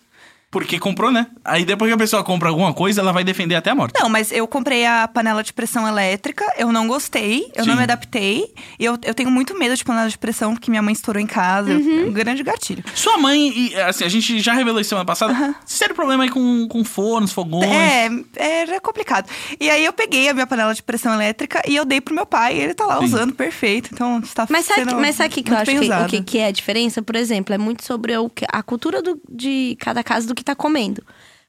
Porque 0.53 0.79
comprou, 0.79 1.11
né? 1.11 1.27
Aí 1.45 1.65
depois 1.65 1.89
que 1.89 1.95
a 1.95 1.99
pessoa 1.99 2.23
compra 2.23 2.51
alguma 2.51 2.75
coisa, 2.75 3.01
ela 3.01 3.11
vai 3.11 3.25
defender 3.25 3.55
até 3.57 3.71
a 3.71 3.75
morte. 3.75 3.95
Não, 3.99 4.09
mas 4.11 4.31
eu 4.31 4.47
comprei 4.47 4.85
a 4.85 5.09
panela 5.09 5.43
de 5.43 5.51
pressão 5.51 5.89
elétrica, 5.89 6.45
eu 6.59 6.71
não 6.71 6.87
gostei, 6.87 7.51
eu 7.57 7.65
não 7.65 7.73
Sim. 7.73 7.79
me 7.79 7.83
adaptei. 7.85 8.53
E 8.79 8.85
eu, 8.85 8.99
eu 9.03 9.15
tenho 9.15 9.31
muito 9.31 9.59
medo 9.59 9.75
de 9.75 9.83
panela 9.83 10.11
de 10.11 10.19
pressão, 10.19 10.53
porque 10.55 10.71
minha 10.71 10.83
mãe 10.83 10.93
estourou 10.93 11.21
em 11.23 11.27
casa. 11.27 11.73
Uhum. 11.73 12.09
Um 12.09 12.13
grande 12.13 12.43
gatilho. 12.43 12.85
Sua 12.95 13.17
mãe, 13.17 13.49
e, 13.49 13.75
assim, 13.81 14.05
a 14.05 14.09
gente 14.09 14.41
já 14.41 14.53
revelou 14.53 14.79
isso 14.79 14.91
semana 14.91 15.07
passada, 15.07 15.55
sério 15.65 15.95
problema 15.95 16.25
aí 16.25 16.29
com, 16.31 16.69
com 16.69 16.85
fornos, 16.85 17.33
fogões. 17.33 17.67
É, 17.67 18.11
era 18.37 18.79
complicado. 18.79 19.31
E 19.59 19.71
aí 19.71 19.83
eu 19.85 19.93
peguei 19.95 20.29
a 20.29 20.35
minha 20.35 20.47
panela 20.47 20.75
de 20.75 20.83
pressão 20.83 21.15
elétrica 21.15 21.63
e 21.67 21.75
eu 21.75 21.87
dei 21.87 22.01
pro 22.03 22.15
meu 22.15 22.27
pai. 22.27 22.57
E 22.59 22.61
ele 22.61 22.75
tá 22.75 22.85
lá 22.85 22.99
Sim. 22.99 23.05
usando 23.07 23.33
perfeito. 23.33 23.89
Então 23.91 24.21
está 24.21 24.47
Mas 24.51 24.67
sabe, 24.67 24.81
sendo 24.81 25.01
mas 25.01 25.17
sabe 25.17 25.31
o 25.31 25.33
que, 25.33 25.43
que 25.43 25.51
eu 25.51 25.57
acho 25.57 25.71
que, 25.71 25.79
o 25.91 26.07
que, 26.09 26.23
que 26.23 26.39
é 26.39 26.47
a 26.49 26.51
diferença? 26.51 27.01
Por 27.01 27.17
exemplo, 27.17 27.55
é 27.55 27.59
muito 27.59 27.83
sobre 27.85 28.15
o 28.19 28.31
a 28.53 28.63
cultura 28.63 29.01
do- 29.01 29.19
de 29.31 29.77
cada 29.81 30.03
casa 30.05 30.27
do 30.27 30.35
que 30.35 30.42
tá 30.45 30.55
comendo. 30.55 31.03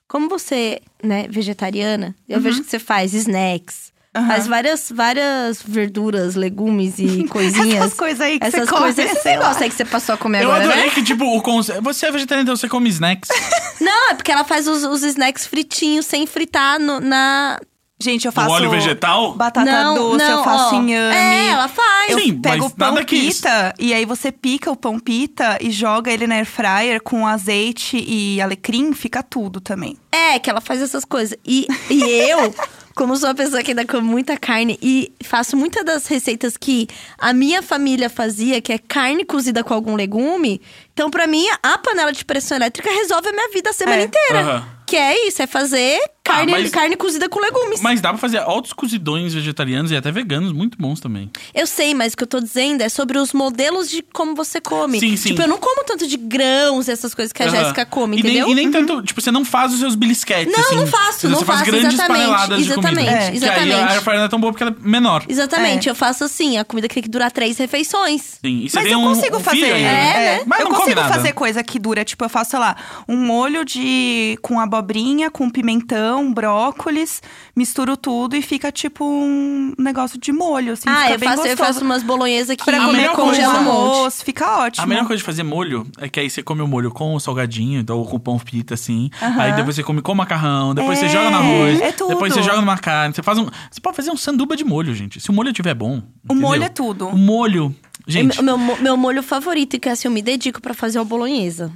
Como 0.07 0.29
você, 0.29 0.81
né, 1.03 1.25
vegetariana, 1.29 2.15
eu 2.27 2.39
vejo 2.39 2.61
que 2.63 2.69
você 2.69 2.79
faz 2.79 3.13
snacks. 3.13 3.91
Uhum. 4.15 4.27
Faz 4.27 4.45
várias, 4.45 4.91
várias 4.93 5.59
verduras, 5.63 6.35
legumes 6.35 6.99
e 6.99 7.23
coisinhas. 7.29 7.81
Essas 7.85 7.93
coisas 7.95 8.21
aí 8.21 8.39
que 8.39 8.45
Essas 8.45 8.61
você 8.61 8.67
come, 8.69 8.81
coisas, 8.93 9.17
sei 9.23 9.33
lá. 9.37 9.39
negócio 9.41 9.63
aí 9.63 9.69
que 9.71 9.75
você 9.75 9.85
passou 9.85 10.13
a 10.13 10.17
comer 10.19 10.43
Eu 10.43 10.51
agora, 10.51 10.65
adorei 10.65 10.85
né? 10.85 10.91
que, 10.93 11.01
tipo, 11.03 11.25
o 11.25 11.41
conceito. 11.41 11.81
Você 11.81 12.05
é 12.05 12.11
vegetariano, 12.11 12.43
então 12.43 12.55
você 12.55 12.69
come 12.69 12.89
snacks. 12.89 13.29
Não, 13.81 14.11
é 14.11 14.13
porque 14.13 14.31
ela 14.31 14.43
faz 14.43 14.67
os, 14.67 14.83
os 14.83 15.01
snacks 15.01 15.47
fritinhos 15.47 16.05
sem 16.05 16.27
fritar 16.27 16.79
no- 16.79 16.99
na. 16.99 17.59
Gente, 18.03 18.25
eu 18.25 18.31
Do 18.31 18.35
faço. 18.35 18.51
óleo 18.51 18.69
vegetal? 18.69 19.33
Batata 19.33 19.71
não, 19.71 19.95
doce, 19.95 20.17
não, 20.25 20.37
eu 20.39 20.43
faço 20.43 20.75
ó. 20.75 20.79
inhame. 20.81 21.15
É, 21.15 21.47
ela 21.49 21.67
faz. 21.67 22.11
Eu 22.11 22.19
Sim, 22.19 22.39
pego 22.39 22.63
mas 22.63 22.71
o 22.71 22.75
pão 22.75 22.91
nada 22.93 23.05
que 23.05 23.15
isso. 23.15 23.41
pita 23.43 23.73
e 23.79 23.93
aí 23.93 24.05
você 24.05 24.31
pica 24.31 24.69
o 24.71 24.75
pão 24.75 24.99
pita 24.99 25.57
e 25.61 25.71
joga 25.71 26.11
ele 26.11 26.27
na 26.27 26.35
air 26.35 26.45
fryer 26.45 27.01
com 27.01 27.25
azeite 27.25 27.97
e 28.05 28.41
alecrim, 28.41 28.93
fica 28.93 29.23
tudo 29.23 29.61
também. 29.61 29.97
É, 30.11 30.37
que 30.37 30.49
ela 30.49 30.59
faz 30.61 30.81
essas 30.81 31.05
coisas. 31.05 31.37
E, 31.45 31.65
e 31.89 32.03
eu, 32.03 32.53
como 32.95 33.15
sou 33.15 33.29
uma 33.29 33.35
pessoa 33.35 33.63
que 33.63 33.71
ainda 33.71 33.85
come 33.85 34.03
muita 34.07 34.37
carne 34.37 34.77
e 34.81 35.11
faço 35.23 35.55
muitas 35.57 35.83
das 35.85 36.05
receitas 36.07 36.55
que 36.57 36.87
a 37.17 37.33
minha 37.33 37.63
família 37.63 38.09
fazia, 38.09 38.61
que 38.61 38.71
é 38.73 38.77
carne 38.77 39.25
cozida 39.25 39.63
com 39.63 39.73
algum 39.73 39.95
legume, 39.95 40.61
então 40.93 41.09
pra 41.09 41.25
mim 41.25 41.45
a 41.63 41.77
panela 41.77 42.11
de 42.11 42.23
pressão 42.25 42.57
elétrica 42.57 42.89
resolve 42.91 43.29
a 43.29 43.31
minha 43.31 43.49
vida 43.49 43.69
a 43.69 43.73
semana 43.73 44.01
É. 44.01 44.03
inteira. 44.05 44.39
Aham. 44.41 44.67
Que 44.85 44.97
é 44.97 45.27
isso, 45.27 45.41
é 45.41 45.47
fazer 45.47 45.99
carne, 46.23 46.51
mas- 46.51 46.69
carne 46.71 46.95
cozida 46.95 47.27
com 47.27 47.39
legumes. 47.39 47.81
Mas 47.81 47.99
dá 48.01 48.09
pra 48.09 48.17
fazer 48.17 48.37
altos 48.39 48.71
cozidões 48.73 49.33
vegetarianos 49.33 49.91
e 49.91 49.95
até 49.95 50.11
veganos 50.11 50.51
muito 50.51 50.77
bons 50.77 50.99
também. 50.99 51.29
Eu 51.53 51.67
sei, 51.67 51.93
mas 51.93 52.13
o 52.13 52.17
que 52.17 52.23
eu 52.23 52.27
tô 52.27 52.39
dizendo 52.39 52.81
é 52.81 52.89
sobre 52.89 53.17
os 53.17 53.33
modelos 53.33 53.89
de 53.89 54.01
como 54.13 54.33
você 54.35 54.61
come. 54.61 54.99
Sim, 54.99 55.17
sim. 55.17 55.29
Tipo, 55.29 55.41
eu 55.41 55.47
não 55.47 55.57
como 55.57 55.83
tanto 55.83 56.07
de 56.07 56.15
grãos, 56.17 56.87
essas 56.87 57.13
coisas 57.13 57.31
que 57.33 57.43
a 57.43 57.47
Aham. 57.47 57.55
Jéssica 57.55 57.85
come, 57.85 58.17
e 58.17 58.19
entendeu? 58.19 58.45
Nem, 58.45 58.51
e 58.51 58.55
nem 58.55 58.71
tanto, 58.71 59.01
tipo, 59.01 59.21
você 59.21 59.31
não 59.31 59.43
faz 59.43 59.73
os 59.73 59.79
seus 59.79 59.95
belisquetes, 59.95 60.51
Não, 60.53 60.63
assim. 60.63 60.75
não 60.75 60.87
faço, 60.87 61.19
Você 61.21 61.27
não 61.27 61.41
faz 61.43 61.59
faço, 61.59 61.71
grandes 61.71 61.93
exatamente, 61.93 62.25
paneladas 62.25 62.63
de 62.65 62.73
comida. 62.73 62.91
exatamente, 62.91 63.09
aí 63.31 63.35
exatamente. 63.35 63.73
a 63.73 63.89
air 63.91 64.01
fryer 64.01 64.19
não 64.19 64.25
é 64.25 64.29
tão 64.29 64.39
boa 64.39 64.53
porque 64.53 64.63
ela 64.63 64.75
é 64.77 64.87
menor. 64.87 65.25
Exatamente, 65.27 65.87
É. 65.87 65.91
eu 65.91 65.95
faço 65.95 66.23
assim, 66.23 66.57
a 66.57 66.63
comida 66.63 66.87
que 66.87 66.93
tem 66.95 67.03
que 67.03 67.09
durar 67.09 67.31
três 67.31 67.57
refeições. 67.57 68.39
Sim, 68.43 68.67
você 68.67 68.79
Mas 68.79 68.91
eu 68.91 68.99
um, 68.99 69.03
consigo 69.13 69.37
um 69.37 69.39
fazer. 69.39 69.65
É, 69.65 69.81
né? 69.81 70.13
né? 70.37 70.43
Mas 70.45 70.59
eu 70.59 70.65
não 70.65 70.71
come 70.71 70.83
consigo 70.83 71.01
nada. 71.01 71.13
fazer 71.13 71.33
coisa 71.33 71.63
que 71.63 71.77
dura. 71.79 72.03
Tipo, 72.05 72.25
eu 72.25 72.29
faço, 72.29 72.51
sei 72.51 72.59
lá, 72.59 72.75
um 73.07 73.17
molho 73.17 73.65
de 73.65 74.37
com 74.41 74.59
abobrinha, 74.59 75.29
com 75.29 75.49
pimentão, 75.49 76.12
brócolis, 76.33 77.21
misturo 77.55 77.95
tudo 77.95 78.35
e 78.35 78.41
fica 78.41 78.71
tipo 78.71 79.05
um 79.05 79.73
negócio 79.79 80.19
de 80.19 80.31
molho, 80.31 80.73
assim. 80.73 80.89
ah, 80.89 81.01
fica 81.03 81.13
eu 81.13 81.19
bem 81.19 81.29
faço, 81.29 81.41
eu 81.41 81.47
gostoso. 81.51 81.67
faço 81.73 81.85
umas 81.85 82.03
bolonhesas 82.03 82.55
que 82.55 82.63
Pra 82.65 82.77
A 82.77 82.85
comer 82.85 82.97
melhor 82.97 83.15
com 83.15 83.23
coisa- 83.23 83.47
um 83.47 83.51
arroz, 83.51 84.21
fica 84.21 84.57
ótimo. 84.59 84.83
A 84.83 84.87
melhor 84.87 85.07
coisa 85.07 85.17
de 85.19 85.23
fazer 85.23 85.43
molho 85.43 85.87
é 85.97 86.09
que 86.09 86.19
aí 86.19 86.29
você 86.29 86.43
come 86.43 86.61
o 86.61 86.67
molho 86.67 86.91
com 86.91 87.15
o 87.15 87.19
salgadinho, 87.19 87.79
então, 87.79 87.97
ou 87.97 88.05
com 88.05 88.17
o 88.17 88.19
pão 88.19 88.37
pita, 88.37 88.73
assim. 88.73 89.09
Aí 89.21 89.53
depois 89.53 89.75
você 89.75 89.83
come 89.83 90.01
com 90.01 90.13
macarrão, 90.13 90.73
depois 90.75 90.99
você 90.99 91.05
É, 91.05 91.09
joga 91.09 91.29
no 91.29 91.37
arroz, 91.37 91.81
é 91.81 91.91
tudo. 91.91 92.09
depois 92.09 92.33
você 92.33 92.43
joga 92.43 92.57
numa 92.57 92.77
carne. 92.77 93.15
Você 93.15 93.23
faz 93.23 93.37
um. 93.39 93.45
Você 93.71 93.79
pode 93.81 93.95
fazer 93.95 94.11
um 94.11 94.17
sanduba 94.17 94.55
de 94.55 94.63
molho, 94.63 94.93
gente. 94.93 95.19
Se 95.19 95.29
o 95.29 95.33
molho 95.33 95.49
estiver 95.49 95.73
bom. 95.73 96.01
O 96.29 96.35
molho 96.35 96.63
é 96.63 96.69
tudo. 96.69 97.07
O 97.07 97.17
molho. 97.17 97.73
Gente. 98.05 98.39
O 98.39 98.43
meu, 98.43 98.57
meu, 98.57 98.77
meu 98.81 98.97
molho 98.97 99.23
favorito, 99.23 99.79
que 99.79 99.87
assim, 99.87 100.07
eu 100.07 100.11
me 100.11 100.21
dedico 100.21 100.61
pra 100.61 100.73
fazer 100.73 100.99
uma 100.99 101.05
bolonhesa. 101.05 101.71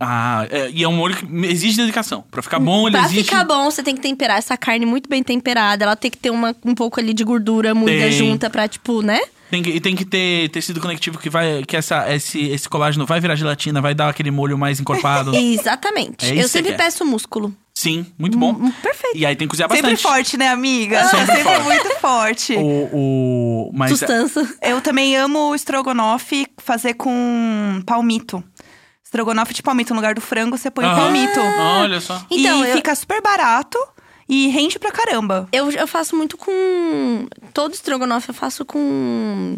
Ah, 0.00 0.46
é, 0.50 0.70
e 0.70 0.84
é 0.84 0.88
um 0.88 0.92
molho 0.92 1.16
que 1.16 1.26
exige 1.46 1.76
dedicação. 1.76 2.24
Pra 2.30 2.40
ficar 2.40 2.60
bom, 2.60 2.86
ele 2.86 2.96
pra 2.96 3.06
exige. 3.06 3.24
ficar 3.24 3.44
bom, 3.44 3.64
você 3.64 3.82
tem 3.82 3.94
que 3.96 4.00
temperar 4.00 4.38
essa 4.38 4.56
carne 4.56 4.86
muito 4.86 5.08
bem 5.08 5.22
temperada. 5.22 5.84
Ela 5.84 5.96
tem 5.96 6.10
que 6.10 6.16
ter 6.16 6.30
uma, 6.30 6.54
um 6.64 6.74
pouco 6.74 7.00
ali 7.00 7.12
de 7.12 7.24
gordura 7.24 7.74
moída 7.74 8.04
Tem. 8.04 8.12
junta 8.12 8.48
pra, 8.48 8.68
tipo, 8.68 9.02
né? 9.02 9.20
Tem 9.50 9.62
que, 9.62 9.70
e 9.70 9.80
tem 9.80 9.96
que 9.96 10.04
ter 10.04 10.50
tecido 10.50 10.80
conectivo 10.80 11.18
que 11.18 11.30
vai. 11.30 11.64
Que 11.66 11.76
essa, 11.76 12.12
esse, 12.14 12.38
esse 12.48 12.68
colágeno 12.68 13.06
vai 13.06 13.18
virar 13.18 13.34
gelatina, 13.34 13.80
vai 13.80 13.94
dar 13.94 14.10
aquele 14.10 14.30
molho 14.30 14.58
mais 14.58 14.78
encorpado. 14.78 15.34
Exatamente. 15.36 16.26
É 16.26 16.42
eu 16.42 16.48
sempre 16.48 16.74
peço 16.74 17.04
músculo. 17.04 17.52
Sim, 17.74 18.04
muito 18.18 18.36
bom. 18.36 18.50
Hum, 18.50 18.72
perfeito. 18.82 19.16
E 19.16 19.24
aí 19.24 19.36
tem 19.36 19.46
que 19.46 19.52
cozinhar 19.52 19.70
Sempre 19.70 19.92
bastante. 19.92 20.02
forte, 20.02 20.36
né, 20.36 20.48
amiga? 20.48 21.04
Sempre 21.08 21.26
Sempre, 21.36 21.42
forte. 21.44 21.62
muito 21.64 22.00
forte. 22.00 22.54
O, 22.56 22.88
o, 22.92 23.70
mas 23.72 23.90
Sustância. 23.90 24.46
Eu 24.60 24.80
também 24.80 25.16
amo 25.16 25.50
o 25.50 25.54
estrogonofe 25.54 26.46
fazer 26.58 26.94
com 26.94 27.80
palmito. 27.86 28.42
Estrogonofe 29.12 29.54
de 29.54 29.62
palmito. 29.62 29.94
No 29.94 30.00
lugar 30.00 30.14
do 30.14 30.20
frango, 30.20 30.56
você 30.58 30.70
põe 30.70 30.84
o 30.84 30.88
Aham. 30.88 30.96
palmito. 30.96 31.40
Olha 31.40 32.00
só. 32.00 32.22
Então, 32.30 32.62
e 32.64 32.68
eu- 32.68 32.76
fica 32.76 32.94
super 32.94 33.22
barato 33.22 33.78
e 34.28 34.48
rende 34.48 34.78
pra 34.78 34.92
caramba. 34.92 35.48
Eu, 35.50 35.70
eu 35.70 35.86
faço 35.86 36.14
muito 36.14 36.36
com. 36.36 37.26
Todo 37.54 37.72
estrogonofe 37.72 38.28
eu 38.28 38.34
faço 38.34 38.66
com 38.66 39.56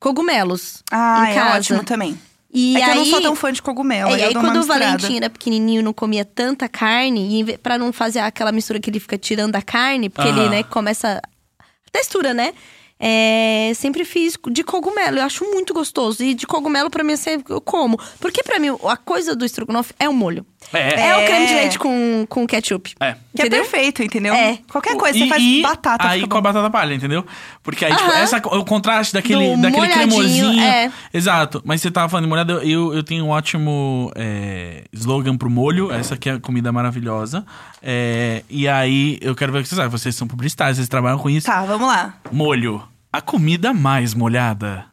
cogumelos. 0.00 0.82
Ah, 0.90 1.24
em 1.28 1.30
é 1.30 1.34
casa. 1.34 1.56
ótimo 1.58 1.84
também. 1.84 2.18
E 2.52 2.76
é 2.76 2.80
que 2.80 2.84
aí, 2.84 2.90
eu 2.90 2.96
não 2.96 3.04
sou 3.06 3.20
tão 3.20 3.36
fã 3.36 3.52
de 3.52 3.62
cogumelo. 3.62 4.10
É, 4.10 4.14
aí 4.14 4.18
e 4.20 4.22
eu 4.22 4.28
aí, 4.28 4.34
dou 4.34 4.42
uma 4.42 4.48
quando 4.50 4.56
o 4.56 4.58
misturada. 4.60 4.84
Valentim 4.98 5.16
era 5.16 5.30
pequenininho 5.30 5.82
não 5.82 5.92
comia 5.92 6.24
tanta 6.24 6.68
carne, 6.68 7.28
e 7.28 7.40
em 7.40 7.44
ve- 7.44 7.58
pra 7.58 7.78
não 7.78 7.92
fazer 7.92 8.20
aquela 8.20 8.52
mistura 8.52 8.78
que 8.80 8.90
ele 8.90 9.00
fica 9.00 9.16
tirando 9.18 9.54
a 9.56 9.62
carne, 9.62 10.08
porque 10.08 10.28
ele, 10.28 10.40
Aham. 10.40 10.48
né, 10.50 10.62
começa. 10.64 11.20
A 11.60 11.90
textura, 11.92 12.32
né? 12.34 12.52
É, 12.98 13.72
sempre 13.74 14.04
fiz 14.04 14.38
de 14.50 14.62
cogumelo, 14.62 15.18
eu 15.18 15.24
acho 15.24 15.44
muito 15.44 15.74
gostoso. 15.74 16.22
E 16.22 16.34
de 16.34 16.46
cogumelo, 16.46 16.90
pra 16.90 17.04
mim, 17.04 17.14
assim, 17.14 17.42
eu 17.48 17.60
como. 17.60 17.98
Porque 18.20 18.42
pra 18.42 18.58
mim, 18.58 18.68
a 18.84 18.96
coisa 18.96 19.34
do 19.34 19.44
estrogonofe 19.44 19.94
é 19.98 20.08
o 20.08 20.12
molho. 20.12 20.46
É. 20.74 21.08
É, 21.08 21.16
o 21.18 21.26
creme 21.26 21.46
de 21.46 21.54
leite 21.54 21.78
com, 21.78 22.26
com 22.28 22.46
ketchup. 22.46 22.94
É. 23.00 23.12
Que 23.34 23.42
é 23.42 23.46
Entendeu? 23.46 23.60
perfeito, 23.62 24.02
entendeu? 24.02 24.34
É. 24.34 24.58
Qualquer 24.70 24.96
coisa, 24.96 25.16
E- 25.16 25.20
você 25.22 25.28
faz 25.28 25.42
e 25.42 25.62
batata. 25.62 26.06
Aí 26.08 26.20
fica 26.20 26.30
com 26.30 26.38
a 26.38 26.40
bom. 26.40 26.48
batata 26.52 26.70
palha, 26.70 26.94
entendeu? 26.94 27.24
Porque 27.62 27.84
aí, 27.84 27.94
tipo, 27.94 28.10
Aham. 28.10 28.18
essa, 28.18 28.36
o 28.38 28.64
contraste 28.64 29.12
daquele, 29.14 29.56
Do 29.56 29.62
daquele 29.62 29.76
molhadinho, 29.86 30.08
cremosinho. 30.08 30.60
é. 30.60 30.90
Exato. 31.12 31.62
Mas 31.64 31.80
você 31.80 31.90
tava 31.90 32.08
falando 32.08 32.24
de 32.24 32.28
molhado, 32.30 32.52
eu, 32.62 32.92
eu 32.94 33.02
tenho 33.02 33.24
um 33.24 33.28
ótimo 33.30 34.10
é, 34.14 34.84
slogan 34.92 35.36
pro 35.36 35.48
molho. 35.50 35.90
Essa 35.92 36.14
aqui 36.14 36.28
é 36.28 36.32
a 36.34 36.40
comida 36.40 36.70
maravilhosa. 36.72 37.44
É, 37.82 38.42
e 38.48 38.66
aí, 38.68 39.18
eu 39.20 39.34
quero 39.34 39.52
ver 39.52 39.58
o 39.58 39.62
que 39.62 39.68
vocês 39.68 39.76
sabem. 39.76 39.90
Vocês 39.90 40.14
são 40.14 40.26
publicitários, 40.26 40.76
vocês 40.76 40.88
trabalham 40.88 41.18
com 41.18 41.28
isso. 41.30 41.46
Tá, 41.46 41.62
vamos 41.64 41.86
lá. 41.88 42.14
Molho. 42.32 42.82
A 43.12 43.20
comida 43.20 43.72
mais 43.72 44.12
molhada. 44.14 44.86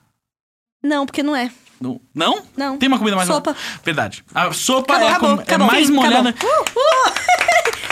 Não, 0.83 1.05
porque 1.05 1.23
não 1.23 1.35
é. 1.35 1.49
Não? 1.81 1.99
Não? 2.13 2.41
Não. 2.55 2.77
Tem 2.77 2.87
uma 2.87 2.97
comida 2.97 3.15
mais 3.17 3.27
Sopa. 3.27 3.51
molhada? 3.51 3.65
Verdade. 3.83 4.23
A 4.35 4.53
sopa 4.53 4.93
Acabou, 4.93 5.07
é, 5.07 5.11
acabou, 5.11 5.35
com- 5.35 5.39
é 5.41 5.43
acabou. 5.43 5.67
mais 5.67 5.87
Fim, 5.87 5.93
molhada. 5.93 6.29
acabou. 6.29 6.65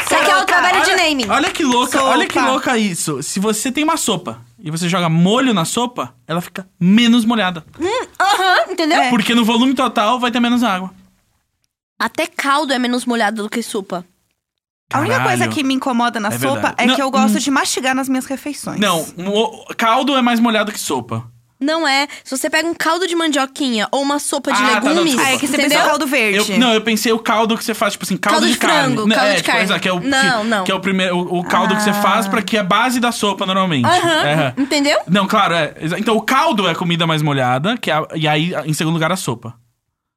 Isso 0.05 0.15
aqui 0.15 0.31
é 0.31 0.37
o 0.37 0.45
trabalho 0.45 0.81
de 0.83 0.91
Olha- 0.91 0.97
naming. 1.09 1.29
Olha 1.29 1.51
que 1.51 1.63
louca, 1.63 1.97
Sopa. 1.97 2.09
olha 2.09 2.27
que 2.27 2.39
louca 2.39 2.77
isso. 2.77 3.21
Se 3.21 3.39
você 3.39 3.71
tem 3.71 3.83
uma 3.83 3.97
sopa 3.97 4.41
e 4.59 4.71
você 4.71 4.87
joga 4.89 5.07
molho 5.09 5.53
na 5.53 5.65
sopa, 5.65 6.13
ela 6.27 6.41
fica 6.41 6.67
menos 6.79 7.25
molhada. 7.25 7.63
Aham, 8.19 8.71
entendeu? 8.71 8.99
É. 9.01 9.09
Porque 9.09 9.35
no 9.35 9.45
volume 9.45 9.73
total 9.73 10.19
vai 10.19 10.31
ter 10.31 10.39
menos 10.39 10.63
água. 10.63 10.91
Até 11.99 12.25
caldo 12.27 12.73
é 12.73 12.79
menos 12.79 13.05
molhado 13.05 13.43
do 13.43 13.49
que 13.49 13.61
sopa. 13.61 14.05
A 14.91 14.99
única 15.01 15.17
Caralho. 15.17 15.37
coisa 15.39 15.47
que 15.53 15.63
me 15.63 15.75
incomoda 15.75 16.19
na 16.19 16.29
É 16.29 16.39
sopa 16.39 16.53
verdade. 16.53 16.75
é 16.79 16.85
Não, 16.87 16.95
que 16.95 17.01
eu 17.03 17.11
gosto 17.11 17.35
hum. 17.35 17.39
de 17.39 17.51
mastigar 17.51 17.93
nas 17.93 18.09
minhas 18.09 18.25
refeições. 18.25 18.79
Não, 18.79 19.01
o 19.17 19.65
caldo 19.77 20.15
é 20.17 20.21
mais 20.21 20.39
molhado 20.39 20.71
que 20.71 20.79
sopa. 20.79 21.29
Não 21.61 21.85
é. 21.85 22.07
Se 22.23 22.37
você 22.37 22.49
pega 22.49 22.67
um 22.67 22.73
caldo 22.73 23.05
de 23.05 23.13
mandioquinha 23.15 23.87
ou 23.91 24.01
uma 24.01 24.17
sopa 24.17 24.49
de 24.51 24.57
Ah, 24.63 24.79
tá, 24.79 24.81
não, 24.81 25.03
legumes. 25.03 25.03
desculpa. 25.11 25.29
Ah, 25.29 25.33
é 25.33 25.37
que 25.37 25.45
você 25.47 25.53
entendeu? 25.55 25.69
pensou 25.71 25.89
caldo 25.89 26.07
verde. 26.07 26.51
Eu, 26.53 26.57
não, 26.59 26.73
eu 26.73 26.81
pensei 26.81 27.11
o 27.11 27.19
caldo 27.19 27.57
que 27.57 27.63
você 27.65 27.73
faz, 27.73 27.93
tipo 27.93 28.05
assim, 28.05 28.15
caldo, 28.15 28.35
Caldo 28.35 28.47
de, 28.47 28.53
de 28.53 28.59
carne. 28.59 28.93
frango, 28.95 29.07
Né, 29.09 29.15
caldo 29.15 29.27
é, 29.29 29.31
de 29.31 29.37
tipo, 29.37 29.47
carne. 29.51 29.63
exato, 29.65 29.81
que 29.81 29.89
é 29.89 29.93
o, 29.93 29.99
Não, 29.99 30.41
que, 30.41 30.47
não. 30.47 30.63
que 30.63 30.71
é 30.71 30.75
o 30.75 30.79
primeiro, 30.79 31.17
o, 31.17 31.39
o 31.39 31.43
caldo 31.43 31.75
que 31.75 31.81
você 31.83 31.89
Ah. 31.89 31.93
faz 32.01 32.27
pra 32.29 32.41
que 32.41 32.55
é 32.55 32.61
a 32.61 32.63
base 32.63 32.99
da 33.01 33.11
sopa 33.11 33.45
normalmente. 33.45 33.85
Aham. 33.85 34.23
É. 34.25 34.53
Entendeu? 34.57 34.97
Não, 35.07 35.27
claro, 35.27 35.53
é. 35.53 35.73
exa- 35.81 35.99
Então 35.99 36.15
o 36.15 36.21
caldo 36.21 36.65
é 36.67 36.71
a 36.71 36.75
comida 36.75 37.05
mais 37.05 37.21
molhada, 37.21 37.77
que 37.77 37.91
é 37.91 37.93
a- 37.93 38.07
e 38.15 38.25
aí, 38.27 38.53
em 38.65 38.73
segundo 38.73 38.93
lugar, 38.93 39.11
a 39.11 39.17
sopa. 39.17 39.53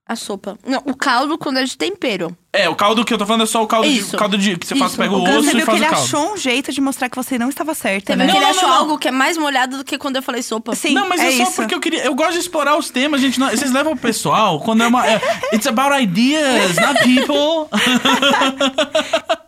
A 0.06 0.14
sopa. 0.14 0.56
Não, 0.66 0.80
o 0.84 0.94
caldo 0.96 1.36
quando 1.38 1.58
é 1.58 1.64
de 1.64 1.76
tempero. 1.76 2.36
É, 2.54 2.68
o 2.68 2.74
caldo 2.74 3.02
que 3.02 3.14
eu 3.14 3.16
tô 3.16 3.24
falando 3.24 3.44
é 3.44 3.46
só 3.46 3.62
o 3.62 3.66
caldo, 3.66 3.88
de, 3.90 4.04
caldo 4.14 4.36
de, 4.36 4.58
que 4.58 4.66
você 4.66 4.76
faz, 4.76 4.90
Isso. 4.90 5.00
pega 5.00 5.14
o, 5.14 5.20
O 5.20 5.22
osso 5.22 5.42
Você 5.44 5.50
e 5.52 5.52
viu 5.52 5.60
que 5.60 5.64
faz 5.64 5.78
ele 5.78 5.86
o 5.86 5.90
caldo. 5.90 6.04
achou 6.04 6.34
um 6.34 6.36
jeito 6.36 6.70
de 6.70 6.82
mostrar 6.82 7.08
que 7.08 7.16
você 7.16 7.38
não 7.38 7.48
estava 7.48 7.72
certa, 7.74 8.12
Você 8.12 8.16
né? 8.18 8.26
que 8.26 8.36
ele 8.36 8.40
Não, 8.44 8.50
achou 8.50 8.62
não, 8.64 8.68
não. 8.68 8.76
algo 8.76 8.98
que 8.98 9.08
é 9.08 9.10
mais 9.10 9.38
molhado 9.38 9.78
do 9.78 9.84
que 9.84 9.96
quando 9.96 10.16
eu 10.16 10.22
falei 10.22 10.42
sopa. 10.42 10.74
Sim, 10.74 10.92
não, 10.92 11.08
mas 11.08 11.18
é 11.22 11.28
é, 11.28 11.36
só 11.38 11.42
isso. 11.44 11.52
porque 11.52 11.74
eu 11.74 11.80
queria. 11.80 12.04
Eu 12.04 12.14
gosto 12.14 12.34
de 12.34 12.40
explorar 12.40 12.76
os 12.76 12.90
temas, 12.90 13.22
gente. 13.22 13.40
Não, 13.40 13.48
vocês 13.48 13.72
levam 13.72 13.94
o 13.94 13.96
pessoal 13.96 14.60
quando 14.60 14.82
é 14.82 14.86
uma. 14.86 15.06
é, 15.06 15.18
it's 15.54 15.66
about 15.66 15.98
ideas, 15.98 16.76
not 16.76 17.00
people. 17.02 17.70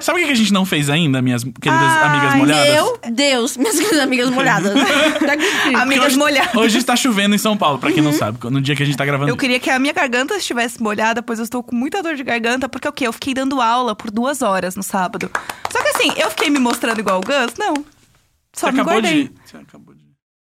Sabe 0.00 0.18
o 0.18 0.22
que 0.22 0.26
que 0.26 0.32
a 0.32 0.36
gente 0.36 0.52
não 0.52 0.66
fez 0.66 0.90
ainda, 0.90 1.22
minhas 1.22 1.42
queridas 1.42 1.80
Ai, 1.80 2.08
amigas 2.08 2.34
molhadas? 2.34 2.72
Meu 2.74 2.98
Deus, 3.10 3.56
minhas 3.56 3.76
queridas 3.78 4.00
amigas 4.00 4.30
molhadas. 4.30 4.72
Porque 5.18 5.74
Amigas 5.76 6.06
hoje, 6.08 6.18
molhadas. 6.18 6.54
Hoje 6.54 6.78
está 6.78 6.94
chovendo 6.94 7.34
em 7.34 7.38
São 7.38 7.56
Paulo, 7.56 7.78
pra 7.78 7.90
quem 7.90 8.02
não 8.02 8.12
sabe, 8.12 8.38
no 8.50 8.60
dia 8.60 8.76
que 8.76 8.82
a 8.82 8.86
gente 8.86 8.96
tá 8.98 9.04
gravando. 9.04 9.30
Eu 9.30 9.36
queria 9.36 9.58
que 9.58 9.70
a 9.70 9.78
minha 9.78 9.94
garganta 9.94 10.36
estivesse 10.36 10.82
molhada, 10.82 11.22
pois 11.22 11.38
eu 11.38 11.44
estou 11.44 11.62
com 11.62 11.74
muita 11.74 12.02
dor 12.02 12.14
de 12.14 12.22
garganta, 12.22 12.35
porque 12.68 12.88
o 12.88 12.92
quê? 12.92 13.06
Eu 13.06 13.12
fiquei 13.12 13.34
dando 13.34 13.60
aula 13.60 13.94
por 13.94 14.10
duas 14.10 14.42
horas 14.42 14.76
no 14.76 14.82
sábado. 14.82 15.30
Só 15.70 15.82
que 15.82 15.88
assim, 15.88 16.12
eu 16.16 16.30
fiquei 16.30 16.50
me 16.50 16.58
mostrando 16.58 16.98
igual 17.00 17.18
o 17.18 17.22
Gus? 17.22 17.54
Não. 17.58 17.74
Só 18.54 18.66
Você 18.68 18.72
me 18.72 18.80
acabou 18.80 19.00
guardei. 19.00 19.28
de. 19.28 19.34
Você 19.44 19.56
acabou 19.56 19.94
de. 19.94 20.04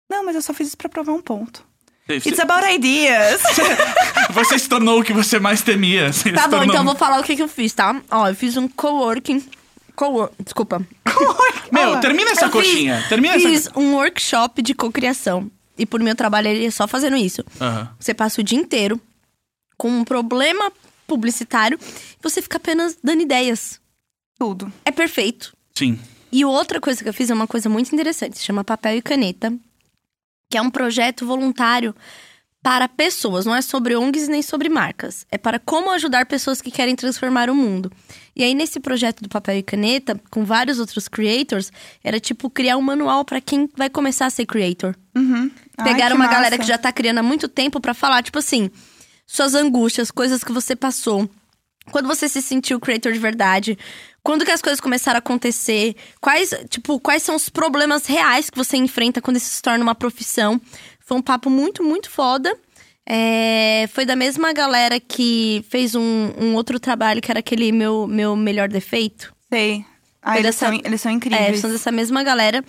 Não, 0.10 0.26
mas 0.26 0.36
eu 0.36 0.42
só 0.42 0.54
fiz 0.54 0.68
isso 0.68 0.78
pra 0.78 0.90
provar 0.90 1.14
um 1.14 1.22
ponto. 1.22 1.64
Você, 2.06 2.30
It's 2.30 2.40
about 2.40 2.66
ideas. 2.68 3.42
você 4.32 4.60
se 4.60 4.68
tornou 4.68 5.00
o 5.00 5.04
que 5.04 5.14
você 5.14 5.40
mais 5.40 5.62
temia. 5.62 6.12
Você 6.12 6.32
Tá 6.34 6.44
bom, 6.44 6.58
tornou- 6.58 6.66
então 6.66 6.78
eu 6.82 6.84
vou 6.86 6.96
falar 6.96 7.20
o 7.20 7.24
que, 7.24 7.36
que 7.36 7.42
eu 7.42 7.48
fiz, 7.48 7.74
tá? 7.74 8.02
Ó, 8.12 8.28
eu 8.28 8.36
fiz 8.36 8.58
um 8.58 8.68
coworking. 8.68 9.44
Cowork, 9.96 10.36
desculpa. 10.44 10.82
Meu, 11.72 12.00
termina 12.00 12.32
essa 12.32 12.46
Eu 12.46 12.50
coxinha. 12.52 12.98
Fiz, 13.00 13.10
termina 13.10 13.34
fiz 13.40 13.68
essa. 13.68 13.80
um 13.80 13.94
workshop 13.96 14.62
de 14.62 14.74
cocriação. 14.74 15.50
E 15.78 15.86
por 15.86 16.00
meu 16.02 16.16
trabalho 16.16 16.48
ele 16.50 16.66
é 16.66 16.72
só 16.72 16.88
fazendo 16.88 17.16
isso. 17.16 17.44
Você 18.00 18.14
passa 18.14 18.42
o 18.42 18.44
dia 18.44 18.58
inteiro 18.60 19.00
com 19.78 19.90
um 19.90 20.04
problema 20.04 20.72
publicitário 21.08 21.78
e 21.82 22.22
você 22.22 22.42
fica 22.42 22.58
apenas 22.58 22.98
dando 23.04 23.22
ideias. 23.22 23.80
Tudo. 24.38 24.72
É 24.86 24.92
perfeito. 24.92 25.56
Sim. 25.74 26.00
E 26.32 26.44
outra 26.44 26.82
coisa 26.82 27.04
que 27.04 27.10
eu 27.10 27.14
fiz 27.14 27.30
é 27.30 27.34
uma 27.34 27.48
coisa 27.48 27.70
muito 27.70 27.94
interessante, 27.94 28.38
se 28.38 28.44
chama 28.44 28.64
Papel 28.64 28.98
e 28.98 29.02
Caneta, 29.02 29.54
que 30.50 30.58
é 30.58 30.62
um 30.62 30.70
projeto 30.70 31.26
voluntário 31.26 31.96
para 32.62 32.88
pessoas, 32.88 33.46
não 33.46 33.54
é 33.54 33.62
sobre 33.62 33.94
ONGs 33.96 34.30
nem 34.30 34.42
sobre 34.42 34.70
marcas. 34.70 35.26
É 35.30 35.38
para 35.38 35.60
como 35.60 35.92
ajudar 35.92 36.26
pessoas 36.26 36.62
que 36.62 36.72
querem 36.72 36.96
transformar 36.96 37.50
o 37.50 37.56
mundo. 37.56 37.92
E 38.34 38.42
aí 38.42 38.56
nesse 38.56 38.80
projeto 38.80 39.22
do 39.22 39.28
Papel 39.28 39.58
e 39.58 39.64
Caneta, 39.64 40.20
com 40.32 40.46
vários 40.46 40.80
outros 40.80 41.10
creators, 41.10 41.72
era 42.02 42.22
tipo 42.22 42.50
criar 42.50 42.78
um 42.78 42.82
manual 42.82 43.26
para 43.26 43.42
quem 43.42 43.70
vai 43.76 43.90
começar 43.90 44.28
a 44.28 44.30
ser 44.30 44.46
creator. 44.46 44.96
Uhum. 45.14 45.52
Ai, 45.78 45.92
Pegaram 45.92 46.16
que 46.16 46.22
uma 46.22 46.28
galera 46.32 46.56
massa. 46.56 46.60
que 46.60 46.68
já 46.68 46.78
tá 46.78 46.92
criando 46.92 47.18
há 47.18 47.24
muito 47.24 47.50
tempo 47.50 47.82
pra 47.82 47.94
falar, 47.94 48.24
tipo 48.24 48.40
assim, 48.40 48.72
suas 49.34 49.56
angústias, 49.56 50.12
coisas 50.12 50.44
que 50.44 50.52
você 50.52 50.76
passou. 50.76 51.30
Quando 51.92 52.08
você 52.08 52.30
se 52.30 52.42
sentiu 52.42 52.80
creator 52.80 53.12
de 53.12 53.20
verdade, 53.20 53.78
quando 54.24 54.46
que 54.46 54.52
as 54.52 54.62
coisas 54.62 54.80
começaram 54.80 55.18
a 55.18 55.20
acontecer, 55.20 55.96
quais, 56.22 56.54
tipo, 56.70 57.00
quais 57.00 57.24
são 57.24 57.36
os 57.36 57.50
problemas 57.50 58.06
reais 58.06 58.50
que 58.50 58.58
você 58.58 58.78
enfrenta 58.78 59.22
quando 59.22 59.38
isso 59.38 59.50
se 59.50 59.62
torna 59.62 59.84
uma 59.84 59.96
profissão. 59.96 60.62
Foi 61.06 61.18
um 61.18 61.22
papo 61.22 61.50
muito, 61.50 61.84
muito 61.84 62.10
foda. 62.10 62.56
É, 63.06 63.90
foi 63.92 64.06
da 64.06 64.16
mesma 64.16 64.54
galera 64.54 64.98
que 65.00 65.66
fez 65.70 65.94
um, 65.94 66.32
um 66.40 66.56
outro 66.56 66.80
trabalho 66.80 67.22
que 67.22 67.30
era 67.30 67.40
aquele 67.42 67.72
meu, 67.72 68.08
meu 68.08 68.34
melhor 68.36 68.70
defeito. 68.70 69.34
Sei. 69.52 69.84
Ah, 70.22 70.36
eles, 70.40 70.56
dessa- 70.56 70.68
são, 70.68 70.76
eles 70.86 71.02
são 71.02 71.12
É, 71.12 71.16
incríveis. 71.16 71.60
são 71.60 71.70
dessa 71.70 71.92
mesma 71.92 72.24
galera. 72.24 72.64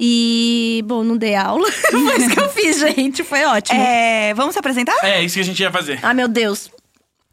E, 0.00 0.82
bom, 0.86 1.02
não 1.02 1.16
dei 1.16 1.34
aula. 1.34 1.70
Foi 1.90 2.16
isso 2.18 2.30
que 2.30 2.40
eu 2.40 2.48
fiz, 2.50 2.78
gente. 2.78 3.24
Foi 3.24 3.44
ótimo. 3.44 3.80
É, 3.80 4.32
vamos 4.34 4.52
se 4.52 4.58
apresentar? 4.60 4.96
É 5.02 5.22
isso 5.22 5.34
que 5.34 5.40
a 5.40 5.44
gente 5.44 5.60
ia 5.60 5.72
fazer. 5.72 5.98
Ah, 6.02 6.14
meu 6.14 6.28
Deus. 6.28 6.70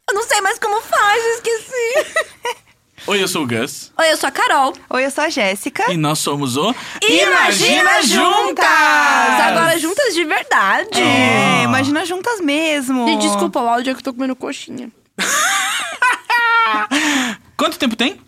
Eu 0.08 0.14
não 0.14 0.24
sei 0.24 0.40
mais 0.40 0.58
como 0.58 0.80
faz, 0.80 1.24
eu 1.24 1.34
esqueci. 1.34 2.26
Oi, 3.06 3.22
eu 3.22 3.28
sou 3.28 3.44
o 3.44 3.46
Gus. 3.46 3.92
Oi, 3.96 4.10
eu 4.10 4.16
sou 4.16 4.28
a 4.28 4.32
Carol. 4.32 4.74
Oi, 4.90 5.04
eu 5.04 5.10
sou 5.12 5.22
a 5.22 5.28
Jéssica. 5.28 5.92
E 5.92 5.96
nós 5.96 6.18
somos 6.18 6.56
o. 6.56 6.74
Imagina 7.08 8.02
Juntas! 8.02 8.66
Agora 8.66 9.78
juntas 9.78 10.12
de 10.12 10.24
verdade. 10.24 11.00
É, 11.00 11.62
imagina 11.62 12.04
juntas 12.04 12.40
mesmo. 12.40 13.06
Gente, 13.06 13.28
desculpa, 13.28 13.60
o 13.60 13.68
áudio 13.68 13.92
é 13.92 13.94
que 13.94 14.00
eu 14.00 14.04
tô 14.04 14.12
comendo 14.12 14.34
coxinha. 14.34 14.90
Quanto 17.56 17.78
tempo 17.78 17.94
tem? 17.94 18.20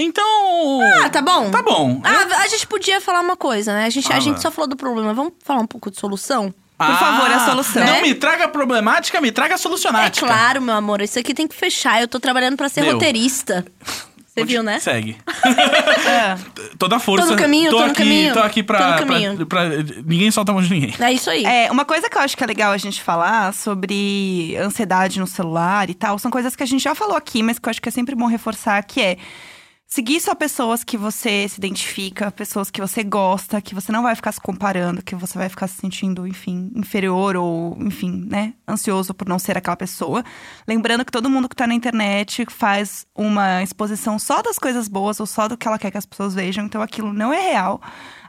Então. 0.00 0.80
Ah, 1.04 1.08
tá 1.08 1.20
bom. 1.22 1.50
Tá 1.50 1.62
bom. 1.62 2.00
Ah, 2.04 2.42
a 2.42 2.48
gente 2.48 2.66
podia 2.66 3.00
falar 3.00 3.20
uma 3.20 3.36
coisa, 3.36 3.72
né? 3.74 3.86
A 3.86 3.90
gente, 3.90 4.06
a 4.06 4.10
Fala. 4.10 4.20
gente 4.20 4.40
só 4.42 4.50
falou 4.50 4.68
do 4.68 4.76
problema. 4.76 5.12
Vamos 5.14 5.32
falar 5.44 5.60
um 5.60 5.66
pouco 5.66 5.90
de 5.90 5.98
solução? 5.98 6.52
Por 6.78 6.86
favor, 6.96 7.28
a 7.30 7.40
solução. 7.44 7.84
Não 7.84 7.92
Né? 7.94 8.02
me 8.02 8.14
traga 8.14 8.46
problemática, 8.48 9.20
me 9.20 9.32
traga 9.32 9.54
É 9.54 9.56
solucionática. 9.56 10.24
claro, 10.26 10.62
meu 10.62 10.74
amor. 10.76 11.02
Isso 11.02 11.18
aqui 11.18 11.34
tem 11.34 11.48
que 11.48 11.54
fechar. 11.56 12.00
Eu 12.00 12.06
tô 12.06 12.20
trabalhando 12.20 12.56
pra 12.56 12.68
ser 12.68 12.82
Meu. 12.82 12.92
roteirista. 12.94 13.66
Você 14.32 14.44
viu, 14.44 14.62
né? 14.62 14.78
Segue. 14.78 15.16
É. 16.08 16.36
Toda 16.78 16.98
força. 17.00 17.26
Tô 17.26 17.32
no 17.32 17.38
caminho, 17.38 17.70
tô 17.70 17.78
no 17.80 17.84
aqui, 17.86 17.94
caminho. 17.94 18.32
Tô 18.32 18.38
aqui 18.40 18.62
pra, 18.62 18.78
Tô 18.78 18.84
no 18.84 18.96
pra- 18.96 19.06
caminho. 19.06 19.46
pra- 19.46 19.68
Ninguém 20.06 20.30
solta 20.30 20.52
a 20.52 20.54
mão 20.54 20.62
de 20.62 20.70
ninguém. 20.70 20.94
É 21.00 21.12
isso 21.12 21.28
aí. 21.28 21.44
É, 21.44 21.70
uma 21.70 21.84
coisa 21.84 22.08
que 22.08 22.16
eu 22.16 22.22
acho 22.22 22.36
que 22.36 22.44
é 22.44 22.46
legal 22.46 22.70
a 22.72 22.76
gente 22.78 23.02
falar 23.02 23.52
sobre 23.52 24.56
ansiedade 24.56 25.18
no 25.18 25.26
celular 25.26 25.90
e 25.90 25.94
tal, 25.94 26.18
são 26.18 26.30
coisas 26.30 26.54
que 26.54 26.62
a 26.62 26.66
gente 26.66 26.82
já 26.82 26.94
falou 26.94 27.16
aqui, 27.16 27.42
mas 27.42 27.58
que 27.58 27.68
eu 27.68 27.70
acho 27.70 27.82
que 27.82 27.88
é 27.88 27.92
sempre 27.92 28.14
bom 28.14 28.26
reforçar, 28.26 28.80
que 28.84 29.00
é 29.00 29.16
seguir 29.88 30.20
só 30.20 30.34
pessoas 30.34 30.84
que 30.84 30.98
você 30.98 31.48
se 31.48 31.56
identifica, 31.56 32.30
pessoas 32.30 32.70
que 32.70 32.80
você 32.80 33.02
gosta, 33.02 33.60
que 33.60 33.74
você 33.74 33.90
não 33.90 34.02
vai 34.02 34.14
ficar 34.14 34.30
se 34.32 34.40
comparando, 34.40 35.02
que 35.02 35.14
você 35.14 35.38
vai 35.38 35.48
ficar 35.48 35.66
se 35.66 35.76
sentindo, 35.80 36.26
enfim, 36.26 36.70
inferior 36.76 37.34
ou, 37.36 37.76
enfim, 37.80 38.26
né, 38.28 38.52
ansioso 38.68 39.14
por 39.14 39.26
não 39.26 39.38
ser 39.38 39.56
aquela 39.56 39.76
pessoa. 39.76 40.22
Lembrando 40.66 41.06
que 41.06 41.10
todo 41.10 41.30
mundo 41.30 41.48
que 41.48 41.56
tá 41.56 41.66
na 41.66 41.74
internet 41.74 42.44
faz 42.50 43.06
uma 43.16 43.62
exposição 43.62 44.18
só 44.18 44.42
das 44.42 44.58
coisas 44.58 44.88
boas 44.88 45.18
ou 45.20 45.26
só 45.26 45.48
do 45.48 45.56
que 45.56 45.66
ela 45.66 45.78
quer 45.78 45.90
que 45.90 45.98
as 45.98 46.06
pessoas 46.06 46.34
vejam, 46.34 46.66
então 46.66 46.82
aquilo 46.82 47.12
não 47.12 47.32
é 47.32 47.40
real. 47.52 47.80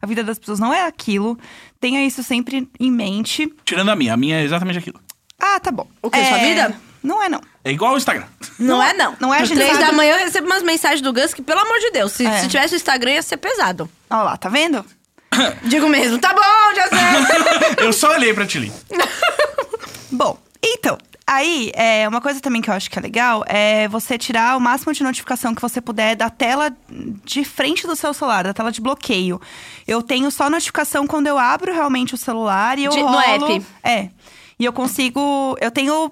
A 0.02 0.08
vida 0.08 0.24
das 0.24 0.40
pessoas 0.40 0.60
não 0.60 0.74
é 0.74 0.86
aquilo. 0.86 1.38
Tenha 1.78 2.06
isso 2.06 2.24
sempre 2.24 2.70
em 2.80 2.90
mente. 2.90 3.54
Tirando 3.66 3.90
a 3.90 3.96
minha. 3.98 4.14
A 4.14 4.18
minha 4.18 4.40
é 4.40 4.44
exatamente 4.44 4.80
aquilo. 4.80 5.00
Ah, 5.38 5.60
tá 5.60 5.72
bom. 5.72 5.88
O 6.02 6.10
quê? 6.10 6.24
Sua 6.24 6.38
vida? 6.38 6.89
Não 7.02 7.22
é, 7.24 7.30
não. 7.30 7.40
É 7.64 7.72
igual 7.72 7.94
o 7.94 7.98
Instagram. 7.98 8.26
Não, 8.58 8.78
Não- 8.78 8.84
é, 8.84 8.94
não. 8.94 9.16
não 9.20 9.34
é, 9.34 9.40
a 9.40 9.46
gente 9.46 9.56
três 9.58 9.72
sabe- 9.74 9.86
da 9.86 9.92
manhã 9.94 10.14
eu 10.16 10.20
recebo 10.20 10.48
umas 10.48 10.64
mensagens 10.64 11.02
do 11.02 11.14
Gus 11.14 11.34
que, 11.34 11.42
pelo 11.42 11.60
amor 11.62 11.80
de 11.80 11.92
Deus, 11.92 12.12
se, 12.12 12.26
É. 12.26 12.40
se 12.40 12.48
tivesse 12.48 12.74
o 12.74 12.78
Instagram 12.78 13.12
ia 13.12 13.22
ser 13.22 13.38
pesado. 13.38 13.90
Olha 14.10 14.24
lá, 14.24 14.38
tá 14.38 14.50
vendo? 14.50 14.86
Digo 15.64 15.88
mesmo, 15.88 16.18
tá 16.20 16.34
bom, 16.34 16.76
já 16.76 16.88
sei. 16.88 17.78
Eu 17.86 17.94
só 17.94 18.12
olhei 18.14 18.34
pra 18.34 18.46
Tilly. 18.46 18.72
Bom, 20.12 20.38
então, 20.64 20.98
aí, 21.26 21.72
é, 21.76 22.08
uma 22.08 22.20
coisa 22.20 22.42
também 22.42 22.62
que 22.62 22.70
eu 22.70 22.74
acho 22.74 22.90
que 22.90 22.98
é 22.98 23.02
legal 23.02 23.44
é 23.48 23.88
você 23.88 24.18
tirar 24.18 24.58
o 24.58 24.60
máximo 24.60 24.92
de 24.94 25.04
notificação 25.04 25.54
que 25.54 25.62
você 25.62 25.80
puder 25.80 26.16
da 26.16 26.30
tela 26.30 26.76
de 27.24 27.46
frente 27.46 27.86
do 27.86 27.96
seu 27.96 28.14
celular, 28.14 28.44
da 28.44 28.54
tela 28.54 28.72
de 28.72 28.82
bloqueio. 28.82 29.40
Eu 29.88 30.02
tenho 30.02 30.32
só 30.32 30.50
notificação 30.50 31.06
quando 31.06 31.28
eu 31.28 31.38
abro 31.38 31.72
realmente 31.74 32.14
o 32.16 32.18
celular 32.18 32.80
e 32.80 32.86
eu 32.86 32.92
De- 32.92 33.00
no 33.02 33.08
rolo- 33.08 33.54
app. 33.54 33.66
É. 33.84 34.10
E 34.58 34.66
eu 34.66 34.74
consigo. 34.74 35.56
Eu 35.62 35.72
tenho. 35.72 36.12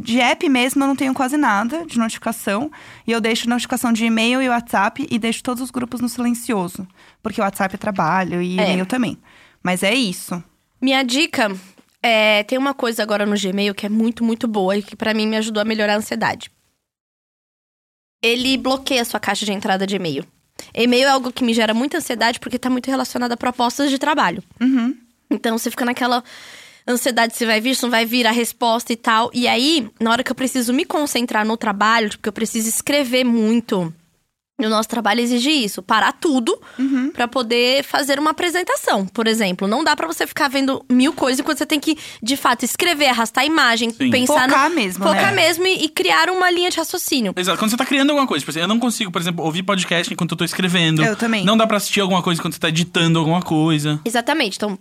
De 0.00 0.20
app 0.20 0.48
mesmo, 0.48 0.82
eu 0.84 0.86
não 0.88 0.94
tenho 0.96 1.12
quase 1.12 1.36
nada 1.36 1.84
de 1.84 1.98
notificação. 1.98 2.70
E 3.06 3.10
eu 3.10 3.20
deixo 3.20 3.48
notificação 3.48 3.92
de 3.92 4.04
e-mail 4.04 4.40
e 4.40 4.48
WhatsApp 4.48 5.06
e 5.10 5.18
deixo 5.18 5.42
todos 5.42 5.62
os 5.62 5.70
grupos 5.70 6.00
no 6.00 6.08
silencioso. 6.08 6.86
Porque 7.22 7.40
o 7.40 7.44
WhatsApp 7.44 7.74
é 7.74 7.78
trabalho 7.78 8.40
e 8.40 8.58
É. 8.58 8.62
e-mail 8.62 8.86
também. 8.86 9.18
Mas 9.62 9.82
é 9.82 9.92
isso. 9.92 10.42
Minha 10.80 11.02
dica 11.02 11.50
é: 12.00 12.44
tem 12.44 12.56
uma 12.56 12.72
coisa 12.74 13.02
agora 13.02 13.26
no 13.26 13.34
Gmail 13.36 13.74
que 13.74 13.86
é 13.86 13.88
muito, 13.88 14.22
muito 14.22 14.46
boa 14.46 14.76
e 14.76 14.82
que 14.82 14.94
pra 14.94 15.12
mim 15.12 15.26
me 15.26 15.36
ajudou 15.36 15.60
a 15.60 15.64
melhorar 15.64 15.94
a 15.94 15.98
ansiedade. 15.98 16.48
Ele 18.22 18.56
bloqueia 18.56 19.02
a 19.02 19.04
sua 19.04 19.20
caixa 19.20 19.44
de 19.44 19.52
entrada 19.52 19.86
de 19.86 19.96
e-mail. 19.96 20.24
E-mail 20.74 21.06
é 21.06 21.10
algo 21.10 21.32
que 21.32 21.44
me 21.44 21.54
gera 21.54 21.72
muita 21.72 21.98
ansiedade 21.98 22.40
porque 22.40 22.58
tá 22.58 22.68
muito 22.68 22.88
relacionado 22.90 23.32
a 23.32 23.36
propostas 23.36 23.90
de 23.90 23.98
trabalho. 23.98 24.42
Uhum. 24.60 24.96
Então 25.30 25.56
você 25.58 25.70
fica 25.70 25.84
naquela 25.84 26.22
ansiedade 26.88 27.36
se 27.36 27.44
vai 27.46 27.60
vir, 27.60 27.76
se 27.76 27.82
não 27.82 27.90
vai 27.90 28.04
vir 28.06 28.26
a 28.26 28.30
resposta 28.32 28.92
e 28.92 28.96
tal. 28.96 29.30
E 29.34 29.46
aí, 29.46 29.88
na 30.00 30.10
hora 30.10 30.24
que 30.24 30.32
eu 30.32 30.36
preciso 30.36 30.72
me 30.72 30.84
concentrar 30.84 31.44
no 31.46 31.56
trabalho, 31.56 32.08
tipo, 32.08 32.22
que 32.22 32.28
eu 32.28 32.32
preciso 32.32 32.68
escrever 32.68 33.24
muito, 33.24 33.92
E 34.60 34.66
o 34.66 34.68
nosso 34.68 34.88
trabalho 34.88 35.20
exige 35.20 35.50
isso, 35.52 35.80
parar 35.80 36.10
tudo 36.14 36.58
Uhum. 36.76 37.12
pra 37.12 37.28
poder 37.28 37.84
fazer 37.84 38.18
uma 38.18 38.30
apresentação, 38.32 39.06
por 39.06 39.28
exemplo. 39.28 39.68
Não 39.68 39.84
dá 39.84 39.94
pra 39.94 40.04
você 40.08 40.26
ficar 40.26 40.48
vendo 40.48 40.84
mil 40.90 41.12
coisas 41.12 41.38
enquanto 41.38 41.58
você 41.58 41.64
tem 41.66 41.78
que, 41.78 41.96
de 42.20 42.36
fato, 42.36 42.64
escrever, 42.64 43.06
arrastar 43.06 43.44
a 43.44 43.46
imagem, 43.46 43.90
Sim. 43.90 44.10
pensar 44.10 44.48
Focar 44.50 44.68
no, 44.68 44.74
mesmo, 44.74 45.04
focar 45.04 45.26
né? 45.32 45.46
mesmo 45.46 45.64
e, 45.64 45.84
e 45.84 45.88
criar 45.88 46.28
uma 46.28 46.50
linha 46.50 46.70
de 46.70 46.76
raciocínio. 46.76 47.32
Exato. 47.36 47.56
Quando 47.56 47.70
você 47.70 47.76
tá 47.76 47.86
criando 47.86 48.10
alguma 48.10 48.26
coisa, 48.26 48.40
tipo 48.40 48.50
assim, 48.50 48.58
eu 48.58 48.66
não 48.66 48.80
consigo, 48.80 49.12
por 49.12 49.20
exemplo, 49.22 49.44
ouvir 49.44 49.62
podcast 49.62 50.12
enquanto 50.12 50.32
eu 50.32 50.36
tô 50.36 50.44
escrevendo. 50.44 51.04
Eu 51.04 51.14
também. 51.14 51.44
Não 51.44 51.56
dá 51.56 51.64
pra 51.64 51.76
assistir 51.76 52.00
alguma 52.00 52.20
coisa 52.20 52.40
enquanto 52.40 52.54
você 52.54 52.58
tá 52.60 52.68
editando 52.68 53.20
alguma 53.20 53.40
coisa. 53.40 54.00
Exatamente. 54.04 54.56
Então, 54.56 54.76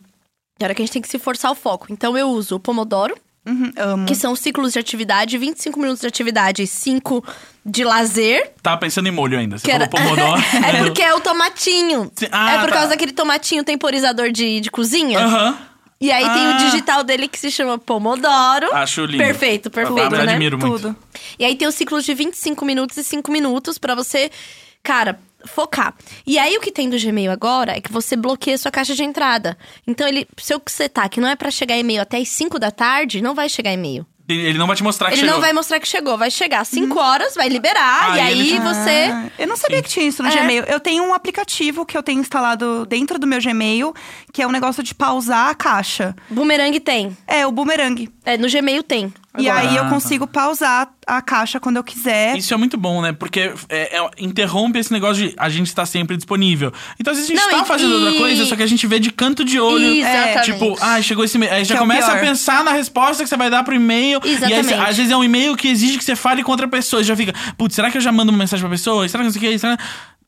é 0.59 0.63
hora 0.63 0.75
que 0.75 0.81
a 0.81 0.85
gente 0.85 0.93
tem 0.93 1.01
que 1.01 1.07
se 1.07 1.19
forçar 1.19 1.51
o 1.51 1.55
foco. 1.55 1.87
Então, 1.89 2.17
eu 2.17 2.29
uso 2.29 2.55
o 2.55 2.59
Pomodoro, 2.59 3.15
Uhum, 3.45 4.05
que 4.05 4.13
são 4.13 4.35
ciclos 4.35 4.73
de 4.73 4.79
atividade, 4.79 5.37
25 5.37 5.79
minutos 5.79 6.01
de 6.01 6.07
atividade 6.07 6.63
e 6.63 6.67
5 6.67 7.23
de 7.65 7.85
lazer. 7.85 8.51
Tava 8.61 8.77
pensando 8.77 9.07
em 9.07 9.11
molho 9.11 9.39
ainda. 9.39 9.57
Você 9.57 9.63
Que 9.65 9.71
era- 9.71 9.87
falou 9.89 10.05
pomodoro. 10.15 10.41
é 10.67 10.83
porque 10.83 11.01
é 11.01 11.13
o 11.13 11.21
tomatinho. 11.21 12.11
Ah, 12.29 12.55
é 12.55 12.57
por 12.59 12.67
tá. 12.67 12.73
causa 12.73 12.89
daquele 12.89 13.13
tomatinho 13.13 13.63
temporizador 13.63 14.31
de, 14.33 14.59
de 14.59 14.69
cozinha. 14.69 15.19
Aham. 15.19 15.57
E 16.01 16.11
aí 16.11 16.25
tem 16.29 16.45
o 16.45 16.51
Ah. 16.51 16.57
digital 16.57 17.03
dele 17.05 17.27
que 17.29 17.39
se 17.39 17.49
chama 17.49 17.77
Pomodoro. 17.77 18.67
Acho 18.75 19.05
lindo. 19.05 19.23
Perfeito, 19.23 19.71
perfeito, 19.71 20.13
Eu 20.13 20.25
né? 20.25 20.33
admiro 20.33 20.57
muito. 20.59 20.73
Tudo. 20.81 20.95
E 21.39 21.45
aí 21.45 21.55
tem 21.55 21.67
os 21.69 21.73
ciclos 21.75 22.03
de 22.03 22.13
25 22.13 22.65
minutos 22.65 22.97
e 22.97 23.03
5 23.03 23.31
minutos 23.31 23.77
pra 23.77 23.95
você, 23.95 24.29
cara, 24.83 25.19
focar. 25.45 25.93
E 26.25 26.37
aí 26.39 26.57
o 26.57 26.61
que 26.61 26.71
tem 26.71 26.89
do 26.89 26.97
Gmail 26.99 27.31
agora 27.31 27.77
é 27.77 27.81
que 27.81 27.91
você 27.91 28.15
bloqueia 28.15 28.57
sua 28.57 28.71
caixa 28.71 28.95
de 28.95 29.03
entrada. 29.03 29.57
Então 29.85 30.07
ele, 30.07 30.27
se 30.37 30.53
eu 30.53 30.61
setar 30.67 31.09
que 31.09 31.19
não 31.19 31.27
é 31.29 31.35
pra 31.35 31.51
chegar 31.51 31.77
e-mail 31.77 32.01
até 32.01 32.17
as 32.17 32.29
5 32.29 32.57
da 32.59 32.71
tarde, 32.71 33.21
não 33.21 33.35
vai 33.35 33.47
chegar 33.49 33.71
e-mail. 33.73 34.05
Ele 34.29 34.57
não 34.57 34.67
vai 34.67 34.75
te 34.75 34.83
mostrar 34.83 35.07
que 35.07 35.13
Ele 35.13 35.21
chegou. 35.21 35.35
não 35.35 35.39
vai 35.41 35.53
mostrar 35.53 35.79
que 35.79 35.87
chegou, 35.87 36.17
vai 36.17 36.29
chegar 36.29 36.59
às 36.59 36.67
5 36.67 36.99
horas, 36.99 37.33
vai 37.33 37.47
liberar 37.47 38.11
Ah, 38.11 38.17
e 38.17 38.31
ele 38.31 38.41
aí 38.41 38.47
te- 38.49 38.59
você 38.59 38.89
Ah, 39.09 39.29
eu 39.39 39.47
não 39.47 39.55
sabia 39.55 39.77
Sim. 39.77 39.83
que 39.83 39.89
tinha 39.89 40.05
isso 40.05 40.21
no 40.21 40.27
É. 40.27 40.35
Gmail. 40.35 40.63
Eu 40.65 40.81
tenho 40.81 41.01
um 41.05 41.13
aplicativo 41.13 41.85
que 41.85 41.97
eu 41.97 42.03
tenho 42.03 42.19
instalado 42.19 42.85
dentro 42.87 43.17
do 43.17 43.25
meu 43.25 43.39
Gmail, 43.41 43.93
que 44.33 44.41
é 44.41 44.47
um 44.47 44.51
negócio 44.51 44.83
de 44.83 44.93
pausar 44.93 45.47
a 45.49 45.55
caixa. 45.55 46.13
Boomerang 46.29 46.77
tem. 46.81 47.15
É, 47.25 47.47
o 47.47 47.53
boomerang. 47.53 48.09
É, 48.25 48.37
no 48.37 48.49
Gmail 48.49 48.83
tem. 48.83 49.13
E 49.37 49.47
agora. 49.47 49.69
aí 49.69 49.75
eu 49.75 49.85
consigo 49.85 50.25
pausar 50.25 50.89
a 51.05 51.21
caixa 51.21 51.59
quando 51.59 51.77
eu 51.77 51.83
quiser. 51.83 52.35
Isso 52.37 52.53
é 52.53 52.57
muito 52.57 52.75
bom, 52.75 53.01
né? 53.03 53.13
Porque 53.13 53.51
é, 53.69 53.97
é- 53.97 54.09
interrompe 54.17 54.79
esse 54.79 54.91
negócio 54.91 55.27
de 55.29 55.35
a 55.37 55.47
gente 55.47 55.67
estar 55.67 55.85
sempre 55.85 56.15
disponível. 56.17 56.71
Então, 56.99 57.11
às 57.11 57.19
vezes 57.19 57.31
a 57.31 57.35
gente 57.35 57.43
Não, 57.51 57.57
tá 57.59 57.63
e- 57.63 57.67
fazendo 57.67 57.93
outra 57.93 58.11
e- 58.11 58.17
coisa, 58.17 58.45
só 58.45 58.55
que 58.55 58.63
a 58.63 58.67
gente 58.67 58.87
vê 58.87 58.99
de 58.99 59.11
canto 59.11 59.45
de 59.45 59.59
olho. 59.59 59.85
Exatamente. 59.85 60.51
Tipo, 60.53 60.77
ah, 60.81 60.99
chegou 61.01 61.23
esse 61.23 61.37
e-mail. 61.37 61.53
Aí 61.53 61.63
já 61.65 61.75
é 61.75 61.77
começa 61.77 62.11
a 62.11 62.17
pensar 62.17 62.63
na 62.63 62.71
resposta 62.71 63.21
que 63.21 63.29
você 63.29 63.37
vai 63.37 63.49
dar 63.49 63.63
pro 63.63 63.75
e-mail. 63.75 64.19
E 64.23 64.27
aí, 64.27 64.33
Exatamente. 64.35 64.73
às 64.73 64.97
vezes 64.97 65.11
é 65.11 65.17
um 65.17 65.23
e-mail 65.23 65.55
que 65.55 65.67
exige 65.67 65.97
que 65.99 66.03
você 66.03 66.15
fale 66.15 66.41
com 66.43 66.51
outra 66.51 66.67
pessoa. 66.67 67.01
E 67.01 67.05
já 67.05 67.15
fica, 67.15 67.33
putz, 67.57 67.75
será 67.75 67.91
que 67.91 67.97
eu 67.97 68.01
já 68.01 68.11
mando 68.11 68.31
uma 68.31 68.39
mensagem 68.39 68.61
pra 68.61 68.71
pessoa? 68.75 69.07
Será 69.07 69.21
que 69.21 69.25
não 69.25 69.31
sei 69.31 69.49
o 69.49 69.51
que? 69.51 69.59
Será... 69.59 69.77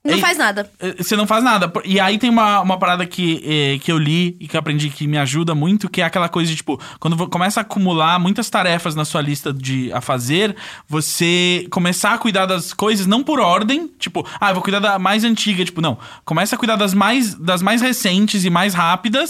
Não 0.06 0.18
E- 0.18 0.22
faz 0.22 0.38
nada. 0.38 0.72
Eh, 0.80 0.96
Você 1.04 1.14
não 1.18 1.28
faz 1.28 1.44
nada. 1.44 1.70
E 1.84 2.00
aí 2.00 2.18
tem 2.18 2.30
uma, 2.30 2.62
uma 2.62 2.80
parada 2.80 3.06
que, 3.06 3.44
eh, 3.46 3.80
que 3.84 3.92
eu 3.92 3.98
li 3.98 4.38
e 4.40 4.48
que 4.48 4.56
eu 4.56 4.60
aprendi 4.60 4.90
que 4.90 5.06
me 5.06 5.18
ajuda 5.18 5.54
muito, 5.54 5.90
que 5.90 6.02
é 6.02 6.06
aquela 6.06 6.30
coisa 6.30 6.50
de, 6.50 6.56
tipo, 6.56 6.80
quando 7.02 7.28
começa 7.28 7.60
a 7.60 7.62
acumular 7.62 8.18
muitas 8.18 8.50
tarefas 8.50 8.96
na 8.96 9.04
sua 9.04 9.22
lista 9.22 9.52
de 9.52 9.92
a 9.92 10.00
fazer, 10.00 10.56
você 10.88 11.68
começar 11.70 12.14
a 12.14 12.18
cuidar 12.18 12.46
das 12.46 12.72
coisas 12.74 13.06
não 13.06 13.22
por 13.24 13.42
ordem, 13.42 13.90
tipo, 14.00 14.26
ah, 14.40 14.50
eu 14.52 14.54
vou 14.54 14.64
cuidar 14.64 14.80
da 14.80 14.98
mais 14.98 15.26
antiga, 15.26 15.66
tipo, 15.66 15.82
não. 15.82 15.98
Começa 16.24 16.56
a 16.56 16.58
cuidar 16.58 16.78
das 16.78 16.94
mais, 16.94 17.36
das 17.36 17.62
mais 17.62 17.82
recentes 17.82 18.46
e 18.46 18.50
mais 18.50 18.74
rápidas, 18.74 19.30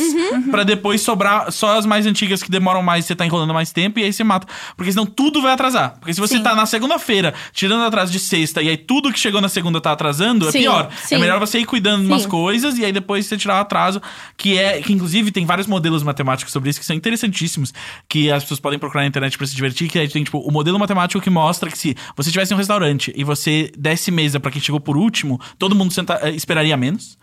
pra 0.52 0.64
depois 0.64 1.02
sobrar 1.02 1.52
só 1.52 1.80
as 1.80 1.86
mais 1.88 2.06
antigas 2.06 2.44
que 2.44 2.52
demoram 2.52 2.84
mais, 2.84 3.06
você 3.06 3.16
tá 3.16 3.26
enrolando 3.26 3.54
mais 3.56 3.72
tempo, 3.72 4.00
e 4.00 4.04
aí 4.04 4.14
você 4.14 4.24
mata. 4.24 4.46
Porque 4.78 4.92
senão 4.92 5.06
tudo 5.08 5.42
vai 5.42 5.52
atrasar. 5.54 5.98
Porque 6.00 6.14
se 6.14 6.20
você 6.20 6.38
Sim. 6.38 6.44
tá 6.44 6.54
na 6.56 6.68
segunda-feira 6.68 7.34
tirando 7.54 7.84
atraso 7.84 8.12
de 8.12 8.20
sexta, 8.20 8.62
e 8.62 8.70
aí 8.70 8.78
tudo 8.78 9.12
que 9.12 9.20
chegou 9.20 9.42
na 9.42 9.50
segunda 9.50 9.82
tá 9.82 9.92
atrasando, 9.92 10.48
é 10.48 10.52
Sim, 10.60 10.64
pior. 10.70 10.92
sim. 11.04 11.16
É 11.16 11.18
melhor 11.18 11.40
você 11.40 11.60
ir 11.60 11.66
cuidando 11.66 12.02
de 12.02 12.08
umas 12.08 12.26
coisas 12.26 12.78
e 12.78 12.86
aí 12.86 12.92
depois 12.92 13.26
você 13.26 13.38
tirar 13.38 13.56
o 13.58 13.62
atraso, 13.62 14.02
que 14.38 14.58
é 14.58 14.82
que 14.82 14.94
inclusive 14.94 15.32
tem 15.32 15.46
vários 15.46 15.68
modelos 15.68 16.04
matemáticos 16.04 16.52
sobre 16.54 16.70
isso 16.70 16.80
que 16.80 16.86
são 16.86 16.96
interessantíssimos, 16.96 17.74
que 18.08 18.32
as 18.32 18.44
pessoas 18.44 18.60
podem 18.60 18.78
procurar 18.80 19.02
na 19.02 19.08
internet 19.08 19.38
pra 19.38 19.46
se 19.48 19.56
divertir, 19.56 19.90
que 19.90 19.98
aí 20.00 20.08
tem 20.08 20.24
tipo 20.24 20.40
o 20.40 20.52
modelo 20.52 20.78
matemático 20.80 21.22
que 21.22 21.30
mostra 21.30 21.70
que 21.70 21.78
se 21.78 21.96
você 22.16 22.32
tivesse 22.32 22.54
em 22.54 22.56
um 22.56 22.58
restaurante 22.58 23.14
e 23.16 23.24
você 23.24 23.72
desse 23.78 24.12
mesa 24.12 24.40
pra 24.40 24.52
quem 24.52 24.62
chegou 24.62 24.80
por 24.80 24.98
último, 24.98 25.40
todo 25.58 25.76
mundo 25.76 25.92
senta- 25.94 26.20
eh, 26.24 26.32
esperaria 26.32 26.76
menos. 26.78 27.18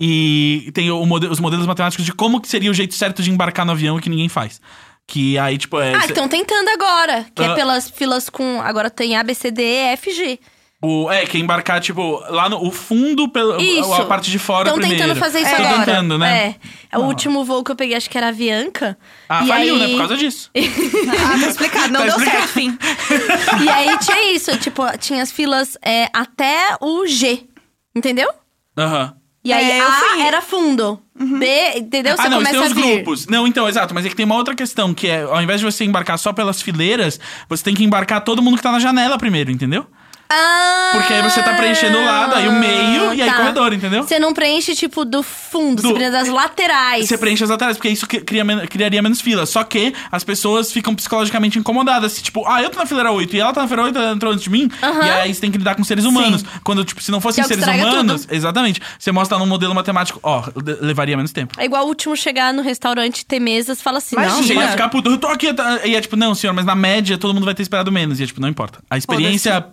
E 0.00 0.70
tem 0.74 0.90
o 0.90 1.04
mode- 1.04 1.26
os 1.26 1.40
modelos 1.40 1.66
matemáticos 1.66 2.04
de 2.04 2.12
como 2.12 2.40
que 2.40 2.48
seria 2.48 2.70
o 2.70 2.74
jeito 2.74 2.94
certo 2.94 3.22
de 3.22 3.30
embarcar 3.30 3.66
no 3.66 3.72
avião 3.72 3.98
que 3.98 4.08
ninguém 4.08 4.28
faz. 4.28 4.60
Que 5.06 5.36
aí, 5.38 5.58
tipo, 5.58 5.80
é. 5.80 5.94
Ah, 5.94 6.04
estão 6.06 6.28
tentando 6.28 6.68
agora. 6.68 7.26
Que 7.34 7.42
é 7.42 7.46
Ah. 7.46 7.54
pelas 7.54 7.90
filas 7.90 8.28
com. 8.28 8.60
Agora 8.62 8.90
tem 8.90 9.16
A, 9.16 9.22
B, 9.24 9.34
C, 9.34 9.50
D, 9.50 9.62
E, 9.62 9.92
F, 9.94 10.12
G. 10.12 10.38
O, 10.80 11.10
é, 11.10 11.26
que 11.26 11.36
embarcar, 11.38 11.80
tipo, 11.80 12.22
lá 12.30 12.48
no 12.48 12.64
o 12.64 12.70
fundo, 12.70 13.28
pelo, 13.28 13.60
Isso. 13.60 13.92
a 13.94 14.06
parte 14.06 14.30
de 14.30 14.38
fora 14.38 14.68
Estão 14.68 14.78
primeiro. 14.78 15.02
tentando 15.02 15.18
fazer 15.18 15.40
isso 15.40 15.50
Tão 15.56 15.66
agora. 15.66 15.84
tentando, 15.84 16.16
né? 16.18 16.54
É. 16.92 16.96
O 16.98 17.02
último 17.02 17.44
voo 17.44 17.64
que 17.64 17.72
eu 17.72 17.74
peguei, 17.74 17.96
acho 17.96 18.08
que 18.08 18.16
era 18.16 18.26
a 18.26 18.30
Avianca. 18.30 18.96
Ah, 19.28 19.44
e 19.44 19.48
faliu, 19.48 19.74
aí... 19.74 19.80
né? 19.80 19.88
Por 19.88 19.98
causa 19.98 20.16
disso. 20.16 20.50
Ah, 20.54 21.40
tá 21.40 21.48
explicado. 21.48 21.92
Não 21.92 22.00
Tá 22.00 22.06
deu 22.06 22.16
explicado. 22.16 22.42
certo, 22.42 22.52
fim. 22.52 22.78
E 23.64 23.68
aí 23.68 23.98
tinha 23.98 24.32
isso, 24.32 24.56
tipo, 24.58 24.82
tinha 24.98 25.20
as 25.20 25.32
filas 25.32 25.76
é, 25.82 26.08
até 26.12 26.76
o 26.80 27.04
G. 27.08 27.44
Entendeu? 27.94 28.28
Aham. 28.76 29.14
E 29.44 29.52
aí 29.52 29.70
É, 29.72 29.80
eu 29.80 29.86
A 29.88 29.92
fui- 29.92 30.20
era 30.22 30.40
fundo. 30.40 31.00
B, 31.16 31.78
entendeu? 31.78 32.14
Você 32.16 32.22
ah, 32.26 32.30
não, 32.30 32.40
isso 32.40 32.50
começa 32.50 32.52
tem 32.52 32.62
a 32.62 32.66
os 32.66 32.72
vir. 32.72 32.94
grupos. 32.96 33.26
Não, 33.26 33.46
então, 33.48 33.68
exato. 33.68 33.92
Mas 33.94 34.06
é 34.06 34.08
que 34.08 34.14
tem 34.14 34.26
uma 34.26 34.36
outra 34.36 34.54
questão, 34.54 34.94
que 34.94 35.08
é, 35.08 35.22
ao 35.22 35.42
invés 35.42 35.58
de 35.58 35.66
você 35.66 35.84
embarcar 35.84 36.16
só 36.18 36.32
pelas 36.32 36.62
fileiras, 36.62 37.18
você 37.48 37.64
tem 37.64 37.74
que 37.74 37.82
embarcar 37.82 38.20
todo 38.22 38.40
mundo 38.40 38.56
que 38.58 38.62
tá 38.62 38.70
na 38.70 38.78
janela 38.78 39.18
primeiro, 39.18 39.50
entendeu? 39.50 39.84
Ah, 40.30 40.90
Porque 40.94 41.14
aí 41.14 41.22
você 41.22 41.42
tá 41.42 41.54
preenchendo 41.54 41.98
o 41.98 42.04
lado, 42.04 42.34
aí 42.34 42.48
o 42.48 42.52
meio 42.52 43.14
e 43.14 43.22
aí 43.22 43.30
tá. 43.30 43.36
corredor, 43.36 43.72
entendeu? 43.72 44.02
Você 44.02 44.18
não 44.18 44.34
preenche, 44.34 44.74
tipo, 44.74 45.04
do 45.04 45.22
fundo, 45.22 45.80
Do- 45.80 45.88
você 45.88 45.94
preenche 45.94 46.10
das 46.12 46.28
laterais. 46.28 47.08
Você 47.08 47.16
preenche 47.18 47.44
as 47.44 47.50
laterais, 47.50 47.76
porque 47.76 47.88
isso 47.88 48.06
cri- 48.06 48.20
cria 48.20 48.44
men- 48.44 48.66
criaria 48.66 49.00
menos 49.00 49.20
filas. 49.20 49.48
Só 49.48 49.64
que 49.64 49.94
as 50.12 50.22
pessoas 50.24 50.70
ficam 50.70 50.94
psicologicamente 50.94 51.58
incomodadas. 51.58 52.12
Se, 52.12 52.22
tipo, 52.22 52.46
ah, 52.46 52.62
eu 52.62 52.68
tô 52.70 52.78
na 52.78 52.86
fileira 52.86 53.10
8 53.10 53.34
e 53.36 53.40
ela 53.40 53.52
tá 53.52 53.62
na 53.62 53.68
fileira 53.68 53.86
8, 53.88 53.98
ela 53.98 54.12
entrou 54.12 54.32
antes 54.32 54.44
de 54.44 54.50
mim. 54.50 54.70
Aham. 54.82 55.06
E 55.06 55.10
aí 55.10 55.34
você 55.34 55.40
tem 55.40 55.50
que 55.50 55.58
lidar 55.58 55.74
com 55.74 55.82
seres 55.84 56.04
humanos. 56.04 56.44
Quando, 56.62 56.84
tipo, 56.84 57.02
se 57.02 57.10
não 57.10 57.20
fossem 57.20 57.42
é 57.42 57.46
o 57.46 57.48
que 57.48 57.54
seres 57.54 57.66
estraga 57.66 57.90
humanos, 57.90 58.22
tudo. 58.26 58.34
exatamente. 58.34 58.82
Você 58.98 59.10
mostra 59.10 59.38
num 59.38 59.46
modelo 59.46 59.74
matemático, 59.74 60.20
ó, 60.22 60.44
le- 60.56 60.76
levaria 60.80 61.16
menos 61.16 61.32
tempo. 61.32 61.54
É 61.58 61.64
igual 61.64 61.84
o 61.84 61.88
último 61.88 62.14
chegar 62.16 62.52
no 62.52 62.62
restaurante, 62.62 63.24
ter 63.24 63.40
mesas, 63.40 63.80
fala 63.80 63.98
assim, 63.98 64.14
Imagina. 64.14 64.36
não, 64.36 64.42
Você 64.42 64.52
ia 64.52 64.58
mano. 64.60 64.70
ficar 64.72 64.88
puto, 64.90 65.10
eu 65.10 65.16
tô 65.18 65.28
aqui. 65.28 65.54
tá- 65.54 65.80
E 65.86 65.94
é 65.94 66.00
tipo, 66.00 66.16
não, 66.16 66.34
senhor, 66.34 66.52
mas 66.52 66.66
na 66.66 66.74
média 66.74 67.16
todo 67.16 67.32
mundo 67.32 67.44
vai 67.44 67.54
ter 67.54 67.62
esperado 67.62 67.90
menos. 67.90 68.20
E 68.20 68.24
é 68.24 68.26
tipo, 68.26 68.40
não 68.40 68.48
importa. 68.48 68.80
A 68.90 68.98
experiência 68.98 69.64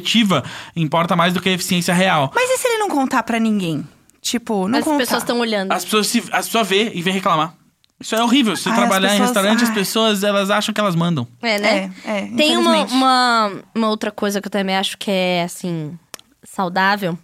subjetiva 0.00 0.44
importa 0.74 1.14
mais 1.14 1.32
do 1.34 1.40
que 1.40 1.48
a 1.48 1.52
eficiência 1.52 1.94
real. 1.94 2.30
Mas 2.34 2.50
e 2.50 2.58
se 2.58 2.66
ele 2.68 2.78
não 2.78 2.88
contar 2.88 3.22
pra 3.22 3.38
ninguém? 3.38 3.86
Tipo, 4.20 4.68
não 4.68 4.78
As 4.78 4.84
contar. 4.84 4.98
pessoas 4.98 5.22
estão 5.22 5.38
olhando. 5.40 5.72
As 5.72 5.84
pessoas, 5.84 6.06
se, 6.06 6.18
as 6.32 6.46
pessoas 6.46 6.68
vê 6.68 6.90
e 6.94 7.00
vem 7.02 7.12
reclamar. 7.14 7.54
Isso 7.98 8.14
é 8.14 8.22
horrível. 8.22 8.56
Se 8.56 8.62
você 8.64 8.70
Ai, 8.70 8.76
trabalhar 8.76 9.08
as 9.08 9.14
em 9.14 9.18
pessoas- 9.18 9.28
restaurante, 9.36 9.62
as 9.62 9.68
ai. 9.68 9.74
pessoas 9.74 10.24
elas 10.24 10.50
acham 10.50 10.74
que 10.74 10.80
elas 10.80 10.94
mandam. 10.94 11.26
É, 11.42 11.58
né? 11.58 11.92
É, 12.04 12.18
é, 12.18 12.26
Tem 12.36 12.56
uma, 12.56 12.84
uma, 12.86 13.52
uma 13.74 13.88
outra 13.88 14.10
coisa 14.10 14.40
que 14.40 14.48
eu 14.48 14.50
também 14.50 14.76
acho 14.76 14.96
que 14.98 15.10
é, 15.10 15.42
assim, 15.44 15.98
saudável. 16.42 17.18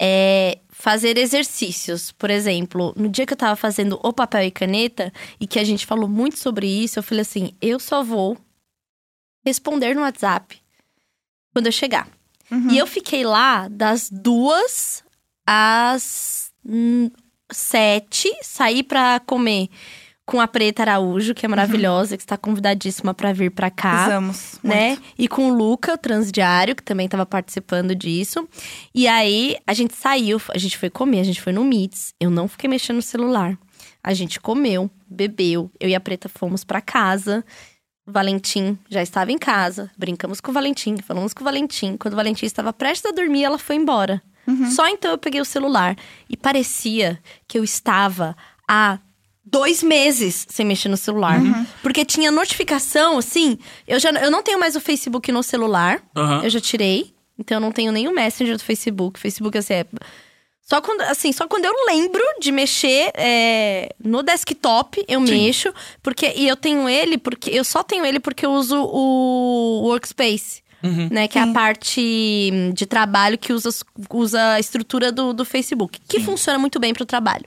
É 0.00 0.58
fazer 0.70 1.16
exercícios. 1.18 2.10
Por 2.10 2.30
exemplo, 2.30 2.92
no 2.96 3.08
dia 3.08 3.24
que 3.24 3.32
eu 3.32 3.36
tava 3.36 3.54
fazendo 3.54 4.00
o 4.02 4.12
papel 4.12 4.42
e 4.42 4.50
caneta, 4.50 5.12
e 5.40 5.46
que 5.46 5.58
a 5.60 5.64
gente 5.64 5.86
falou 5.86 6.08
muito 6.08 6.38
sobre 6.38 6.66
isso, 6.66 6.98
eu 6.98 7.02
falei 7.04 7.22
assim: 7.22 7.52
eu 7.62 7.78
só 7.78 8.02
vou 8.02 8.36
responder 9.44 9.94
no 9.94 10.00
WhatsApp 10.02 10.60
quando 11.52 11.66
eu 11.66 11.72
chegar. 11.72 12.08
Uhum. 12.50 12.70
E 12.70 12.78
eu 12.78 12.86
fiquei 12.86 13.24
lá 13.24 13.68
das 13.68 14.10
duas 14.10 15.02
às 15.46 16.50
hum, 16.64 17.10
sete, 17.50 18.30
saí 18.42 18.82
pra 18.82 19.20
comer 19.20 19.68
com 20.24 20.40
a 20.40 20.46
Preta 20.46 20.82
Araújo, 20.82 21.34
que 21.34 21.44
é 21.44 21.48
maravilhosa, 21.48 22.16
que 22.16 22.22
está 22.22 22.36
convidadíssima 22.36 23.12
pra 23.12 23.32
vir 23.32 23.50
pra 23.50 23.70
cá 23.70 24.06
Usamos. 24.06 24.58
né? 24.62 24.96
E 25.18 25.26
com 25.26 25.50
o 25.50 25.54
Luca, 25.54 25.94
o 25.94 25.98
transdiário, 25.98 26.76
que 26.76 26.82
também 26.82 27.08
tava 27.08 27.26
participando 27.26 27.94
disso. 27.94 28.48
E 28.94 29.08
aí, 29.08 29.56
a 29.66 29.74
gente 29.74 29.94
saiu, 29.94 30.40
a 30.50 30.58
gente 30.58 30.78
foi 30.78 30.88
comer, 30.88 31.20
a 31.20 31.24
gente 31.24 31.40
foi 31.40 31.52
no 31.52 31.64
Meets. 31.64 32.14
Eu 32.20 32.30
não 32.30 32.46
fiquei 32.46 32.70
mexendo 32.70 32.96
no 32.96 33.02
celular. 33.02 33.58
A 34.02 34.14
gente 34.14 34.40
comeu, 34.40 34.90
bebeu. 35.08 35.70
Eu 35.78 35.88
e 35.88 35.94
a 35.94 36.00
Preta 36.00 36.28
fomos 36.28 36.64
pra 36.64 36.80
casa. 36.80 37.44
O 38.06 38.12
Valentim 38.12 38.76
já 38.88 39.02
estava 39.02 39.30
em 39.30 39.38
casa. 39.38 39.90
Brincamos 39.96 40.40
com 40.40 40.50
o 40.50 40.54
Valentim, 40.54 40.96
falamos 40.98 41.32
com 41.32 41.40
o 41.40 41.44
Valentim. 41.44 41.96
Quando 41.96 42.14
o 42.14 42.16
Valentim 42.16 42.46
estava 42.46 42.72
prestes 42.72 43.10
a 43.10 43.14
dormir, 43.14 43.44
ela 43.44 43.58
foi 43.58 43.76
embora. 43.76 44.20
Só 44.70 44.88
então 44.88 45.12
eu 45.12 45.18
peguei 45.18 45.40
o 45.40 45.44
celular. 45.44 45.96
E 46.28 46.36
parecia 46.36 47.18
que 47.46 47.58
eu 47.58 47.62
estava 47.62 48.36
há 48.68 48.98
dois 49.44 49.82
meses 49.82 50.46
sem 50.48 50.66
mexer 50.66 50.88
no 50.88 50.96
celular. 50.96 51.38
Porque 51.80 52.04
tinha 52.04 52.30
notificação, 52.30 53.18
assim. 53.18 53.56
Eu, 53.86 54.00
já, 54.00 54.10
eu 54.10 54.30
não 54.30 54.42
tenho 54.42 54.58
mais 54.58 54.74
o 54.74 54.80
Facebook 54.80 55.30
no 55.30 55.42
celular. 55.42 56.02
Aham. 56.16 56.42
Eu 56.42 56.50
já 56.50 56.60
tirei. 56.60 57.14
Então 57.38 57.56
eu 57.56 57.60
não 57.60 57.72
tenho 57.72 57.92
nenhum 57.92 58.12
Messenger 58.12 58.56
do 58.56 58.64
Facebook. 58.64 59.18
Facebook, 59.18 59.56
assim, 59.56 59.74
é. 59.74 59.86
Só 60.72 60.80
quando, 60.80 61.02
assim, 61.02 61.32
só 61.32 61.46
quando 61.46 61.66
eu 61.66 61.74
lembro 61.86 62.22
de 62.40 62.50
mexer 62.50 63.12
é, 63.14 63.94
no 64.02 64.22
desktop, 64.22 65.04
eu 65.06 65.20
Sim. 65.26 65.44
mexo. 65.44 65.70
Porque, 66.02 66.32
e 66.34 66.48
eu 66.48 66.56
tenho 66.56 66.88
ele, 66.88 67.18
porque 67.18 67.50
eu 67.50 67.62
só 67.62 67.82
tenho 67.82 68.06
ele 68.06 68.18
porque 68.18 68.46
eu 68.46 68.52
uso 68.52 68.82
o 68.82 69.82
Workspace. 69.82 70.62
né? 71.10 71.28
Que 71.28 71.38
é 71.38 71.42
a 71.42 71.52
parte 71.52 72.50
hum, 72.50 72.72
de 72.72 72.86
trabalho 72.86 73.36
que 73.36 73.52
usa, 73.52 73.68
usa 74.08 74.54
a 74.54 74.60
estrutura 74.60 75.12
do, 75.12 75.34
do 75.34 75.44
Facebook. 75.44 76.00
Que 76.08 76.18
funciona 76.20 76.58
muito 76.58 76.80
bem 76.80 76.94
pro 76.94 77.04
trabalho. 77.04 77.44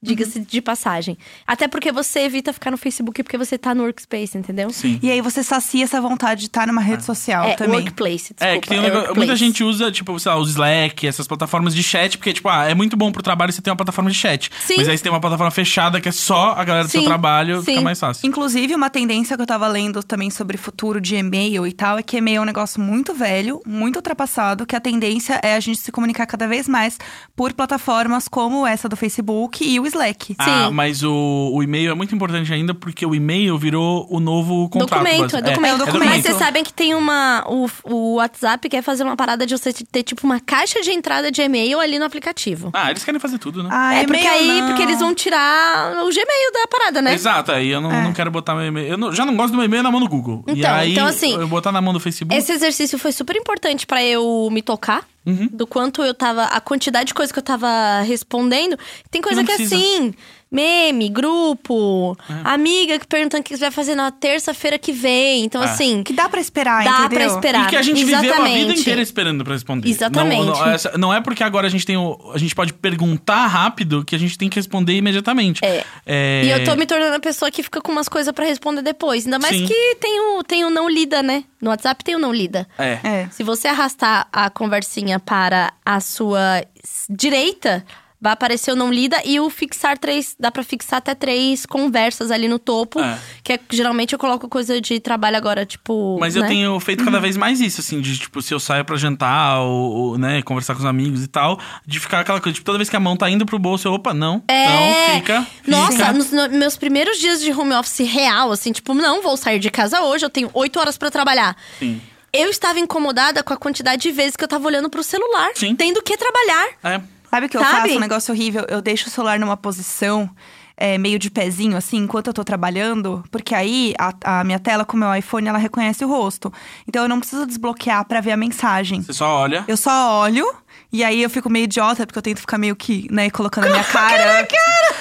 Diga-se 0.00 0.38
de 0.40 0.60
passagem. 0.62 1.18
Até 1.44 1.66
porque 1.66 1.90
você 1.90 2.20
evita 2.20 2.52
ficar 2.52 2.70
no 2.70 2.76
Facebook 2.76 3.20
porque 3.24 3.36
você 3.36 3.58
tá 3.58 3.74
no 3.74 3.82
workspace, 3.82 4.38
entendeu? 4.38 4.70
Sim. 4.70 5.00
E 5.02 5.10
aí 5.10 5.20
você 5.20 5.42
sacia 5.42 5.82
essa 5.82 6.00
vontade 6.00 6.42
de 6.42 6.46
estar 6.46 6.68
numa 6.68 6.80
rede 6.80 7.04
social 7.04 7.44
É, 7.44 7.54
também. 7.54 7.80
workplace, 7.80 8.32
desculpa. 8.32 8.44
É, 8.46 8.60
que 8.60 8.68
tem 8.68 8.78
um 8.78 8.82
negócio- 8.82 8.98
workplace. 9.06 9.18
muita 9.26 9.36
gente 9.36 9.64
usa, 9.64 9.90
tipo, 9.90 10.16
sei 10.20 10.30
lá, 10.30 10.38
o 10.38 10.42
Slack, 10.44 11.04
essas 11.04 11.26
plataformas 11.26 11.74
de 11.74 11.82
chat, 11.82 12.16
porque, 12.16 12.32
tipo, 12.32 12.48
ah, 12.48 12.66
é 12.70 12.74
muito 12.74 12.96
bom 12.96 13.10
pro 13.10 13.22
trabalho 13.24 13.52
você 13.52 13.60
ter 13.60 13.70
uma 13.70 13.76
plataforma 13.76 14.08
de 14.08 14.16
chat. 14.16 14.50
Sim. 14.64 14.74
Mas 14.76 14.88
aí 14.88 14.96
você 14.96 15.02
tem 15.02 15.10
uma 15.10 15.20
plataforma 15.20 15.50
fechada 15.50 16.00
que 16.00 16.08
é 16.08 16.12
só 16.12 16.52
a 16.52 16.62
galera 16.62 16.84
do 16.86 16.90
seu 16.90 17.00
Sim, 17.00 17.06
trabalho, 17.06 17.60
fica 17.62 17.78
sim. 17.78 17.84
mais 17.84 17.98
fácil. 17.98 18.24
Inclusive, 18.24 18.76
uma 18.76 18.90
tendência 18.90 19.36
que 19.36 19.42
eu 19.42 19.46
tava 19.46 19.66
lendo 19.66 20.00
também 20.04 20.30
sobre 20.30 20.56
futuro 20.56 21.00
de 21.00 21.16
e-mail 21.16 21.66
e 21.66 21.72
tal, 21.72 21.98
é 21.98 22.04
que 22.04 22.16
e-mail 22.18 22.38
é 22.38 22.40
um 22.42 22.44
negócio 22.44 22.80
muito 22.80 23.12
velho, 23.14 23.60
muito 23.66 23.96
ultrapassado, 23.96 24.64
que 24.64 24.76
a 24.76 24.80
tendência 24.80 25.40
é 25.42 25.56
a 25.56 25.60
gente 25.60 25.80
se 25.80 25.90
comunicar 25.90 26.24
cada 26.26 26.46
vez 26.46 26.68
mais 26.68 26.96
por 27.34 27.52
plataformas 27.52 28.28
como 28.28 28.64
essa 28.64 28.88
do 28.88 28.96
Facebook 28.96 29.64
e 29.64 29.80
o 29.80 29.87
Slack. 29.88 30.34
Ah, 30.38 30.44
Sim. 30.68 30.74
mas 30.74 31.02
o, 31.02 31.50
o 31.52 31.62
e-mail 31.62 31.90
é 31.90 31.94
muito 31.94 32.14
importante 32.14 32.52
ainda 32.52 32.72
porque 32.74 33.04
o 33.04 33.14
e-mail 33.14 33.58
virou 33.58 34.06
o 34.10 34.20
novo 34.20 34.68
contrato. 34.68 34.90
Documento, 35.02 35.36
é 35.36 35.40
base- 35.40 35.50
documento. 35.50 35.72
É, 35.72 35.74
é 35.74 35.86
documento. 35.86 36.08
Mas 36.10 36.22
vocês 36.22 36.36
sabem 36.36 36.62
que 36.64 36.72
tem 36.72 36.94
uma. 36.94 37.44
O, 37.48 37.66
o 37.84 38.14
WhatsApp 38.16 38.68
quer 38.68 38.82
fazer 38.82 39.02
uma 39.04 39.16
parada 39.16 39.46
de 39.46 39.56
você 39.56 39.72
ter, 39.72 40.02
tipo, 40.02 40.24
uma 40.24 40.40
caixa 40.40 40.80
de 40.80 40.90
entrada 40.90 41.30
de 41.30 41.42
e-mail 41.42 41.80
ali 41.80 41.98
no 41.98 42.04
aplicativo. 42.04 42.70
Ah, 42.72 42.90
eles 42.90 43.04
querem 43.04 43.18
fazer 43.20 43.38
tudo, 43.38 43.62
né? 43.62 43.68
Ah, 43.72 43.94
é 43.94 44.06
porque 44.06 44.26
aí, 44.26 44.60
não. 44.60 44.68
porque 44.68 44.82
eles 44.82 44.98
vão 45.00 45.14
tirar 45.14 45.92
o 46.04 46.08
Gmail 46.08 46.52
da 46.52 46.66
parada, 46.70 47.02
né? 47.02 47.14
Exato, 47.14 47.52
aí 47.52 47.68
eu 47.68 47.80
não, 47.80 47.90
É. 47.92 48.02
não 48.04 48.12
quero 48.12 48.30
botar 48.30 48.54
meu 48.54 48.66
e-mail. 48.66 48.88
Eu 48.88 48.98
não- 48.98 49.12
já 49.12 49.24
não 49.24 49.36
gosto 49.36 49.50
do 49.52 49.56
meu 49.56 49.64
e-mail 49.66 49.82
na 49.82 49.90
mão 49.90 50.00
do 50.00 50.08
Google. 50.08 50.44
e 50.46 50.52
Então, 50.58 50.74
aí, 50.74 50.92
então, 50.92 51.06
assim, 51.06 51.34
eu 51.34 51.48
botar 51.48 51.72
na 51.72 51.80
mão 51.80 51.92
do 51.92 52.00
Facebook. 52.00 52.36
Esse 52.36 52.52
exercício 52.52 52.98
foi 52.98 53.12
super 53.12 53.36
importante 53.36 53.86
pra 53.86 54.02
eu 54.04 54.48
me 54.50 54.62
tocar. 54.62 55.02
Uhum. 55.28 55.48
Do 55.52 55.66
quanto 55.66 56.02
eu 56.02 56.14
tava. 56.14 56.44
A 56.44 56.60
quantidade 56.60 57.08
de 57.08 57.14
coisa 57.14 57.30
que 57.32 57.38
eu 57.38 57.42
tava 57.42 58.00
respondendo. 58.00 58.78
Tem 59.10 59.20
coisa 59.20 59.40
Não 59.40 59.44
que 59.46 59.52
é 59.52 59.56
precisa. 59.56 59.76
assim. 59.76 60.14
Meme, 60.50 61.08
grupo, 61.10 62.16
É. 62.28 62.34
amiga 62.54 62.98
que 62.98 63.06
perguntando 63.06 63.42
o 63.42 63.44
que 63.44 63.54
você 63.54 63.60
vai 63.60 63.70
fazer 63.70 63.94
na 63.94 64.10
terça-feira 64.10 64.78
que 64.78 64.92
vem. 64.92 65.44
Então, 65.44 65.62
É. 65.62 65.66
assim, 65.66 66.02
Que 66.02 66.12
dá 66.12 66.28
pra 66.28 66.40
esperar, 66.40 66.84
dá 66.84 66.90
entendeu? 67.04 67.08
pra 67.10 67.26
esperar. 67.26 67.66
E 67.66 67.68
que 67.70 67.76
a 67.76 67.82
gente 67.82 68.00
Exatamente. 68.02 68.32
viveu 68.32 68.44
a 68.44 68.66
vida 68.68 68.80
inteira 68.80 69.02
esperando 69.02 69.44
pra 69.44 69.52
responder. 69.52 69.88
Exatamente. 69.88 70.46
Não, 70.46 70.54
não, 70.54 70.98
não 70.98 71.14
é 71.14 71.20
porque 71.20 71.42
agora 71.44 71.66
a 71.66 71.70
gente 71.70 71.84
tem 71.84 71.96
o, 71.96 72.18
a 72.34 72.38
gente 72.38 72.54
pode 72.54 72.72
perguntar 72.72 73.46
rápido 73.46 74.04
que 74.04 74.14
a 74.14 74.18
gente 74.18 74.38
tem 74.38 74.48
que 74.48 74.56
responder 74.56 74.94
imediatamente. 74.94 75.62
É. 75.64 75.84
É, 76.06 76.42
E 76.44 76.50
eu 76.50 76.64
tô 76.64 76.74
me 76.76 76.86
tornando 76.86 77.14
a 77.14 77.20
pessoa 77.20 77.50
que 77.50 77.62
fica 77.62 77.80
com 77.80 77.92
umas 77.92 78.08
coisas 78.08 78.32
pra 78.32 78.44
responder 78.46 78.80
depois. 78.82 79.24
Ainda 79.26 79.38
mais 79.38 79.54
Sim. 79.54 79.66
que 79.66 79.94
tem 80.00 80.18
o, 80.20 80.42
tem 80.42 80.64
o 80.64 80.70
não 80.70 80.88
lida, 80.88 81.22
né? 81.22 81.44
No 81.60 81.70
WhatsApp 81.70 82.02
tem 82.02 82.14
o 82.14 82.18
não 82.18 82.32
lida. 82.32 82.66
É. 82.78 82.98
É. 83.04 83.28
Se 83.30 83.42
você 83.42 83.68
arrastar 83.68 84.26
a 84.32 84.48
conversinha 84.48 85.18
para 85.20 85.72
a 85.84 86.00
sua 86.00 86.62
direita, 87.10 87.84
vai 88.20 88.32
aparecer 88.32 88.72
o 88.72 88.76
não 88.76 88.92
lida 88.92 89.20
e 89.24 89.38
o 89.40 89.48
fixar 89.48 89.96
três. 89.98 90.34
Dá 90.38 90.50
pra 90.50 90.62
fixar 90.62 90.98
até 90.98 91.14
três 91.14 91.64
conversas 91.64 92.30
ali 92.30 92.48
no 92.48 92.58
topo. 92.58 93.00
É. 93.00 93.18
Que 93.42 93.52
é, 93.54 93.60
geralmente 93.70 94.12
eu 94.12 94.18
coloco 94.18 94.48
coisa 94.48 94.80
de 94.80 94.98
trabalho 95.00 95.36
agora, 95.36 95.64
tipo. 95.64 96.16
Mas 96.18 96.34
eu 96.36 96.42
né? 96.42 96.48
tenho 96.48 96.78
feito 96.80 97.04
cada 97.04 97.20
vez 97.20 97.36
mais 97.36 97.60
isso, 97.60 97.80
assim, 97.80 98.00
de 98.00 98.18
tipo, 98.18 98.42
se 98.42 98.52
eu 98.52 98.60
saio 98.60 98.84
pra 98.84 98.96
jantar 98.96 99.60
ou, 99.60 99.92
ou, 99.92 100.18
né, 100.18 100.42
conversar 100.42 100.74
com 100.74 100.80
os 100.80 100.86
amigos 100.86 101.22
e 101.22 101.28
tal, 101.28 101.58
de 101.86 102.00
ficar 102.00 102.20
aquela 102.20 102.40
coisa, 102.40 102.54
tipo, 102.54 102.64
toda 102.66 102.78
vez 102.78 102.88
que 102.90 102.96
a 102.96 103.00
mão 103.00 103.16
tá 103.16 103.28
indo 103.30 103.46
pro 103.46 103.58
bolso, 103.58 103.86
eu, 103.88 103.92
opa, 103.92 104.12
não. 104.12 104.42
É. 104.48 104.66
Não, 104.66 105.14
fica. 105.20 105.46
Nossa, 105.66 105.92
fica. 105.92 106.12
nos 106.12 106.30
no- 106.32 106.48
meus 106.50 106.76
primeiros 106.76 107.18
dias 107.18 107.40
de 107.40 107.52
home 107.52 107.72
office 107.74 108.00
real, 108.00 108.50
assim, 108.52 108.72
tipo, 108.72 108.94
não 108.94 109.22
vou 109.22 109.36
sair 109.36 109.58
de 109.58 109.70
casa 109.70 110.00
hoje, 110.02 110.24
eu 110.24 110.30
tenho 110.30 110.50
oito 110.54 110.78
horas 110.80 110.98
pra 110.98 111.10
trabalhar. 111.10 111.56
Sim. 111.78 112.00
Eu 112.32 112.50
estava 112.50 112.78
incomodada 112.78 113.42
com 113.42 113.54
a 113.54 113.56
quantidade 113.56 114.02
de 114.02 114.10
vezes 114.10 114.36
que 114.36 114.44
eu 114.44 114.48
tava 114.48 114.66
olhando 114.66 114.90
pro 114.90 115.02
celular, 115.02 115.50
Sim. 115.54 115.74
tendo 115.74 116.02
que 116.02 116.14
trabalhar. 116.16 116.68
É. 116.84 117.00
Sabe 117.30 117.46
o 117.46 117.48
que 117.48 117.56
eu 117.56 117.60
Sabe? 117.62 117.80
faço? 117.80 117.96
Um 117.96 118.00
negócio 118.00 118.34
horrível. 118.34 118.64
Eu 118.68 118.80
deixo 118.80 119.08
o 119.08 119.10
celular 119.10 119.38
numa 119.38 119.56
posição 119.56 120.30
é, 120.76 120.96
meio 120.96 121.18
de 121.18 121.30
pezinho, 121.30 121.76
assim, 121.76 121.98
enquanto 121.98 122.28
eu 122.28 122.32
tô 122.32 122.44
trabalhando. 122.44 123.24
Porque 123.30 123.54
aí 123.54 123.94
a, 123.98 124.40
a 124.40 124.44
minha 124.44 124.58
tela 124.58 124.84
com 124.84 124.96
o 124.96 125.00
meu 125.00 125.14
iPhone, 125.14 125.48
ela 125.48 125.58
reconhece 125.58 126.04
o 126.04 126.08
rosto. 126.08 126.52
Então 126.86 127.02
eu 127.02 127.08
não 127.08 127.18
preciso 127.18 127.44
desbloquear 127.44 128.04
pra 128.04 128.20
ver 128.20 128.30
a 128.32 128.36
mensagem. 128.36 129.02
Você 129.02 129.12
só 129.12 129.28
olha. 129.40 129.64
Eu 129.66 129.76
só 129.76 130.20
olho. 130.20 130.46
E 130.92 131.04
aí 131.04 131.22
eu 131.22 131.28
fico 131.28 131.50
meio 131.50 131.64
idiota, 131.64 132.06
porque 132.06 132.18
eu 132.18 132.22
tento 132.22 132.40
ficar 132.40 132.56
meio 132.56 132.74
que, 132.74 133.06
né, 133.10 133.28
colocando 133.28 133.66
a 133.66 133.70
minha 133.70 133.84
cara. 133.84 134.46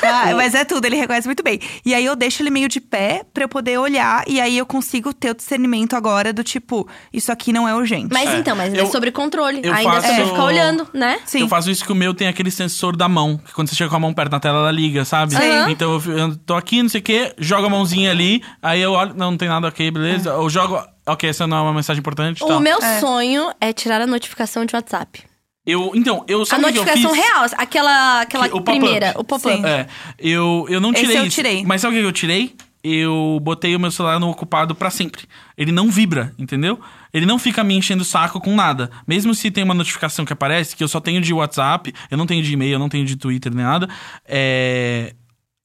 Ah, 0.01 0.33
mas 0.35 0.53
é 0.55 0.63
tudo, 0.65 0.85
ele 0.85 0.95
reconhece 0.95 1.27
muito 1.27 1.43
bem. 1.43 1.59
E 1.85 1.93
aí 1.93 2.05
eu 2.05 2.15
deixo 2.15 2.41
ele 2.41 2.49
meio 2.49 2.67
de 2.69 2.79
pé 2.79 3.23
pra 3.33 3.43
eu 3.43 3.49
poder 3.49 3.77
olhar. 3.79 4.23
E 4.27 4.39
aí 4.39 4.57
eu 4.57 4.65
consigo 4.65 5.13
ter 5.13 5.31
o 5.31 5.35
discernimento 5.35 5.95
agora 5.95 6.31
do 6.31 6.43
tipo, 6.43 6.87
isso 7.11 7.31
aqui 7.31 7.51
não 7.53 7.67
é 7.67 7.75
urgente. 7.75 8.09
Mas 8.13 8.29
É. 8.29 8.37
então, 8.37 8.55
mas 8.55 8.67
ainda 8.67 8.79
Eu- 8.79 8.85
é 8.85 8.89
sobre 8.89 9.11
controle. 9.11 9.61
eu 9.63 9.73
ainda 9.73 9.97
é 9.97 10.01
faço- 10.01 10.25
ficar 10.29 10.43
olhando, 10.43 10.87
né? 10.93 11.19
Sim. 11.25 11.41
Eu 11.41 11.47
faço 11.47 11.69
isso 11.71 11.83
que 11.85 11.91
o 11.91 11.95
meu 11.95 12.13
tem 12.13 12.27
aquele 12.27 12.51
sensor 12.51 12.95
da 12.95 13.07
mão. 13.09 13.37
Que 13.37 13.53
quando 13.53 13.67
você 13.69 13.75
chega 13.75 13.89
com 13.89 13.95
a 13.95 13.99
mão 13.99 14.13
perto 14.13 14.31
na 14.31 14.39
tela, 14.39 14.59
ela 14.59 14.71
liga, 14.71 15.03
sabe? 15.05 15.33
Sim. 15.33 15.69
Então 15.69 15.93
eu, 15.93 15.99
fi- 15.99 16.11
eu 16.11 16.35
tô 16.37 16.55
aqui, 16.55 16.81
não 16.81 16.89
sei 16.89 16.99
o 17.01 17.03
quê, 17.03 17.33
jogo 17.37 17.65
a 17.65 17.69
mãozinha 17.69 18.11
ali, 18.11 18.41
aí 18.61 18.81
eu 18.81 18.91
olho, 18.91 19.13
não, 19.15 19.31
não 19.31 19.37
tem 19.37 19.47
nada, 19.49 19.67
ok, 19.67 19.89
beleza. 19.91 20.29
Eu 20.29 20.49
jogo, 20.49 20.81
ok, 21.05 21.29
essa 21.29 21.45
não 21.47 21.57
é 21.57 21.61
uma 21.61 21.73
mensagem 21.73 21.99
importante. 21.99 22.43
O 22.43 22.47
tal. 22.47 22.59
meu 22.59 22.77
É. 22.81 22.99
sonho 22.99 23.51
é 23.59 23.73
tirar 23.73 24.01
a 24.01 24.07
notificação 24.07 24.65
de 24.65 24.75
WhatsApp. 24.75 25.23
Eu, 25.67 25.91
então, 25.93 26.23
eu 26.29 26.41
a 26.43 26.45
sabe 26.45 26.63
o 26.63 26.71
que 26.71 26.77
eu 26.79 26.83
notificação 26.85 27.13
fiz? 27.13 27.23
real, 27.25 27.45
aquela, 27.57 28.21
aquela 28.21 28.47
Que- 28.49 28.55
o 28.55 28.61
primeira, 28.61 29.13
o 29.17 29.23
pop-up. 29.23 29.65
É, 29.65 29.85
eu, 30.17 30.65
eu 30.69 30.79
não 30.79 30.91
Esse 30.93 31.01
tirei 31.01 31.17
eu 31.17 31.25
isso. 31.25 31.35
tirei. 31.35 31.65
Mas 31.65 31.81
sabe 31.81 31.97
o 31.97 31.99
que 31.99 32.05
eu 32.05 32.11
tirei? 32.13 32.55
Eu 32.83 33.37
botei 33.41 33.75
o 33.75 33.79
meu 33.79 33.91
celular 33.91 34.17
no 34.17 34.29
ocupado 34.29 34.73
pra 34.73 34.89
sempre. 34.89 35.23
Ele 35.57 35.73
não 35.73 35.89
vibra, 35.91 36.33
entendeu? 36.39 36.79
Ele 37.13 37.25
não 37.25 37.37
fica 37.37 37.61
me 37.65 37.75
enchendo 37.75 38.03
o 38.03 38.05
saco 38.05 38.39
com 38.39 38.55
nada. 38.55 38.89
Mesmo 39.05 39.35
se 39.35 39.51
tem 39.51 39.63
uma 39.63 39.73
notificação 39.73 40.23
que 40.23 40.31
aparece, 40.31 40.73
que 40.73 40.81
eu 40.83 40.87
só 40.87 41.01
tenho 41.01 41.19
de 41.19 41.33
WhatsApp, 41.33 41.93
eu 42.09 42.17
não 42.17 42.25
tenho 42.25 42.41
de 42.41 42.53
e-mail, 42.53 42.73
eu 42.73 42.79
não 42.79 42.87
tenho 42.87 43.03
de 43.05 43.17
Twitter 43.17 43.53
nem 43.53 43.65
nada. 43.65 43.89
É. 44.25 45.13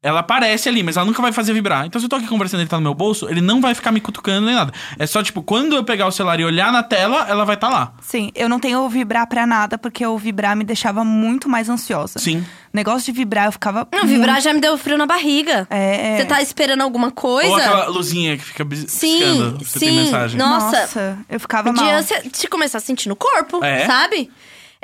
Ela 0.03 0.19
aparece 0.19 0.69
ali, 0.69 0.83
mas 0.83 0.97
ela 0.97 1.07
nunca 1.07 1.23
vai 1.23 1.31
fazer 1.31 1.53
vibrar. 1.53 1.87
Então, 1.87 2.01
se 2.01 2.07
eu 2.07 2.09
tô 2.09 2.17
aqui 2.17 2.27
conversando 2.27 2.59
e 2.59 2.63
ele 2.65 2.69
tá 2.69 2.77
no 2.77 2.83
meu 2.83 2.93
bolso, 2.93 3.29
ele 3.29 3.41
não 3.41 3.61
vai 3.61 3.73
ficar 3.73 3.93
me 3.93 4.01
cutucando 4.01 4.45
nem 4.47 4.55
nada. 4.55 4.73
É 4.99 5.07
só, 5.07 5.23
tipo, 5.23 5.45
quando 5.45 5.77
eu 5.77 5.85
pegar 5.85 6.09
o 6.09 6.11
celular 6.11 6.41
e 6.41 6.45
olhar 6.45 6.73
na 6.73 6.83
tela, 6.83 7.25
ela 7.29 7.45
vai 7.45 7.55
estar 7.55 7.69
tá 7.69 7.73
lá. 7.73 7.93
Sim, 8.01 8.33
eu 8.35 8.49
não 8.49 8.59
tenho 8.59 8.81
o 8.81 8.89
vibrar 8.89 9.29
pra 9.29 9.47
nada, 9.47 9.79
porque 9.79 10.05
o 10.05 10.19
vibrar 10.19 10.57
me 10.57 10.65
deixava 10.65 11.05
muito 11.05 11.49
mais 11.49 11.69
ansiosa. 11.69 12.19
Sim. 12.19 12.45
Negócio 12.73 13.13
de 13.13 13.17
vibrar, 13.17 13.47
eu 13.47 13.53
ficava. 13.53 13.87
Não, 13.93 14.05
vibrar 14.05 14.41
já 14.41 14.53
me 14.53 14.61
deu 14.61 14.77
frio 14.77 14.99
na 14.99 15.07
barriga. 15.07 15.69
É, 15.71 16.15
é. 16.15 16.17
Você 16.17 16.25
tá 16.25 16.43
esperando 16.43 16.81
alguma 16.81 17.13
coisa? 17.13 17.51
Ou 17.51 17.57
aquela 17.57 17.87
luzinha 17.87 18.37
que 18.37 18.45
fica 18.45 18.65
bis- 18.65 18.87
Sim, 18.89 19.19
piscando. 19.21 19.65
Você 19.65 19.79
tem 19.79 19.89
sim. 19.91 19.97
mensagem. 19.97 20.37
Nossa. 20.37 20.81
Nossa, 20.81 21.19
eu 21.29 21.39
ficava 21.39 21.73
mal. 21.73 21.85
Podia 21.85 22.03
você 22.03 22.29
te 22.29 22.49
começar 22.49 22.79
a 22.79 22.81
sentir 22.81 23.09
no 23.09 23.15
corpo, 23.15 23.65
É? 23.65 23.87
sabe? 23.87 24.29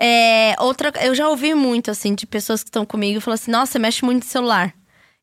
É, 0.01 0.55
outra, 0.61 0.93
eu 1.01 1.13
já 1.13 1.29
ouvi 1.29 1.55
muito, 1.55 1.91
assim, 1.91 2.15
de 2.15 2.25
pessoas 2.25 2.63
que 2.63 2.69
estão 2.69 2.87
comigo 2.87 3.19
e 3.19 3.21
falam 3.21 3.35
assim: 3.35 3.51
nossa, 3.51 3.73
você 3.73 3.79
mexe 3.81 4.05
muito 4.05 4.23
no 4.23 4.31
celular. 4.31 4.73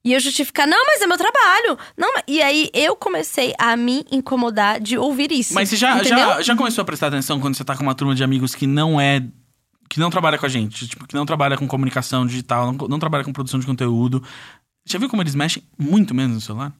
E 0.06 0.14
eu 0.14 0.20
justificar, 0.20 0.68
não, 0.68 0.86
mas 0.86 1.02
é 1.02 1.08
meu 1.08 1.18
trabalho. 1.18 1.80
Não, 1.98 2.14
e 2.28 2.40
aí 2.40 2.70
eu 2.76 2.96
comecei 2.96 3.56
a 3.58 3.76
me 3.76 4.06
incomodar 4.12 4.80
de 4.80 5.00
ouvir 5.00 5.32
isso. 5.32 5.56
Mas 5.56 5.70
você 5.70 5.76
já, 5.76 5.98
entendeu? 5.98 6.20
já, 6.20 6.42
já 6.44 6.56
começou 6.56 6.84
a 6.84 6.86
prestar 6.86 7.08
atenção 7.08 7.40
quando 7.40 7.56
você 7.56 7.64
tá 7.64 7.76
com 7.76 7.82
uma 7.82 7.96
turma 7.96 8.14
de 8.14 8.24
amigos 8.24 8.54
que 8.54 8.68
não 8.68 9.02
é. 9.02 9.24
que 9.90 10.00
não 10.00 10.12
trabalha 10.12 10.38
com 10.38 10.46
a 10.46 10.50
gente? 10.50 10.88
Tipo, 10.88 11.08
que 11.08 11.16
não 11.16 11.26
trabalha 11.26 11.58
com 11.58 11.68
comunicação 11.68 12.24
digital, 12.24 12.72
não, 12.72 12.88
não 12.88 13.00
trabalha 13.00 13.24
com 13.24 13.34
produção 13.34 13.60
de 13.60 13.66
conteúdo. 13.66 14.22
Já 14.88 15.00
viu 15.00 15.10
como 15.10 15.24
eles 15.24 15.34
mexem 15.34 15.64
muito 15.76 16.14
menos 16.14 16.36
no 16.36 16.42
celular? 16.42 16.72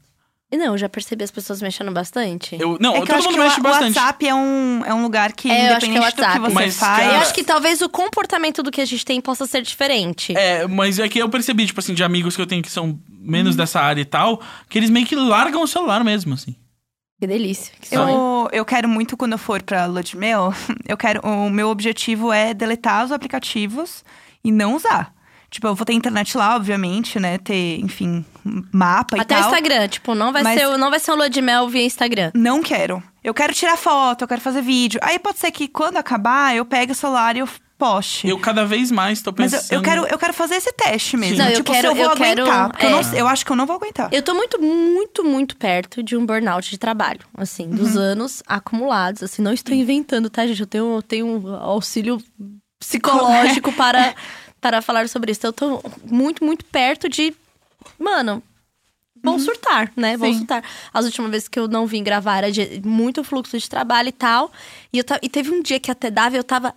Não, 0.58 0.66
eu 0.68 0.78
já 0.78 0.88
percebi 0.90 1.24
as 1.24 1.32
pessoas 1.32 1.62
mexendo 1.62 1.92
bastante. 1.92 2.56
Eu, 2.60 2.78
não, 2.80 2.92
É 2.92 2.96
que 2.96 3.02
eu 3.04 3.06
todo 3.08 3.16
acho 3.18 3.28
mundo 3.28 3.34
que 3.38 3.44
mexe 3.44 3.60
o, 3.60 3.64
bastante. 3.64 3.98
o 3.98 4.02
WhatsApp 4.02 4.28
é 4.28 4.36
um, 4.36 4.84
é 4.86 4.94
um 4.94 5.02
lugar 5.04 5.32
que, 5.34 5.50
É, 5.52 5.72
eu 5.72 5.76
acho 5.78 5.86
que 5.86 5.86
é 5.86 5.90
independente 5.90 6.12
do 6.12 6.16
que 6.16 6.22
WhatsApp. 6.22 6.40
você 6.40 6.54
Mas, 6.54 6.78
faz. 6.78 6.98
cara- 7.00 7.14
Eu 7.16 7.20
acho 7.22 7.34
que 7.34 7.44
talvez 7.44 7.82
o 7.82 7.90
comportamento 7.90 8.62
do 8.64 8.72
que 8.72 8.82
a 8.82 8.86
gente 8.86 9.06
tem 9.06 9.20
possa 9.22 9.46
ser 9.46 9.62
diferente. 9.62 10.36
É, 10.38 10.68
mas 10.68 11.00
é 11.00 11.08
que 11.10 11.20
eu 11.20 11.30
percebi, 11.30 11.66
tipo 11.66 11.80
assim, 11.80 11.94
de 11.94 12.04
amigos 12.04 12.36
que 12.36 12.42
eu 12.42 12.48
tenho 12.48 12.62
que 12.62 12.72
são 12.72 13.00
menos 13.10 13.56
dessa 13.56 13.80
área 13.82 14.02
e 14.02 14.06
tal, 14.06 14.42
que 14.70 14.78
eles 14.78 14.90
meio 14.90 15.06
que 15.06 15.16
largam 15.16 15.64
o 15.64 15.68
celular 15.68 16.04
mesmo, 16.04 16.34
assim. 16.34 16.56
Que 17.20 17.26
delícia. 17.26 17.74
Que. 17.80 17.96
Eu, 17.96 18.50
eu 18.52 18.66
quero 18.66 18.90
muito, 18.90 19.16
quando 19.16 19.32
eu 19.32 19.38
for 19.38 19.62
pra 19.64 19.86
Ludmel, 19.86 20.54
eu 20.86 20.98
quero. 20.98 21.22
O 21.26 21.50
meu 21.50 21.70
objetivo 21.70 22.32
é 22.34 22.54
deletar 22.54 23.06
os 23.06 23.12
aplicativos 23.12 24.04
e 24.44 24.52
não 24.52 24.76
usar. 24.76 25.15
Tipo, 25.56 25.68
eu 25.68 25.76
vou 25.76 25.86
ter 25.86 25.94
internet 25.94 26.38
lá, 26.38 26.54
obviamente, 26.58 27.18
né? 27.18 27.38
Ter, 27.38 27.80
enfim, 27.80 28.26
mapa 28.74 29.16
Até 29.22 29.36
e 29.36 29.38
o 29.38 29.42
tal. 29.42 29.50
Instagram, 29.50 29.88
tipo, 29.88 30.14
não 30.14 30.34
vai, 30.34 30.44
Mas- 30.44 30.60
ser, 30.60 30.68
o- 30.68 30.78
não 30.78 30.90
vai 30.90 31.00
ser 31.00 31.12
um 31.12 31.16
lua 31.16 31.30
de 31.30 31.42
mel 31.42 31.70
via 31.70 31.82
Instagram. 31.86 32.32
Não 32.36 32.62
quero. 32.62 33.02
Eu 33.24 33.34
quero 33.34 33.54
tirar 33.54 33.78
foto, 33.78 34.24
eu 34.24 34.28
quero 34.28 34.42
fazer 34.42 34.62
vídeo. 34.62 35.00
Aí 35.02 35.18
pode 35.18 35.40
ser 35.40 35.52
que 35.52 35.70
quando 35.70 35.96
acabar, 35.96 36.54
eu 36.54 36.66
pegue 36.66 36.92
o 36.92 36.96
celular 36.96 37.38
e 37.38 37.40
eu 37.40 37.48
poste. 37.78 38.28
Eu 38.28 38.38
cada 38.38 38.66
vez 38.66 38.92
mais 38.92 39.22
tô 39.22 39.34
Mas 39.38 39.52
pensando. 39.54 39.72
eu, 39.72 39.78
eu 39.80 39.82
quero, 39.84 40.06
eu 40.08 40.18
quero 40.18 40.34
fazer 40.34 40.56
esse 40.56 40.74
teste 40.74 41.16
mesmo. 41.16 41.38
Sim. 41.38 41.42
Não, 41.44 41.50
eu 41.50 41.56
tipo, 41.58 41.72
quero- 41.72 41.82
se 41.88 41.88
eu 41.88 41.96
vou 41.96 42.04
eu 42.12 42.18
quero- 42.18 42.42
aguentar. 42.44 42.72
Eu, 42.82 42.90
é. 42.90 42.92
não- 42.92 43.14
eu 43.14 43.28
acho 43.28 43.46
que 43.46 43.52
eu 43.52 43.56
não 43.56 43.66
vou 43.66 43.78
aguentar. 43.78 44.10
Eu 44.12 44.22
tô 44.22 44.34
muito, 44.34 44.62
muito, 44.62 45.24
muito 45.24 45.56
perto 45.56 46.04
de 46.04 46.18
um 46.18 46.26
burnout 46.26 46.70
de 46.70 46.78
trabalho, 46.78 47.22
assim, 47.38 47.70
dos 47.70 47.96
anos 47.96 48.44
acumulados. 48.46 49.24
Assim, 49.24 49.42
não 49.42 49.54
estou 49.54 49.74
inventando, 49.74 50.30
tá, 50.30 50.46
gente? 50.46 50.60
Eu 50.60 50.68
tenho, 50.68 50.96
eu 50.98 51.02
tenho 51.02 51.26
um 51.28 51.56
auxílio 51.56 52.22
psicológico 52.80 53.72
para, 53.74 54.14
para 54.66 54.82
falar 54.82 55.08
sobre 55.08 55.32
isso. 55.32 55.46
Eu 55.46 55.54
tô 55.54 55.80
muito, 56.04 56.44
muito 56.44 56.66
perto 56.66 57.08
de. 57.08 57.36
Mano, 58.00 58.42
vão 59.24 59.38
surtar, 59.38 59.92
né? 59.96 60.18
Vão 60.18 60.34
surtar. 60.34 60.64
As 60.92 61.06
últimas 61.06 61.30
vezes 61.30 61.48
que 61.48 61.60
eu 61.60 61.68
não 61.68 61.86
vim 61.86 62.04
gravar 62.04 62.38
era 62.38 62.52
de 62.52 62.82
muito 62.84 63.24
fluxo 63.24 63.60
de 63.60 63.70
trabalho 63.70 64.10
e 64.10 64.12
tal. 64.12 64.52
E, 64.92 64.98
eu 64.98 65.06
e 65.22 65.30
teve 65.30 65.52
um 65.52 65.62
dia 65.62 65.80
que 65.80 65.92
até 65.92 66.10
dava, 66.10 66.36
eu 66.36 66.44
tava 66.44 66.74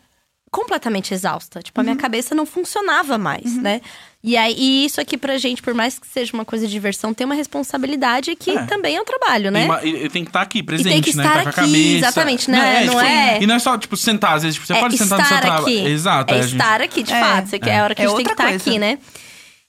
completamente 0.51 1.12
exausta. 1.14 1.61
Tipo, 1.62 1.80
a 1.80 1.84
minha 1.84 1.96
cabeça 1.96 2.34
não 2.34 2.44
funcionava 2.46 3.16
mais, 3.18 3.57
né? 3.57 3.80
E 4.22 4.36
aí, 4.36 4.55
e 4.59 4.84
isso 4.84 5.01
aqui 5.01 5.16
pra 5.16 5.38
gente, 5.38 5.62
por 5.62 5.72
mais 5.74 5.99
que 5.99 6.07
seja 6.07 6.32
uma 6.34 6.44
coisa 6.44 6.66
de 6.66 6.72
diversão, 6.72 7.14
tem 7.14 7.24
uma 7.24 7.34
responsabilidade 7.36 8.34
que 8.34 8.51
É. 8.51 8.64
também 8.66 8.96
é 8.96 9.01
um 9.01 9.05
trabalho, 9.05 9.51
né? 9.51 9.64
Uma- 9.66 9.84
E, 9.84 10.09
tem 10.09 10.24
que 10.24 10.30
estar 10.30 10.40
aqui, 10.42 10.62
presente, 10.62 10.90
tem 10.92 11.03
que 11.03 11.16
né? 11.16 11.22
estar 11.24 11.34
tá 11.34 11.42
com 11.42 11.49
a 11.49 11.51
aqui, 11.51 11.61
cabeça. 11.61 11.96
exatamente, 11.99 12.51
né? 12.51 12.84
Não 12.84 12.94
tipo, 12.94 13.01
é- 13.05 13.42
E 13.42 13.46
não 13.46 13.55
é 13.55 13.59
só, 13.61 13.78
tipo, 13.78 13.96
sentar. 13.96 14.34
Às 14.34 14.42
vezes, 14.42 14.57
tipo, 14.57 14.66
você 14.66 14.72
é 14.74 14.80
pode 14.80 14.99
sentar 14.99 15.18
no 15.20 15.24
seu 15.26 15.36
estar 15.36 15.46
trabalho. 15.46 15.62
aqui. 15.66 15.86
Exato. 15.86 16.34
É 16.34 16.42
gente- 16.42 16.53
estar 16.53 16.80
aqui, 16.82 17.03
de 17.05 17.12
É, 17.12 17.20
fato. 17.20 17.49
Você 17.49 17.59
quer- 17.61 17.70
É 17.70 17.78
a 17.78 17.84
hora 17.84 17.94
que 17.94 18.03
é 18.03 18.05
a 18.05 18.09
gente 18.09 18.16
tem 18.16 18.24
que 18.26 18.32
estar 18.32 18.49
coisa. 18.49 18.57
aqui, 18.70 18.78
né? 18.78 18.99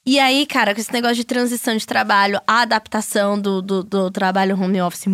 E 0.06 0.18
aí, 0.18 0.46
cara, 0.46 0.74
com 0.74 0.80
esse 0.80 0.92
negócio 0.92 1.16
de 1.16 1.24
transição 1.24 1.76
de 1.76 1.86
trabalho, 1.86 2.40
a 2.46 2.62
adaptação 2.62 3.38
do, 3.38 3.60
do, 3.60 3.84
do 3.84 4.10
trabalho 4.10 4.58
home 4.58 4.80
office, 4.80 5.04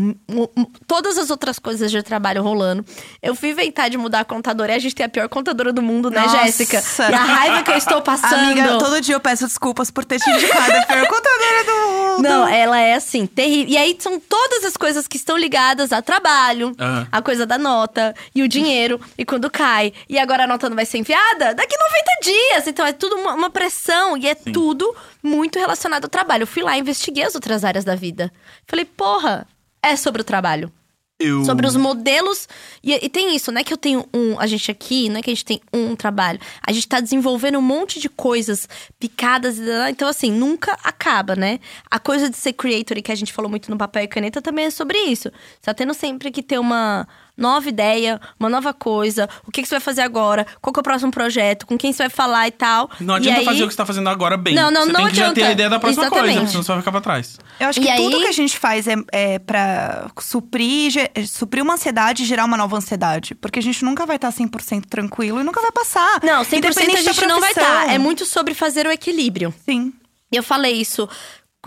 todas 0.87 1.19
as 1.19 1.29
outras 1.29 1.59
coisas 1.59 1.91
de 1.91 2.01
trabalho 2.05 2.41
rolando. 2.41 2.85
Eu 3.21 3.35
fui 3.35 3.51
inventar 3.51 3.91
de 3.91 3.99
mudar 3.99 4.21
a 4.21 4.25
contadora 4.25 4.73
e 4.73 4.77
a 4.77 4.79
gente 4.79 4.95
tem 4.95 5.05
a 5.05 5.09
pior 5.09 5.29
contadora 5.29 5.73
do 5.73 5.83
mundo, 5.83 6.09
né, 6.09 6.21
Nossa. 6.21 6.45
Jéssica? 6.45 6.81
E 7.11 7.15
a 7.15 7.19
raiva 7.19 7.63
que 7.65 7.73
eu 7.73 7.77
estou 7.77 8.01
passando. 8.01 8.53
Amiga, 8.53 8.79
todo 8.79 9.01
dia 9.01 9.17
eu 9.17 9.21
peço 9.21 9.47
desculpas 9.47 9.91
por 9.91 10.05
ter 10.05 10.21
te 10.21 10.31
indicado 10.31 10.73
a 10.73 10.87
pior 10.87 11.07
contadora 11.09 11.65
do 11.65 11.73
mundo. 11.73 11.96
Não, 12.23 12.47
ela 12.49 12.79
é 12.79 12.95
assim, 12.95 13.27
terrível. 13.27 13.73
E 13.73 13.77
aí 13.77 13.97
são 13.99 14.19
todas 14.21 14.65
as 14.65 14.77
coisas 14.77 15.07
que 15.07 15.17
estão 15.17 15.37
ligadas 15.37 15.93
a 15.93 16.01
trabalho, 16.03 16.73
Aham. 16.79 17.09
a 17.11 17.23
coisa 17.23 17.47
da 17.47 17.59
nota 17.59 18.15
e 18.35 18.43
o 18.43 18.49
dinheiro. 18.49 19.01
e 19.17 19.25
quando 19.25 19.51
cai, 19.51 19.93
e 20.09 20.19
agora 20.19 20.45
a 20.45 20.47
nota 20.47 20.69
não 20.69 20.77
vai 20.77 20.87
ser 20.87 20.99
enviada, 20.99 21.55
daqui 21.55 21.77
90 21.77 22.05
dias. 22.23 22.67
Então 22.67 22.87
é 22.87 22.93
tudo 22.93 23.17
uma, 23.17 23.35
uma 23.35 23.51
pressão 23.51 24.17
e 24.17 24.27
é 24.27 24.35
tudo 24.35 24.95
muito 25.23 25.59
relacionado 25.59 26.05
ao 26.05 26.11
trabalho. 26.11 26.43
Eu 26.43 26.47
fui 26.47 26.63
lá 26.63 26.77
e 26.77 26.81
investiguei 26.81 27.25
as 27.25 27.35
outras 27.35 27.65
áreas 27.65 27.85
da 27.85 27.95
vida. 27.95 28.33
Falei, 28.67 28.85
porra, 28.85 29.47
é 29.83 29.97
sobre 29.97 30.23
o 30.23 30.25
trabalho. 30.25 30.73
Eu... 31.19 31.45
Sobre 31.45 31.67
os 31.67 31.77
modelos. 31.77 32.47
E, 32.83 32.93
e 32.93 33.09
tem 33.09 33.35
isso, 33.35 33.51
não 33.51 33.61
é 33.61 33.65
que 33.65 33.73
eu 33.73 33.79
tenho 33.79 34.07
um. 34.13 34.39
A 34.39 34.47
gente 34.47 34.71
aqui, 34.71 35.09
não 35.09 35.19
é 35.19 35.23
que 35.23 35.31
a 35.31 35.35
gente 35.35 35.45
tem 35.45 35.61
um 35.73 35.97
trabalho. 35.97 36.39
A 36.67 36.73
gente 36.73 36.87
tá 36.87 37.01
desenvolvendo 37.01 37.59
um 37.59 37.63
monte 37.63 37.99
de 37.99 38.09
coisas 38.09 38.69
picadas. 39.01 39.59
Então, 39.89 40.09
assim, 40.09 40.31
nunca 40.31 40.77
acaba, 40.85 41.35
né? 41.35 41.59
A 41.91 41.99
coisa 41.99 42.29
de 42.29 42.37
ser 42.37 42.53
creator, 42.53 43.01
que 43.03 43.11
a 43.11 43.15
gente 43.15 43.33
falou 43.33 43.51
muito 43.51 43.71
no 43.71 43.79
papel 43.79 44.03
e 44.03 44.09
caneta, 44.09 44.43
também 44.43 44.67
é 44.67 44.71
sobre 44.71 44.99
isso. 44.99 45.31
Você 45.31 45.63
tá 45.63 45.75
tendo 45.75 45.95
sempre 45.95 46.31
que 46.31 46.43
ter 46.43 46.59
uma 46.59 47.09
nova 47.37 47.69
ideia, 47.69 48.21
uma 48.41 48.49
nova 48.49 48.73
coisa. 48.73 49.29
O 49.47 49.51
que, 49.53 49.63
que 49.63 49.69
você 49.69 49.75
vai 49.75 49.81
fazer 49.81 50.01
agora? 50.03 50.47
Qual 50.61 50.73
que 50.73 50.79
é 50.79 50.83
o 50.83 50.85
próximo 50.85 51.11
projeto? 51.11 51.67
Com 51.67 51.77
quem 51.77 51.93
você 51.93 52.05
vai 52.05 52.11
falar 52.11 52.49
e 52.49 52.51
tal. 52.51 52.91
Não 53.01 53.15
E 53.15 53.19
adianta 53.19 53.39
aí- 53.41 53.45
fazer 53.45 53.63
o 53.65 53.67
que 53.67 53.73
você 53.75 53.77
tá 53.77 53.87
fazendo 53.87 54.09
agora 54.09 54.37
bem. 54.37 54.55
Não, 54.55 54.71
não, 54.71 54.87
você 54.87 54.93
não 54.93 55.01
tem 55.03 55.11
que 55.11 55.17
já 55.17 55.25
ter 55.25 55.31
adianta. 55.31 55.49
a 55.49 55.53
ideia 55.53 55.69
da 55.71 55.79
próxima 55.79 56.03
coisa, 56.09 56.17
Exatamente. 56.17 56.39
porque 56.39 56.51
senão 56.53 56.63
você 56.65 56.73
vai 56.73 56.81
ficar 56.81 56.93
pra 56.93 57.01
trás. 57.01 57.39
Eu 57.61 57.69
acho 57.69 57.81
E 57.81 57.83
que 57.83 57.89
aí- 57.91 57.97
tudo 58.03 58.21
que 58.21 58.27
a 58.29 58.33
gente 58.33 58.59
faz 58.59 58.87
é, 58.89 58.95
é 59.13 59.39
pra 59.39 60.11
suprir, 60.21 60.93
suprir 61.29 61.63
uma 61.63 61.75
ansiedade 61.75 62.23
e 62.23 62.27
gerar 62.27 62.45
uma 62.45 62.57
nova 62.57 62.77
ansiedade. 62.77 63.35
Porque 63.35 63.59
a 63.59 63.63
gente 63.63 63.85
nunca 63.85 64.07
vai 64.07 64.17
estar 64.17 64.31
100% 64.33 64.87
tranquilo 64.89 65.41
e 65.41 65.45
nunca 65.45 65.61
vai 65.61 65.73
passar. 65.73 66.21
Não, 66.23 66.43
100% 66.45 66.97
a 66.97 67.01
gente 67.03 67.27
não 67.27 67.41
vai 67.41 67.51
estar. 67.51 67.91
É 67.93 67.99
muito 67.99 68.25
sobre 68.25 68.55
fazer 68.55 68.87
o 68.87 68.91
equilíbrio. 68.91 69.53
Sim. 69.65 69.93
E 70.33 70.37
eu 70.37 70.43
falei 70.43 70.73
isso. 70.73 71.09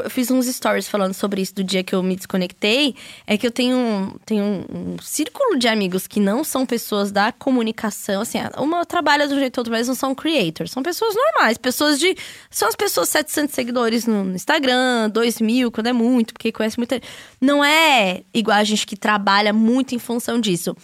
Eu 0.03 0.09
fiz 0.09 0.29
uns 0.31 0.45
stories 0.47 0.87
falando 0.87 1.13
sobre 1.13 1.41
isso 1.41 1.55
do 1.55 1.63
dia 1.63 1.83
que 1.83 1.93
eu 1.93 2.01
me 2.03 2.15
desconectei. 2.15 2.95
É 3.27 3.37
que 3.37 3.45
eu 3.47 3.51
tenho, 3.51 3.75
um- 3.77 4.15
tenho 4.25 4.43
um, 4.43 4.93
um 4.93 4.95
círculo 5.01 5.57
de 5.57 5.67
amigos 5.67 6.07
que 6.07 6.19
não 6.19 6.43
são 6.43 6.65
pessoas 6.65 7.11
da 7.11 7.31
comunicação. 7.31 8.21
Assim, 8.21 8.37
uma 8.57 8.85
trabalha 8.85 9.27
de 9.27 9.33
um 9.33 9.39
jeito 9.39 9.57
ou 9.57 9.61
outro, 9.61 9.71
mas 9.73 9.87
não 9.87 9.95
são 9.95 10.13
creators. 10.15 10.71
São 10.71 10.81
pessoas 10.83 11.13
normais. 11.15 11.57
Pessoas 11.57 11.99
de. 11.99 12.15
São 12.49 12.67
as 12.67 12.75
pessoas 12.75 13.09
700 13.09 13.53
seguidores 13.55 14.05
no 14.05 14.33
Instagram, 14.35 15.09
2 15.09 15.41
mil, 15.41 15.71
quando 15.71 15.87
é 15.87 15.93
muito, 15.93 16.33
porque 16.33 16.51
conhece 16.51 16.77
muita. 16.77 16.99
Não 17.41 17.63
é 17.63 18.21
igual 18.33 18.57
a 18.57 18.63
gente 18.63 18.85
que 18.87 18.95
trabalha 18.97 19.51
muito 19.53 19.95
em 19.95 19.99
função 19.99 20.39
disso. 20.39 20.75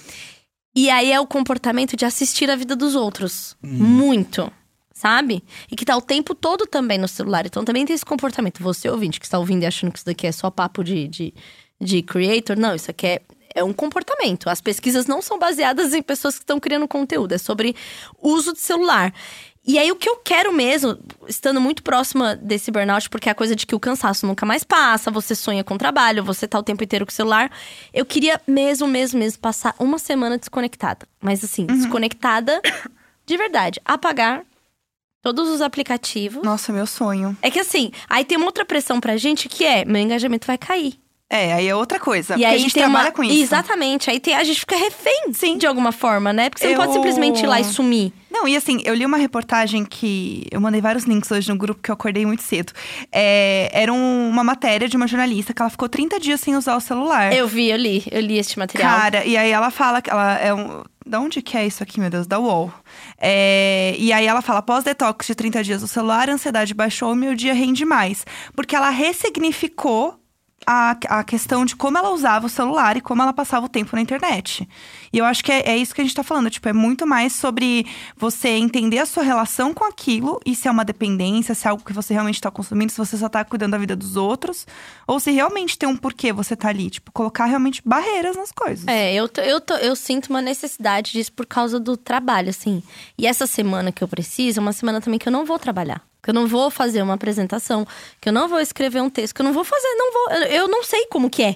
E 0.76 0.90
aí 0.90 1.12
é 1.12 1.20
o 1.20 1.26
comportamento 1.26 1.96
de 1.96 2.04
assistir 2.04 2.50
a 2.52 2.56
vida 2.56 2.76
dos 2.76 2.96
outros. 2.96 3.56
Muito. 3.64 4.52
Sabe? 4.96 5.44
E 5.70 5.76
que 5.76 5.84
tá 5.84 5.96
o 5.98 6.02
tempo 6.02 6.34
todo 6.34 6.66
também 6.66 6.98
no 6.98 7.08
celular. 7.08 7.46
Então 7.46 7.66
também 7.66 7.86
tem 7.86 7.94
esse 7.94 8.06
comportamento. 8.06 8.64
Você, 8.64 8.90
ouvinte, 8.90 9.20
que 9.20 9.26
está 9.26 9.38
ouvindo 9.38 9.64
e 9.64 9.66
achando 9.66 9.92
que 9.92 10.00
isso 10.00 10.06
daqui 10.06 10.26
é 10.26 10.32
só 10.32 10.50
papo 10.50 10.86
de, 10.86 11.06
de, 11.10 11.34
de 11.82 12.02
creator. 12.02 12.58
Não, 12.58 12.74
isso 12.74 12.90
aqui 12.90 13.06
é, 13.06 13.22
é 13.54 13.62
um 13.62 13.74
comportamento. 13.74 14.50
As 14.50 14.62
pesquisas 14.62 15.06
não 15.06 15.22
são 15.22 15.38
baseadas 15.38 15.94
em 15.94 16.02
pessoas 16.02 16.36
que 16.36 16.44
estão 16.44 16.62
criando 16.62 16.88
conteúdo. 16.88 17.34
É 17.34 17.38
sobre 17.38 17.76
uso 18.22 18.54
de 18.54 18.60
celular. 18.60 19.14
E 19.68 19.78
aí, 19.78 19.92
o 19.92 19.98
que 19.98 20.08
eu 20.08 20.16
quero 20.18 20.54
mesmo, 20.54 20.98
estando 21.28 21.60
muito 21.60 21.84
próxima 21.84 22.36
desse 22.36 22.72
burnout, 22.72 23.10
porque 23.10 23.28
é 23.28 23.34
a 23.34 23.36
coisa 23.36 23.54
de 23.54 23.66
que 23.66 23.76
o 23.76 23.80
cansaço 23.80 24.26
nunca 24.26 24.46
mais 24.46 24.64
passa, 24.64 25.12
você 25.12 25.36
sonha 25.36 25.64
com 25.64 25.76
trabalho, 25.76 26.24
você 26.24 26.48
tá 26.48 26.58
o 26.58 26.64
tempo 26.64 26.84
inteiro 26.84 27.06
com 27.06 27.12
o 27.12 27.14
celular. 27.14 27.52
Eu 27.94 28.06
queria 28.06 28.40
mesmo, 28.48 28.88
mesmo, 28.88 29.20
mesmo 29.20 29.40
passar 29.40 29.76
uma 29.78 30.00
semana 30.00 30.38
desconectada. 30.38 31.06
Mas 31.20 31.44
assim, 31.44 31.66
desconectada 31.66 32.62
de 33.26 33.36
verdade. 33.36 33.82
Apagar 33.84 34.46
todos 35.26 35.50
os 35.50 35.60
aplicativos. 35.60 36.44
Nossa, 36.44 36.72
meu 36.72 36.86
sonho. 36.86 37.36
É 37.42 37.50
que 37.50 37.60
assim, 37.60 37.92
aí 38.08 38.24
tem 38.24 38.38
uma 38.38 38.46
outra 38.46 38.64
pressão 38.64 39.00
pra 39.00 39.18
gente 39.18 39.50
que 39.50 39.66
é: 39.66 39.84
meu 39.84 40.00
engajamento 40.00 40.46
vai 40.46 40.58
cair. 40.58 40.94
É, 41.28 41.54
aí 41.54 41.68
é 41.68 41.76
outra 41.76 42.00
coisa. 42.00 42.34
e 42.34 42.36
porque 42.36 42.46
aí 42.46 42.56
a 42.56 42.58
gente 42.60 42.74
trabalha 42.76 43.08
uma... 43.08 43.12
com 43.12 43.24
isso. 43.24 43.42
Exatamente. 43.42 44.12
Aí 44.12 44.20
tem... 44.20 44.36
a 44.36 44.44
gente 44.44 44.60
fica 44.60 44.76
refém 44.78 45.34
Sim. 45.34 45.58
de 45.58 45.66
alguma 45.66 45.92
forma, 45.92 46.32
né? 46.32 46.52
Porque 46.52 46.64
você 46.64 46.70
não 46.70 46.76
pode 46.76 46.90
Eu- 46.90 46.94
simplesmente 46.94 47.42
ir 47.44 47.48
lá 47.48 47.60
e 47.60 47.64
sumir. 47.64 48.14
Não, 48.30 48.48
e 48.48 48.56
assim, 48.56 48.80
eu 48.86 48.94
li 48.94 49.04
uma 49.06 49.18
reportagem 49.18 49.84
que. 49.84 50.46
Eu 50.52 50.62
mandei 50.62 50.80
vários 50.82 51.06
links 51.06 51.32
hoje 51.32 51.50
no 51.50 51.58
grupo 51.58 51.82
que 51.82 51.90
eu 51.90 51.94
acordei 51.94 52.26
muito 52.28 52.44
cedo. 52.44 52.72
É, 53.12 53.72
era 53.74 53.92
um- 53.92 54.30
uma 54.30 54.44
matéria 54.44 54.88
de 54.88 54.96
uma 54.96 55.08
jornalista 55.08 55.52
que 55.52 55.62
ela 55.62 55.72
ficou 55.72 55.90
30 55.90 56.20
dias 56.20 56.40
sem 56.40 56.56
usar 56.56 56.76
o 56.76 56.80
celular. 56.82 57.34
Eu 57.34 57.48
vi, 57.48 57.72
eu 57.72 57.78
li, 57.78 58.04
eu 58.12 58.22
li 58.22 58.38
este 58.38 58.60
material. 58.60 58.96
Cara, 59.00 59.26
e 59.26 59.36
aí 59.36 59.50
ela 59.50 59.72
fala 59.72 60.02
que 60.04 60.12
ela 60.12 60.38
é 60.38 60.54
um. 60.54 60.84
Da 61.06 61.20
onde 61.20 61.42
que 61.42 61.56
é 61.56 61.68
isso 61.68 61.84
aqui, 61.84 62.00
meu 62.00 62.10
Deus? 62.10 62.26
Da 62.26 62.40
UOL. 62.40 62.74
É, 63.20 63.96
e 64.00 64.12
aí 64.12 64.26
ela 64.26 64.42
fala: 64.42 64.60
após 64.60 64.84
detox 64.84 65.28
de 65.28 65.36
30 65.36 65.64
dias 65.64 65.82
do 65.82 65.88
celular, 65.88 66.30
a 66.30 66.34
ansiedade 66.34 66.74
baixou 66.74 67.14
meu 67.14 67.36
dia 67.36 67.54
rende 67.54 67.86
mais. 67.86 68.26
Porque 68.56 68.76
ela 68.76 68.90
ressignificou 68.90 70.20
a, 70.68 70.98
a 71.10 71.24
questão 71.24 71.66
de 71.66 71.76
como 71.76 71.98
ela 71.98 72.10
usava 72.12 72.46
o 72.46 72.50
celular 72.50 72.98
e 72.98 73.02
como 73.02 73.22
ela 73.22 73.34
passava 73.34 73.66
o 73.66 73.70
tempo 73.70 73.96
na 73.96 74.02
internet. 74.02 74.68
E 75.14 75.18
eu 75.18 75.26
acho 75.26 75.44
que 75.44 75.52
é, 75.52 75.70
é 75.70 75.78
isso 75.78 75.94
que 75.94 76.02
a 76.02 76.04
gente 76.04 76.14
tá 76.16 76.24
falando. 76.24 76.50
Tipo, 76.50 76.68
é 76.70 76.74
muito 76.74 77.06
mais 77.08 77.34
sobre 77.34 77.86
você 78.18 78.50
entender 78.50 79.00
a 79.00 79.06
sua 79.06 79.24
relação 79.24 79.74
com 79.74 79.84
aquilo 79.86 80.40
e 80.46 80.56
se 80.56 80.68
é 80.68 80.72
uma 80.72 80.84
dependência, 80.86 81.54
se 81.56 81.68
é 81.68 81.70
algo 81.70 81.84
que 81.84 81.94
você 81.94 82.14
realmente 82.14 82.42
tá 82.42 82.50
consumindo, 82.52 82.92
se 82.92 82.98
você 82.98 83.18
só 83.18 83.30
tá 83.30 83.44
cuidando 83.46 83.72
da 83.72 83.78
vida 83.78 83.96
dos 83.96 84.16
outros, 84.16 84.66
ou 85.08 85.20
se 85.20 85.32
realmente 85.32 85.78
tem 85.78 85.88
um 85.88 85.96
porquê 85.98 86.34
você 86.34 86.56
tá 86.56 86.70
ali. 86.70 86.90
Tipo, 86.90 87.12
colocar 87.12 87.46
realmente 87.46 87.82
barreiras 87.86 88.36
nas 88.36 88.52
coisas. 88.52 88.88
É, 88.88 89.14
eu, 89.14 89.30
tô- 89.30 89.42
eu, 89.42 89.62
tô- 89.62 89.76
eu 89.76 89.96
sinto 89.96 90.30
uma 90.30 90.42
necessidade 90.42 91.12
disso 91.12 91.32
por 91.32 91.46
causa 91.46 91.80
do 91.80 91.96
trabalho, 91.96 92.50
assim. 92.50 92.82
E 93.18 93.26
essa 93.28 93.48
semana 93.48 93.92
que 93.92 94.04
eu 94.04 94.08
preciso 94.08 94.60
é 94.60 94.62
uma 94.62 94.74
semana 94.74 95.00
também 95.02 95.20
que 95.20 95.28
eu 95.28 95.32
não 95.34 95.46
vou 95.46 95.58
trabalhar. 95.60 96.02
Que 96.26 96.32
eu 96.32 96.34
não 96.34 96.48
vou 96.48 96.72
fazer 96.72 97.04
uma 97.04 97.14
apresentação, 97.14 97.86
que 98.20 98.28
eu 98.30 98.34
não 98.34 98.48
vou 98.48 98.60
escrever 98.60 99.00
um 99.00 99.12
texto, 99.12 99.36
que 99.36 99.42
eu 99.42 99.46
não 99.46 99.54
vou 99.54 99.64
fazer, 99.64 99.88
não 99.96 100.12
vou. 100.12 100.32
Eu, 100.48 100.68
não 100.68 100.84
sei 100.84 101.06
como 101.06 101.30
que 101.30 101.44
é. 101.44 101.56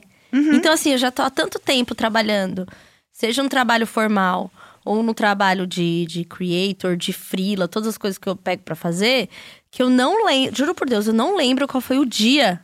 Então, 0.53 0.71
assim, 0.71 0.91
eu 0.91 0.97
já 0.99 1.09
tô 1.09 1.23
há 1.23 1.29
tanto 1.31 1.57
tempo 1.57 1.95
trabalhando, 1.95 2.67
seja 3.11 3.41
um 3.41 3.49
trabalho 3.49 3.87
formal 3.87 4.51
ou 4.85 5.01
no 5.01 5.11
trabalho 5.15 5.65
de, 5.65 6.05
de 6.05 6.23
creator, 6.23 6.95
de 6.95 7.11
freela, 7.11 7.67
todas 7.67 7.89
as 7.89 7.97
coisas 7.97 8.19
que 8.19 8.29
eu 8.29 8.35
pego 8.35 8.61
pra 8.61 8.75
fazer, 8.75 9.27
que 9.71 9.81
eu 9.81 9.89
não 9.89 10.23
lembro, 10.23 10.55
juro 10.55 10.75
por 10.75 10.87
Deus, 10.87 11.07
eu 11.07 11.13
não 11.13 11.35
lembro 11.35 11.67
qual 11.67 11.81
foi 11.81 11.97
o 11.97 12.05
dia 12.05 12.63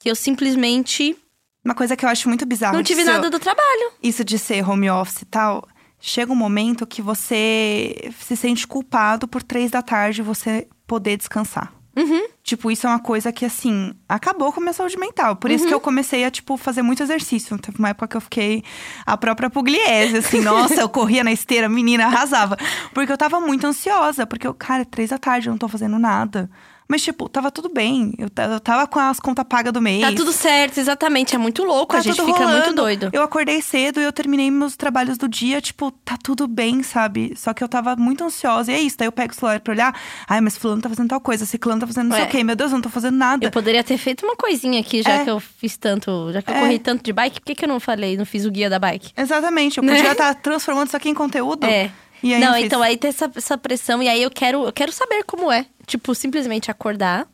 que 0.00 0.10
eu 0.10 0.16
simplesmente 0.16 1.16
Uma 1.64 1.74
coisa 1.76 1.96
que 1.96 2.04
eu 2.04 2.08
acho 2.08 2.26
muito 2.28 2.44
bizarra. 2.46 2.72
não 2.74 2.82
tive 2.82 3.04
nada 3.04 3.30
do 3.30 3.38
trabalho. 3.38 3.92
Isso 4.02 4.24
de 4.24 4.40
ser 4.40 4.68
home 4.68 4.90
office 4.90 5.22
e 5.22 5.26
tal. 5.26 5.66
Chega 6.00 6.32
um 6.32 6.36
momento 6.36 6.84
que 6.86 7.00
você 7.00 8.12
se 8.20 8.36
sente 8.36 8.66
culpado 8.66 9.28
por 9.28 9.40
três 9.42 9.70
da 9.70 9.82
tarde 9.82 10.20
você 10.20 10.66
poder 10.88 11.16
descansar. 11.16 11.72
Uhum. 11.96 12.28
Tipo, 12.44 12.70
isso 12.70 12.86
é 12.86 12.90
uma 12.90 13.00
coisa 13.00 13.32
que, 13.32 13.44
assim, 13.44 13.92
acabou 14.08 14.52
com 14.52 14.60
a 14.60 14.62
minha 14.62 14.72
saúde 14.72 14.96
mental. 14.96 15.34
Por 15.36 15.50
Uhum. 15.50 15.56
isso 15.56 15.66
que 15.66 15.74
eu 15.74 15.80
comecei 15.80 16.24
a, 16.24 16.30
tipo, 16.30 16.56
fazer 16.56 16.80
muito 16.80 17.02
exercício. 17.02 17.58
Teve 17.58 17.78
uma 17.80 17.88
época 17.88 18.06
que 18.08 18.16
eu 18.16 18.20
fiquei 18.20 18.62
a 19.04 19.16
própria 19.16 19.50
pugliese, 19.50 20.16
assim. 20.18 20.40
Nossa, 20.74 20.80
eu 20.80 20.88
corria 20.88 21.24
na 21.24 21.32
esteira, 21.32 21.68
menina, 21.68 22.06
arrasava. 22.06 22.56
Porque 22.94 23.12
eu 23.12 23.18
tava 23.18 23.40
muito 23.40 23.66
ansiosa. 23.66 24.26
Porque 24.26 24.46
eu, 24.46 24.54
cara, 24.54 24.82
é 24.82 24.84
três 24.84 25.10
da 25.10 25.18
tarde, 25.18 25.48
eu 25.48 25.50
não 25.50 25.58
tô 25.58 25.66
fazendo 25.68 25.98
nada. 25.98 26.48
Mas, 26.90 27.02
tipo, 27.02 27.28
tava 27.28 27.50
tudo 27.50 27.68
bem. 27.68 28.14
Eu, 28.16 28.28
eu 28.50 28.60
tava 28.60 28.86
com 28.86 28.98
as 28.98 29.20
contas 29.20 29.44
pagas 29.46 29.72
do 29.74 29.80
mês. 29.82 30.00
Tá 30.00 30.10
tudo 30.12 30.32
certo, 30.32 30.78
exatamente. 30.78 31.34
É 31.34 31.38
muito 31.38 31.62
louco, 31.62 31.92
Tá 31.92 31.98
a 31.98 32.00
gente 32.02 32.14
fica 32.16 32.24
muito 32.26 32.38
rolando. 32.42 32.74
doido. 32.74 33.10
Eu 33.12 33.22
acordei 33.22 33.60
cedo 33.60 34.00
e 34.00 34.04
eu 34.04 34.12
terminei 34.12 34.50
meus 34.50 34.74
trabalhos 34.74 35.18
do 35.18 35.28
dia, 35.28 35.60
tipo, 35.60 35.90
tá 35.90 36.16
tudo 36.16 36.48
bem, 36.48 36.82
sabe? 36.82 37.34
Só 37.36 37.52
que 37.52 37.62
eu 37.62 37.68
tava 37.68 37.94
muito 37.94 38.24
ansiosa. 38.24 38.72
E 38.72 38.74
é 38.74 38.80
isso, 38.80 38.96
daí 38.98 39.06
eu 39.06 39.12
pego 39.12 39.32
o 39.32 39.36
celular 39.36 39.60
pra 39.60 39.72
olhar. 39.74 39.94
Ai, 40.26 40.40
mas 40.40 40.56
fulano 40.56 40.80
tá 40.80 40.88
fazendo 40.88 41.08
tal 41.10 41.20
coisa, 41.20 41.44
ciclano 41.44 41.78
tá 41.80 41.86
fazendo 41.86 42.08
não 42.08 42.16
sei 42.16 42.24
É. 42.24 42.28
o 42.28 42.30
quê. 42.30 42.42
Meu 42.42 42.56
Deus, 42.56 42.70
eu 42.70 42.76
não 42.76 42.82
tô 42.82 42.88
fazendo 42.88 43.16
nada. 43.16 43.44
Eu 43.46 43.50
poderia 43.50 43.84
ter 43.84 43.98
feito 43.98 44.24
uma 44.24 44.34
coisinha 44.34 44.80
aqui, 44.80 45.02
já 45.02 45.10
É. 45.12 45.24
que 45.24 45.30
eu 45.30 45.38
fiz 45.40 45.76
tanto, 45.76 46.32
já 46.32 46.40
que 46.40 46.50
eu 46.50 46.54
É. 46.54 46.60
corri 46.60 46.78
tanto 46.78 47.04
de 47.04 47.12
bike, 47.12 47.40
por 47.40 47.46
que, 47.46 47.54
que 47.54 47.64
eu 47.66 47.68
não 47.68 47.78
falei, 47.80 48.16
não 48.16 48.24
fiz 48.24 48.46
o 48.46 48.50
guia 48.50 48.70
da 48.70 48.78
bike? 48.78 49.12
Exatamente, 49.14 49.76
eu 49.76 49.84
Né? 49.84 49.94
podia 49.94 50.12
estar 50.12 50.34
transformando 50.36 50.86
isso 50.86 50.96
aqui 50.96 51.10
em 51.10 51.14
conteúdo. 51.14 51.66
É. 51.66 51.90
E 52.22 52.34
aí 52.34 52.40
não, 52.40 52.54
fiz. 52.54 52.64
então 52.64 52.82
aí 52.82 52.96
tem 52.96 53.08
essa, 53.10 53.30
essa 53.34 53.56
pressão, 53.58 54.02
e 54.02 54.08
aí 54.08 54.22
eu 54.22 54.30
quero, 54.30 54.64
eu 54.64 54.72
quero 54.72 54.92
saber 54.92 55.22
como 55.24 55.50
é. 55.52 55.66
Tipo, 55.86 56.14
simplesmente 56.14 56.70
acordar 56.70 57.28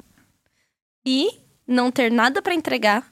e 1.05 1.29
não 1.67 1.91
ter 1.91 2.11
nada 2.11 2.41
pra 2.43 2.55
entregar 2.55 3.07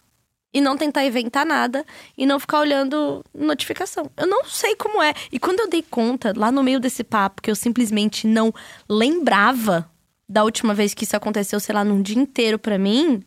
e 0.54 0.60
não 0.60 0.76
tentar 0.76 1.04
inventar 1.06 1.46
nada 1.46 1.84
e 2.16 2.26
não 2.26 2.38
ficar 2.38 2.60
olhando 2.60 3.24
notificação. 3.34 4.10
Eu 4.16 4.26
não 4.26 4.44
sei 4.44 4.76
como 4.76 5.02
é. 5.02 5.14
E 5.32 5.38
quando 5.38 5.60
eu 5.60 5.68
dei 5.68 5.82
conta, 5.82 6.32
lá 6.36 6.52
no 6.52 6.62
meio 6.62 6.78
desse 6.78 7.02
papo, 7.02 7.40
que 7.40 7.50
eu 7.50 7.56
simplesmente 7.56 8.26
não 8.26 8.52
lembrava 8.88 9.90
da 10.28 10.44
última 10.44 10.74
vez 10.74 10.92
que 10.94 11.04
isso 11.04 11.16
aconteceu, 11.16 11.58
sei 11.58 11.74
lá, 11.74 11.82
num 11.84 12.02
dia 12.02 12.18
inteiro 12.18 12.58
pra 12.58 12.78
mim, 12.78 13.22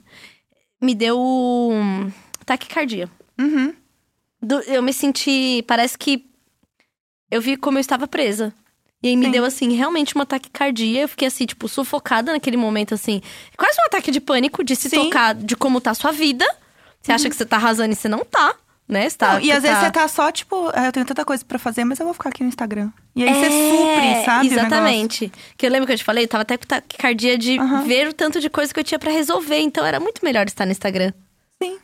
me 0.82 0.94
deu 0.96 1.20
um 1.20 2.12
taquicardia. 2.46 3.10
Uhum. 3.40 3.74
Do- 4.42 4.62
eu 4.62 4.82
me 4.84 4.94
senti. 4.94 5.64
Parece 5.68 5.98
que. 5.98 6.30
Eu 7.32 7.42
vi 7.42 7.58
como 7.58 7.78
eu 7.78 7.82
estava 7.82 8.08
presa. 8.08 8.54
E 9.04 9.10
aí 9.10 9.16
me 9.16 9.26
Sim. 9.26 9.32
deu, 9.32 9.46
assim, 9.46 9.74
realmente 9.74 10.16
uma 10.16 10.26
taquicardia. 10.26 11.02
Eu 11.02 11.08
fiquei, 11.08 11.28
assim, 11.28 11.46
tipo, 11.46 11.68
sufocada 11.68 12.32
naquele 12.32 12.58
momento, 12.58 12.94
assim. 12.94 13.22
Quase 13.58 13.78
um 13.82 13.86
ataque 13.86 14.10
de 14.12 14.20
pânico 14.20 14.64
de 14.64 14.76
se 14.76 14.90
Sim. 14.90 15.04
tocar 15.06 15.36
de 15.36 15.56
como 15.56 15.80
tá 15.80 15.92
a 15.92 15.94
sua 15.96 16.12
vida. 16.12 16.46
Você 17.02 17.12
acha 17.12 17.30
que 17.30 17.36
você 17.36 17.46
tá 17.46 17.58
arrasando 17.58 17.92
e 17.94 17.96
você 17.96 18.08
não 18.10 18.26
tá, 18.26 18.56
né? 18.88 19.08
Você 19.08 19.16
tá, 19.18 19.34
Não, 19.34 19.40
e 19.42 19.52
às 19.52 19.62
vezes 19.62 19.78
você 19.78 19.92
tá 19.92 20.08
só, 20.08 20.32
tipo, 20.32 20.72
"Ah, 20.74 20.86
eu 20.88 20.92
tenho 20.92 21.06
tanta 21.06 21.24
coisa 21.24 21.46
pra 21.46 21.60
fazer, 21.60 21.84
mas 21.84 22.00
eu 22.00 22.06
vou 22.06 22.16
ficar 22.16 22.30
aqui 22.30 22.42
no 22.42 22.50
Instagram. 22.50 22.90
E 23.16 23.24
aí 23.24 23.32
você 23.36 23.46
É, 23.46 23.70
supre, 23.70 24.26
sabe? 24.26 24.48
Exatamente. 24.48 25.32
Que 25.56 25.68
eu 25.68 25.70
lembro 25.72 25.86
que 25.86 25.94
eu 25.94 25.98
te 25.98 26.04
falei, 26.04 26.24
eu 26.24 26.28
tava 26.28 26.42
até 26.42 26.58
com 26.58 26.66
taquicardia 26.66 27.38
de 27.38 27.60
Aham. 27.60 27.84
ver 27.84 28.08
o 28.08 28.14
tanto 28.14 28.40
de 28.40 28.50
coisa 28.50 28.74
que 28.74 28.80
eu 28.80 28.84
tinha 28.84 28.98
pra 28.98 29.12
resolver. 29.12 29.60
Então 29.60 29.86
era 29.86 30.00
muito 30.00 30.22
melhor 30.26 30.48
estar 30.48 30.66
no 30.66 30.72
Instagram. 30.72 31.14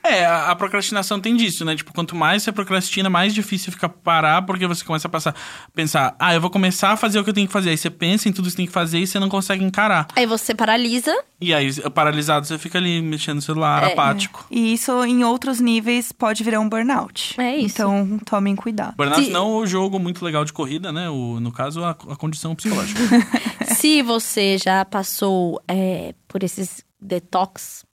É, 0.03 0.25
a, 0.25 0.51
a 0.51 0.55
procrastinação 0.55 1.19
tem 1.19 1.35
disso, 1.35 1.63
né? 1.63 1.75
Tipo, 1.75 1.93
quanto 1.93 2.15
mais 2.15 2.43
você 2.43 2.51
procrastina, 2.51 3.09
mais 3.09 3.33
difícil 3.33 3.71
fica 3.71 3.87
parar, 3.87 4.41
porque 4.43 4.67
você 4.67 4.83
começa 4.83 5.07
a 5.07 5.11
passar, 5.11 5.35
pensar, 5.73 6.15
ah, 6.19 6.33
eu 6.33 6.41
vou 6.41 6.49
começar 6.49 6.91
a 6.91 6.97
fazer 6.97 7.19
o 7.19 7.23
que 7.23 7.29
eu 7.29 7.33
tenho 7.33 7.47
que 7.47 7.53
fazer. 7.53 7.69
Aí 7.69 7.77
você 7.77 7.89
pensa 7.89 8.27
em 8.27 8.33
tudo 8.33 8.45
que 8.45 8.51
você 8.51 8.57
tem 8.57 8.65
que 8.65 8.71
fazer 8.71 8.99
e 8.99 9.07
você 9.07 9.19
não 9.19 9.29
consegue 9.29 9.63
encarar. 9.63 10.07
Aí 10.15 10.25
você 10.25 10.53
paralisa. 10.53 11.15
E 11.39 11.53
aí, 11.53 11.71
paralisado, 11.91 12.45
você 12.45 12.57
fica 12.57 12.77
ali 12.77 13.01
mexendo 13.01 13.35
no 13.37 13.41
celular, 13.41 13.83
É. 13.83 13.93
apático. 13.93 14.45
E 14.51 14.73
isso, 14.73 14.91
em 15.05 15.23
outros 15.23 15.59
níveis, 15.59 16.11
pode 16.11 16.43
virar 16.43 16.59
um 16.59 16.67
burnout. 16.69 17.39
É 17.39 17.55
isso. 17.55 17.75
Então, 17.75 18.19
tomem 18.25 18.55
cuidado. 18.55 18.95
Burnout 18.97 19.23
Se- 19.25 19.31
não 19.31 19.55
o 19.57 19.65
jogo 19.65 19.97
muito 19.99 20.23
legal 20.25 20.43
de 20.43 20.51
corrida, 20.53 20.91
né? 20.91 21.09
O, 21.09 21.39
no 21.39 21.51
caso, 21.51 21.83
a, 21.83 21.91
a 21.91 22.15
condição 22.15 22.53
psicológica. 22.55 22.99
Se 23.75 24.01
você 24.01 24.57
já 24.57 24.83
passou 24.83 25.61
é, 25.67 26.13
por 26.27 26.43
esses 26.43 26.83
detox, 27.01 27.83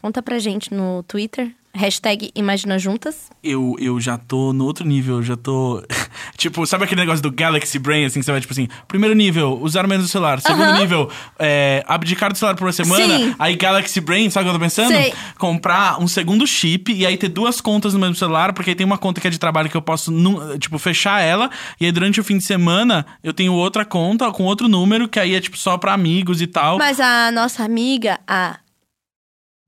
conta 0.00 0.22
pra 0.22 0.38
gente 0.38 0.72
no 0.72 1.02
Twitter. 1.02 1.52
Hashtag 1.74 2.32
Imagina 2.34 2.78
Juntas. 2.78 3.30
eu, 3.44 3.76
eu 3.78 4.00
já 4.00 4.16
tô 4.18 4.52
no 4.52 4.64
outro 4.64 4.86
nível, 4.86 5.16
eu 5.16 5.22
já 5.22 5.36
tô. 5.36 5.82
tipo, 6.36 6.66
sabe 6.66 6.84
aquele 6.84 7.02
negócio 7.02 7.22
do 7.22 7.30
Galaxy 7.30 7.78
Brain, 7.78 8.04
assim, 8.06 8.18
que 8.18 8.24
você 8.24 8.32
vai, 8.32 8.40
tipo 8.40 8.52
assim, 8.52 8.68
primeiro 8.88 9.14
nível, 9.14 9.58
usar 9.62 9.86
menos 9.86 10.06
o 10.06 10.08
celular. 10.08 10.40
Segundo 10.40 10.62
Aham. 10.62 10.80
nível, 10.80 11.10
é, 11.38 11.84
abdicar 11.86 12.32
do 12.32 12.38
celular 12.38 12.56
por 12.56 12.64
uma 12.64 12.72
semana. 12.72 13.18
Sim. 13.18 13.34
Aí 13.38 13.54
Galaxy 13.54 14.00
Brain, 14.00 14.28
sabe 14.30 14.44
o 14.44 14.50
que 14.50 14.56
eu 14.56 14.58
tô 14.58 14.64
pensando? 14.64 14.88
Sei. 14.88 15.12
Comprar 15.38 16.00
um 16.02 16.08
segundo 16.08 16.46
chip 16.46 16.92
e 16.92 17.06
aí 17.06 17.16
ter 17.16 17.28
duas 17.28 17.60
contas 17.60 17.92
no 17.92 18.00
mesmo 18.00 18.16
celular, 18.16 18.52
porque 18.54 18.70
aí 18.70 18.76
tem 18.76 18.86
uma 18.86 18.98
conta 18.98 19.20
que 19.20 19.28
é 19.28 19.30
de 19.30 19.38
trabalho 19.38 19.68
que 19.70 19.76
eu 19.76 19.82
posso, 19.82 20.10
tipo, 20.58 20.78
fechar 20.78 21.20
ela. 21.20 21.48
E 21.80 21.84
aí 21.84 21.92
durante 21.92 22.18
o 22.18 22.24
fim 22.24 22.38
de 22.38 22.44
semana 22.44 23.06
eu 23.22 23.32
tenho 23.32 23.52
outra 23.52 23.84
conta 23.84 24.28
com 24.32 24.44
outro 24.44 24.68
número, 24.68 25.06
que 25.06 25.20
aí 25.20 25.34
é, 25.34 25.40
tipo, 25.40 25.56
só 25.56 25.76
pra 25.78 25.92
amigos 25.92 26.42
e 26.42 26.46
tal. 26.46 26.78
Mas 26.78 26.98
a 26.98 27.30
nossa 27.30 27.62
amiga, 27.62 28.18
a 28.26 28.58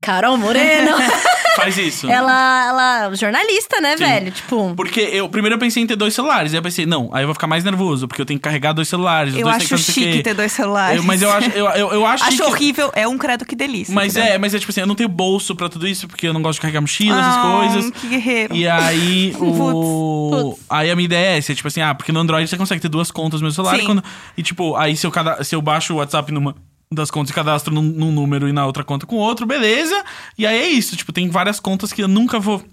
Carol 0.01 0.35
Moreno, 0.37 0.91
Faz 1.55 1.77
isso. 1.77 2.09
ela, 2.09 2.65
ela 2.67 3.15
jornalista, 3.15 3.79
né, 3.81 3.95
Sim. 3.97 4.03
velho? 4.05 4.31
Tipo, 4.31 4.73
Porque 4.75 5.01
eu 5.01 5.27
primeiro 5.29 5.55
eu 5.55 5.59
pensei 5.59 5.83
em 5.83 5.85
ter 5.85 5.95
dois 5.97 6.13
celulares. 6.13 6.53
Aí 6.53 6.57
eu 6.57 6.63
pensei, 6.63 6.85
não, 6.85 7.09
aí 7.13 7.23
eu 7.23 7.27
vou 7.27 7.33
ficar 7.35 7.45
mais 7.45 7.63
nervoso, 7.63 8.07
porque 8.07 8.21
eu 8.21 8.25
tenho 8.25 8.39
que 8.39 8.43
carregar 8.43 8.71
dois 8.73 8.87
celulares. 8.87 9.35
Eu 9.35 9.43
dois 9.43 9.57
acho 9.57 9.67
que 9.67 9.77
chique 9.77 10.11
quê. 10.13 10.23
ter 10.23 10.33
dois 10.33 10.51
celulares. 10.53 10.97
Eu- 10.97 11.03
mas 11.03 11.21
eu 11.21 11.29
acho, 11.31 11.49
eu, 11.51 11.65
eu, 11.71 11.91
eu 11.91 12.05
acho, 12.05 12.23
Acho 12.25 12.31
chique- 12.37 12.43
horrível. 12.49 12.89
É 12.95 13.07
um 13.07 13.17
credo 13.17 13.45
que 13.45 13.55
delícia. 13.55 13.93
Mas 13.93 14.15
entendeu? 14.15 14.33
é, 14.33 14.37
mas 14.39 14.55
é 14.55 14.59
tipo 14.59 14.71
assim, 14.71 14.79
eu 14.81 14.87
não 14.87 14.95
tenho 14.95 15.09
bolso 15.09 15.53
pra 15.55 15.67
tudo 15.69 15.85
isso, 15.87 16.07
porque 16.07 16.25
eu 16.27 16.33
não 16.33 16.41
gosto 16.41 16.55
de 16.57 16.61
carregar 16.61 16.81
mochila, 16.81 17.19
essas 17.19 17.35
Ah, 17.35 17.41
coisas. 17.59 17.91
Que 17.91 18.07
guerreiro. 18.07 18.55
E 18.55 18.67
aí, 18.67 19.35
o. 19.39 20.29
Putz, 20.31 20.41
putz. 20.57 20.65
Aí 20.69 20.89
a 20.89 20.95
minha 20.95 21.05
ideia 21.05 21.35
é 21.35 21.37
essa, 21.37 21.53
tipo 21.53 21.67
assim, 21.67 21.81
ah, 21.81 21.93
porque 21.93 22.11
no 22.11 22.19
Android 22.21 22.49
você 22.49 22.57
consegue 22.57 22.81
ter 22.81 22.89
duas 22.89 23.11
contas 23.11 23.39
no 23.41 23.45
meu 23.45 23.51
celular. 23.53 23.75
Sim. 23.75 23.83
E, 23.83 23.85
quando, 23.85 24.03
e 24.37 24.41
tipo, 24.41 24.75
aí 24.77 24.95
se 24.97 25.05
eu, 25.05 25.11
cada, 25.11 25.43
se 25.43 25.53
eu 25.53 25.61
baixo 25.61 25.93
o 25.93 25.97
WhatsApp 25.97 26.31
numa 26.31 26.55
das 26.91 27.09
contas 27.09 27.31
e 27.31 27.33
cadastro 27.33 27.73
num, 27.73 27.81
num 27.81 28.11
número 28.11 28.47
e 28.47 28.51
na 28.51 28.65
outra 28.65 28.83
conta 28.83 29.05
com 29.05 29.15
outro, 29.15 29.45
beleza. 29.45 30.03
E 30.37 30.45
aí 30.45 30.59
é 30.59 30.67
isso, 30.67 30.95
tipo, 30.97 31.11
tem 31.13 31.29
várias 31.29 31.59
contas 31.59 31.93
que 31.93 32.03
eu 32.03 32.07
nunca 32.07 32.39
vou 32.39 32.63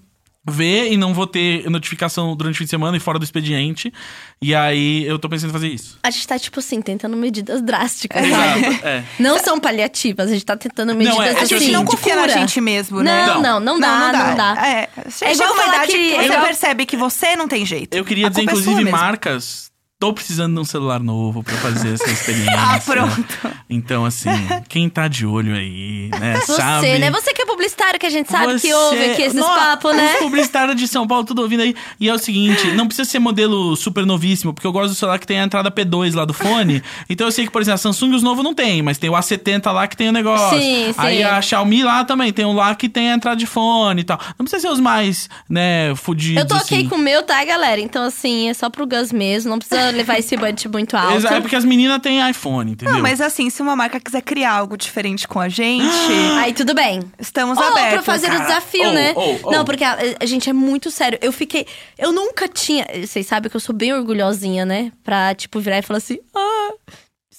ver 0.51 0.91
e 0.91 0.97
não 0.97 1.13
vou 1.13 1.27
ter 1.27 1.69
notificação 1.69 2.35
durante 2.35 2.55
o 2.55 2.59
fim 2.59 2.65
de 2.65 2.71
semana 2.71 2.97
e 2.97 3.01
fora 3.01 3.19
do 3.19 3.25
expediente. 3.25 3.93
E 4.41 4.55
aí 4.55 5.05
eu 5.05 5.19
tô 5.19 5.29
pensando 5.29 5.51
em 5.51 5.53
fazer 5.53 5.69
isso. 5.69 5.99
a 6.03 6.11
gente 6.11 6.27
tá, 6.27 6.39
tipo 6.39 6.59
assim, 6.59 6.81
tentando 6.81 7.17
medidas 7.19 7.61
drásticas, 7.61 8.27
sabe? 8.27 8.67
Exato, 8.67 8.87
é. 8.87 9.05
Não 9.19 9.39
são 9.39 9.61
paliativas, 9.61 10.31
a 10.31 10.33
gente 10.33 10.47
tá 10.47 10.57
tentando 10.57 10.95
medidas 10.95 11.17
Não, 11.19 11.23
é- 11.23 11.29
é 11.29 11.31
A 11.33 11.35
que 11.35 11.47
gente 11.47 11.65
assim, 11.65 11.71
não 11.73 11.85
confia 11.85 12.17
na 12.17 12.29
gente 12.29 12.61
mesmo, 12.63 13.03
né? 13.03 13.27
Não, 13.27 13.43
não, 13.43 13.61
não 13.61 13.79
dá, 13.81 14.13
não 14.13 14.37
dá. 14.37 14.67
É, 14.67 14.89
É 14.97 15.11
chega 15.11 15.33
igual 15.33 15.53
uma 15.53 15.63
falar 15.63 15.75
idade 15.85 15.93
que- 15.93 15.99
que, 15.99 16.15
é 16.15 16.19
você 16.23 16.25
igual- 16.29 16.45
percebe 16.47 16.87
que 16.87 16.97
você 16.97 17.37
não 17.37 17.47
tem 17.47 17.67
jeito. 17.67 17.95
Eu 17.95 18.05
queria 18.05 18.27
A 18.27 18.31
dizer, 18.31 18.41
é 18.41 18.45
sua 18.45 18.53
inclusive, 18.53 18.85
mesmo. 18.85 18.91
marcas. 18.99 19.68
Tô 20.01 20.13
precisando 20.13 20.55
de 20.55 20.61
um 20.61 20.65
celular 20.65 21.01
novo 21.01 21.43
pra 21.43 21.57
fazer 21.57 21.95
essa 21.95 22.07
experiência. 22.09 22.55
Ah, 22.57 22.79
pronto. 22.85 23.25
Então, 23.69 24.05
assim, 24.05 24.31
quem 24.69 24.89
tá 24.89 25.09
de 25.09 25.27
olho 25.27 25.57
aí, 25.57 26.09
né? 26.21 26.39
Você, 26.39 26.53
sabe? 26.55 26.99
né? 27.01 27.11
Você 27.11 27.33
que 27.35 27.43
é 27.43 27.45
publicitário, 27.47 27.99
que 27.99 28.07
a 28.07 28.11
gente 28.11 28.31
sabe 28.31 28.53
que 28.55 28.61
Você- 28.61 28.73
ouve 28.73 29.05
aqui 29.11 29.23
esses 29.23 29.35
Nossa, 29.35 29.55
papos, 29.61 29.97
né? 29.97 30.13
Os 30.15 30.19
publicitários 30.21 30.77
de 30.77 30.87
São 30.87 31.05
Paulo, 31.05 31.25
tudo 31.25 31.43
ouvindo 31.43 31.65
aí. 31.65 31.75
E 31.99 32.09
é 32.09 32.15
o 32.15 32.19
seguinte, 32.19 32.69
não 32.73 32.87
precisa 32.87 33.11
ser 33.11 33.19
modelo 33.19 33.75
super 33.75 34.07
novíssimo, 34.07 34.55
porque 34.55 34.69
eu 34.69 34.71
gosto 34.73 34.91
do 34.91 34.95
celular 34.95 35.19
que 35.19 35.27
tem 35.27 35.41
a 35.41 35.43
entrada 35.43 35.69
P2 35.69 36.15
lá 36.15 36.25
do 36.25 36.33
fone. 36.33 36.81
Então 37.11 37.27
eu 37.27 37.33
sei 37.33 37.47
que, 37.47 37.51
por 37.51 37.61
exemplo, 37.61 37.75
a 37.75 37.79
Samsung 37.79 38.15
os 38.15 38.23
novos 38.23 38.45
não 38.45 38.55
tem, 38.55 38.81
mas 38.83 38.99
tem 38.99 39.11
o 39.11 39.15
A70 39.15 39.73
lá 39.73 39.89
que 39.89 39.97
tem 39.97 40.11
o 40.11 40.13
negócio. 40.13 40.61
Sim, 40.61 40.95
Aí 40.97 41.17
sim. 41.19 41.25
a 41.25 41.43
Xiaomi 41.43 41.83
lá 41.83 42.05
também 42.05 42.33
tem 42.33 42.45
um 42.45 42.53
lá 42.55 42.73
que 42.77 42.89
tem 42.89 43.11
a 43.11 43.15
entrada 43.17 43.37
de 43.37 43.47
fone 43.47 44.03
e 44.03 44.05
tal. 44.05 44.19
Não 44.39 44.45
precisa 44.47 44.61
ser 44.63 44.69
os 44.73 44.79
mais, 44.79 45.29
né, 45.51 45.93
fudidos. 45.97 46.41
Eu 46.43 46.47
tô 46.47 46.55
ok 46.55 46.79
assim. 46.79 46.89
com 46.89 46.95
o 46.95 46.99
meu, 46.99 47.25
tá, 47.25 47.45
galera? 47.45 47.81
Então, 47.81 48.05
assim, 48.05 48.49
é 48.49 48.55
só 48.55 48.71
pro 48.71 48.87
Gus 48.87 49.11
mesmo. 49.13 49.51
Não 49.51 49.59
precisa 49.59 49.88
levar 49.91 50.19
esse 50.19 50.37
budget 50.37 50.69
muito 50.69 50.97
alto. 50.97 51.17
Exato, 51.17 51.35
É 51.35 51.41
porque 51.41 51.57
as 51.57 51.65
meninas 51.65 51.99
têm 52.01 52.29
iPhone, 52.29 52.73
entendeu? 52.73 52.95
Não, 52.95 53.01
mas 53.03 53.21
assim, 53.21 53.49
se 53.51 53.61
uma 53.63 53.75
marca 53.77 53.99
quiser 54.01 54.23
criar 54.23 54.53
algo 54.53 54.77
diferente 54.77 55.27
com 55.29 55.41
a 55.41 55.49
gente, 55.49 55.85
Aí 56.41 56.53
tudo 56.53 56.75
bem. 56.75 57.01
estamos 57.19 57.59
Ou 57.59 57.65
abertos. 57.65 57.93
pra 57.95 58.03
fazer 58.03 58.27
o 58.27 58.31
cara. 58.31 58.45
desafio, 58.45 58.87
Ou, 58.89 58.93
né? 58.93 59.13
ou, 59.17 59.41
ou. 59.45 59.53
Não, 59.53 59.65
porque 59.65 59.85
a, 59.85 59.97
a 60.21 60.27
gente 60.27 60.49
é 60.49 60.53
muito 60.53 60.91
sério. 60.91 61.19
Eu 61.23 61.33
fiquei. 61.33 61.67
Eu 61.99 62.13
nunca 62.13 62.49
tinha. 62.49 62.87
Vocês 63.05 63.27
sabem 63.27 63.51
que 63.51 63.57
eu 63.57 63.61
sou 63.61 63.75
bem 63.75 63.93
orgulhosinha, 63.93 64.65
né? 64.65 64.93
Pra, 65.05 65.35
tipo, 65.35 65.61
virar 65.61 65.79
e 65.79 65.83
falar 65.83 65.99
assim: 65.99 66.19
ah, 66.35 66.71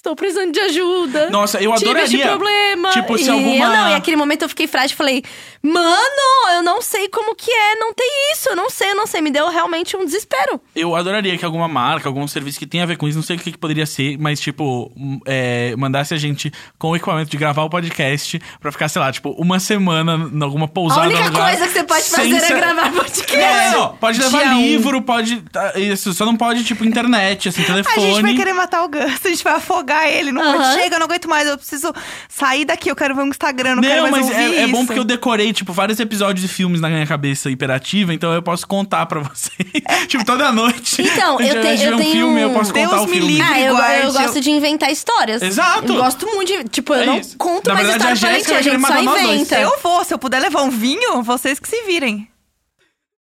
estou 0.00 0.16
precisando 0.16 0.50
de 0.52 0.58
ajuda. 0.60 1.30
Nossa, 1.30 1.58
eu 1.62 1.72
Tive 1.74 2.00
esse 2.00 2.16
adoraria. 2.16 2.26
problema. 2.26 2.90
Tipo, 2.90 3.18
se 3.18 3.24
e 3.26 3.30
alguma- 3.30 3.64
Eu 3.64 3.68
não, 3.70 3.90
e 3.90 3.94
aquele 3.94 4.16
momento 4.16 4.42
eu 4.42 4.48
fiquei 4.48 4.66
frágil 4.66 4.94
e 4.94 4.96
falei: 4.96 5.22
Mano, 5.62 6.56
eu 6.56 6.62
não 6.62 6.80
sei 6.80 7.08
como 7.08 7.34
que 7.34 7.50
é, 7.50 7.74
não 7.76 7.92
tem 7.92 8.08
isso, 8.32 8.48
eu 8.48 8.56
não 8.56 8.70
sei, 8.70 8.90
eu 8.90 8.96
não 8.96 9.06
sei. 9.06 9.20
Me 9.20 9.30
deu 9.30 9.48
realmente 9.48 9.96
um 9.96 10.04
desespero. 10.04 10.60
Eu 10.74 10.96
adoraria 10.96 11.36
que 11.36 11.44
alguma 11.44 11.68
marca, 11.68 12.08
algum 12.08 12.26
serviço 12.26 12.58
que 12.58 12.66
tenha 12.66 12.82
a 12.84 12.86
ver 12.86 12.96
com 12.96 13.06
isso, 13.06 13.18
não 13.18 13.22
sei 13.22 13.36
o 13.36 13.38
que, 13.38 13.52
que 13.52 13.58
poderia 13.58 13.84
ser, 13.86 14.16
mas, 14.18 14.40
tipo, 14.40 14.90
hum, 14.96 15.20
é, 15.26 15.74
mandasse 15.76 16.14
a 16.14 16.16
gente 16.16 16.50
com 16.78 16.88
o 16.90 16.96
equipamento 16.96 17.30
de 17.30 17.36
gravar 17.36 17.62
o 17.64 17.70
podcast 17.70 18.40
pra 18.58 18.72
ficar, 18.72 18.88
sei 18.88 19.00
lá, 19.00 19.12
tipo, 19.12 19.30
uma 19.38 19.60
semana 19.60 20.30
em 20.32 20.42
alguma 20.42 20.66
pousada. 20.66 21.02
a 21.02 21.04
única 21.08 21.24
lugar, 21.26 21.50
coisa 21.50 21.66
que 21.66 21.72
você 21.74 21.84
pode 21.84 22.04
fazer 22.04 22.40
ser- 22.40 22.52
é 22.54 22.56
gravar 22.56 22.92
podcast. 22.92 23.30
Não, 23.70 23.80
não, 23.80 23.96
pode 23.96 24.18
levar 24.18 24.38
Dia 24.44 24.52
um. 24.52 24.60
livro, 24.60 25.02
pode. 25.02 25.42
tá, 25.52 25.72
Isso, 25.78 26.12
só 26.14 26.24
não 26.26 26.36
pode, 26.36 26.64
tipo, 26.64 26.84
internet, 26.84 27.48
assim, 27.48 27.62
A 27.62 27.66
telefone. 27.66 28.06
gente 28.14 28.22
vai 28.22 28.34
querer 28.34 28.52
matar 28.54 28.82
o 28.84 28.88
Gus, 28.88 29.02
a 29.24 29.28
gente 29.28 29.44
vai 29.44 29.54
afogar 29.54 29.89
ele. 30.08 30.32
Não 30.32 30.72
chega, 30.74 30.96
eu 30.96 30.98
não 31.00 31.06
aguento 31.06 31.28
mais, 31.28 31.46
eu 31.48 31.56
preciso 31.56 31.92
sair 32.28 32.64
daqui, 32.64 32.90
eu 32.90 32.96
quero 32.96 33.14
ver 33.14 33.22
um 33.22 33.28
Instagram, 33.28 33.76
não, 33.76 33.82
quero 33.82 34.02
Não, 34.04 34.10
mais 34.10 34.26
mas 34.26 34.36
ouvir 34.36 34.54
é, 34.56 34.62
é 34.62 34.66
bom 34.68 34.84
porque 34.86 34.98
eu 35.00 35.04
decorei, 35.04 35.52
tipo, 35.52 35.72
vários 35.72 35.98
episódios 36.00 36.40
de 36.46 36.52
filmes 36.52 36.80
na 36.80 36.88
minha 36.88 37.06
cabeça 37.06 37.50
hiperativa, 37.50 38.12
então 38.14 38.32
eu 38.32 38.42
posso 38.42 38.66
contar 38.66 39.06
pra 39.06 39.20
vocês. 39.28 39.68
tipo, 40.08 40.24
toda 40.24 40.50
noite. 40.52 41.02
Então, 41.02 41.38
a 41.38 41.42
gente 41.42 41.56
eu 41.56 41.62
tenho- 41.62 41.82
eu 41.90 41.94
um 41.94 41.98
tenho- 41.98 42.12
filme, 42.12 42.40
eu 42.40 42.50
posso 42.50 42.72
contar 42.72 42.88
Deus 42.88 43.02
o 43.02 43.06
me 43.06 43.12
filme. 43.16 43.32
livre. 43.34 43.52
Ah, 43.52 43.60
eu, 43.60 43.74
Guarde, 43.76 44.06
eu 44.06 44.12
gosto 44.12 44.36
eu- 44.36 44.42
de 44.42 44.50
inventar 44.50 44.90
histórias. 44.90 45.42
Exato. 45.42 45.92
Eu 45.92 45.96
gosto 45.96 46.26
muito 46.26 46.48
de. 46.48 46.64
Tipo, 46.68 46.94
eu 46.94 47.00
É 47.02 47.06
não 47.06 47.18
isso. 47.18 47.36
conto 47.38 47.68
Na 47.68 47.74
mais 47.74 47.86
verdade, 47.88 48.14
história 48.14 48.36
a 48.36 48.40
pra 48.40 48.52
mentir, 48.52 48.56
a 48.56 48.62
gente 48.62 48.86
só 48.86 49.18
inventa. 49.30 49.58
Eu 49.60 49.78
vou, 49.82 50.04
se 50.04 50.14
eu 50.14 50.18
puder 50.18 50.40
levar 50.40 50.62
um 50.62 50.70
vinho, 50.70 51.22
vocês 51.22 51.58
que 51.58 51.68
se 51.68 51.82
virem. 51.84 52.28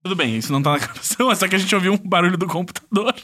Tudo 0.03 0.15
bem, 0.15 0.37
isso 0.37 0.53
não 0.53 0.63
tá 0.63 0.73
na 0.73 0.79
gravação, 0.79 1.31
é 1.31 1.35
só 1.35 1.49
que 1.49 1.57
a 1.57 1.59
gente 1.59 1.75
ouviu 1.75 1.93
um 1.93 1.99
barulho 1.99 2.37
do 2.39 2.47
computador. 2.47 3.15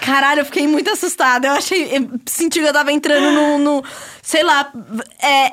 Caralho, 0.00 0.40
eu 0.40 0.44
fiquei 0.44 0.66
muito 0.66 0.90
assustada. 0.90 1.48
Eu 1.48 1.52
achei. 1.52 1.96
Eu 1.96 2.08
senti 2.26 2.60
que 2.60 2.66
eu 2.66 2.72
tava 2.72 2.92
entrando 2.92 3.30
no. 3.32 3.58
no- 3.58 3.84
sei 4.22 4.42
lá. 4.42 4.72
É. 5.22 5.52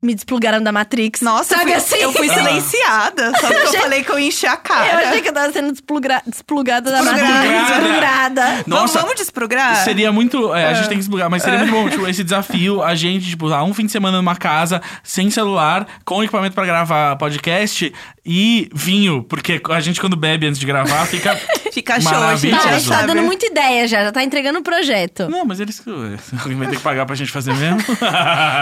Me 0.00 0.14
desplugaram 0.14 0.62
da 0.62 0.70
Matrix. 0.70 1.20
Nossa, 1.22 1.56
sabe 1.56 1.72
eu 1.72 1.80
fui, 1.80 1.94
assim? 1.96 2.04
eu 2.04 2.12
fui 2.12 2.28
silenciada. 2.32 3.32
Só 3.40 3.48
porque 3.48 3.66
eu 3.76 3.80
falei 3.80 4.04
que 4.04 4.10
eu 4.12 4.18
ia 4.18 4.28
encher 4.28 4.46
a 4.46 4.56
cara. 4.56 5.02
Eu 5.02 5.08
achei 5.08 5.20
que 5.22 5.28
eu 5.28 5.32
tava 5.32 5.52
sendo 5.52 5.72
desplugra- 5.72 6.22
desplugada 6.24 6.90
da. 6.92 7.02
Matrix. 7.02 7.68
Desplugada. 7.68 8.42
Vamos- 8.46 8.66
Nossa, 8.68 9.00
vamos 9.00 9.16
desprograr? 9.16 9.74
Seria 9.82 10.12
muito. 10.12 10.54
é, 10.54 10.66
a 10.68 10.74
gente 10.74 10.88
tem 10.88 10.98
que 10.98 11.02
explicar, 11.02 11.28
mas 11.28 11.42
seria 11.42 11.58
muito 11.58 11.72
bom, 11.72 11.88
tipo, 11.90 12.06
esse 12.06 12.22
desafio, 12.22 12.80
a 12.80 12.94
gente, 12.94 13.28
tipo, 13.30 13.46
lá 13.46 13.64
um 13.64 13.74
fim 13.74 13.86
de 13.86 13.92
semana 13.92 14.18
numa 14.18 14.36
casa, 14.36 14.80
sem 15.02 15.30
celular, 15.30 15.84
com 16.04 16.22
equipamento 16.22 16.54
pra 16.54 16.64
gravar 16.64 17.16
podcast 17.16 17.92
e 18.24 18.68
vinho. 18.72 19.24
Porque 19.24 19.60
a 19.68 19.80
gente, 19.80 20.00
quando 20.00 20.14
bebe 20.16 20.46
antes 20.46 20.60
de 20.60 20.66
gravar, 20.66 21.06
fica. 21.06 21.36
Fica 21.78 22.00
show, 22.00 22.10
gente. 22.10 22.10
Tá, 22.10 22.16
a 22.16 22.20
Maravilhoso. 22.64 22.68
gente 22.70 22.88
tá 22.88 22.94
sabe? 22.96 23.06
dando 23.08 23.22
muita 23.22 23.46
ideia 23.46 23.86
já, 23.86 24.02
já 24.02 24.10
tá 24.10 24.24
entregando 24.24 24.58
o 24.58 24.62
projeto. 24.62 25.28
Não, 25.28 25.44
mas 25.44 25.60
eles. 25.60 25.80
Alguém 26.42 26.56
vai 26.58 26.66
ter 26.66 26.76
que 26.76 26.82
pagar 26.82 27.06
pra 27.06 27.14
gente 27.14 27.30
fazer 27.30 27.54
mesmo. 27.54 27.78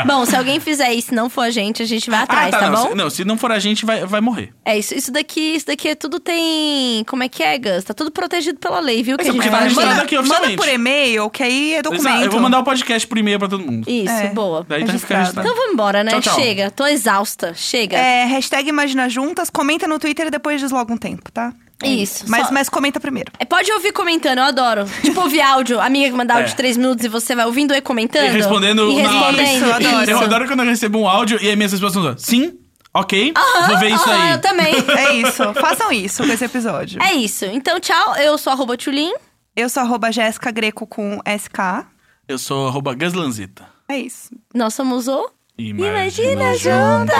Bom, 0.06 0.26
se 0.26 0.36
alguém 0.36 0.60
fizer 0.60 0.92
isso 0.92 1.14
não 1.14 1.25
não 1.26 1.30
for 1.30 1.42
a 1.42 1.50
gente, 1.50 1.82
a 1.82 1.86
gente 1.86 2.08
vai 2.08 2.20
atrás, 2.20 2.54
ah, 2.54 2.58
tá, 2.58 2.70
não, 2.70 2.76
bom? 2.82 2.88
Se, 2.88 2.94
não, 2.94 3.10
se 3.10 3.24
não 3.24 3.36
for 3.38 3.50
a 3.50 3.58
gente, 3.58 3.84
vai, 3.84 4.04
vai 4.06 4.20
morrer. 4.20 4.52
É 4.64 4.78
isso, 4.78 4.94
isso 4.94 5.10
daqui, 5.12 5.40
isso 5.56 5.66
daqui 5.66 5.88
é 5.88 5.94
tudo 5.94 6.20
tem. 6.20 7.04
Como 7.04 7.22
é 7.22 7.28
que 7.28 7.42
é, 7.42 7.58
Gus? 7.58 7.84
Tá 7.84 7.92
tudo 7.92 8.10
protegido 8.10 8.58
pela 8.58 8.78
lei, 8.80 9.02
viu? 9.02 9.16
Que 9.16 9.26
é 9.26 9.30
a 9.30 9.32
gente 9.32 9.50
tá 9.50 9.58
registrado 9.58 9.90
Manda- 9.90 10.02
aqui 10.02 10.16
Manda 10.16 10.50
por 10.56 10.68
e-mail, 10.68 11.28
que 11.30 11.42
aí 11.42 11.74
é 11.74 11.82
documento. 11.82 12.06
Exato, 12.06 12.24
Eu 12.24 12.30
vou 12.30 12.40
mandar 12.40 12.58
o 12.60 12.64
podcast 12.64 13.06
por 13.06 13.18
e-mail 13.18 13.38
pra 13.38 13.48
todo 13.48 13.62
mundo. 13.64 13.88
Isso, 13.90 14.12
É. 14.12 14.28
boa. 14.28 14.64
Daí 14.68 14.80
tá 14.80 14.86
fica 14.86 14.92
Registrado. 14.92 15.20
registrado. 15.22 15.48
Então 15.48 15.56
vamos 15.56 15.72
embora, 15.72 16.04
né? 16.04 16.10
Tchau, 16.12 16.20
tchau. 16.20 16.34
Chega, 16.36 16.70
tô 16.70 16.86
exausta. 16.86 17.52
Chega. 17.54 17.96
É, 17.96 18.24
hashtag 18.26 18.68
Imagina 18.68 19.08
Juntas, 19.08 19.50
comenta 19.50 19.86
no 19.88 19.98
Twitter 19.98 20.26
e 20.28 20.30
depois 20.30 20.60
desloga 20.60 20.92
um 20.92 20.96
tempo, 20.96 21.30
tá? 21.32 21.52
É 21.82 21.88
Isso, 21.88 22.24
Mas, 22.26 22.46
só- 22.46 22.52
mas 22.54 22.68
comenta 22.70 22.98
primeiro. 22.98 23.30
É, 23.38 23.44
pode 23.44 23.70
ouvir 23.70 23.92
comentando, 23.92 24.38
eu 24.38 24.44
adoro. 24.44 24.86
Tipo, 25.02 25.20
ouvir 25.20 25.42
áudio, 25.42 25.78
amiga 25.78 26.10
que 26.10 26.16
manda 26.16 26.32
áudio 26.34 26.46
É. 26.46 26.50
de 26.50 26.56
3 26.56 26.76
minutos 26.78 27.04
e 27.04 27.08
você 27.08 27.34
vai 27.34 27.44
ouvindo 27.44 27.74
e 27.74 27.80
comentando. 27.82 28.24
E 28.24 28.28
respondendo 28.30 28.90
E 28.90 29.02
na 29.02 29.10
hora. 29.10 29.36
respondendo. 29.36 29.56
Isso, 29.56 29.64
eu 29.64 29.74
adoro. 29.74 30.10
Eu 30.10 30.18
adoro 30.20 30.46
quando 30.46 30.60
eu 30.60 30.66
recebo 30.66 30.98
um 31.00 31.06
áudio 31.08 31.38
e 31.42 31.48
aí 31.50 31.54
minhas 31.56 31.72
respostas 31.72 32.02
são 32.02 32.16
sim, 32.18 32.58
ok, 32.94 33.34
vou 33.68 33.78
ver 33.78 33.90
isso 33.92 34.08
Aham, 34.08 34.22
aí. 34.22 34.32
Eu 34.32 34.40
também. 34.40 34.74
É 34.96 35.12
isso. 35.16 35.52
Façam 35.54 35.92
isso 35.92 36.24
com 36.24 36.32
esse 36.32 36.44
episódio. 36.46 37.02
É 37.02 37.12
isso. 37.12 37.44
Então, 37.44 37.78
tchau. 37.78 38.16
Eu 38.16 38.38
sou 38.38 38.52
arroba 38.54 38.74
Tchulin. 38.76 39.12
Eu 39.54 39.68
sou 39.68 39.82
arroba 39.82 40.10
Jéssica 40.10 40.50
Greco 40.50 40.86
com 40.86 41.20
SK. 41.26 41.86
Eu 42.26 42.38
sou 42.38 42.68
arroba 42.68 42.94
Gaslanzita. 42.94 43.66
É 43.88 43.98
isso. 43.98 44.30
Nós 44.54 44.72
somos 44.74 45.08
o 45.08 45.30
Imagina, 45.58 46.54
Juntas. 46.56 47.16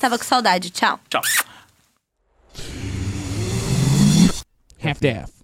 Tava 0.00 0.18
com 0.18 0.24
saudade. 0.24 0.70
Tchau. 0.70 0.98
Tchau. 1.08 1.22
half 4.86 5.00
daff. 5.00 5.35